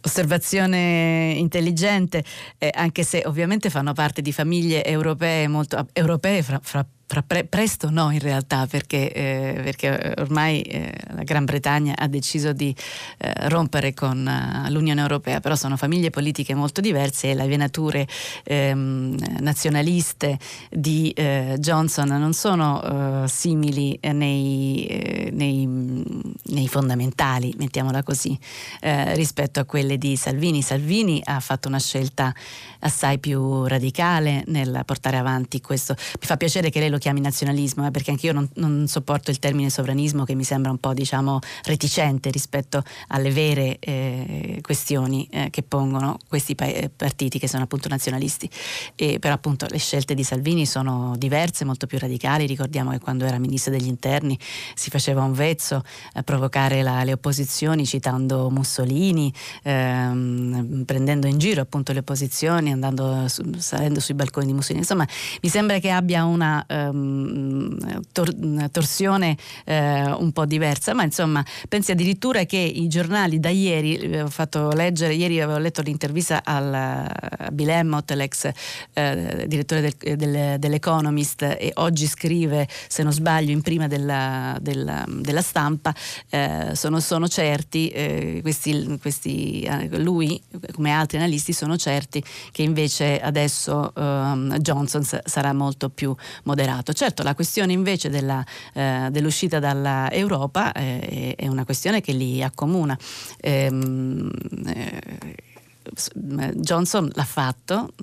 osservazione 0.03 1.33
intelligente, 1.37 2.23
eh, 2.57 2.69
anche 2.73 3.03
se 3.03 3.23
ovviamente 3.25 3.69
fanno 3.69 3.93
parte 3.93 4.21
di 4.21 4.31
famiglie 4.31 4.83
europee 4.85 5.47
molto 5.47 5.87
europee 5.93 6.43
fra, 6.43 6.59
fra 6.61 6.85
Pre- 7.11 7.43
presto 7.43 7.89
no 7.89 8.09
in 8.11 8.19
realtà 8.19 8.67
perché, 8.67 9.11
eh, 9.11 9.59
perché 9.61 10.13
ormai 10.17 10.61
eh, 10.61 10.93
la 11.09 11.23
Gran 11.23 11.43
Bretagna 11.43 11.93
ha 11.97 12.07
deciso 12.07 12.53
di 12.53 12.73
eh, 13.17 13.49
rompere 13.49 13.93
con 13.93 14.25
uh, 14.25 14.71
l'Unione 14.71 15.01
Europea, 15.01 15.41
però 15.41 15.55
sono 15.55 15.75
famiglie 15.75 16.09
politiche 16.09 16.53
molto 16.55 16.79
diverse 16.79 17.31
e 17.31 17.35
le 17.35 17.47
venature 17.47 18.07
ehm, 18.43 19.17
nazionaliste 19.39 20.39
di 20.69 21.09
eh, 21.11 21.57
Johnson 21.59 22.07
non 22.07 22.31
sono 22.31 23.23
uh, 23.23 23.27
simili 23.27 23.99
nei, 24.03 25.29
nei, 25.33 25.65
nei, 25.65 26.67
fondamentali, 26.69 27.53
mettiamola 27.57 28.03
così, 28.03 28.37
rispetto 28.79 29.59
a 29.59 29.65
quelle 29.65 29.97
di 29.97 30.15
Salvini. 30.15 30.61
Salvini 30.61 31.21
ha 31.25 31.39
fatto 31.39 31.67
una 31.67 31.79
scelta 31.79 32.33
assai 32.79 33.19
più 33.19 33.65
radicale 33.65 34.43
nel 34.47 34.81
portare 34.85 35.17
avanti 35.17 35.59
questo. 35.61 35.95
Mi 35.97 36.25
fa 36.25 36.37
piacere 36.37 36.69
che 36.69 36.79
lei 36.79 36.89
lo 36.89 36.97
chiami 37.01 37.19
nazionalismo, 37.19 37.87
eh, 37.87 37.91
perché 37.91 38.11
anche 38.11 38.27
io 38.27 38.33
non, 38.33 38.47
non, 38.55 38.87
sopporto 38.87 39.31
il 39.31 39.39
termine 39.39 39.69
sovranismo 39.69 40.23
che 40.23 40.35
mi 40.35 40.43
sembra 40.43 40.71
un 40.71 40.77
po' 40.77 40.93
diciamo 40.93 41.39
reticente 41.63 42.29
rispetto 42.29 42.83
alle 43.07 43.31
vere 43.31 43.77
eh, 43.79 44.59
questioni 44.61 45.27
eh, 45.31 45.49
che 45.49 45.63
pongono 45.63 46.17
questi 46.29 46.55
pa- 46.55 46.65
eh, 46.65 46.89
partiti 46.89 47.39
che 47.39 47.47
sono 47.47 47.63
appunto 47.63 47.89
nazionalisti. 47.89 48.49
E, 48.95 49.19
però 49.19 49.33
appunto 49.33 49.65
le 49.69 49.79
scelte 49.79 50.13
di 50.13 50.23
Salvini 50.23 50.65
sono 50.65 51.15
diverse, 51.17 51.65
molto 51.65 51.87
più 51.87 51.97
radicali. 51.97 52.45
Ricordiamo 52.45 52.91
che 52.91 52.99
quando 52.99 53.25
era 53.25 53.37
ministro 53.39 53.71
degli 53.71 53.87
interni 53.87 54.37
si 54.75 54.89
faceva 54.89 55.23
un 55.23 55.33
vezzo 55.33 55.83
a 56.13 56.23
provocare 56.23 56.83
la, 56.83 57.03
le 57.03 57.13
opposizioni 57.13 57.85
citando 57.85 58.49
Mussolini, 58.51 59.33
ehm, 59.63 60.83
prendendo 60.85 61.27
in 61.27 61.39
giro 61.39 61.61
appunto 61.61 61.91
le 61.91 61.99
opposizioni, 61.99 62.71
andando 62.71 63.27
su, 63.27 63.41
salendo 63.57 63.99
sui 63.99 64.13
balconi 64.13 64.45
di 64.45 64.53
Mussolini. 64.53 64.81
Insomma, 64.81 65.07
mi 65.41 65.49
sembra 65.49 65.79
che 65.79 65.89
abbia 65.89 66.25
una 66.25 66.63
eh, 66.67 66.90
tor- 68.11 68.69
torsione 68.71 69.37
eh, 69.65 70.11
un 70.11 70.31
po' 70.31 70.45
diversa, 70.45 70.93
ma 70.93 71.03
insomma 71.03 71.43
pensi 71.69 71.91
addirittura 71.91 72.45
che 72.45 72.57
i 72.57 72.87
giornali 72.87 73.39
da 73.39 73.49
ieri, 73.49 73.97
eh, 73.97 74.21
ho 74.21 74.29
fatto 74.29 74.69
leggere, 74.69 75.13
ieri 75.13 75.39
avevo 75.41 75.59
letto 75.59 75.81
l'intervista 75.81 76.41
al, 76.43 76.73
a 76.73 77.49
Bill 77.51 77.69
Emmott, 77.69 78.11
l'ex 78.11 78.49
eh, 78.93 79.45
direttore 79.47 79.81
del, 79.81 80.15
del, 80.17 80.59
dell'Economist 80.59 81.41
e 81.41 81.71
oggi 81.75 82.07
scrive, 82.07 82.67
se 82.87 83.03
non 83.03 83.11
sbaglio, 83.11 83.51
in 83.51 83.61
prima 83.61 83.87
della, 83.87 84.57
della, 84.59 85.05
della 85.07 85.41
stampa, 85.41 85.93
eh, 86.29 86.71
sono, 86.73 86.99
sono, 86.99 87.27
certi, 87.27 87.89
eh, 87.89 88.39
questi, 88.41 88.97
questi, 88.99 89.61
eh, 89.61 89.99
lui 89.99 90.41
come 90.73 90.91
altri 90.91 91.17
analisti 91.17 91.53
sono 91.53 91.77
certi 91.77 92.23
che 92.51 92.61
invece 92.63 93.19
adesso 93.19 93.93
ehm, 93.95 94.57
Johnson 94.57 95.03
sarà 95.03 95.53
molto 95.53 95.89
più 95.89 96.15
moderato 96.43 96.70
passato. 96.71 96.93
Certo, 96.93 97.23
la 97.23 97.35
questione 97.35 97.73
invece 97.73 98.09
della, 98.09 98.43
eh, 98.73 99.07
dell'uscita 99.11 99.59
dall'Europa 99.59 100.71
eh, 100.71 101.35
è 101.35 101.47
una 101.47 101.65
questione 101.65 102.01
che 102.01 102.13
li 102.13 102.41
accomuna. 102.41 102.97
Ehm, 103.39 104.31
eh, 104.67 105.35
Johnson 106.13 107.09
l'ha 107.13 107.23
fatto, 107.23 107.93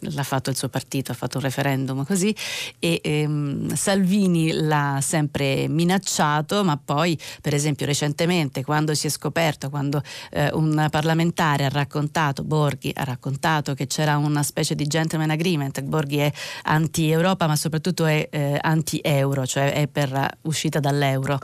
l'ha 0.00 0.22
fatto 0.22 0.50
il 0.50 0.56
suo 0.56 0.68
partito, 0.68 1.12
ha 1.12 1.14
fatto 1.14 1.38
un 1.38 1.44
referendum 1.44 2.04
così 2.04 2.34
e 2.78 3.00
ehm, 3.02 3.74
Salvini 3.74 4.52
l'ha 4.52 4.98
sempre 5.00 5.68
minacciato, 5.68 6.64
ma 6.64 6.76
poi 6.82 7.18
per 7.40 7.54
esempio 7.54 7.86
recentemente 7.86 8.64
quando 8.64 8.94
si 8.94 9.06
è 9.06 9.10
scoperto, 9.10 9.70
quando 9.70 10.02
eh, 10.30 10.50
un 10.52 10.88
parlamentare 10.90 11.64
ha 11.64 11.68
raccontato, 11.68 12.42
Borghi 12.42 12.92
ha 12.94 13.04
raccontato 13.04 13.74
che 13.74 13.86
c'era 13.86 14.16
una 14.16 14.42
specie 14.42 14.74
di 14.74 14.86
gentleman 14.86 15.30
agreement, 15.30 15.80
Borghi 15.82 16.18
è 16.18 16.32
anti-Europa 16.64 17.46
ma 17.46 17.56
soprattutto 17.56 18.04
è 18.04 18.28
eh, 18.30 18.58
anti-euro, 18.60 19.46
cioè 19.46 19.72
è 19.72 19.86
per 19.86 20.38
uscita 20.42 20.80
dall'euro, 20.80 21.38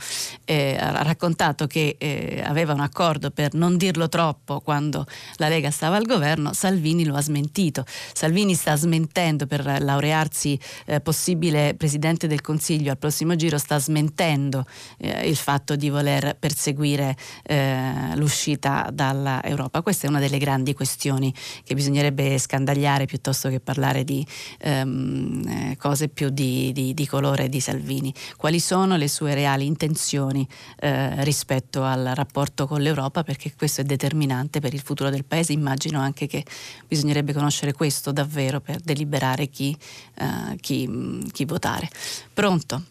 eh, 0.45 0.76
ha 0.79 1.03
raccontato 1.03 1.66
che 1.66 1.97
eh, 1.99 2.43
aveva 2.45 2.72
un 2.72 2.81
accordo 2.81 3.31
per 3.31 3.55
non 3.55 3.76
dirlo 3.76 4.09
troppo 4.09 4.61
quando 4.61 5.07
la 5.37 5.49
Lega 5.49 5.68
stava 5.71 5.97
al 5.97 6.05
governo, 6.05 6.53
Salvini 6.53 7.05
lo 7.05 7.14
ha 7.14 7.23
smentito. 7.23 7.85
Salvini 8.12 8.55
sta 8.55 8.77
smentendo 8.77 9.47
per 9.47 9.64
laurearsi 9.81 10.59
eh, 10.87 11.01
possibile 11.01 11.75
Presidente 11.75 12.27
del 12.27 12.41
Consiglio 12.41 12.91
al 12.91 12.99
prossimo 12.99 13.37
giro, 13.37 13.59
sta 13.59 13.79
smentendo 13.79 14.64
eh, 14.99 15.29
il 15.29 15.37
fatto 15.37 15.77
di 15.77 15.89
voler 15.89 16.37
perseguire 16.39 17.16
eh, 17.45 18.14
l'uscita 18.16 18.89
dall'Europa. 18.93 19.83
Questa 19.83 20.07
è 20.07 20.11
una 20.11 20.21
delle 20.21 20.39
grandi 20.39 20.75
questioni 20.75 21.33
che 21.64 21.75
bisognerebbe 21.75 22.39
scandagliare 22.39 23.07
piuttosto 23.07 23.49
che 23.49 23.61
parlare 23.61 24.05
di 24.05 24.27
ehm, 24.61 25.43
eh, 25.47 25.77
cose 25.77 26.09
più 26.09 26.31
di, 26.31 26.73
di, 26.73 26.95
di, 26.95 27.07
colore 27.07 27.49
di 27.49 27.61
Salvini. 27.61 28.12
Quali 28.37 28.61
sono 28.61 28.97
le 28.97 29.09
sue 29.09 29.35
reali 29.35 29.66
intenzioni 29.66 30.47
eh, 30.81 31.23
rispetto 31.25 31.83
al 31.83 32.12
rapporto 32.14 32.66
con 32.66 32.81
l'Europa? 32.81 33.23
Perché 33.23 33.53
questo 33.57 33.81
è 33.81 33.85
determinante 33.85 34.61
per 34.61 34.75
il 34.75 34.81
futuro 34.81 35.11
del 35.11 35.25
Paese. 35.25 35.47
Immagino 35.53 36.01
anche 36.01 36.26
che 36.26 36.44
bisognerebbe 36.86 37.32
conoscere 37.32 37.72
questo 37.72 38.12
davvero 38.12 38.61
per 38.61 38.76
deliberare 38.80 39.46
chi, 39.46 39.76
eh, 40.14 40.57
chi, 40.61 41.28
chi 41.32 41.44
votare. 41.44 41.88
Pronto? 42.32 42.82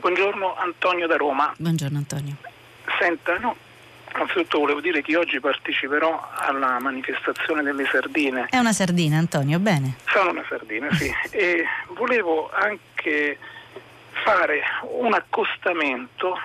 Buongiorno 0.00 0.56
Antonio 0.56 1.06
da 1.06 1.16
Roma. 1.16 1.52
Buongiorno 1.56 1.98
Antonio. 1.98 2.36
Senta, 3.00 3.36
no, 3.38 3.56
innanzitutto 4.14 4.60
volevo 4.60 4.80
dire 4.80 5.02
che 5.02 5.16
oggi 5.16 5.40
parteciperò 5.40 6.30
alla 6.34 6.78
manifestazione 6.80 7.62
delle 7.62 7.84
sardine. 7.90 8.46
È 8.48 8.58
una 8.58 8.72
sardina 8.72 9.18
Antonio, 9.18 9.58
bene. 9.58 9.96
Sono 10.06 10.30
una 10.30 10.44
sardina, 10.48 10.90
sì. 10.92 11.12
e 11.30 11.64
volevo 11.88 12.50
anche 12.52 13.38
fare 14.24 14.62
un 14.90 15.12
accostamento 15.14 16.36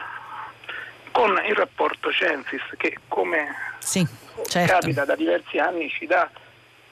con 1.13 1.39
il 1.45 1.55
rapporto 1.55 2.11
Censis 2.11 2.63
che 2.75 2.97
come 3.07 3.55
sì, 3.77 4.05
certo. 4.47 4.73
capita 4.73 5.05
da 5.05 5.15
diversi 5.15 5.59
anni 5.59 5.87
ci 5.89 6.07
dà 6.07 6.29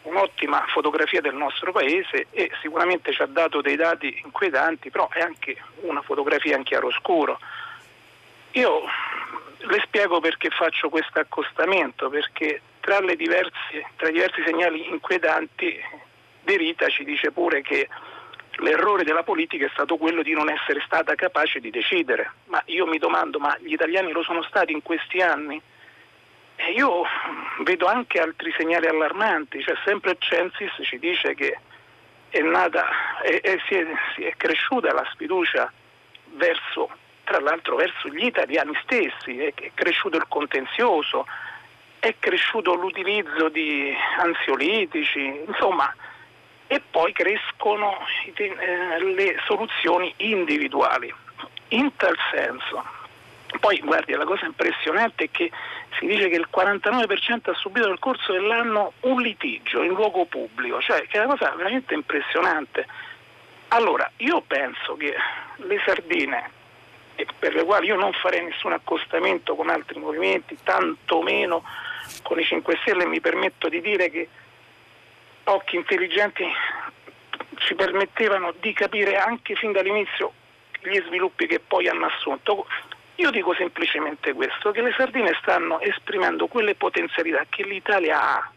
un'ottima 0.03 0.63
fotografia 0.67 1.21
del 1.21 1.33
nostro 1.33 1.71
paese 1.71 2.27
e 2.31 2.51
sicuramente 2.61 3.11
ci 3.11 3.21
ha 3.21 3.25
dato 3.25 3.61
dei 3.61 3.75
dati 3.75 4.21
inquietanti, 4.23 4.89
però 4.89 5.09
è 5.09 5.21
anche 5.21 5.57
una 5.81 6.01
fotografia 6.01 6.55
in 6.55 6.63
chiaroscuro. 6.63 7.39
Io 8.51 8.83
le 9.57 9.81
spiego 9.83 10.19
perché 10.19 10.49
faccio 10.49 10.89
questo 10.89 11.19
accostamento, 11.19 12.09
perché 12.09 12.61
tra, 12.79 12.99
diverse, 13.01 13.85
tra 13.95 14.09
i 14.09 14.13
diversi 14.13 14.43
segnali 14.45 14.87
inquietanti 14.89 15.79
De 16.43 16.57
Rita 16.57 16.87
ci 16.89 17.03
dice 17.03 17.31
pure 17.31 17.61
che 17.61 17.87
l'errore 18.61 19.03
della 19.03 19.23
politica 19.23 19.65
è 19.65 19.69
stato 19.73 19.97
quello 19.97 20.21
di 20.21 20.33
non 20.33 20.49
essere 20.49 20.81
stata 20.85 21.15
capace 21.15 21.59
di 21.59 21.69
decidere. 21.69 22.31
Ma 22.45 22.61
io 22.65 22.85
mi 22.85 22.97
domando, 22.97 23.39
ma 23.39 23.55
gli 23.59 23.73
italiani 23.73 24.11
lo 24.11 24.23
sono 24.23 24.41
stati 24.43 24.71
in 24.71 24.81
questi 24.81 25.21
anni? 25.21 25.61
E 26.55 26.71
io 26.73 27.03
vedo 27.63 27.87
anche 27.87 28.19
altri 28.19 28.53
segnali 28.55 28.87
allarmanti, 28.87 29.61
cioè 29.61 29.75
sempre 29.83 30.17
Censis 30.19 30.71
ci 30.83 30.99
dice 30.99 31.33
che 31.33 31.57
è, 32.29 32.39
nata, 32.39 33.19
è, 33.21 33.57
si, 33.67 33.83
si 34.15 34.23
è 34.23 34.33
cresciuta 34.37 34.93
la 34.93 35.07
sfiducia 35.11 35.71
verso, 36.33 36.89
tra 37.23 37.39
l'altro 37.39 37.75
verso 37.75 38.09
gli 38.09 38.25
italiani 38.25 38.77
stessi, 38.83 39.39
è, 39.39 39.53
è 39.55 39.71
cresciuto 39.73 40.17
il 40.17 40.25
contenzioso, 40.27 41.25
è 41.99 42.15
cresciuto 42.19 42.75
l'utilizzo 42.75 43.49
di 43.49 43.93
ansiolitici, 44.19 45.41
insomma, 45.47 45.93
e 46.71 46.81
poi 46.89 47.11
crescono 47.11 47.97
eh, 48.33 49.03
le 49.13 49.35
soluzioni 49.45 50.13
individuali. 50.19 51.13
In 51.69 51.93
tal 51.97 52.15
senso, 52.31 52.81
poi 53.59 53.77
guardi, 53.79 54.13
la 54.13 54.23
cosa 54.23 54.45
impressionante 54.45 55.25
è 55.25 55.29
che 55.29 55.51
si 55.99 56.05
dice 56.05 56.29
che 56.29 56.37
il 56.37 56.47
49% 56.49 57.49
ha 57.49 57.53
subito 57.55 57.89
nel 57.89 57.99
corso 57.99 58.31
dell'anno 58.31 58.93
un 59.01 59.21
litigio 59.21 59.83
in 59.83 59.91
luogo 59.91 60.23
pubblico, 60.23 60.79
cioè 60.79 61.05
che 61.07 61.17
è 61.17 61.25
una 61.25 61.35
cosa 61.35 61.53
veramente 61.57 61.93
impressionante. 61.93 62.87
Allora, 63.67 64.09
io 64.17 64.39
penso 64.39 64.95
che 64.95 65.13
le 65.57 65.81
sardine, 65.85 66.51
per 67.37 67.53
le 67.53 67.65
quali 67.65 67.87
io 67.87 67.97
non 67.97 68.13
farei 68.13 68.45
nessun 68.45 68.71
accostamento 68.71 69.55
con 69.55 69.69
altri 69.69 69.99
movimenti, 69.99 70.57
tantomeno 70.63 71.65
con 72.23 72.39
i 72.39 72.45
5 72.45 72.77
Stelle, 72.79 73.05
mi 73.05 73.19
permetto 73.19 73.67
di 73.67 73.81
dire 73.81 74.09
che 74.09 74.29
occhi 75.53 75.75
intelligenti 75.75 76.45
ci 77.55 77.75
permettevano 77.75 78.53
di 78.59 78.73
capire 78.73 79.17
anche 79.17 79.55
fin 79.55 79.71
dall'inizio 79.71 80.33
gli 80.81 80.99
sviluppi 81.05 81.45
che 81.45 81.59
poi 81.59 81.87
hanno 81.87 82.07
assunto. 82.07 82.65
Io 83.15 83.29
dico 83.29 83.53
semplicemente 83.53 84.33
questo, 84.33 84.71
che 84.71 84.81
le 84.81 84.93
sardine 84.97 85.37
stanno 85.41 85.79
esprimendo 85.79 86.47
quelle 86.47 86.73
potenzialità 86.75 87.45
che 87.49 87.63
l'Italia 87.63 88.19
ha, 88.19 88.51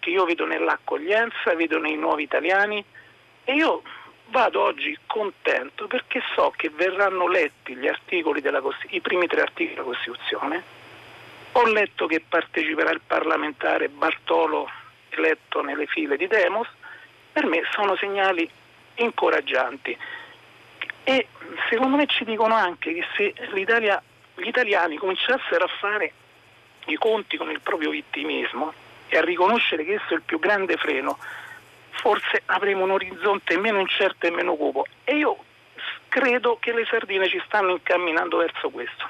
che 0.00 0.10
io 0.10 0.24
vedo 0.24 0.46
nell'accoglienza, 0.46 1.54
vedo 1.54 1.78
nei 1.78 1.96
nuovi 1.96 2.24
italiani 2.24 2.84
e 3.44 3.54
io 3.54 3.82
vado 4.26 4.62
oggi 4.62 4.96
contento 5.06 5.86
perché 5.86 6.22
so 6.34 6.52
che 6.56 6.70
verranno 6.70 7.28
letti 7.28 7.74
della 8.40 8.62
i 8.88 9.00
primi 9.00 9.26
tre 9.26 9.42
articoli 9.42 9.74
della 9.74 9.86
Costituzione. 9.86 10.62
Ho 11.52 11.66
letto 11.66 12.06
che 12.06 12.22
parteciperà 12.26 12.90
il 12.90 13.00
parlamentare 13.06 13.88
Bartolo 13.88 14.68
eletto 15.20 15.62
nelle 15.62 15.86
file 15.86 16.16
di 16.16 16.26
Demos, 16.26 16.68
per 17.32 17.46
me 17.46 17.62
sono 17.70 17.96
segnali 17.96 18.48
incoraggianti 18.96 19.96
e 21.04 21.26
secondo 21.68 21.96
me 21.96 22.06
ci 22.06 22.24
dicono 22.24 22.54
anche 22.54 22.92
che 22.92 23.04
se 23.16 23.34
gli 23.52 24.46
italiani 24.46 24.96
cominciassero 24.96 25.64
a 25.64 25.70
fare 25.78 26.12
i 26.86 26.96
conti 26.96 27.36
con 27.36 27.50
il 27.50 27.60
proprio 27.60 27.90
vittimismo 27.90 28.72
e 29.08 29.18
a 29.18 29.22
riconoscere 29.22 29.84
che 29.84 29.94
esso 29.94 30.10
è 30.10 30.14
il 30.14 30.22
più 30.22 30.38
grande 30.38 30.76
freno, 30.76 31.18
forse 31.90 32.42
avremo 32.46 32.84
un 32.84 32.92
orizzonte 32.92 33.58
meno 33.58 33.80
incerto 33.80 34.26
e 34.26 34.30
meno 34.30 34.54
cupo. 34.54 34.86
E 35.04 35.16
io 35.16 35.36
credo 36.08 36.58
che 36.60 36.72
le 36.72 36.86
sardine 36.86 37.28
ci 37.28 37.42
stanno 37.44 37.72
incamminando 37.72 38.36
verso 38.36 38.70
questo. 38.70 39.08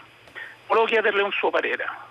Volevo 0.67 0.87
chiederle 0.87 1.23
un 1.23 1.33
suo 1.33 1.51
parere. 1.51 2.09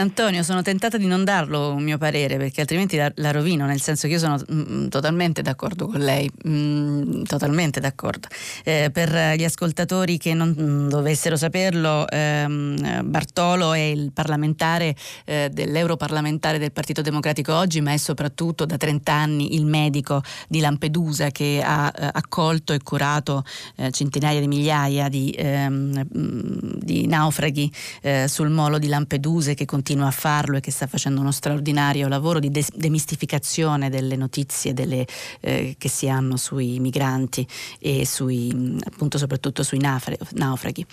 Antonio, 0.00 0.44
sono 0.44 0.62
tentata 0.62 0.96
di 0.96 1.06
non 1.06 1.24
darlo 1.24 1.72
un 1.72 1.82
mio 1.82 1.98
parere 1.98 2.36
perché 2.36 2.60
altrimenti 2.60 2.96
la, 2.96 3.10
la 3.16 3.32
rovino, 3.32 3.66
nel 3.66 3.80
senso 3.80 4.06
che 4.06 4.12
io 4.12 4.20
sono 4.20 4.36
mh, 4.36 4.54
mm, 4.54 4.62
mm, 4.70 4.86
totalmente 4.86 5.42
d'accordo 5.42 5.88
con 5.88 5.98
lei, 5.98 6.30
mh, 6.44 6.50
mm, 6.50 7.22
totalmente 7.24 7.80
d'accordo. 7.80 8.28
Eh, 8.62 8.90
per 8.92 9.34
gli 9.36 9.42
ascoltatori 9.42 10.16
che 10.16 10.34
non 10.34 10.86
dovessero 10.88 11.34
saperlo, 11.34 12.08
ehm, 12.08 13.10
Bartolo 13.10 13.72
è 13.72 13.80
il 13.80 14.12
parlamentare 14.12 14.94
eh, 15.24 15.50
dell'europarlamentare 15.52 16.58
del 16.58 16.70
Partito 16.70 17.02
Democratico 17.02 17.52
oggi, 17.56 17.80
ma 17.80 17.92
è 17.92 17.96
soprattutto 17.96 18.66
da 18.66 18.76
30 18.76 19.12
anni 19.12 19.56
il 19.56 19.66
medico 19.66 20.22
di 20.46 20.60
Lampedusa 20.60 21.30
che 21.30 21.60
ha 21.60 21.92
eh, 21.92 22.08
accolto 22.12 22.72
e 22.72 22.78
curato 22.84 23.42
eh, 23.74 23.90
centinaia 23.90 24.38
di 24.38 24.46
migliaia 24.46 25.08
di, 25.08 25.34
ehm, 25.36 26.04
di 26.08 27.08
naufraghi 27.08 27.72
eh, 28.02 28.28
sul 28.28 28.50
molo 28.50 28.78
di 28.78 28.86
Lampedusa 28.86 29.54
che 29.54 29.64
continua 29.64 29.86
continua 29.88 30.08
a 30.08 30.10
farlo 30.10 30.58
e 30.58 30.60
che 30.60 30.70
sta 30.70 30.86
facendo 30.86 31.18
uno 31.18 31.30
straordinario 31.30 32.08
lavoro 32.08 32.40
di 32.40 32.50
demistificazione 32.74 33.88
delle 33.88 34.16
notizie 34.16 34.74
delle, 34.74 35.06
eh, 35.40 35.76
che 35.78 35.88
si 35.88 36.10
hanno 36.10 36.36
sui 36.36 36.78
migranti 36.78 37.46
e 37.78 38.04
sui, 38.04 38.76
appunto 38.84 39.16
soprattutto 39.16 39.62
sui 39.62 39.78
naufraghi. 39.78 40.84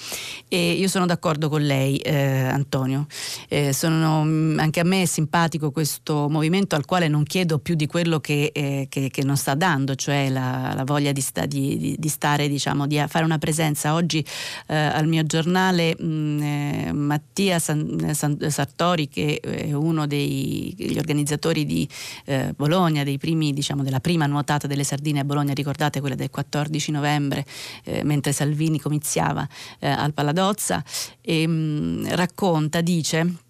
E 0.47 0.71
io 0.71 0.87
sono 0.87 1.05
d'accordo 1.05 1.49
con 1.49 1.61
lei, 1.61 1.97
eh, 1.97 2.45
Antonio. 2.45 3.07
Eh, 3.49 3.73
sono, 3.73 4.23
mm, 4.23 4.59
anche 4.59 4.79
a 4.79 4.85
me 4.85 5.01
è 5.01 5.05
simpatico 5.05 5.71
questo 5.71 6.29
movimento 6.29 6.77
al 6.77 6.85
quale 6.85 7.09
non 7.09 7.23
chiedo 7.23 7.59
più 7.59 7.75
di 7.75 7.87
quello 7.87 8.21
che, 8.21 8.51
eh, 8.53 8.87
che, 8.87 9.09
che 9.09 9.23
non 9.25 9.35
sta 9.35 9.55
dando, 9.55 9.95
cioè 9.95 10.29
la, 10.29 10.71
la 10.73 10.85
voglia 10.85 11.11
di, 11.11 11.21
sta, 11.21 11.45
di, 11.45 11.97
di, 11.99 12.07
stare, 12.07 12.47
diciamo, 12.47 12.87
di 12.87 13.03
fare 13.09 13.25
una 13.25 13.39
presenza. 13.39 13.93
Oggi 13.93 14.25
eh, 14.67 14.73
al 14.73 15.05
mio 15.05 15.25
giornale 15.25 15.97
mh, 15.99 16.05
mm, 16.05 16.41
eh, 16.41 16.93
Mattia 16.93 17.59
San, 17.59 18.13
San, 18.13 18.37
Sartori 18.49 18.83
Sartori, 18.85 19.09
che 19.09 19.39
è 19.39 19.73
uno 19.73 20.05
degli 20.05 20.97
organizzatori 20.97 21.65
di 21.65 21.87
eh, 22.25 22.53
Bologna, 22.55 23.03
primi, 23.17 23.51
diciamo, 23.51 23.81
della 23.81 23.99
prima 23.99 24.27
nuotata 24.27 24.67
delle 24.67 24.83
sardine 24.83 25.21
a 25.21 25.23
Bologna, 25.23 25.53
ricordate 25.53 25.99
quella 25.99 26.15
del 26.15 26.29
14 26.29 26.91
novembre, 26.91 27.45
eh, 27.83 28.03
mentre 28.03 28.31
Salvini 28.31 28.79
comiziava 28.79 29.47
eh, 29.79 29.87
al 29.89 30.13
Paladozza, 30.13 30.83
e, 31.21 31.47
mh, 31.47 32.15
racconta, 32.15 32.81
dice 32.81 33.44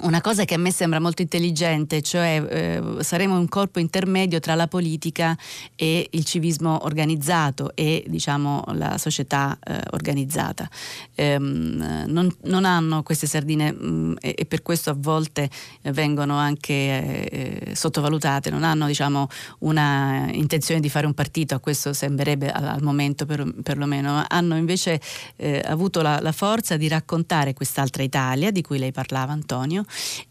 una 0.00 0.20
cosa 0.22 0.44
che 0.44 0.54
a 0.54 0.58
me 0.58 0.72
sembra 0.72 1.00
molto 1.00 1.20
intelligente, 1.20 2.00
cioè 2.00 2.42
eh, 2.48 3.02
saremo 3.02 3.36
un 3.36 3.46
corpo 3.48 3.78
intermedio 3.78 4.40
tra 4.40 4.54
la 4.54 4.66
politica 4.66 5.36
e 5.76 6.08
il 6.10 6.24
civismo 6.24 6.84
organizzato 6.84 7.72
e 7.74 8.02
diciamo 8.06 8.64
la 8.72 8.96
società 8.96 9.58
eh, 9.62 9.80
organizzata. 9.90 10.68
Ehm, 11.14 12.04
non, 12.06 12.34
non, 12.44 12.64
hanno 12.64 13.02
queste 13.02 13.26
sardine 13.26 13.70
mh, 13.70 13.86
mm, 13.86 14.14
e, 14.20 14.34
e, 14.38 14.46
per 14.46 14.62
questo 14.62 14.90
a 14.90 14.96
volte 14.96 15.50
vengono 15.82 16.36
anche 16.36 16.72
eh, 16.72 17.74
sottovalutate, 17.74 18.48
non 18.48 18.64
hanno 18.64 18.86
diciamo, 18.86 19.28
una 19.60 20.28
intenzione 20.32 20.80
di 20.80 20.88
fare 20.88 21.06
un 21.06 21.14
partito, 21.14 21.54
a 21.54 21.58
questo 21.58 21.92
sembrerebbe 21.92 22.50
al, 22.50 22.66
al 22.66 22.82
momento 22.82 23.26
per, 23.26 23.46
perlomeno, 23.62 24.24
hanno 24.26 24.56
invece 24.56 25.00
eh, 25.36 25.62
avuto 25.64 26.00
la, 26.00 26.18
la 26.20 26.32
forza 26.32 26.78
di 26.78 26.88
raccontare 26.88 27.52
quest'altra 27.52 28.02
Italia 28.02 28.50
di 28.50 28.62
cui 28.62 28.78
lei 28.78 28.92
parlava 28.92 29.32
Antonio 29.32 29.81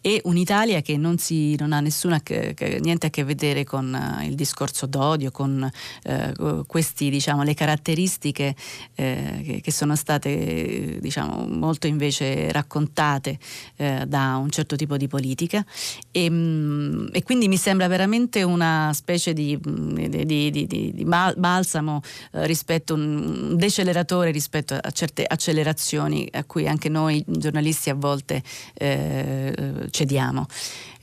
e 0.02 0.22
un'Italia 0.26 0.82
che 0.82 0.98
non, 0.98 1.18
si, 1.18 1.56
non 1.58 1.74
ha 1.74 1.80
nessuna, 1.80 2.22
che, 2.22 2.54
che, 2.54 2.80
niente 2.82 3.08
a 3.08 3.10
che 3.10 3.24
vedere 3.24 3.64
con 3.64 3.94
uh, 3.94 4.24
il 4.24 4.36
discorso 4.36 4.86
d'odio, 4.86 5.32
con 5.32 5.70
uh, 6.04 6.66
questi, 6.66 7.10
diciamo, 7.10 7.44
le 7.44 7.54
caratteristiche 7.54 8.56
uh, 8.56 8.94
che, 8.94 9.60
che, 9.64 9.72
sono 9.72 9.96
state 9.96 10.98
diciamo, 11.00 11.48
molto 11.48 11.88
invece 11.88 12.52
raccontate 12.52 13.40
da 13.76 14.38
un 14.38 14.50
certo 14.50 14.76
tipo 14.76 14.98
di 14.98 15.08
politica. 15.08 15.66
E, 16.12 16.30
um, 16.30 17.10
e, 17.12 17.24
quindi 17.24 17.48
mi 17.48 17.58
sembra 17.58 17.88
veramente 17.88 18.44
una 18.44 18.92
specie 18.94 19.34
di, 19.34 19.58
di, 19.62 20.52
di, 20.52 20.68
di 20.68 21.06
balsamo 21.06 22.02
rispetto, 22.32 22.94
un 22.94 23.56
deceleratore 23.56 24.32
rispetto 24.32 24.78
a 24.80 24.92
certe 24.92 25.26
accelerazioni 25.26 26.28
a 26.32 26.44
cui 26.44 26.68
anche 26.68 26.90
noi 26.90 27.24
giornalisti 27.28 27.90
a 27.90 27.96
volte 27.96 28.44
eh, 28.74 29.41
cediamo. 29.92 30.48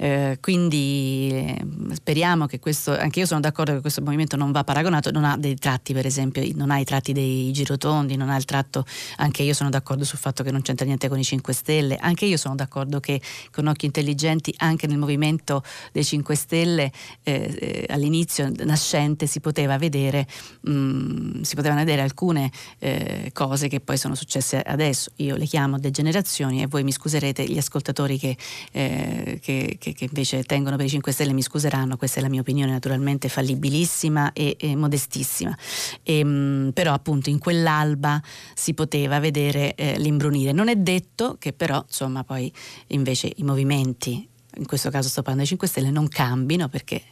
Eh, 0.01 0.39
quindi 0.41 1.29
eh, 1.33 1.67
speriamo 1.93 2.47
che 2.47 2.61
questo, 2.61 2.97
anche 2.97 3.19
io 3.19 3.27
sono 3.27 3.41
d'accordo 3.41 3.75
che 3.75 3.81
questo 3.81 4.01
movimento 4.01 4.37
non 4.37 4.53
va 4.53 4.63
paragonato, 4.63 5.11
non 5.11 5.25
ha 5.25 5.37
dei 5.37 5.57
tratti 5.57 5.93
per 5.93 6.07
esempio, 6.07 6.43
non 6.55 6.71
ha 6.71 6.79
i 6.79 6.85
tratti 6.85 7.13
dei 7.13 7.51
girotondi, 7.51 8.17
non 8.17 8.31
ha 8.31 8.37
il 8.37 8.45
tratto, 8.45 8.85
anche 9.17 9.43
io 9.43 9.55
sono 9.55 9.71
d'accordo 9.71 10.05
sul 10.05 10.19
fatto 10.19 10.45
che 10.45 10.53
non 10.53 10.63
c'entra 10.63 10.87
niente 10.87 11.09
con 11.09 11.19
i 11.19 11.25
5 11.25 11.53
Stelle, 11.53 11.97
anche 11.97 12.27
io 12.27 12.37
sono 12.37 12.55
d'accordo 12.55 13.01
che 13.01 13.21
con 13.51 13.67
occhi 13.67 13.87
intelligenti 13.87 14.55
anche 14.59 14.87
nel 14.87 14.99
movimento 14.99 15.65
dei 15.91 16.05
5 16.05 16.35
Stelle 16.37 16.93
eh, 17.25 17.57
eh, 17.59 17.87
all'inizio 17.93 18.53
nascente 18.65 19.27
si 19.27 19.41
poteva 19.41 19.79
vedere, 19.79 20.29
mh, 20.61 20.71
mm, 20.71 21.41
si 21.43 21.57
potevano 21.57 21.81
vedere 21.81 22.03
alcune 22.03 22.53
eh, 22.79 23.31
cose 23.33 23.67
che 23.67 23.81
poi 23.81 23.97
sono 23.97 24.15
successe 24.15 24.63
adesso, 24.63 25.11
io 25.17 25.35
le 25.35 25.47
chiamo 25.47 25.79
degenerazioni 25.79 26.63
e 26.63 26.69
voi 26.69 26.85
mi 26.85 26.93
scuserete 26.93 27.45
gli 27.45 27.59
ascoltatori 27.59 28.17
che, 28.17 28.37
eh, 28.71 29.41
che, 29.43 29.77
che 29.77 29.88
che, 29.89 29.95
che, 29.95 30.05
invece 30.05 30.43
tengono 30.45 30.77
per 30.77 30.87
i 30.87 30.89
5 30.89 31.13
Stelle 31.13 31.33
mi 31.33 31.43
scuseranno, 31.43 31.97
questa 31.97 32.21
è 32.21 32.23
la 32.23 32.29
mia 32.29 32.41
opinione 32.41 32.73
naturalmente 32.73 33.29
fallibilissima 33.29 34.33
e, 34.33 34.57
e 34.59 34.77
modestissima, 34.77 35.57
e, 36.03 36.19
ehm, 36.19 36.29
mh, 36.29 36.71
però 36.73 36.93
appunto 36.93 37.31
in 37.31 37.39
quell'alba 37.39 38.21
si 38.55 38.75
poteva 38.75 39.19
vedere 39.21 39.75
eh, 39.75 39.99
l'imbrunire. 39.99 40.53
Non 40.53 40.69
è 40.69 40.77
detto 40.77 41.37
che 41.39 41.53
però 41.53 41.83
insomma 41.85 42.25
poi 42.25 42.53
invece 42.89 43.33
i 43.37 43.43
movimenti 43.43 44.29
in 44.59 44.67
questo 44.67 44.91
caso 44.91 45.09
sto 45.09 45.23
parlando 45.23 45.41
dei 45.41 45.49
5 45.49 45.69
Stelle, 45.69 45.91
non 45.91 46.09
cambino 46.09 46.69
perché 46.69 47.03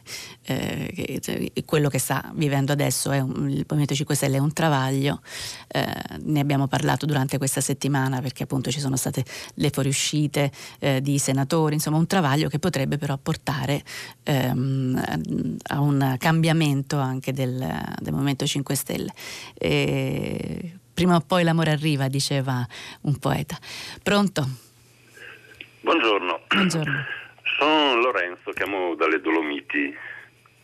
eh, 0.45 1.21
quello 1.65 1.89
che 1.89 1.97
sta 1.97 2.31
vivendo 2.35 2.71
adesso 2.71 3.11
è 3.11 3.19
un, 3.19 3.49
il 3.49 3.65
Movimento 3.67 3.95
5 3.95 4.15
Stelle 4.15 4.37
è 4.37 4.39
un 4.39 4.53
travaglio, 4.53 5.21
eh, 5.67 5.85
ne 6.23 6.39
abbiamo 6.39 6.67
parlato 6.67 7.05
durante 7.05 7.37
questa 7.37 7.61
settimana 7.61 8.21
perché 8.21 8.43
appunto 8.43 8.69
ci 8.69 8.79
sono 8.79 8.95
state 8.95 9.23
le 9.55 9.69
fuoriuscite 9.69 10.51
eh, 10.79 11.01
di 11.01 11.17
senatori, 11.17 11.75
insomma 11.75 11.97
un 11.97 12.07
travaglio 12.07 12.49
che 12.49 12.59
potrebbe 12.59 12.97
però 12.97 13.17
portare 13.17 13.83
ehm, 14.23 15.57
a 15.67 15.79
un 15.79 16.15
cambiamento 16.17 16.97
anche 16.99 17.33
del, 17.33 17.57
del 17.99 18.13
Movimento 18.13 18.45
5 18.45 18.75
Stelle. 18.75 19.13
E 19.53 20.79
prima 20.93 21.15
o 21.15 21.21
poi 21.21 21.43
l'amore 21.43 21.71
arriva, 21.71 22.07
diceva 22.07 22.65
un 23.01 23.17
poeta. 23.17 23.57
Pronto? 24.01 24.47
Buongiorno. 25.81 26.39
Buongiorno. 26.47 27.05
Sono 27.57 27.95
Lorenzo, 27.95 28.51
chiamo 28.51 28.93
dalle 28.93 29.19
Dolomiti, 29.19 29.95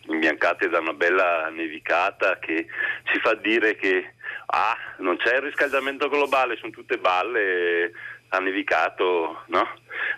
imbiancate 0.07 0.69
da 0.69 0.79
una 0.79 0.93
bella 0.93 1.49
nevicata 1.49 2.37
che 2.37 2.67
ci 3.05 3.19
fa 3.19 3.33
dire 3.33 3.75
che 3.75 4.13
ah, 4.45 4.77
non 4.97 5.17
c'è 5.17 5.37
il 5.37 5.41
riscaldamento 5.41 6.07
globale, 6.07 6.55
sono 6.57 6.71
tutte 6.71 6.97
balle, 6.97 7.91
ha 8.35 8.39
nevicato, 8.39 9.43
no? 9.47 9.67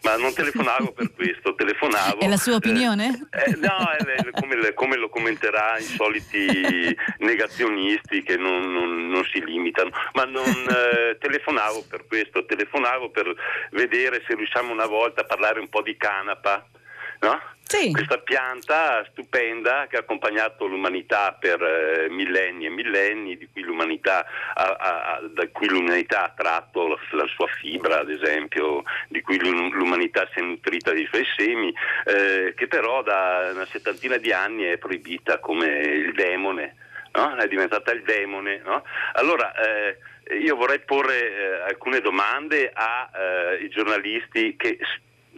Ma 0.04 0.16
non 0.16 0.34
telefonavo 0.34 0.94
per 0.94 1.12
questo, 1.16 1.54
telefonavo. 1.54 2.20
È 2.20 2.28
la 2.28 2.38
sua 2.38 2.56
opinione? 2.56 3.28
Eh, 3.30 3.52
eh, 3.52 3.56
no, 3.58 3.90
è, 3.90 4.32
come, 4.32 4.74
come, 4.74 4.96
lo 4.96 5.10
commenterà 5.10 5.78
i 5.78 5.84
soliti 5.84 6.96
negazionisti 7.20 8.24
che 8.24 8.38
non, 8.38 8.72
non, 8.72 9.08
non 9.10 9.24
si 9.26 9.44
limitano, 9.44 9.90
ma 10.14 10.24
non 10.24 10.46
eh, 10.46 11.18
telefonavo 11.20 11.84
per 11.90 12.08
questo, 12.08 12.46
telefonavo 12.46 13.10
per 13.10 13.34
vedere 13.72 14.24
se 14.26 14.36
riusciamo 14.36 14.72
una 14.72 14.88
volta 14.88 15.22
a 15.22 15.26
parlare 15.26 15.60
un 15.60 15.68
po' 15.68 15.82
di 15.82 15.98
canapa, 15.98 16.66
no? 17.20 17.54
Sì. 17.68 17.92
Questa 17.92 18.20
pianta 18.20 19.04
stupenda 19.10 19.88
che 19.88 19.98
ha 19.98 20.02
accompagnato 20.02 20.68
l'umanità 20.68 21.34
per 21.34 21.60
eh, 21.64 22.10
millenni 22.10 22.68
e 22.68 22.70
millenni, 22.70 23.38
di 23.38 23.50
cui 23.52 23.64
l'umanità 23.64 24.24
ha, 24.54 24.76
ha, 24.80 25.20
da 25.28 25.48
cui 25.50 25.68
l'umanità 25.68 26.26
ha 26.26 26.34
tratto 26.36 26.88
la, 26.88 26.98
la, 27.12 27.26
sua 27.26 27.48
fibra, 27.48 28.02
ad 28.02 28.12
esempio, 28.12 28.84
di 29.08 29.20
cui 29.22 29.40
l'umanità 29.40 30.30
si 30.32 30.40
è 30.40 30.42
nutrita 30.44 30.92
dei 30.92 31.08
suoi 31.08 31.26
semi, 31.36 31.74
eh, 32.06 32.54
che 32.56 32.68
però 32.68 33.02
da 33.02 33.50
una 33.52 33.66
settantina 33.66 34.18
di 34.18 34.32
anni 34.32 34.66
è 34.66 34.78
proibita 34.78 35.40
come 35.40 35.66
il 35.66 36.14
demone. 36.14 36.76
No? 37.14 37.36
È 37.36 37.48
diventata 37.48 37.92
il 37.92 38.04
demone. 38.04 38.62
No? 38.64 38.84
Allora, 39.14 39.54
eh, 39.56 39.98
io 40.38 40.56
vorrei 40.56 40.82
porre 40.82 41.18
eh, 41.18 41.62
alcune 41.68 42.00
domande 42.00 42.72
ai 42.72 43.64
eh, 43.64 43.70
giornalisti 43.70 44.56
che 44.56 44.78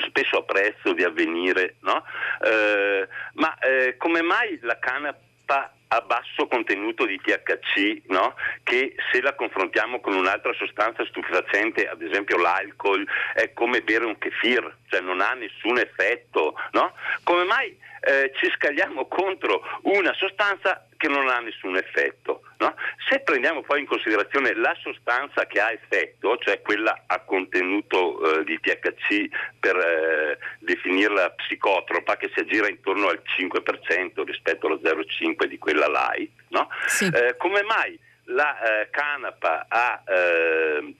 spesso 0.07 0.37
apprezzo 0.37 0.93
di 0.93 1.03
avvenire, 1.03 1.75
no? 1.81 2.03
eh, 2.43 3.07
ma 3.33 3.57
eh, 3.59 3.95
come 3.97 4.21
mai 4.21 4.59
la 4.61 4.77
canapa 4.79 5.71
a 5.89 6.01
basso 6.01 6.47
contenuto 6.47 7.05
di 7.05 7.19
THC, 7.19 8.01
no? 8.07 8.35
che 8.63 8.95
se 9.11 9.21
la 9.21 9.33
confrontiamo 9.35 9.99
con 9.99 10.15
un'altra 10.15 10.53
sostanza 10.53 11.05
stupefacente, 11.05 11.87
ad 11.87 12.01
esempio 12.01 12.37
l'alcol, 12.37 13.07
è 13.33 13.53
come 13.53 13.81
bere 13.81 14.05
un 14.05 14.17
kefir, 14.17 14.75
cioè 14.89 14.99
non 15.01 15.21
ha 15.21 15.33
nessun 15.33 15.77
effetto. 15.77 16.55
No? 16.71 16.93
Come 17.23 17.43
mai 17.45 17.77
eh, 18.01 18.31
ci 18.35 18.49
scagliamo 18.49 19.07
contro 19.07 19.61
una 19.83 20.13
sostanza 20.13 20.87
che 20.97 21.07
non 21.07 21.29
ha 21.29 21.39
nessun 21.39 21.77
effetto? 21.77 22.41
No? 22.57 22.75
Se 23.09 23.19
prendiamo 23.19 23.61
poi 23.61 23.81
in 23.81 23.85
considerazione 23.85 24.53
la 24.55 24.75
sostanza 24.81 25.45
che 25.45 25.61
ha 25.61 25.71
effetto, 25.71 26.37
cioè 26.37 26.61
quella 26.61 27.03
a 27.05 27.19
contenuto 27.19 28.39
eh, 28.39 28.43
di 28.43 28.59
THC 28.59 29.27
per 29.59 29.77
eh, 29.77 30.37
definirla 30.59 31.31
psicotropa, 31.31 32.17
che 32.17 32.29
si 32.33 32.39
aggira 32.39 32.67
intorno 32.67 33.07
al 33.07 33.21
5% 33.37 34.23
rispetto 34.23 34.67
allo 34.67 34.79
0,5% 34.83 35.45
di 35.45 35.57
quella 35.57 35.87
light, 35.87 36.31
no? 36.49 36.67
sì. 36.87 37.05
Eh, 37.05 37.37
come 37.37 37.63
mai 37.63 37.97
la 38.29 38.81
eh, 38.81 38.89
canapa 38.89 39.65
ha 39.69 40.03
eh, 40.05 40.95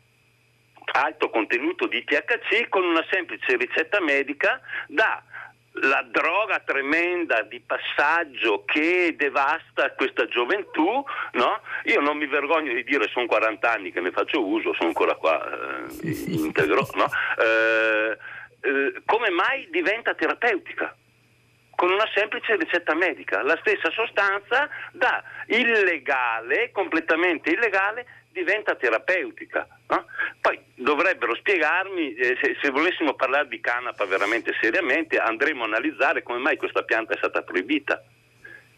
alto 0.94 1.30
contenuto 1.30 1.88
di 1.88 2.04
THC 2.04 2.70
con 2.70 2.84
una 2.84 3.06
semplice 3.10 3.58
ricetta 3.58 4.00
medica 4.02 4.62
da 4.88 5.22
la 5.82 6.06
droga 6.10 6.60
tremenda 6.60 7.42
di 7.44 7.60
passaggio 7.60 8.64
che 8.66 9.16
devasta 9.16 9.92
questa 9.94 10.28
gioventù, 10.28 11.04
no? 11.34 11.62
io 11.84 12.00
non 12.02 12.18
mi 12.18 12.28
vergogno 12.28 12.74
di 12.74 12.84
dire 12.84 13.08
sono 13.10 13.26
40 13.26 13.72
anni 13.72 13.92
che 13.92 14.02
ne 14.02 14.12
faccio 14.12 14.46
uso, 14.46 14.74
sono 14.74 14.90
ancora 14.90 15.16
qua 15.16 15.44
eh, 15.44 16.10
integro, 16.28 16.88
no? 16.96 17.08
eh, 17.40 18.18
eh, 18.62 19.02
come 19.06 19.30
mai 19.30 19.68
diventa 19.70 20.14
terapeutica? 20.14 20.96
Con 21.76 21.92
una 21.92 22.10
semplice 22.16 22.56
ricetta 22.56 22.96
medica, 22.96 23.44
la 23.44 23.56
stessa 23.60 23.92
sostanza 23.92 24.68
da 24.94 25.24
illegale, 25.46 26.72
completamente 26.72 27.52
illegale, 27.52 28.06
diventa 28.38 28.76
terapeutica. 28.76 29.68
No? 29.88 30.06
Poi 30.40 30.60
dovrebbero 30.76 31.36
spiegarmi, 31.36 32.14
eh, 32.14 32.38
se, 32.42 32.58
se, 32.62 32.70
volessimo 32.70 33.16
parlare 33.16 33.48
di 33.48 33.60
canapa 33.60 34.06
veramente 34.06 34.54
seriamente, 34.62 35.18
andremo 35.18 35.64
a 35.64 35.68
analizzare 35.68 36.24
come 36.24 36.40
mai 36.40 36.58
questa 36.58 36.84
pianta 36.84 37.14
è 37.14 37.18
stata 37.18 37.42
proibita. 37.42 38.02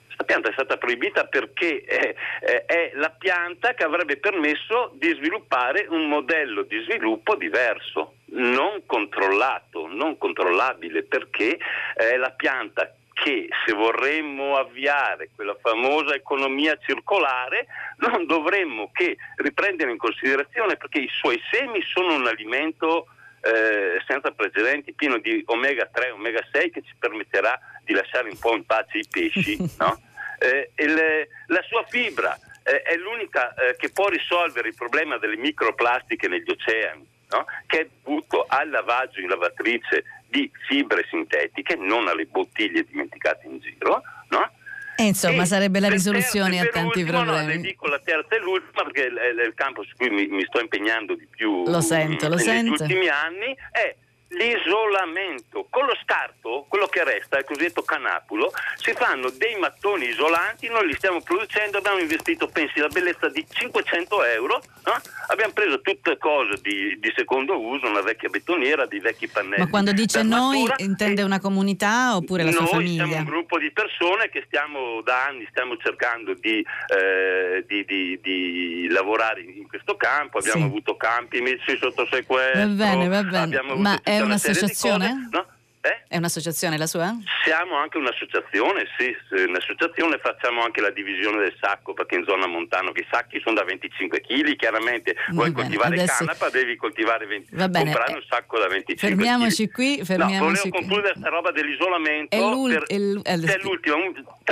Questa 0.05 0.24
pianta 0.24 0.49
è 0.49 0.53
stata 0.53 0.78
proibita 0.78 1.26
perché 1.26 1.84
è, 1.84 2.16
è, 2.39 2.66
è 2.66 2.91
la 2.95 3.10
pianta 3.10 3.74
che 3.74 3.84
avrebbe 3.84 4.18
permesso 4.18 4.91
di 4.95 5.14
sviluppare 5.16 5.86
un 5.89 6.07
modello 6.07 6.64
di 6.64 6.82
sviluppo 6.84 7.36
diverso, 7.36 8.16
non 8.32 8.86
controllato, 8.86 9.88
non 9.88 10.18
controllabile, 10.18 11.03
perché 11.03 11.57
è 11.95 12.16
la 12.16 12.32
pianta 12.32 12.93
che 13.24 13.49
se 13.65 13.74
vorremmo 13.74 14.55
avviare 14.55 15.30
quella 15.36 15.55
famosa 15.61 16.15
economia 16.15 16.78
circolare 16.86 17.67
non 18.07 18.26
dovremmo 18.26 18.89
che 18.93 19.17
riprendere 19.38 19.91
in 19.91 19.97
considerazione 19.97 20.78
perché 20.78 20.99
i 20.99 21.09
suoi 21.11 21.39
semi 21.51 21.82
sono 21.82 22.15
un 22.15 22.28
alimento 22.28 23.07
eh, 23.41 24.01
senza 24.05 24.32
precedenti, 24.32 24.93
pieno 24.93 25.17
di 25.17 25.41
omega 25.47 25.88
3, 25.91 26.11
omega 26.11 26.41
6 26.51 26.72
che 26.72 26.82
ci 26.82 26.93
permetterà 26.97 27.57
di 27.84 27.93
lasciare 27.93 28.30
un 28.30 28.38
po' 28.38 28.55
in 28.55 28.65
pace 28.65 28.99
i 28.99 29.07
pesci. 29.09 29.57
no? 29.80 30.01
eh, 30.39 30.72
il, 30.76 31.28
la 31.47 31.61
sua 31.67 31.84
fibra 31.88 32.38
eh, 32.63 32.82
è 32.82 32.95
l'unica 32.97 33.53
eh, 33.53 33.76
che 33.78 33.91
può 33.91 34.07
risolvere 34.07 34.70
il 34.70 34.76
problema 34.76 35.17
delle 35.17 35.38
microplastiche 35.38 36.28
negli 36.28 36.49
oceani, 36.49 37.07
no? 37.30 37.45
che 37.67 37.80
è 37.80 37.88
dovuto 38.03 38.45
al 38.47 38.70
lavaggio 38.70 39.20
in 39.20 39.28
lavatrice 39.28 40.03
di 40.30 40.49
fibre 40.67 41.05
sintetiche, 41.09 41.75
non 41.75 42.07
alle 42.07 42.25
bottiglie 42.25 42.84
dimenticate 42.84 43.47
in 43.47 43.59
giro. 43.59 44.01
No? 44.30 44.51
E 44.95 45.03
insomma, 45.03 45.43
e 45.43 45.45
sarebbe 45.45 45.80
la 45.80 45.88
risoluzione 45.88 46.59
a 46.59 46.65
tanti 46.65 47.05
problemi. 47.05 47.41
No, 47.41 47.47
le 47.47 47.57
dico 47.57 47.88
la 47.88 48.01
terza 48.03 48.36
e 48.36 48.39
l'ultima 48.39 48.84
perché 48.84 49.07
è 49.07 49.45
il 49.45 49.53
campo 49.55 49.82
su 49.84 49.95
cui 49.95 50.09
mi, 50.09 50.27
mi 50.27 50.43
sto 50.43 50.59
impegnando 50.59 51.15
di 51.15 51.25
più 51.25 51.63
lo 51.65 51.80
sento, 51.80 52.27
lo 52.27 52.36
negli 52.36 52.45
sento. 52.45 52.84
ultimi 52.84 53.07
anni 53.07 53.55
è 53.71 53.95
l'isolamento. 54.30 55.67
Con 55.69 55.86
lo 55.86 55.95
scarto, 56.03 56.65
quello 56.67 56.88
che 56.88 57.03
resta, 57.03 57.38
il 57.38 57.45
cosiddetto 57.45 57.82
canapulo, 57.82 58.51
si 58.75 58.93
fanno 58.93 59.30
dei 59.30 59.55
mattoni 59.57 60.09
isolanti, 60.09 60.67
noi 60.67 60.88
li 60.88 60.93
stiamo 60.93 61.21
producendo, 61.21 61.77
abbiamo 61.77 61.99
investito, 61.99 62.47
pensi, 62.47 62.80
la 62.80 62.88
bellezza 62.88 63.30
di 63.30 63.45
500 63.47 64.23
euro, 64.25 64.61
no? 64.86 64.93
abbiamo 65.27 65.53
preso 65.53 65.82
tutte 65.82 66.17
cose 66.17 66.59
di, 66.61 66.97
di, 66.99 67.11
secondo 67.15 67.59
uso, 67.59 67.88
una 67.88 68.01
vecchia 68.01 68.30
betoniera, 68.30 68.86
dei 68.86 68.99
vecchi 68.99 69.27
pannelli. 69.27 69.63
Ma 69.63 69.69
quando 69.69 69.91
dice 69.91 70.21
noi 70.23 70.65
intende 70.77 71.23
una 71.23 71.39
comunità 71.39 72.15
oppure 72.15 72.43
la 72.43 72.51
sua 72.51 72.65
famiglia? 72.65 73.03
Noi 73.03 73.11
siamo 73.11 73.27
un 73.27 73.34
gruppo 73.36 73.57
di 73.57 73.71
persone 73.71 74.30
che 74.30 74.43
stiamo 74.45 75.01
da 75.01 75.25
anni 75.25 75.47
stiamo 75.49 75.77
cercando 75.77 76.34
di, 76.34 76.63
eh, 76.88 77.63
di, 77.67 78.19
di 78.21 78.88
lavorare 78.89 79.41
in 79.41 79.67
questo 79.67 79.95
campo, 79.95 80.38
abbiamo 80.38 80.61
sì. 80.61 80.67
avuto 80.67 80.95
campi 80.95 81.41
messi 81.41 81.77
sotto 81.80 82.07
sequestro. 82.09 82.59
Va 82.59 82.65
bene, 82.65 83.07
va 83.07 83.23
bene. 83.23 83.61
Ma 83.75 83.99
è 84.20 84.26
un'associazione? 84.26 85.30
No? 85.32 85.45
Eh? 85.82 86.03
È 86.09 86.17
un'associazione 86.17 86.78
la 86.78 86.88
sua? 86.88 87.15
Siamo 87.45 87.78
anche 87.78 87.97
un'associazione, 87.97 88.86
sì, 88.97 89.15
un'associazione 89.47 90.17
facciamo 90.17 90.61
anche 90.61 90.82
la 90.82 90.89
divisione 90.89 91.39
del 91.39 91.55
sacco 91.57 91.93
perché 91.93 92.15
in 92.15 92.26
zona 92.26 92.47
montana 92.47 92.91
i 92.93 93.07
sacchi 93.09 93.39
sono 93.39 93.55
da 93.55 93.63
25 93.63 94.20
kg, 94.20 94.55
chiaramente 94.57 95.15
vuoi 95.30 95.53
coltivare 95.53 95.95
adesso... 95.95 96.26
canapa 96.26 96.49
devi 96.49 96.76
coltivare 96.76 97.26
20... 97.28 97.55
Va 97.55 97.70
bene. 97.70 97.91
comprare 97.91 98.13
un 98.13 98.24
sacco 98.28 98.59
da 98.59 98.67
25 98.67 99.07
kg. 99.07 99.15
Fermiamoci 99.15 99.67
kg. 99.67 99.74
qui, 99.74 100.01
fermiamoci 100.03 100.38
no, 100.38 100.47
volevo 100.47 100.70
concludere 100.70 101.13
questa 101.13 101.30
roba 101.30 101.51
dell'isolamento. 101.51 102.36
È, 102.36 102.39
l'ul- 102.39 102.72
per... 102.72 103.22
è 103.24 103.57
l'ultima, 103.61 103.95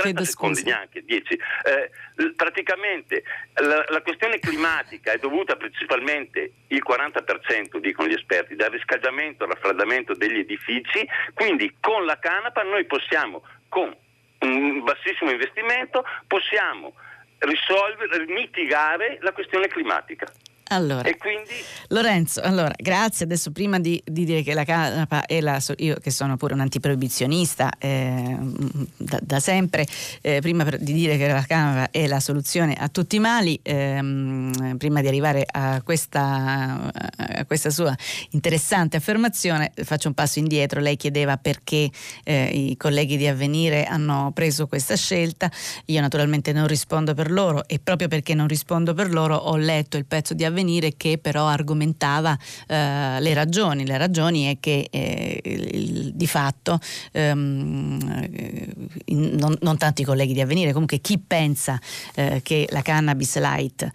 30 0.00 0.24
secondi 0.24 0.62
neanche, 0.62 1.02
10. 1.02 1.38
Eh, 1.64 2.32
praticamente 2.34 3.22
la, 3.54 3.84
la, 3.88 4.02
questione 4.02 4.38
climatica 4.38 5.12
è 5.12 5.18
dovuta 5.18 5.56
principalmente 5.56 6.52
il 6.68 6.82
40% 6.86 7.78
dicono 7.78 8.08
gli 8.08 8.14
esperti 8.14 8.54
dal 8.54 8.70
riscaldamento 8.70 9.44
e 9.44 9.48
raffreddamento 9.48 10.14
degli 10.14 10.38
edifici. 10.38 11.06
Quindi 11.34 11.76
con 11.80 12.04
la 12.04 12.18
canapa 12.18 12.62
noi 12.62 12.84
possiamo 12.84 13.42
con 13.68 13.94
un 14.40 14.84
bassissimo 14.84 15.30
investimento 15.30 16.04
possiamo 16.26 16.94
risolvere 17.38 18.24
mitigare 18.26 19.18
la 19.20 19.32
questione 19.32 19.68
climatica 19.68 20.26
allora. 20.68 21.08
Lorenzo, 21.88 22.40
allora, 22.40 22.72
grazie. 22.76 23.24
Adesso 23.24 23.50
prima 23.52 23.78
di, 23.78 24.00
di, 24.04 24.24
dire 24.24 24.42
che 24.42 24.52
la 24.52 24.64
canapa 24.64 25.24
è 25.24 25.40
la... 25.40 25.60
Io 25.76 25.96
che 25.96 26.10
sono 26.10 26.36
pure 26.36 26.54
un 26.54 26.60
antiproibizionista 26.60 27.70
eh, 27.78 28.36
da, 28.96 29.18
da, 29.22 29.40
sempre, 29.40 29.86
eh, 30.20 30.40
prima 30.40 30.64
di 30.64 30.92
dire 30.92 31.16
che 31.16 31.28
la 31.28 31.44
canapa 31.46 31.90
è 31.90 32.06
la 32.06 32.20
soluzione 32.20 32.74
a 32.74 32.88
tutti 32.88 33.16
i 33.16 33.18
mali, 33.18 33.58
ehm, 33.62 34.76
prima 34.76 35.00
di 35.00 35.08
arrivare 35.08 35.46
a 35.50 35.80
questa, 35.82 36.92
a 37.16 37.44
questa, 37.46 37.70
sua 37.70 37.96
interessante 38.30 38.96
affermazione, 38.96 39.72
faccio 39.84 40.08
un 40.08 40.14
passo 40.14 40.38
indietro. 40.38 40.80
Lei 40.80 40.96
chiedeva 40.96 41.38
perché 41.38 41.90
eh, 42.24 42.44
i 42.46 42.76
colleghi 42.76 43.16
di 43.16 43.26
Avvenire 43.26 43.84
hanno 43.84 44.30
preso 44.34 44.66
questa 44.66 44.96
scelta. 44.96 45.50
Io 45.86 46.00
naturalmente 46.00 46.52
non 46.52 46.66
rispondo 46.66 47.14
per 47.14 47.30
loro 47.30 47.66
e 47.66 47.78
proprio 47.78 48.08
perché 48.08 48.34
non 48.34 48.46
rispondo 48.46 48.92
per 48.92 49.10
loro 49.10 49.36
ho 49.36 49.56
letto 49.56 49.96
il 49.96 50.04
pezzo 50.04 50.34
di 50.34 50.44
Avvenire 50.44 50.56
avvenire 50.58 50.94
che 50.96 51.18
però 51.18 51.46
argomentava 51.46 52.36
eh, 52.66 53.20
le 53.20 53.34
ragioni. 53.34 53.86
Le 53.86 53.96
ragioni 53.96 54.44
è 54.44 54.58
che 54.60 54.88
eh, 54.90 55.40
il, 55.44 56.12
di 56.14 56.26
fatto 56.26 56.78
ehm, 57.12 58.28
in, 59.06 59.36
non, 59.38 59.56
non, 59.60 59.76
tanti 59.76 60.04
colleghi 60.04 60.32
di 60.32 60.40
avvenire, 60.40 60.72
comunque 60.72 60.98
chi 60.98 61.18
pensa 61.18 61.80
eh, 62.14 62.40
che 62.42 62.66
la 62.70 62.82
cannabis 62.82 63.38
light 63.38 63.90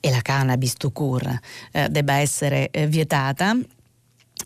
e 0.00 0.10
la 0.10 0.22
cannabis 0.22 0.74
to 0.74 0.90
cure 0.90 1.40
eh, 1.72 1.88
debba 1.88 2.14
essere 2.14 2.70
eh, 2.70 2.86
vietata 2.86 3.56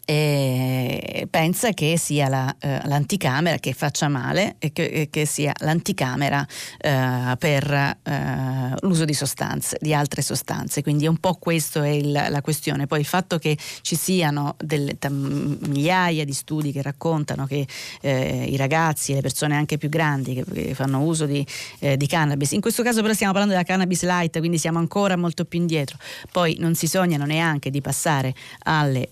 e 0.05 1.27
pensa 1.31 1.71
che 1.73 1.97
sia 1.97 2.29
la, 2.29 2.55
eh, 2.59 2.81
l'anticamera 2.85 3.59
che 3.59 3.73
faccia 3.73 4.09
male 4.09 4.57
e 4.59 4.73
che, 4.73 5.09
che 5.11 5.27
sia 5.27 5.53
l'anticamera 5.59 6.47
eh, 6.79 7.37
per 7.39 7.71
eh, 7.71 8.75
l'uso 8.81 9.05
di 9.05 9.15
sostanze, 9.15 9.79
di 9.81 9.95
altre 9.95 10.23
sostanze. 10.23 10.83
Quindi 10.83 11.07
un 11.07 11.19
po' 11.19 11.35
questa 11.35 11.85
è 11.85 11.89
il, 11.89 12.11
la 12.11 12.41
questione. 12.41 12.87
Poi 12.87 13.01
il 13.01 13.07
fatto 13.07 13.39
che 13.39 13.57
ci 13.83 13.97
siano 13.97 14.57
delle 14.59 14.99
tam, 14.99 15.57
migliaia 15.61 16.25
di 16.25 16.33
studi 16.33 16.73
che 16.73 16.83
raccontano 16.83 17.47
che 17.47 17.67
eh, 18.01 18.45
i 18.49 18.57
ragazzi 18.57 19.13
e 19.13 19.17
le 19.17 19.21
persone 19.21 19.57
anche 19.57 19.79
più 19.79 19.89
grandi 19.89 20.35
che, 20.35 20.45
che 20.45 20.75
fanno 20.75 21.01
uso 21.01 21.27
di, 21.27 21.47
eh, 21.79 21.97
di, 21.97 22.07
cannabis, 22.07 22.53
in 22.53 22.61
questo 22.61 22.83
caso 22.83 23.03
però 23.03 23.15
stiamo 23.15 23.33
parlando 23.33 23.57
della 23.57 23.67
cannabis 23.67 24.03
light, 24.03 24.39
quindi 24.39 24.59
siamo 24.59 24.79
ancora 24.79 25.17
molto 25.17 25.45
più 25.45 25.61
indietro. 25.61 25.97
Poi 26.31 26.57
non 26.59 26.75
si 26.75 26.87
sognano 26.87 27.25
neanche 27.25 27.71
di 27.71 27.81
passare 27.81 28.35
alle 28.65 29.09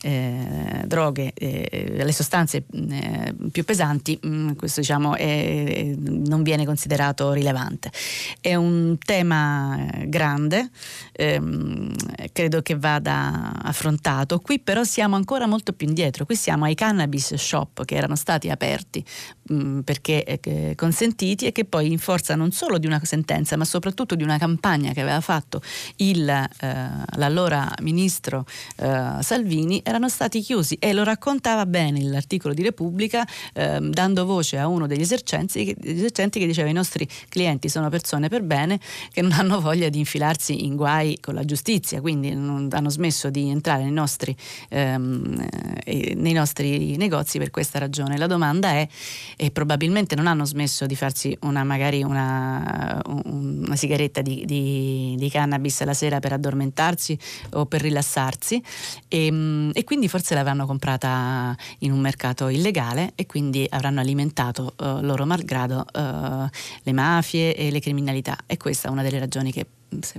eh, 0.71 0.87
droghe, 0.87 1.33
eh, 1.35 1.93
le 1.95 2.13
sostanze 2.13 2.65
eh, 2.73 3.35
più 3.51 3.65
pesanti, 3.65 4.19
mh, 4.21 4.29
mm, 4.29 4.51
questo 4.53 4.81
diciamo 4.81 5.17
è, 5.17 5.95
non 5.97 6.43
viene 6.43 6.65
considerato 6.65 7.33
rilevante. 7.33 7.91
È 8.41 8.55
un 8.55 8.97
tema 8.99 9.89
grande, 10.07 10.71
ehm, 11.13 11.93
credo 12.33 12.63
che 12.63 12.77
vada 12.77 13.53
affrontato. 13.63 14.39
Qui 14.39 14.61
però 14.61 14.85
siamo 14.85 15.17
ancora 15.17 15.47
molto 15.47 15.73
più 15.73 15.89
indietro, 15.89 16.25
qui 16.25 16.37
siamo 16.37 16.65
ai 16.65 16.75
cannabis 16.75 17.35
shop 17.35 17.85
che 17.85 17.97
erano 17.97 18.17
stati 18.17 18.49
aperti 18.49 19.05
mm, 19.53 19.81
perché 19.81 20.25
eh, 20.25 20.75
consentiti 20.77 21.47
e 21.47 21.53
che 21.53 21.65
poi 21.65 21.91
in 21.91 21.99
forza 21.99 22.37
non 22.37 22.53
solo 22.53 22.79
di 22.79 22.87
una 22.87 23.01
sentenza 23.03 23.57
ma 23.57 23.65
soprattutto 23.65 24.15
di 24.15 24.23
una 24.23 24.39
campagna 24.39 24.93
che 24.93 25.01
aveva 25.01 25.21
fatto 25.21 25.61
il, 25.97 26.29
eh, 26.29 26.89
l'allora 27.17 27.73
ministro 27.83 28.45
eh, 28.77 29.17
Salvini 29.21 29.81
erano 29.85 30.09
stati 30.09 30.41
chiusi 30.41 30.60
chiusi 30.61 30.77
e 30.79 30.93
lo 30.93 31.03
raccontava 31.03 31.67
bene 31.67 32.03
l'articolo 32.03 32.55
di 32.55 32.63
Repubblica 32.63 33.27
ehm, 33.55 33.91
dando 33.91 34.25
voce 34.25 34.59
a 34.59 34.67
uno 34.67 34.87
degli 34.87 35.01
esercenti, 35.01 35.75
degli 35.79 35.99
esercenti 35.99 36.39
che 36.39 36.47
diceva 36.47 36.69
i 36.69 36.73
nostri 36.73 37.09
clienti 37.29 37.69
sono 37.69 37.89
persone 37.89 38.29
per 38.29 38.43
bene 38.43 38.79
che 39.11 39.23
non 39.23 39.33
hanno 39.33 39.61
voglia 39.61 39.89
di 39.89 39.99
infilarsi 39.99 40.65
in 40.65 40.77
guai 40.77 41.19
con 41.21 41.35
la 41.35 41.45
giustizia, 41.45 42.01
quindi 42.01 42.35
non 42.35 42.69
hanno 42.73 42.91
smesso 42.91 43.31
di 43.31 43.49
entrare 43.49 43.83
nei 43.83 43.93
nostri, 43.93 44.37
ehm, 44.69 45.47
eh, 45.85 46.15
nei 46.17 46.33
nostri 46.33 46.97
negozi 46.97 47.39
per 47.39 47.51
questa 47.51 47.79
ragione. 47.79 48.19
La 48.19 48.27
domanda 48.27 48.71
è, 48.71 48.87
e 49.37 49.51
probabilmente 49.51 50.15
non 50.15 50.27
hanno 50.27 50.45
smesso 50.45 50.87
di 50.87 50.97
farsi 50.97 51.37
una, 51.43 51.65
magari 51.65 52.03
una, 52.03 53.01
una 53.25 53.77
sigaretta 53.77 54.21
di, 54.21 54.45
di, 54.45 55.15
di, 55.17 55.31
cannabis 55.31 55.83
la 55.85 55.95
sera 55.95 56.19
per 56.19 56.33
addormentarsi 56.33 57.17
o 57.53 57.67
per 57.67 57.81
rilassarsi 57.81 58.63
e, 59.09 59.27
ehm, 59.27 59.71
e 59.73 59.85
quindi 59.85 60.09
forse 60.09 60.35
l'avranno 60.51 60.67
comprata 60.67 61.57
in 61.79 61.93
un 61.93 62.01
mercato 62.01 62.49
illegale 62.49 63.13
e 63.15 63.27
quindi 63.27 63.67
avranno 63.69 64.01
alimentato 64.01 64.75
uh, 64.79 65.01
loro 65.01 65.25
malgrado 65.25 65.87
uh, 65.93 66.49
le 66.83 66.93
mafie 66.93 67.55
e 67.55 67.71
le 67.71 67.81
criminalità. 67.81 68.37
E 68.47 68.57
questa 68.57 68.89
è 68.89 68.91
una 68.91 69.03
delle 69.03 69.19
ragioni 69.19 69.53
che 69.53 69.67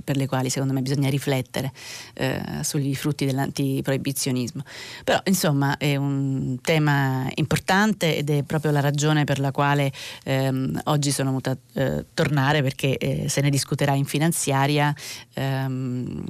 per 0.04 0.16
le 0.16 0.26
quali 0.26 0.50
secondo 0.50 0.72
me 0.72 0.82
bisogna 0.82 1.08
riflettere 1.08 1.72
eh, 2.14 2.42
sugli 2.62 2.94
frutti 2.94 3.24
dell'antiproibizionismo. 3.24 4.62
Però 5.04 5.20
insomma 5.24 5.76
è 5.76 5.96
un 5.96 6.58
tema 6.60 7.28
importante 7.34 8.16
ed 8.16 8.30
è 8.30 8.42
proprio 8.42 8.70
la 8.70 8.80
ragione 8.80 9.24
per 9.24 9.38
la 9.38 9.50
quale 9.50 9.92
ehm, 10.24 10.80
oggi 10.84 11.10
sono 11.10 11.28
venuta 11.28 11.56
eh, 11.74 12.06
tornare 12.14 12.62
perché 12.62 12.96
eh, 12.98 13.28
se 13.28 13.40
ne 13.40 13.50
discuterà 13.50 13.94
in 13.94 14.04
finanziaria 14.04 14.94
ehm, 15.34 16.24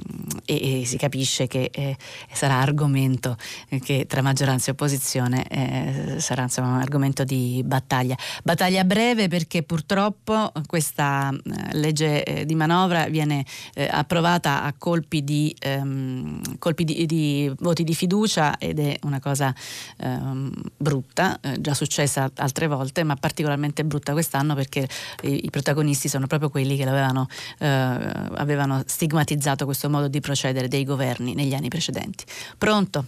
e, 0.45 0.81
e, 0.81 0.85
si 0.85 0.97
capisce 0.97 1.47
che 1.47 1.69
eh, 1.73 1.97
sarà 2.31 2.55
argomento 2.59 3.37
che 3.83 4.05
tra 4.07 4.21
maggioranza 4.21 4.69
e 4.69 4.71
opposizione 4.71 5.47
eh, 5.47 6.19
sarà 6.19 6.43
insomma 6.43 6.69
un 6.75 6.81
argomento 6.81 7.23
di 7.23 7.61
battaglia. 7.65 8.15
Battaglia 8.43 8.83
breve 8.83 9.27
perché 9.27 9.63
purtroppo 9.63 10.51
questa 10.65 11.31
eh, 11.31 11.77
legge 11.77 12.43
di 12.45 12.55
manovra 12.55 13.07
viene 13.07 13.32
viene 13.33 13.45
eh, 13.73 13.87
approvata 13.89 14.63
a 14.63 14.73
colpi, 14.77 15.23
di, 15.23 15.55
ehm, 15.59 16.57
colpi 16.59 16.83
di, 16.83 17.05
di, 17.05 17.51
voti 17.59 17.83
di 17.83 17.95
fiducia 17.95 18.57
ed 18.57 18.79
è 18.79 18.97
una 19.03 19.19
cosa 19.19 19.53
ehm, 19.97 20.51
brutta, 20.77 21.39
eh, 21.41 21.59
già 21.59 21.73
successa 21.73 22.29
altre 22.35 22.67
volte, 22.67 23.03
ma 23.03 23.15
particolarmente 23.15 23.83
brutta 23.83 24.13
quest'anno 24.13 24.53
perché 24.53 24.87
i, 25.23 25.45
i 25.45 25.49
protagonisti 25.49 26.07
sono 26.07 26.27
proprio 26.27 26.49
quelli 26.49 26.77
che 26.77 26.83
avevano, 26.87 27.27
eh, 27.59 27.67
avevano 27.67 28.83
stigmatizzato 28.85 29.65
questo 29.65 29.89
modo 29.89 30.07
di 30.07 30.19
procedere 30.19 30.67
dei 30.67 30.83
governi 30.83 31.33
negli 31.33 31.53
anni 31.53 31.69
precedenti. 31.69 32.25
Pronto? 32.57 33.05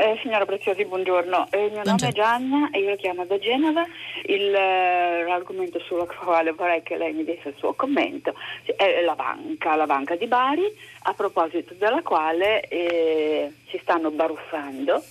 Eh, 0.00 0.18
signora 0.22 0.46
Preziosi, 0.46 0.86
buongiorno. 0.86 1.48
Eh, 1.50 1.66
il 1.66 1.72
mio 1.72 1.82
buongiorno. 1.82 1.98
nome 1.98 2.08
è 2.08 2.12
Gianna 2.12 2.70
e 2.70 2.78
io 2.78 2.88
lo 2.88 2.96
chiamo 2.96 3.26
da 3.26 3.38
Genova. 3.38 3.84
Il, 4.24 4.54
eh, 4.54 5.24
l'argomento 5.24 5.78
sul 5.80 6.06
quale 6.06 6.52
vorrei 6.52 6.82
che 6.82 6.96
lei 6.96 7.12
mi 7.12 7.22
desse 7.22 7.50
il 7.50 7.54
suo 7.58 7.74
commento 7.74 8.32
è 8.64 9.02
la 9.02 9.14
banca, 9.14 9.76
la 9.76 9.84
banca 9.84 10.16
di 10.16 10.26
Bari, 10.26 10.64
a 11.02 11.12
proposito 11.12 11.74
della 11.74 12.00
quale 12.00 12.62
eh, 12.68 13.52
si 13.68 13.78
stanno 13.82 14.10
baruffando 14.10 15.04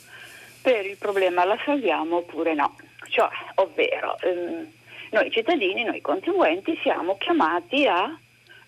per 0.64 0.88
il 0.88 0.98
problema 0.98 1.46
la 1.46 1.60
salviamo 1.64 2.18
oppure 2.18 2.56
no. 2.56 2.76
Cioè, 3.10 3.30
ovvero, 3.56 4.18
ehm, 4.22 4.72
noi 5.11 5.30
cittadini, 5.30 5.84
noi 5.84 6.02
contribuenti 6.02 6.76
siamo 6.82 7.16
chiamati 7.20 7.86
a 7.86 8.10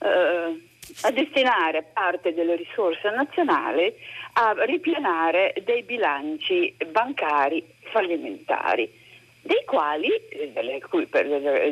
eh, 0.03 0.69
a 1.01 1.11
destinare 1.11 1.83
parte 1.93 2.33
delle 2.33 2.55
risorse 2.55 3.09
nazionali 3.09 3.93
a 4.33 4.53
ripianare 4.65 5.53
dei 5.63 5.83
bilanci 5.83 6.75
bancari 6.91 7.63
fallimentari, 7.91 8.89
dei 9.41 9.63
quali, 9.65 10.09
eh, 10.09 10.51
delle, 10.51 10.79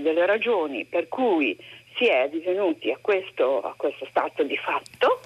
delle 0.01 0.25
ragioni 0.25 0.85
per 0.85 1.07
cui 1.07 1.57
si 1.95 2.07
è 2.07 2.29
divenuti 2.29 2.91
a 2.91 2.97
questo, 3.01 3.61
a 3.61 3.73
questo 3.75 4.05
stato 4.09 4.43
di 4.43 4.57
fatto, 4.57 5.19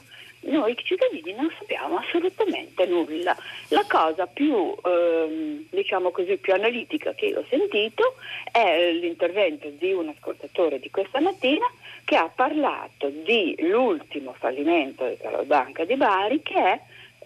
noi 0.44 0.76
cittadini 0.84 1.34
non 1.34 1.52
sappiamo 1.57 1.98
assolutamente 1.98 2.86
nulla. 2.86 3.36
La 3.70 3.86
cosa 3.88 4.26
più, 4.28 4.76
ehm, 4.84 5.65
diciamo 5.70 6.11
così, 6.11 6.38
più 6.38 6.53
analitica 6.53 7.14
che 7.14 7.28
io 7.28 7.40
ho 7.40 7.45
sentito 7.49 8.15
è 8.52 8.91
l'intervento 8.91 9.70
di 9.70 9.91
un 9.91 10.10
ascoltatore 10.10 10.80
di 10.80 10.90
questa 10.90 11.20
mattina 11.20 11.65
che 12.03 12.15
ha 12.18 12.30
parlato 12.34 13.10
di 13.10 13.56
l'ultimo 13.60 14.34
fallimento 14.38 15.15
della 15.22 15.44
Banca 15.44 15.86
di 15.86 15.95
Bari 15.95 16.41
che 16.41 16.56
è 16.56 16.80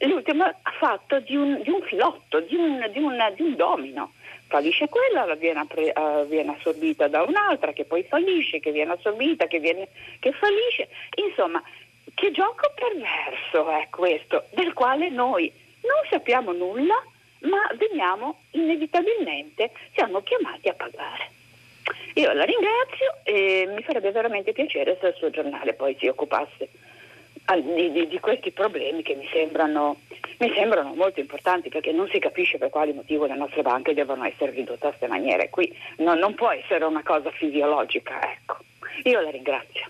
l'ultimo 0.05 0.45
fatto 0.79 1.19
di 1.19 1.35
un, 1.35 1.61
di 1.61 1.69
un 1.69 1.81
filotto, 1.81 2.39
di 2.41 2.55
un, 2.55 2.87
di, 2.91 2.99
un, 2.99 3.33
di 3.35 3.41
un, 3.41 3.55
domino. 3.55 4.13
Fallisce 4.47 4.87
quella, 4.87 5.33
viene, 5.35 5.61
uh, 5.61 6.25
viene, 6.27 6.55
assorbita 6.57 7.07
da 7.07 7.23
un'altra, 7.23 7.73
che 7.73 7.83
poi 7.83 8.03
fallisce, 8.03 8.59
che 8.59 8.71
viene 8.71 8.93
assorbita, 8.93 9.47
che, 9.47 9.59
viene, 9.59 9.89
che 10.19 10.31
fallisce. 10.31 10.87
Insomma, 11.27 11.61
che 12.13 12.31
gioco 12.31 12.71
perverso 12.75 13.69
è 13.69 13.87
questo, 13.89 14.45
del 14.51 14.73
quale 14.73 15.09
noi 15.09 15.51
non 15.81 16.09
sappiamo 16.09 16.51
nulla, 16.51 16.95
ma 17.41 17.69
veniamo 17.75 18.39
inevitabilmente, 18.51 19.71
siamo 19.93 20.21
chiamati 20.21 20.69
a 20.69 20.73
pagare. 20.73 21.31
Io 22.15 22.33
la 22.33 22.43
ringrazio 22.43 23.17
e 23.23 23.71
mi 23.73 23.83
farebbe 23.83 24.11
veramente 24.11 24.51
piacere 24.51 24.97
se 24.99 25.07
il 25.07 25.13
suo 25.15 25.29
giornale 25.29 25.73
poi 25.73 25.95
si 25.99 26.07
occupasse 26.07 26.67
di, 27.55 27.91
di, 27.91 28.07
di 28.07 28.19
questi 28.19 28.51
problemi 28.51 29.03
che 29.03 29.15
mi 29.15 29.27
sembrano, 29.31 30.01
mi 30.39 30.51
sembrano, 30.53 30.93
molto 30.95 31.19
importanti 31.19 31.69
perché 31.69 31.91
non 31.91 32.09
si 32.09 32.19
capisce 32.19 32.57
per 32.57 32.69
quale 32.69 32.93
motivo 32.93 33.25
le 33.25 33.35
nostre 33.35 33.61
banche 33.61 33.93
devono 33.93 34.25
essere 34.25 34.51
ridotte 34.51 34.87
a 34.87 34.89
queste 34.89 35.07
maniere. 35.07 35.49
Qui 35.49 35.73
no, 35.97 36.13
non 36.15 36.35
può 36.35 36.49
essere 36.49 36.83
una 36.83 37.03
cosa 37.03 37.31
fisiologica. 37.31 38.19
Ecco. 38.33 38.57
Io 39.03 39.21
la 39.21 39.29
ringrazio. 39.29 39.85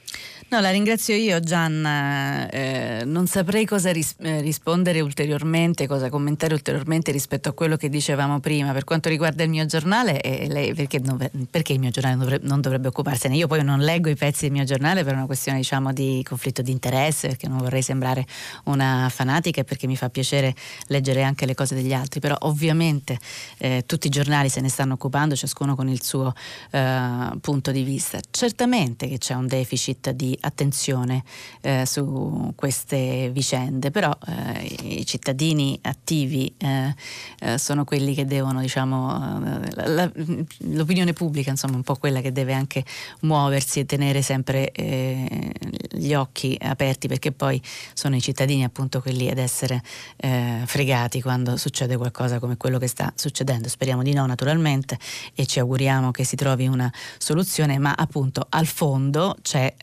No, 0.50 0.62
la 0.62 0.72
ringrazio 0.72 1.14
io 1.14 1.42
Gianna, 1.42 2.50
eh, 2.50 3.02
non 3.04 3.28
saprei 3.28 3.66
cosa 3.66 3.92
ris- 3.92 4.16
eh, 4.20 4.40
rispondere 4.40 5.02
ulteriormente, 5.02 5.88
cosa 5.88 6.10
commentare 6.10 6.54
ulteriormente 6.54 7.12
rispetto 7.12 7.50
a 7.50 7.52
quello 7.52 7.76
che 7.76 7.90
dicevamo 7.90 8.40
prima. 8.40 8.72
Per 8.72 8.86
quanto 8.86 9.10
riguarda 9.10 9.44
il 9.44 9.50
mio 9.50 9.66
giornale, 9.66 10.22
eh, 10.22 10.48
lei, 10.48 10.74
perché, 10.74 11.00
non, 11.00 11.18
perché, 11.52 11.74
il 11.74 11.80
mio 11.80 11.90
giornale 11.90 12.16
non 12.16 12.24
dovrebbe, 12.24 12.48
non 12.48 12.62
dovrebbe, 12.62 12.88
occuparsene? 12.88 13.36
Io 13.36 13.48
poi 13.48 13.62
non 13.62 13.80
leggo 13.80 14.08
i 14.08 14.16
pezzi 14.16 14.46
del 14.46 14.54
mio 14.54 14.64
giornale 14.64 15.04
per 15.04 15.16
una 15.16 15.26
questione 15.26 15.58
diciamo, 15.58 15.92
di 15.92 16.24
conflitto 16.26 16.62
di 16.62 16.72
interesse, 16.72 17.28
perché 17.28 17.50
non 17.50 17.58
vorrei 17.58 17.82
sembrare 17.82 18.26
una 18.66 19.10
fanatica 19.12 19.60
e 19.60 19.64
perché 19.66 19.86
mi 19.86 19.98
fa 19.98 20.10
piacere 20.10 20.56
leggere 20.88 21.24
anche 21.24 21.46
le 21.46 21.56
cose 21.56 21.76
degli 21.76 21.94
altri, 21.94 22.22
però 22.22 22.38
ovviamente 22.44 23.20
eh, 23.58 23.84
tutti 23.86 24.08
i 24.08 24.10
giornali 24.10 24.48
se 24.48 24.62
ne 24.62 24.70
stanno 24.70 24.94
occupando, 24.94 25.36
ciascuno 25.36 25.76
con 25.76 25.90
il 25.90 26.02
suo 26.02 26.34
eh, 26.72 27.32
punto 27.42 27.72
di 27.72 27.84
vista. 27.84 28.18
Certamente 28.32 29.10
che 29.10 29.18
c'è 29.18 29.34
un 29.34 29.48
deficit 29.48 30.12
di 30.12 30.36
attenzione 30.42 31.24
eh, 31.62 31.86
su 31.86 32.54
queste 32.56 33.30
vicende, 33.32 33.92
però 33.92 34.16
eh, 34.28 34.64
i 35.00 35.06
cittadini 35.06 35.78
attivi 35.82 36.54
eh, 36.58 36.96
eh 37.40 37.58
sono 37.58 37.84
quelli 37.84 38.14
che 38.14 38.26
devono, 38.26 38.62
diciamo, 38.62 39.62
eh, 39.64 39.88
la, 39.88 40.12
l'opinione 40.60 41.14
pubblica 41.14 41.50
insomma 41.50 41.76
un 41.76 41.84
po' 41.84 41.96
quella 41.96 42.22
che 42.22 42.32
deve 42.32 42.54
anche 42.54 42.84
muoversi 43.22 43.80
e 43.80 43.86
tenere 43.86 44.22
sempre 44.22 44.72
eh, 44.72 45.52
gli 45.92 46.14
occhi 46.14 46.58
aperti 46.60 47.08
perché 47.08 47.32
poi 47.32 47.62
sono 47.94 48.16
i 48.16 48.22
cittadini 48.22 48.64
appunto 48.64 49.02
quelli 49.02 49.30
ad 49.30 49.38
essere 49.38 49.82
fregati 50.18 51.22
quando 51.22 51.58
succede 51.58 51.98
qualcosa 51.98 52.40
come 52.40 52.58
quello 52.58 52.78
che 52.78 52.88
sta 52.88 53.12
succedendo. 53.16 53.68
Speriamo 53.70 54.04
di 54.04 54.14
no 54.14 54.26
naturalmente 54.26 54.98
e 55.36 55.46
ci 55.46 55.60
auguriamo 55.60 56.12
che 56.12 56.24
si 56.24 56.36
trovi 56.36 56.68
una 56.68 56.92
soluzione, 57.18 57.78
ma 57.78 57.94
appunto 57.96 58.46
al 58.50 58.66
fondo 58.66 59.36
c'è 59.42 59.74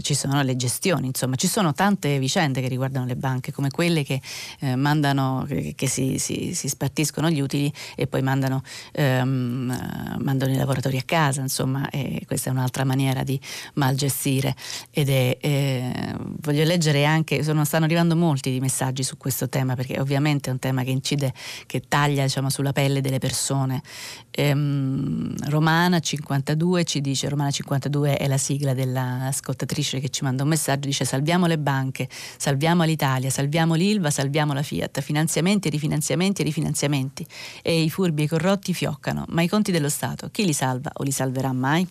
ci 0.00 0.14
sono 0.14 0.42
le 0.42 0.56
gestioni, 0.56 1.06
insomma 1.06 1.36
ci 1.36 1.46
sono 1.46 1.72
tante 1.72 2.18
vicende 2.18 2.60
che 2.60 2.68
riguardano 2.68 3.06
le 3.06 3.16
banche 3.16 3.52
come 3.52 3.70
quelle 3.70 4.02
che 4.04 4.20
eh, 4.60 4.76
mandano, 4.76 5.44
che, 5.46 5.74
che 5.74 5.86
si, 5.86 6.18
si, 6.18 6.54
si, 6.54 6.68
spartiscono 6.68 7.30
gli 7.30 7.40
utili 7.40 7.72
e 7.96 8.06
poi 8.06 8.22
mandano, 8.22 8.62
ehm, 8.92 10.18
mandano 10.20 10.52
i 10.52 10.56
lavoratori 10.56 10.98
a 10.98 11.02
casa, 11.04 11.40
insomma 11.40 11.88
questa 12.26 12.50
è 12.50 12.52
un'altra 12.52 12.84
maniera 12.84 13.22
di 13.22 13.38
mal 13.74 13.94
gestire 13.94 14.54
ed 14.90 15.08
è, 15.08 15.36
eh, 15.40 16.14
voglio 16.40 16.64
leggere 16.64 17.04
anche, 17.04 17.42
sono, 17.42 17.64
stanno 17.64 17.84
arrivando 17.84 18.16
molti 18.16 18.50
di 18.50 18.60
messaggi 18.60 19.02
su 19.02 19.16
questo 19.16 19.48
tema 19.48 19.74
perché 19.74 20.00
ovviamente 20.00 20.50
è 20.50 20.52
un 20.52 20.58
tema 20.58 20.82
che 20.82 20.90
incide, 20.90 21.32
che 21.66 21.82
taglia 21.86 22.22
diciamo, 22.24 22.50
sulla 22.50 22.72
pelle 22.72 23.00
delle 23.00 23.18
persone. 23.18 23.82
Ehm, 24.30 25.34
Romana 25.48 26.00
52 26.00 26.84
ci 26.84 27.00
dice, 27.00 27.28
Romana 27.28 27.50
52 27.50 28.16
è 28.16 28.26
la 28.26 28.38
sigla 28.38 28.74
dell'ascoltatrice 28.74 29.83
Astrice 29.84 30.00
che 30.00 30.08
ci 30.08 30.24
manda 30.24 30.42
un 30.42 30.48
messaggio, 30.48 30.88
dice 30.88 31.04
salviamo 31.04 31.46
le 31.46 31.58
banche, 31.58 32.08
salviamo 32.36 32.84
l'Italia, 32.84 33.28
salviamo 33.28 33.74
l'Ilva, 33.74 34.10
salviamo 34.10 34.54
la 34.54 34.62
Fiat, 34.62 35.00
finanziamenti, 35.02 35.68
rifinanziamenti 35.68 36.40
e 36.40 36.44
rifinanziamenti. 36.44 37.26
E 37.62 37.82
i 37.82 37.90
furbi 37.90 38.22
e 38.22 38.24
i 38.24 38.28
corrotti 38.28 38.72
fioccano, 38.72 39.24
ma 39.28 39.42
i 39.42 39.48
conti 39.48 39.70
dello 39.70 39.90
Stato 39.90 40.30
chi 40.30 40.44
li 40.46 40.54
salva 40.54 40.90
o 40.94 41.02
li 41.02 41.12
salverà 41.12 41.52
mai? 41.52 41.86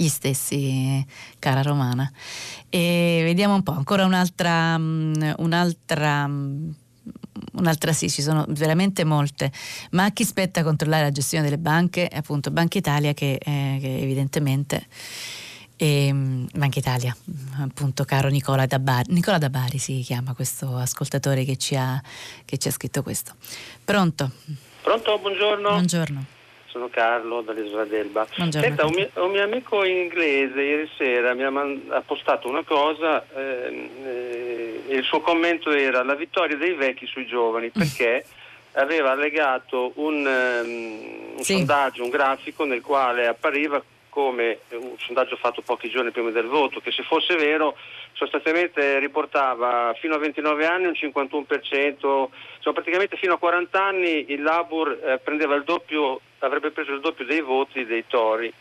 gli 0.00 0.06
stessi, 0.06 1.04
cara 1.40 1.60
Romana. 1.60 2.08
E 2.68 3.22
vediamo 3.24 3.54
un 3.54 3.64
po', 3.64 3.72
ancora 3.72 4.04
un'altra, 4.04 4.78
mm, 4.78 5.12
un'altra 5.38 6.28
mm, 6.28 6.70
un'altra 7.54 7.92
sì, 7.92 8.08
ci 8.08 8.22
sono 8.22 8.44
veramente 8.48 9.04
molte, 9.04 9.50
ma 9.92 10.04
a 10.04 10.10
chi 10.12 10.24
spetta 10.24 10.62
controllare 10.62 11.02
la 11.02 11.10
gestione 11.10 11.42
delle 11.44 11.58
banche? 11.58 12.06
Appunto 12.06 12.50
Banca 12.50 12.78
Italia 12.78 13.12
che, 13.12 13.32
eh, 13.34 13.78
che 13.80 13.98
evidentemente 13.98 14.86
e 15.78 16.08
ehm, 16.08 16.48
Banca 16.52 16.80
Italia, 16.80 17.16
appunto 17.62 18.04
caro 18.04 18.28
Nicola 18.28 18.66
da 18.66 18.80
Bari, 18.80 19.12
Nicola 19.12 19.38
da 19.38 19.48
Bari 19.48 19.78
si 19.78 20.02
chiama 20.04 20.34
questo 20.34 20.76
ascoltatore 20.76 21.44
che 21.44 21.56
ci 21.56 21.76
ha, 21.76 22.02
che 22.44 22.58
ci 22.58 22.68
ha 22.68 22.72
scritto 22.72 23.02
questo. 23.02 23.34
Pronto? 23.84 24.30
Pronto, 24.82 25.18
buongiorno. 25.18 25.68
Buongiorno. 25.68 26.24
Sono 26.66 26.88
Carlo 26.88 27.40
dall'isola 27.42 27.84
d'Elba. 27.84 28.26
Buongiorno. 28.36 28.66
Senta, 28.66 28.86
un 28.86 28.92
mio, 28.92 29.08
un 29.14 29.30
mio, 29.30 29.42
amico 29.42 29.84
inglese 29.84 30.60
ieri 30.60 30.90
sera 30.98 31.32
mi 31.32 31.44
ha, 31.44 31.50
man- 31.50 31.80
ha 31.90 32.00
postato 32.00 32.48
una 32.48 32.62
cosa 32.64 33.24
eh, 33.34 33.90
eh, 34.04 34.84
il 34.88 35.04
suo 35.04 35.20
commento 35.20 35.70
era 35.70 36.02
la 36.02 36.14
vittoria 36.14 36.56
dei 36.56 36.74
vecchi 36.74 37.06
sui 37.06 37.26
giovani 37.26 37.70
perché 37.70 38.24
aveva 38.72 39.12
allegato 39.12 39.92
un, 39.96 40.26
um, 40.26 41.36
un 41.36 41.42
sì. 41.42 41.54
sondaggio, 41.54 42.02
un 42.02 42.10
grafico 42.10 42.64
nel 42.64 42.80
quale 42.80 43.26
appariva 43.26 43.82
come 44.18 44.58
un 44.70 44.96
sondaggio 44.98 45.36
fatto 45.36 45.62
pochi 45.62 45.88
giorni 45.88 46.10
prima 46.10 46.30
del 46.30 46.46
voto, 46.48 46.80
che 46.80 46.90
se 46.90 47.04
fosse 47.04 47.36
vero 47.36 47.76
sostanzialmente 48.14 48.98
riportava 48.98 49.94
fino 49.96 50.16
a 50.16 50.18
29 50.18 50.66
anni 50.66 50.86
un 50.86 50.92
51%, 50.92 52.26
cioè 52.58 52.72
praticamente 52.72 53.16
fino 53.16 53.34
a 53.34 53.38
40 53.38 53.80
anni 53.80 54.32
il 54.32 54.42
Labour 54.42 54.90
eh, 54.90 55.62
doppio, 55.62 56.20
avrebbe 56.40 56.72
preso 56.72 56.94
il 56.94 57.00
doppio 57.00 57.24
dei 57.26 57.40
voti 57.40 57.86
dei 57.86 58.08
Tori, 58.08 58.52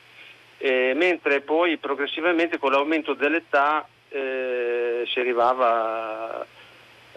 eh, 0.60 0.94
mentre 0.96 1.42
poi 1.42 1.78
progressivamente 1.78 2.60
con 2.60 2.70
l'aumento 2.70 3.16
dell'età 3.16 3.88
eh, 4.10 5.06
si 5.08 5.20
arrivava 5.20 6.46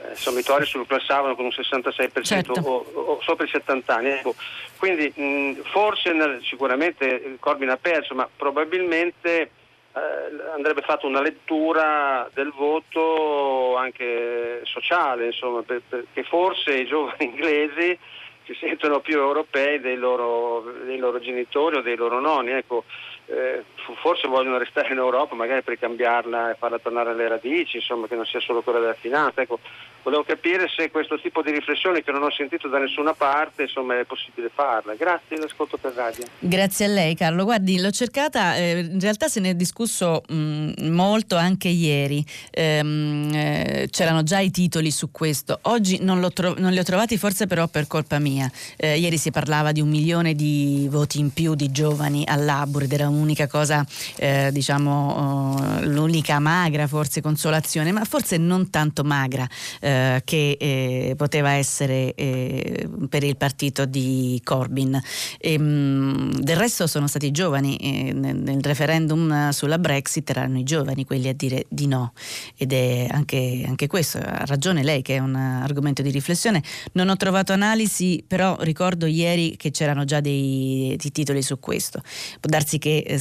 eh, 0.02 0.10
insomma 0.10 0.40
i 0.40 0.42
tori 0.42 0.64
surclassavano 0.64 1.34
con 1.34 1.44
un 1.44 1.50
66% 1.50 2.22
certo. 2.22 2.52
o, 2.52 2.84
o, 2.92 3.20
sopra 3.22 3.44
i 3.44 3.48
70 3.48 3.94
anni. 3.94 4.08
Ecco, 4.10 4.34
quindi 4.76 5.12
mh, 5.14 5.62
forse 5.70 6.12
nel, 6.12 6.40
sicuramente 6.44 7.36
Corbyn 7.38 7.70
ha 7.70 7.76
perso, 7.76 8.14
ma 8.14 8.28
probabilmente 8.34 9.50
eh, 9.92 10.52
andrebbe 10.54 10.82
fatta 10.82 11.06
una 11.06 11.20
lettura 11.20 12.28
del 12.32 12.52
voto 12.52 13.76
anche 13.76 14.62
sociale, 14.64 15.26
insomma, 15.26 15.62
per, 15.62 15.82
perché 15.88 16.22
forse 16.22 16.74
i 16.74 16.86
giovani 16.86 17.24
inglesi 17.26 17.98
si 18.44 18.56
sentono 18.58 19.00
più 19.00 19.18
europei 19.18 19.80
dei 19.80 19.96
loro, 19.96 20.72
dei 20.84 20.98
loro 20.98 21.20
genitori 21.20 21.76
o 21.76 21.82
dei 21.82 21.96
loro 21.96 22.20
nonni. 22.20 22.52
Ecco, 22.52 22.84
eh, 23.30 23.64
forse 24.02 24.28
vogliono 24.28 24.58
restare 24.58 24.92
in 24.92 24.98
Europa 24.98 25.34
magari 25.34 25.62
per 25.62 25.78
cambiarla 25.78 26.50
e 26.50 26.56
farla 26.58 26.78
tornare 26.78 27.10
alle 27.10 27.28
radici, 27.28 27.76
insomma 27.76 28.06
che 28.06 28.16
non 28.16 28.26
sia 28.26 28.40
solo 28.40 28.62
quella 28.62 28.80
della 28.80 28.94
finanza. 28.94 29.40
Ecco, 29.40 29.60
volevo 30.02 30.24
capire 30.24 30.68
se 30.68 30.90
questo 30.90 31.20
tipo 31.20 31.42
di 31.42 31.50
riflessioni 31.50 32.02
che 32.02 32.10
non 32.10 32.22
ho 32.22 32.30
sentito 32.30 32.68
da 32.68 32.78
nessuna 32.78 33.12
parte 33.12 33.62
insomma, 33.62 33.98
è 33.98 34.04
possibile 34.04 34.50
farla. 34.52 34.94
Grazie, 34.94 35.38
l'ascolto 35.38 35.76
per 35.76 35.92
radio. 35.92 36.24
Grazie 36.38 36.86
a 36.86 36.88
lei 36.88 37.14
Carlo. 37.14 37.44
Guardi, 37.44 37.80
l'ho 37.80 37.90
cercata, 37.90 38.56
eh, 38.56 38.80
in 38.80 39.00
realtà 39.00 39.28
se 39.28 39.40
ne 39.40 39.50
è 39.50 39.54
discusso 39.54 40.22
mh, 40.28 40.88
molto 40.88 41.36
anche 41.36 41.68
ieri, 41.68 42.24
ehm, 42.50 43.30
eh, 43.32 43.88
c'erano 43.90 44.22
già 44.22 44.38
i 44.40 44.50
titoli 44.50 44.90
su 44.90 45.10
questo. 45.10 45.58
Oggi 45.62 45.98
non, 46.02 46.26
tro- 46.32 46.54
non, 46.56 46.72
li 46.72 46.78
ho 46.78 46.84
trovati 46.84 47.16
forse 47.16 47.46
però 47.46 47.66
per 47.68 47.86
colpa 47.86 48.18
mia. 48.18 48.50
Eh, 48.76 48.98
ieri 48.98 49.18
si 49.18 49.30
parlava 49.30 49.72
di 49.72 49.80
un 49.80 49.88
milione 49.88 50.34
di 50.34 50.88
voti 50.90 51.18
in 51.18 51.32
più 51.32 51.54
di 51.54 51.70
giovani 51.70 52.24
all'Abur 52.26 52.82
ed 52.82 52.92
era 52.92 53.08
un'unica 53.20 53.46
cosa, 53.46 53.86
eh, 54.16 54.48
diciamo, 54.52 55.10
oh, 55.10 55.84
l'unica 55.84 56.38
magra 56.38 56.86
forse 56.86 57.20
consolazione, 57.20 57.92
ma 57.92 58.04
forse 58.04 58.38
non 58.38 58.70
tanto 58.70 59.04
magra 59.04 59.46
eh, 59.80 60.22
che 60.24 60.56
eh, 60.58 61.14
poteva 61.16 61.50
essere 61.50 62.14
eh, 62.14 62.88
per 63.08 63.22
il 63.22 63.36
partito 63.36 63.84
di 63.84 64.40
Corbyn. 64.42 65.00
E, 65.38 65.52
ehm, 65.52 65.62
mh, 65.62 66.40
del 66.40 66.56
resto 66.56 66.86
sono 66.86 67.06
stati 67.06 67.26
i 67.26 67.30
giovani, 67.30 67.76
eh, 67.76 68.12
nel, 68.12 68.36
nel, 68.36 68.62
referendum 68.62 69.50
sulla 69.50 69.78
Brexit 69.78 70.28
erano 70.30 70.58
i 70.58 70.62
giovani 70.62 71.04
quelli 71.04 71.28
a 71.28 71.34
dire 71.34 71.66
di 71.68 71.86
no 71.86 72.12
ed 72.56 72.72
è 72.72 73.06
anche, 73.10 73.64
anche 73.66 73.86
questo, 73.86 74.18
ha 74.18 74.44
ragione 74.46 74.82
lei 74.82 75.02
che 75.02 75.16
è 75.16 75.18
un 75.18 75.34
argomento 75.34 76.02
di 76.02 76.10
riflessione. 76.10 76.62
Non 76.92 77.08
ho 77.08 77.16
trovato 77.16 77.52
analisi, 77.52 78.24
però 78.26 78.56
ricordo 78.60 79.06
ieri 79.06 79.56
che 79.56 79.70
c'erano 79.70 80.04
già 80.04 80.20
dei, 80.20 80.96
dei 80.98 81.12
titoli 81.12 81.42
su 81.42 81.58
questo. 81.58 82.00
Può 82.40 82.50
darsi 82.50 82.78
che 82.78 83.09
eh, 83.10 83.18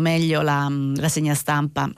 meglio 0.00 0.42
la, 0.42 0.70
la 0.96 1.08
segna 1.08 1.34
stampa 1.34 1.90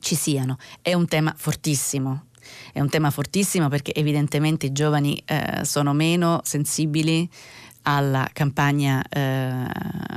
ci 0.00 0.14
siano. 0.14 0.58
È 0.80 0.94
un 0.94 1.06
tema 1.06 1.34
fortissimo, 1.36 2.26
è 2.72 2.80
un 2.80 2.88
tema 2.88 3.10
fortissimo 3.10 3.68
perché 3.68 3.94
evidentemente 3.94 4.66
i 4.66 4.72
giovani 4.72 5.20
eh, 5.24 5.64
sono 5.64 5.92
meno 5.92 6.40
sensibili 6.44 7.28
alla 7.82 8.28
campagna 8.32 9.02
eh, 9.08 9.66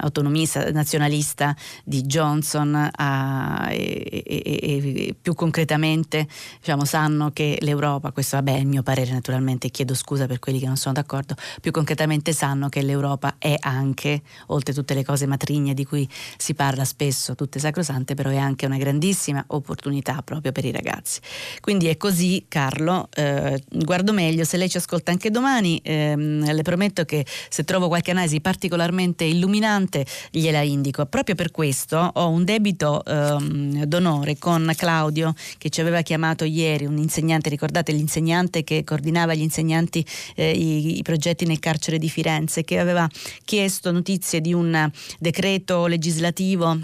autonomista 0.02 0.72
nazionalista 0.72 1.56
di 1.84 2.04
Johnson 2.04 2.90
a, 2.96 3.68
e, 3.72 4.24
e, 4.26 4.42
e, 4.46 5.16
più 5.20 5.34
concretamente 5.34 6.28
diciamo, 6.60 6.86
sanno 6.86 7.32
che 7.32 7.58
l'Europa, 7.62 8.12
questo 8.12 8.36
vabbè 8.38 8.56
è 8.56 8.60
il 8.60 8.68
mio 8.68 8.84
parere 8.84 9.12
naturalmente, 9.12 9.70
chiedo 9.70 9.94
scusa 9.96 10.28
per 10.28 10.40
quelli 10.40 10.60
che 10.60 10.68
non 10.68 10.78
sono 10.78 10.94
d'accordo, 10.94 11.36
più 11.62 11.72
concretamente 11.72 12.34
sanno 12.34 12.70
che 12.70 12.82
l'Europa 12.82 13.36
è 13.38 13.56
anche, 13.60 14.22
oltre 14.48 14.74
tutte 14.74 14.94
le 14.94 15.04
cose 15.04 15.26
matrigne 15.26 15.74
di 15.74 15.86
cui 15.86 16.08
si 16.38 16.54
parla 16.54 16.86
spesso, 16.86 17.36
tutte 17.36 17.60
sacrosante, 17.60 18.14
però 18.14 18.30
è 18.30 18.38
anche 18.38 18.66
una 18.66 18.78
grandissima 18.78 19.44
opportunità 19.48 20.22
proprio 20.24 20.52
per 20.52 20.66
i 20.66 20.72
ragazzi. 20.72 21.20
Quindi 21.62 21.88
è 21.88 21.98
così 21.98 22.46
Carlo, 22.48 23.10
eh, 23.14 23.62
guardo 23.70 24.14
meglio, 24.14 24.44
se 24.44 24.58
lei 24.58 24.70
ci 24.70 24.78
ascolta 24.78 25.12
anche 25.12 25.32
domani, 25.32 25.80
ehm, 25.84 26.52
le 26.52 26.62
prometto 26.62 27.06
che 27.06 27.26
se 27.56 27.64
trovo 27.64 27.88
qualche 27.88 28.12
analisi 28.12 28.42
particolarmente 28.42 29.24
illuminante 29.24 30.06
gliela 30.30 30.60
indico. 30.60 31.06
Proprio 31.06 31.36
per 31.36 31.52
questo 31.52 32.12
ho 32.14 32.28
un 32.28 32.44
debito 32.44 33.02
ehm, 33.06 33.86
d'onore 33.86 34.38
con 34.38 34.70
Claudio 34.76 35.34
che 35.58 35.70
ci 35.70 35.80
aveva 35.80 36.02
chiamato 36.02 36.44
ieri, 36.44 36.86
un 36.86 36.98
insegnante, 36.98 37.48
ricordate 37.48 37.94
l'insegnante 37.94 38.66
che 38.66 38.84
coordinava 38.84 39.34
gli 39.36 39.42
insegnanti 39.42 40.06
eh, 40.36 40.52
i, 40.52 40.98
i 40.98 41.02
progetti 41.02 41.46
nel 41.46 41.60
carcere 41.60 41.98
di 41.98 42.10
Firenze, 42.10 42.66
che 42.66 42.78
aveva 42.78 43.08
chiesto 43.46 43.90
notizie 43.94 44.42
di 44.42 44.54
un 44.54 44.92
decreto 45.18 45.88
legislativo 45.88 46.78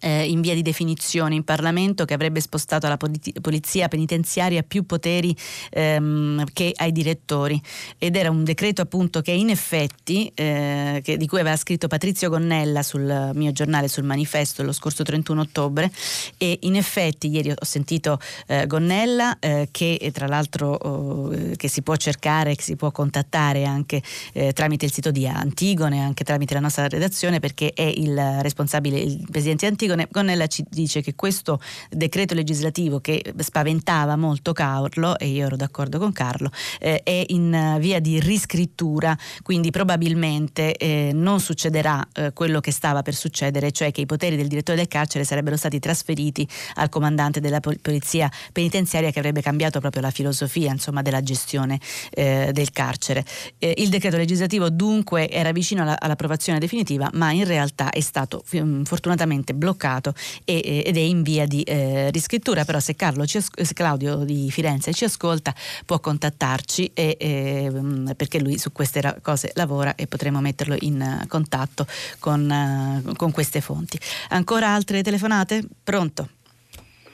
eh, 0.00 0.24
in 0.24 0.40
via 0.40 0.54
di 0.54 0.62
definizione 0.62 1.34
in 1.34 1.44
Parlamento 1.44 2.04
che 2.04 2.14
avrebbe 2.14 2.40
spostato 2.40 2.86
alla 2.86 2.96
polizia 2.96 3.88
penitenziaria 3.88 4.62
più 4.62 4.84
poteri 4.84 5.34
ehm, 5.70 6.44
che 6.52 6.72
ai 6.74 6.92
direttori. 6.92 7.60
Ed 7.98 8.16
era 8.16 8.30
un 8.30 8.44
decreto 8.44 8.82
appunto 8.82 9.20
che 9.20 9.30
in 9.30 9.50
effetti 9.50 10.30
eh, 10.34 11.00
che, 11.02 11.16
di 11.16 11.26
cui 11.26 11.40
aveva 11.40 11.56
scritto 11.56 11.88
Patrizio 11.88 12.28
Gonnella 12.28 12.82
sul 12.82 13.30
mio 13.34 13.52
giornale 13.52 13.88
sul 13.88 14.04
manifesto 14.04 14.62
lo 14.62 14.72
scorso 14.72 15.02
31 15.02 15.40
ottobre. 15.40 15.90
E 16.38 16.58
in 16.62 16.76
effetti 16.76 17.28
ieri 17.28 17.50
ho 17.50 17.64
sentito 17.64 18.18
eh, 18.46 18.66
Gonnella 18.66 19.38
eh, 19.38 19.68
che 19.70 20.10
tra 20.12 20.26
l'altro 20.26 20.72
oh, 20.72 21.28
che 21.56 21.68
si 21.68 21.82
può 21.82 21.96
cercare 21.96 22.54
che 22.54 22.62
si 22.62 22.76
può 22.76 22.90
contattare 22.90 23.64
anche 23.64 24.02
eh, 24.32 24.52
tramite 24.52 24.84
il 24.84 24.92
sito 24.92 25.10
di 25.10 25.26
Antigone 25.26 26.00
anche 26.00 26.24
tramite 26.24 26.54
la 26.54 26.60
nostra 26.60 26.88
redazione 26.88 27.40
perché 27.40 27.72
è 27.74 27.82
il 27.82 28.16
responsabile 28.40 28.98
il 28.98 29.26
presidente 29.30 29.66
Antigone 29.74 30.06
Gonnella 30.08 30.46
ci 30.46 30.64
dice 30.68 31.02
che 31.02 31.16
questo 31.16 31.60
decreto 31.90 32.32
legislativo 32.32 33.00
che 33.00 33.20
spaventava 33.38 34.14
molto 34.14 34.52
Carlo, 34.52 35.18
e 35.18 35.26
io 35.26 35.46
ero 35.46 35.56
d'accordo 35.56 35.98
con 35.98 36.12
Carlo, 36.12 36.48
eh, 36.78 37.02
è 37.02 37.24
in 37.28 37.78
via 37.80 37.98
di 37.98 38.20
riscrittura, 38.20 39.18
quindi 39.42 39.72
probabilmente 39.72 40.76
eh, 40.76 41.10
non 41.12 41.40
succederà 41.40 42.06
eh, 42.12 42.32
quello 42.32 42.60
che 42.60 42.70
stava 42.70 43.02
per 43.02 43.16
succedere, 43.16 43.72
cioè 43.72 43.90
che 43.90 44.00
i 44.00 44.06
poteri 44.06 44.36
del 44.36 44.46
direttore 44.46 44.78
del 44.78 44.86
carcere 44.86 45.24
sarebbero 45.24 45.56
stati 45.56 45.80
trasferiti 45.80 46.46
al 46.74 46.88
comandante 46.88 47.40
della 47.40 47.58
polizia 47.58 48.30
penitenziaria 48.52 49.10
che 49.10 49.18
avrebbe 49.18 49.42
cambiato 49.42 49.80
proprio 49.80 50.02
la 50.02 50.12
filosofia 50.12 50.70
insomma, 50.70 51.02
della 51.02 51.20
gestione 51.20 51.80
eh, 52.10 52.50
del 52.52 52.70
carcere. 52.70 53.24
Eh, 53.58 53.74
il 53.78 53.88
decreto 53.88 54.16
legislativo 54.16 54.70
dunque 54.70 55.28
era 55.28 55.50
vicino 55.50 55.82
alla, 55.82 55.98
all'approvazione 55.98 56.60
definitiva, 56.60 57.10
ma 57.14 57.32
in 57.32 57.44
realtà 57.44 57.90
è 57.90 58.00
stato 58.00 58.44
fortunatamente 58.44 59.52
bloccato 59.52 59.62
bloccato 59.64 60.12
e, 60.44 60.82
ed 60.84 60.96
è 60.96 61.00
in 61.00 61.22
via 61.22 61.46
di 61.46 61.62
eh, 61.62 62.10
riscrittura, 62.10 62.64
però 62.64 62.78
se, 62.78 62.94
Carlo 62.94 63.24
ci, 63.24 63.40
se 63.40 63.74
Claudio 63.74 64.16
di 64.24 64.50
Firenze 64.50 64.92
ci 64.92 65.04
ascolta 65.04 65.54
può 65.86 65.98
contattarci 65.98 66.92
e, 66.92 67.16
e, 67.18 68.14
perché 68.14 68.40
lui 68.40 68.58
su 68.58 68.72
queste 68.72 69.18
cose 69.22 69.52
lavora 69.54 69.94
e 69.94 70.06
potremo 70.06 70.40
metterlo 70.40 70.76
in 70.80 71.24
contatto 71.28 71.86
con, 72.20 73.14
con 73.16 73.32
queste 73.32 73.60
fonti. 73.60 73.98
Ancora 74.28 74.68
altre 74.68 75.02
telefonate? 75.02 75.62
Pronto? 75.82 76.28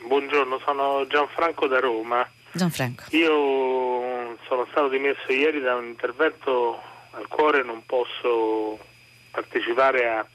Buongiorno, 0.06 0.60
sono 0.66 1.06
Gianfranco 1.06 1.68
da 1.68 1.78
Roma. 1.78 2.28
Gianfranco. 2.52 3.04
Io 3.10 4.36
sono 4.48 4.66
stato 4.70 4.88
dimesso 4.88 5.30
ieri 5.30 5.60
da 5.60 5.76
un 5.76 5.86
intervento 5.86 6.82
al 7.12 7.28
cuore, 7.28 7.62
non 7.62 7.84
posso 7.86 8.78
partecipare 9.30 10.08
a 10.08 10.26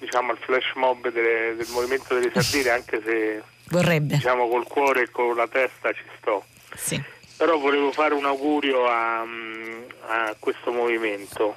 diciamo, 0.00 0.32
al 0.32 0.38
flash 0.38 0.72
mob 0.74 1.08
delle, 1.10 1.54
del 1.54 1.68
movimento 1.70 2.14
delle 2.14 2.32
sardine, 2.32 2.70
anche 2.70 3.00
se 3.04 3.42
Vorrebbe. 3.70 4.16
Diciamo, 4.16 4.48
col 4.48 4.66
cuore 4.66 5.02
e 5.02 5.10
con 5.10 5.34
la 5.36 5.46
testa 5.46 5.92
ci 5.92 6.02
sto. 6.18 6.44
Sì. 6.74 7.00
Però 7.36 7.56
volevo 7.56 7.92
fare 7.92 8.14
un 8.14 8.24
augurio 8.24 8.86
a, 8.86 9.20
a 9.20 10.36
questo 10.38 10.72
movimento 10.72 11.56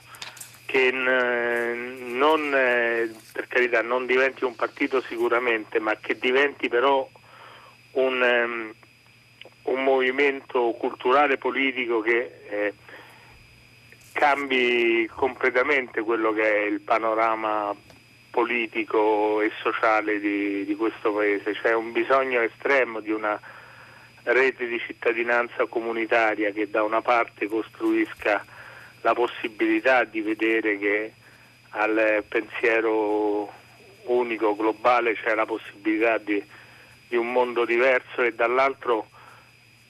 che 0.65 0.91
non, 0.91 2.49
per 2.51 3.47
carità, 3.47 3.81
non 3.81 4.05
diventi 4.05 4.43
un 4.43 4.55
partito 4.55 5.01
sicuramente, 5.01 5.79
ma 5.79 5.95
che 5.99 6.17
diventi 6.17 6.69
però 6.69 7.07
un, 7.93 8.73
un 9.63 9.83
movimento 9.83 10.71
culturale 10.77 11.37
politico 11.37 11.99
che 12.01 12.41
eh, 12.47 12.73
cambi 14.13 15.09
completamente 15.13 16.01
quello 16.01 16.31
che 16.31 16.43
è 16.43 16.65
il 16.65 16.81
panorama 16.81 17.75
politico 18.33 19.41
e 19.41 19.51
sociale 19.61 20.19
di, 20.19 20.65
di 20.65 20.75
questo 20.75 21.13
paese. 21.13 21.53
C'è 21.53 21.71
un 21.75 21.91
bisogno 21.91 22.41
estremo 22.41 22.99
di 22.99 23.11
una 23.11 23.39
rete 24.23 24.65
di 24.65 24.79
cittadinanza 24.79 25.67
comunitaria 25.67 26.51
che 26.51 26.67
da 26.67 26.81
una 26.81 27.03
parte 27.03 27.47
costruisca 27.47 28.43
la 29.01 29.13
possibilità 29.13 30.03
di 30.05 30.21
vedere 30.21 30.79
che 30.79 31.13
al 31.75 32.23
pensiero 32.27 33.51
unico 34.05 34.55
globale 34.55 35.13
c'è 35.13 35.35
la 35.35 35.45
possibilità 35.45 36.17
di, 36.17 36.43
di 37.09 37.15
un 37.15 37.31
mondo 37.31 37.65
diverso 37.65 38.23
e 38.23 38.33
dall'altro 38.33 39.09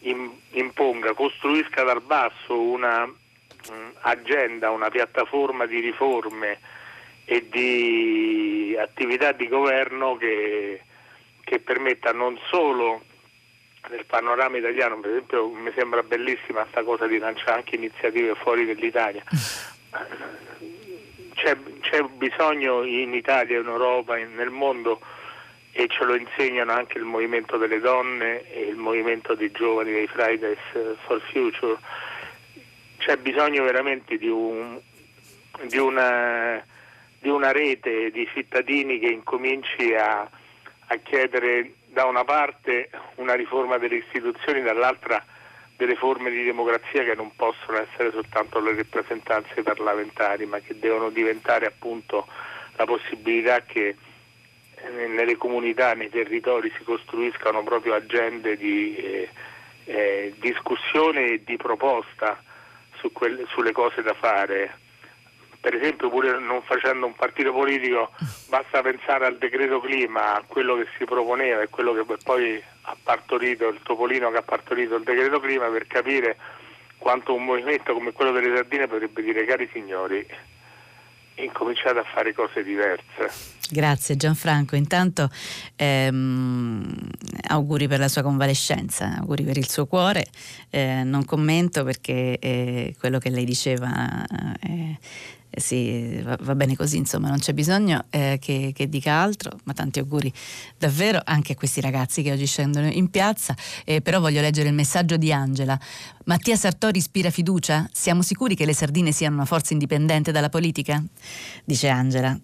imponga, 0.02 1.14
costruisca 1.14 1.84
dal 1.84 2.02
basso 2.02 2.60
una 2.60 3.06
mm, 3.06 3.90
agenda, 4.02 4.70
una 4.72 4.90
piattaforma 4.90 5.66
di 5.66 5.80
riforme 5.80 6.82
e 7.26 7.48
di 7.50 8.76
attività 8.80 9.32
di 9.32 9.48
governo 9.48 10.18
che, 10.18 10.82
che 11.44 11.60
permetta 11.60 12.12
non 12.12 12.38
solo 12.50 13.02
nel 13.90 14.06
panorama 14.06 14.58
italiano, 14.58 15.00
per 15.00 15.12
esempio 15.12 15.48
mi 15.50 15.72
sembra 15.76 16.04
bellissima 16.04 16.62
questa 16.62 16.84
cosa 16.84 17.08
di 17.08 17.18
lanciare 17.18 17.54
anche 17.54 17.76
iniziative 17.76 18.36
fuori 18.36 18.66
dall'Italia. 18.66 19.24
C'è, 21.34 21.58
c'è 21.82 22.02
bisogno 22.04 22.84
in 22.84 23.14
Italia, 23.14 23.60
in 23.60 23.68
Europa, 23.68 24.18
in, 24.18 24.36
nel 24.36 24.50
mondo 24.50 25.02
e 25.72 25.88
ce 25.88 26.06
lo 26.06 26.16
insegnano 26.16 26.72
anche 26.72 26.98
il 26.98 27.04
movimento 27.04 27.58
delle 27.58 27.80
donne 27.80 28.50
e 28.52 28.68
il 28.68 28.76
movimento 28.76 29.34
dei 29.34 29.52
giovani 29.52 29.92
dei 29.92 30.08
Fridays 30.08 30.60
for 31.06 31.20
Future. 31.32 31.78
C'è 33.00 33.18
bisogno 33.18 33.64
veramente 33.64 34.18
di, 34.18 34.30
un, 34.30 34.80
di 35.64 35.78
una 35.78 36.64
di 37.24 37.30
una 37.30 37.54
rete 37.54 38.12
di 38.12 38.28
cittadini 38.34 39.00
che 39.00 39.08
incominci 39.08 39.96
a, 39.96 40.30
a 40.88 40.96
chiedere 40.98 41.76
da 41.88 42.04
una 42.04 42.26
parte 42.26 42.90
una 43.16 43.34
riforma 43.34 43.78
delle 43.78 43.96
istituzioni, 43.96 44.62
dall'altra 44.62 45.24
delle 45.78 45.96
forme 45.96 46.30
di 46.30 46.44
democrazia 46.44 47.06
che 47.06 47.16
non 47.16 47.32
possono 47.34 47.80
essere 47.80 48.12
soltanto 48.12 48.60
le 48.60 48.76
rappresentanze 48.76 49.64
parlamentari, 49.64 50.46
ma 50.46 50.60
che 50.60 50.78
devono 50.78 51.10
diventare 51.10 51.66
appunto 51.66 52.28
la 52.76 52.84
possibilità 52.84 53.62
che 53.62 53.96
eh, 54.76 55.08
nelle 55.08 55.38
comunità, 55.38 55.94
nei 55.94 56.10
territori 56.10 56.74
si 56.78 56.84
costruiscano 56.84 57.64
proprio 57.64 57.94
agende 57.94 58.58
di 58.58 58.98
eh, 58.98 59.30
eh, 59.86 60.34
discussione 60.40 61.26
e 61.32 61.44
di 61.46 61.56
proposta 61.56 62.44
su 62.98 63.14
quelle, 63.14 63.46
sulle 63.48 63.72
cose 63.72 64.02
da 64.02 64.14
fare. 64.14 64.82
Per 65.64 65.74
esempio, 65.74 66.10
pure 66.10 66.38
non 66.40 66.62
facendo 66.64 67.06
un 67.06 67.16
partito 67.16 67.54
politico, 67.54 68.12
basta 68.50 68.82
pensare 68.82 69.28
al 69.28 69.38
decreto 69.38 69.80
clima, 69.80 70.36
a 70.36 70.44
quello 70.46 70.76
che 70.76 70.88
si 70.98 71.06
proponeva 71.06 71.62
e 71.62 71.70
quello 71.70 71.94
che 71.94 72.18
poi 72.22 72.62
ha 72.82 72.98
partorito, 73.02 73.70
il 73.70 73.80
topolino 73.82 74.30
che 74.30 74.38
ha 74.40 74.42
partorito 74.42 74.96
il 74.96 75.04
decreto 75.04 75.40
clima 75.40 75.70
per 75.70 75.88
capire 75.88 76.36
quanto 76.98 77.34
un 77.34 77.46
movimento 77.46 77.94
come 77.94 78.12
quello 78.12 78.34
delle 78.34 78.54
sardine 78.54 78.88
potrebbe 78.88 79.22
dire 79.22 79.46
cari 79.46 79.70
signori, 79.72 80.28
incominciate 81.36 82.00
a 82.00 82.04
fare 82.04 82.34
cose 82.34 82.62
diverse. 82.62 83.62
Grazie 83.70 84.18
Gianfranco, 84.18 84.76
intanto 84.76 85.30
ehm, 85.78 86.94
auguri 87.48 87.88
per 87.88 88.00
la 88.00 88.10
sua 88.10 88.22
convalescenza, 88.22 89.16
auguri 89.20 89.44
per 89.44 89.58
il 89.58 89.70
suo 89.70 89.86
cuore, 89.86 90.26
eh, 90.70 91.04
non 91.06 91.24
commento 91.24 91.86
perché 91.86 92.38
eh, 92.38 92.96
quello 93.00 93.18
che 93.18 93.30
lei 93.30 93.46
diceva 93.46 94.26
eh, 94.62 94.98
sì, 95.56 96.20
va, 96.24 96.38
va, 96.42 96.56
bene 96.56 96.76
così, 96.76 96.98
insomma, 96.98 97.30
non 97.30 97.38
c'è 97.40 97.54
bisogno 97.54 98.06
eh, 98.10 98.38
che, 98.42 98.72
che, 98.74 98.90
dica 98.90 99.14
altro, 99.14 99.52
ma 99.66 99.74
tanti 99.74 100.00
auguri 100.00 100.32
davvero 100.78 101.22
anche 101.24 101.54
a 101.54 101.56
questi 101.56 101.82
ragazzi 101.82 102.22
che 102.22 102.32
oggi 102.32 102.46
scendono 102.46 102.88
in 102.88 103.10
piazza. 103.10 103.56
Eh, 103.86 104.02
però 104.02 104.20
voglio 104.20 104.42
leggere 104.42 104.70
il 104.70 104.76
messaggio 104.76 105.18
di 105.18 105.32
Angela. 105.32 105.80
Mattia 106.26 106.56
Sartori 106.56 106.98
ispira 106.98 107.30
fiducia? 107.30 107.88
Siamo 107.92 108.22
sicuri 108.22 108.56
che 108.56 108.66
le 108.66 108.74
sardine 108.74 109.12
siano 109.12 109.36
una 109.36 109.46
forza 109.46 109.74
indipendente 109.74 110.32
dalla 110.32 110.50
politica? 110.50 111.04
Dice 111.64 111.88
Angela. 111.88 112.38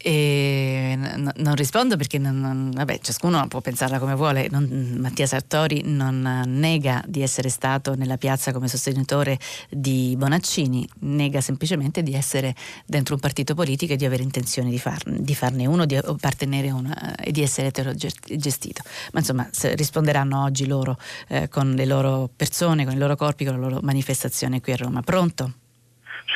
E 0.00 0.94
n- 0.96 1.32
non 1.36 1.54
rispondo 1.56 1.96
perché 1.96 2.18
non, 2.18 2.38
non, 2.38 2.70
vabbè, 2.72 3.00
ciascuno 3.00 3.46
può 3.48 3.60
pensarla 3.60 3.98
come 3.98 4.14
vuole. 4.14 4.46
Non, 4.48 4.96
Mattia 4.98 5.26
Sartori 5.26 5.82
non 5.84 6.44
nega 6.46 7.02
di 7.06 7.20
essere 7.20 7.48
stato 7.48 7.96
nella 7.96 8.16
piazza 8.16 8.52
come 8.52 8.68
sostenitore 8.68 9.38
di 9.68 10.14
Bonaccini, 10.16 10.88
nega 11.00 11.40
semplicemente 11.40 12.04
di 12.04 12.14
essere 12.14 12.54
dentro 12.86 13.14
un 13.14 13.20
partito 13.20 13.54
politico 13.54 13.94
e 13.94 13.96
di 13.96 14.04
avere 14.04 14.22
intenzione 14.22 14.70
di, 14.70 14.78
far, 14.78 15.02
di 15.04 15.34
farne 15.34 15.66
uno 15.66 15.84
di 15.84 15.96
appartenere 15.96 16.70
una, 16.70 17.16
e 17.16 17.32
di 17.32 17.42
essere 17.42 17.68
eterogestito. 17.68 18.82
Ma 19.12 19.18
insomma 19.18 19.48
risponderanno 19.50 20.44
oggi 20.44 20.66
loro 20.66 20.96
eh, 21.28 21.48
con 21.48 21.72
le 21.72 21.86
loro 21.86 22.30
persone, 22.34 22.84
con 22.84 22.94
i 22.94 22.98
loro 22.98 23.16
corpi, 23.16 23.44
con 23.44 23.54
la 23.54 23.66
loro 23.66 23.80
manifestazione 23.82 24.60
qui 24.60 24.72
a 24.72 24.76
Roma. 24.76 25.02
Pronto? 25.02 25.52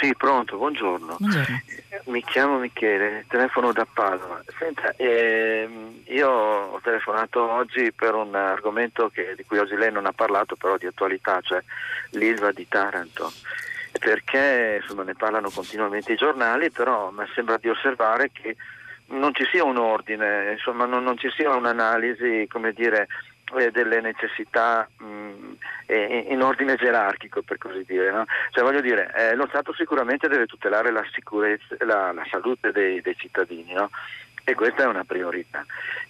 Sì, 0.01 0.15
pronto, 0.17 0.57
buongiorno. 0.57 1.17
buongiorno. 1.19 1.61
Mi 2.07 2.25
chiamo 2.25 2.59
Michele, 2.59 3.25
telefono 3.29 3.73
da 3.73 3.87
Padova. 3.91 4.43
Senta, 4.59 4.95
ehm, 4.97 6.01
io 6.07 6.29
ho 6.29 6.81
telefonato 6.83 7.49
oggi 7.49 7.93
per 7.93 8.15
un 8.15 8.35
argomento 8.35 9.11
che, 9.11 9.35
di 9.37 9.45
cui 9.45 9.59
oggi 9.59 9.77
lei 9.77 9.93
non 9.93 10.07
ha 10.07 10.13
parlato, 10.13 10.57
però 10.57 10.77
di 10.77 10.87
attualità, 10.87 11.41
cioè 11.43 11.63
l'Ilva 12.11 12.51
di 12.53 12.67
Taranto. 12.67 13.33
Perché 13.99 14.79
insomma, 14.81 15.05
ne 15.05 15.15
parlano 15.15 15.51
continuamente 15.51 16.13
i 16.13 16.17
giornali, 16.17 16.71
però 16.71 17.11
mi 17.11 17.25
sembra 17.35 17.59
di 17.59 17.69
osservare 17.69 18.31
che 18.33 18.57
non 19.09 19.35
ci 19.35 19.45
sia 19.53 19.63
un 19.63 19.77
ordine, 19.77 20.53
insomma, 20.53 20.87
non, 20.87 21.05
non 21.05 21.19
ci 21.19 21.31
sia 21.37 21.55
un'analisi, 21.55 22.47
come 22.51 22.73
dire, 22.73 23.07
eh, 23.57 23.71
delle 23.71 24.01
necessità 24.01 24.89
mh, 24.99 25.57
in 26.29 26.43
ordine 26.43 26.77
gerarchico 26.77 27.43
per 27.43 27.59
così 27.59 27.85
dire. 27.87 28.11
No? 28.11 28.25
Cioè, 28.51 28.65
voglio 28.65 28.81
dire, 28.81 29.13
eh, 29.15 29.35
lo 29.35 29.47
Stato 29.49 29.73
sicuramente 29.75 30.29
deve 30.29 30.47
tutelare 30.47 30.91
la 30.91 31.05
sicurezza, 31.13 31.77
la, 31.81 32.13
la 32.13 32.27
salute 32.31 32.73
dei, 32.73 33.01
dei 33.01 33.17
cittadini 33.17 33.73
no? 33.73 33.91
e 34.45 34.55
questa 34.55 34.85
è 34.85 34.87
una 34.87 35.05
priorità. 35.05 35.65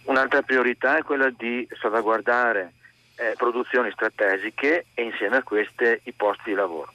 Un'altra 0.04 0.42
priorità 0.42 0.98
è 0.98 1.02
quella 1.02 1.30
di 1.30 1.66
salvaguardare 1.80 2.72
eh, 3.16 3.34
produzioni 3.36 3.90
strategiche 3.92 4.86
e 4.94 5.02
insieme 5.02 5.36
a 5.36 5.42
queste 5.42 6.00
i 6.04 6.12
posti 6.12 6.50
di 6.50 6.54
lavoro. 6.54 6.92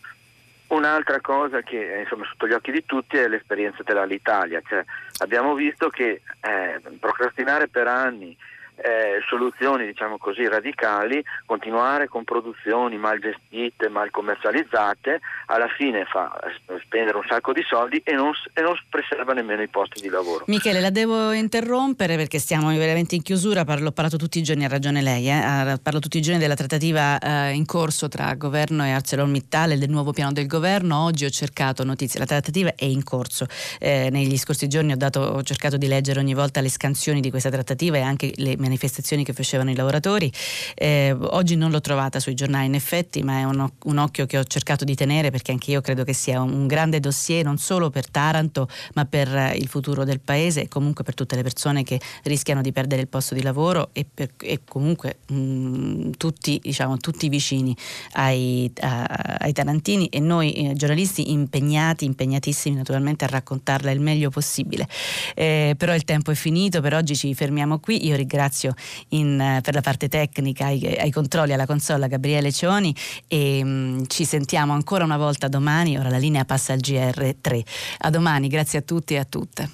Un'altra 0.67 1.21
cosa 1.21 1.61
che 1.61 1.93
è 1.93 1.99
insomma, 1.99 2.25
sotto 2.25 2.45
gli 2.45 2.51
occhi 2.51 2.71
di 2.71 2.83
tutti 2.85 3.15
è 3.15 3.27
l'esperienza 3.29 3.83
dell'Italia, 3.83 4.61
cioè, 4.67 4.83
abbiamo 5.19 5.53
visto 5.53 5.87
che 5.87 6.21
eh, 6.41 6.81
procrastinare 6.99 7.69
per 7.69 7.87
anni 7.87 8.35
eh, 8.77 9.21
soluzioni 9.27 9.85
diciamo 9.85 10.17
così 10.17 10.47
radicali, 10.47 11.23
continuare 11.45 12.07
con 12.07 12.23
produzioni 12.23 12.97
mal 12.97 13.19
gestite, 13.19 13.89
mal 13.89 14.11
commercializzate, 14.11 15.19
alla 15.47 15.67
fine 15.67 16.05
fa 16.05 16.37
spendere 16.83 17.17
un 17.17 17.23
sacco 17.27 17.53
di 17.53 17.63
soldi 17.67 18.01
e 18.03 18.13
non, 18.13 18.31
e 18.53 18.61
non 18.61 18.75
preserva 18.89 19.33
nemmeno 19.33 19.61
i 19.61 19.67
posti 19.67 20.01
di 20.01 20.09
lavoro. 20.09 20.45
Michele, 20.47 20.79
la 20.79 20.89
devo 20.89 21.31
interrompere 21.31 22.15
perché 22.15 22.39
stiamo 22.39 22.69
veramente 22.69 23.15
in 23.15 23.21
chiusura, 23.21 23.63
parlo, 23.63 23.89
ho 23.89 23.91
parlato 23.91 24.17
tutti 24.17 24.39
i 24.39 24.43
giorni, 24.43 24.65
ha 24.65 24.67
ragione 24.67 25.01
lei, 25.01 25.29
eh? 25.29 25.77
parlo 25.81 25.99
tutti 25.99 26.17
i 26.17 26.21
giorni 26.21 26.39
della 26.39 26.55
trattativa 26.55 27.17
eh, 27.19 27.53
in 27.53 27.65
corso 27.65 28.07
tra 28.07 28.33
governo 28.35 28.85
e 28.85 28.91
ArcelorMittal 28.91 29.71
e 29.71 29.77
del 29.77 29.89
nuovo 29.89 30.13
piano 30.13 30.31
del 30.31 30.47
governo, 30.47 31.03
oggi 31.03 31.25
ho 31.25 31.29
cercato 31.29 31.83
notizie, 31.83 32.19
la 32.19 32.25
trattativa 32.25 32.73
è 32.75 32.85
in 32.85 33.03
corso, 33.03 33.47
eh, 33.79 34.09
negli 34.11 34.37
scorsi 34.37 34.67
giorni 34.67 34.91
ho, 34.91 34.97
dato, 34.97 35.19
ho 35.19 35.43
cercato 35.43 35.77
di 35.77 35.87
leggere 35.87 36.19
ogni 36.19 36.33
volta 36.33 36.61
le 36.61 36.69
scansioni 36.69 37.21
di 37.21 37.29
questa 37.29 37.49
trattativa 37.49 37.97
e 37.97 38.01
anche 38.01 38.31
le 38.35 38.55
manifestazioni 38.67 39.23
che 39.23 39.33
facevano 39.33 39.71
i 39.71 39.75
lavoratori. 39.75 40.31
Eh, 40.75 41.15
oggi 41.19 41.55
non 41.55 41.71
l'ho 41.71 41.81
trovata 41.81 42.19
sui 42.19 42.33
giornali 42.33 42.67
in 42.67 42.75
effetti, 42.75 43.23
ma 43.23 43.39
è 43.39 43.43
un, 43.43 43.67
un, 43.85 43.97
occhio 43.97 44.25
che 44.25 44.37
ho 44.37 44.43
cercato 44.43 44.83
di 44.83 44.95
tenere 44.95 45.31
perché 45.31 45.51
anche 45.51 45.71
io 45.71 45.81
credo 45.81 46.03
che 46.03 46.13
sia 46.13 46.41
un, 46.41 46.53
un 46.53 46.67
grande 46.67 46.99
dossier 46.99 47.43
non 47.43 47.57
solo 47.57 47.89
per 47.89 48.09
Taranto, 48.09 48.67
ma 48.93 49.05
per 49.05 49.33
eh, 49.33 49.55
il 49.55 49.67
futuro 49.67 50.03
del 50.03 50.19
paese 50.19 50.63
e 50.63 50.67
comunque 50.67 51.03
per 51.03 51.13
tutte 51.13 51.35
le 51.35 51.43
persone 51.43 51.83
che 51.83 51.99
rischiano 52.23 52.61
di 52.61 52.71
perdere 52.71 53.01
il 53.01 53.07
posto 53.07 53.33
di 53.33 53.41
lavoro 53.41 53.89
e, 53.93 54.05
per, 54.11 54.31
e 54.37 54.61
comunque 54.67 55.19
mh, 55.27 55.35
mm, 55.35 56.11
tutti, 56.17 56.59
diciamo, 56.61 56.97
tutti 56.97 57.29
vicini 57.29 57.75
ai, 58.13 58.71
a, 58.81 59.03
ai 59.39 59.53
tarantini 59.53 60.07
e 60.07 60.19
noi 60.19 60.53
eh, 60.53 60.73
giornalisti 60.73 61.31
impegnati, 61.31 62.05
impegnatissimi 62.05 62.75
naturalmente 62.75 63.25
a 63.25 63.27
raccontarla 63.27 63.91
il 63.91 63.99
meglio 63.99 64.29
possibile. 64.29 64.87
Eh, 65.35 65.75
però 65.77 65.95
il 65.95 66.03
tempo 66.03 66.31
è 66.31 66.35
finito, 66.35 66.81
per 66.81 66.93
oggi 66.93 67.15
ci 67.15 67.33
fermiamo 67.33 67.79
qui. 67.79 68.05
Io 68.05 68.15
ringrazio 68.15 68.56
ringrazio 68.57 68.73
in, 69.09 69.39
eh, 69.39 69.61
per 69.61 69.73
la 69.75 69.81
parte 69.81 70.07
tecnica, 70.07 70.65
ai, 70.65 70.83
ai, 70.97 71.11
controlli, 71.11 71.53
alla 71.53 71.65
consola 71.65 72.07
Gabriele 72.07 72.51
Cioni 72.51 72.95
e 73.27 73.63
mh, 73.63 73.67
mm, 73.67 74.03
ci 74.07 74.25
sentiamo 74.25 74.73
ancora 74.73 75.03
una 75.03 75.17
volta 75.17 75.47
domani, 75.47 75.97
ora 75.97 76.09
la 76.09 76.17
linea 76.17 76.45
passa 76.45 76.73
al 76.73 76.79
GR3. 76.79 77.61
A 77.99 78.09
domani, 78.09 78.47
grazie 78.47 78.79
a 78.79 78.81
tutti 78.81 79.13
e 79.13 79.17
a 79.17 79.25
tutte. 79.25 79.69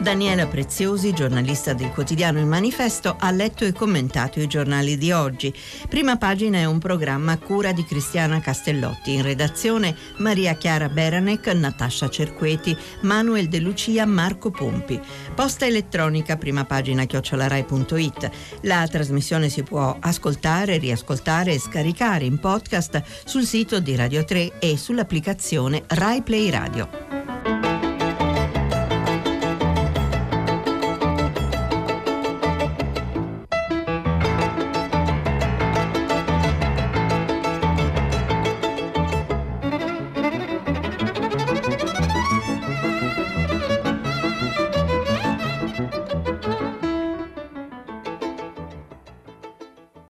Daniela 0.00 0.46
Preziosi, 0.46 1.12
giornalista 1.12 1.74
del 1.74 1.90
quotidiano 1.90 2.38
Il 2.38 2.46
Manifesto, 2.46 3.16
ha 3.18 3.30
letto 3.30 3.66
e 3.66 3.72
commentato 3.72 4.40
i 4.40 4.46
giornali 4.46 4.96
di 4.96 5.12
oggi. 5.12 5.52
Prima 5.90 6.16
pagina 6.16 6.56
è 6.56 6.64
un 6.64 6.78
programma 6.78 7.32
a 7.32 7.38
cura 7.38 7.72
di 7.72 7.84
Cristiana 7.84 8.40
Castellotti. 8.40 9.12
In 9.12 9.22
redazione 9.22 9.94
Maria 10.16 10.54
Chiara 10.54 10.88
Beranec, 10.88 11.48
Natascia 11.48 12.08
Cerqueti, 12.08 12.74
Manuel 13.02 13.48
De 13.48 13.60
Lucia, 13.60 14.06
Marco 14.06 14.50
Pompi. 14.50 14.98
Posta 15.34 15.66
elettronica, 15.66 16.38
prima 16.38 16.64
pagina 16.64 17.04
chiocciolarai.it. 17.04 18.30
La 18.62 18.88
trasmissione 18.90 19.50
si 19.50 19.62
può 19.62 19.94
ascoltare, 20.00 20.78
riascoltare 20.78 21.52
e 21.52 21.58
scaricare 21.58 22.24
in 22.24 22.38
podcast 22.38 23.02
sul 23.26 23.44
sito 23.44 23.80
di 23.80 23.94
Radio 23.96 24.24
3 24.24 24.60
e 24.60 24.78
sull'applicazione 24.78 25.82
Rai 25.88 26.22
Play 26.22 26.48
Radio. 26.48 27.19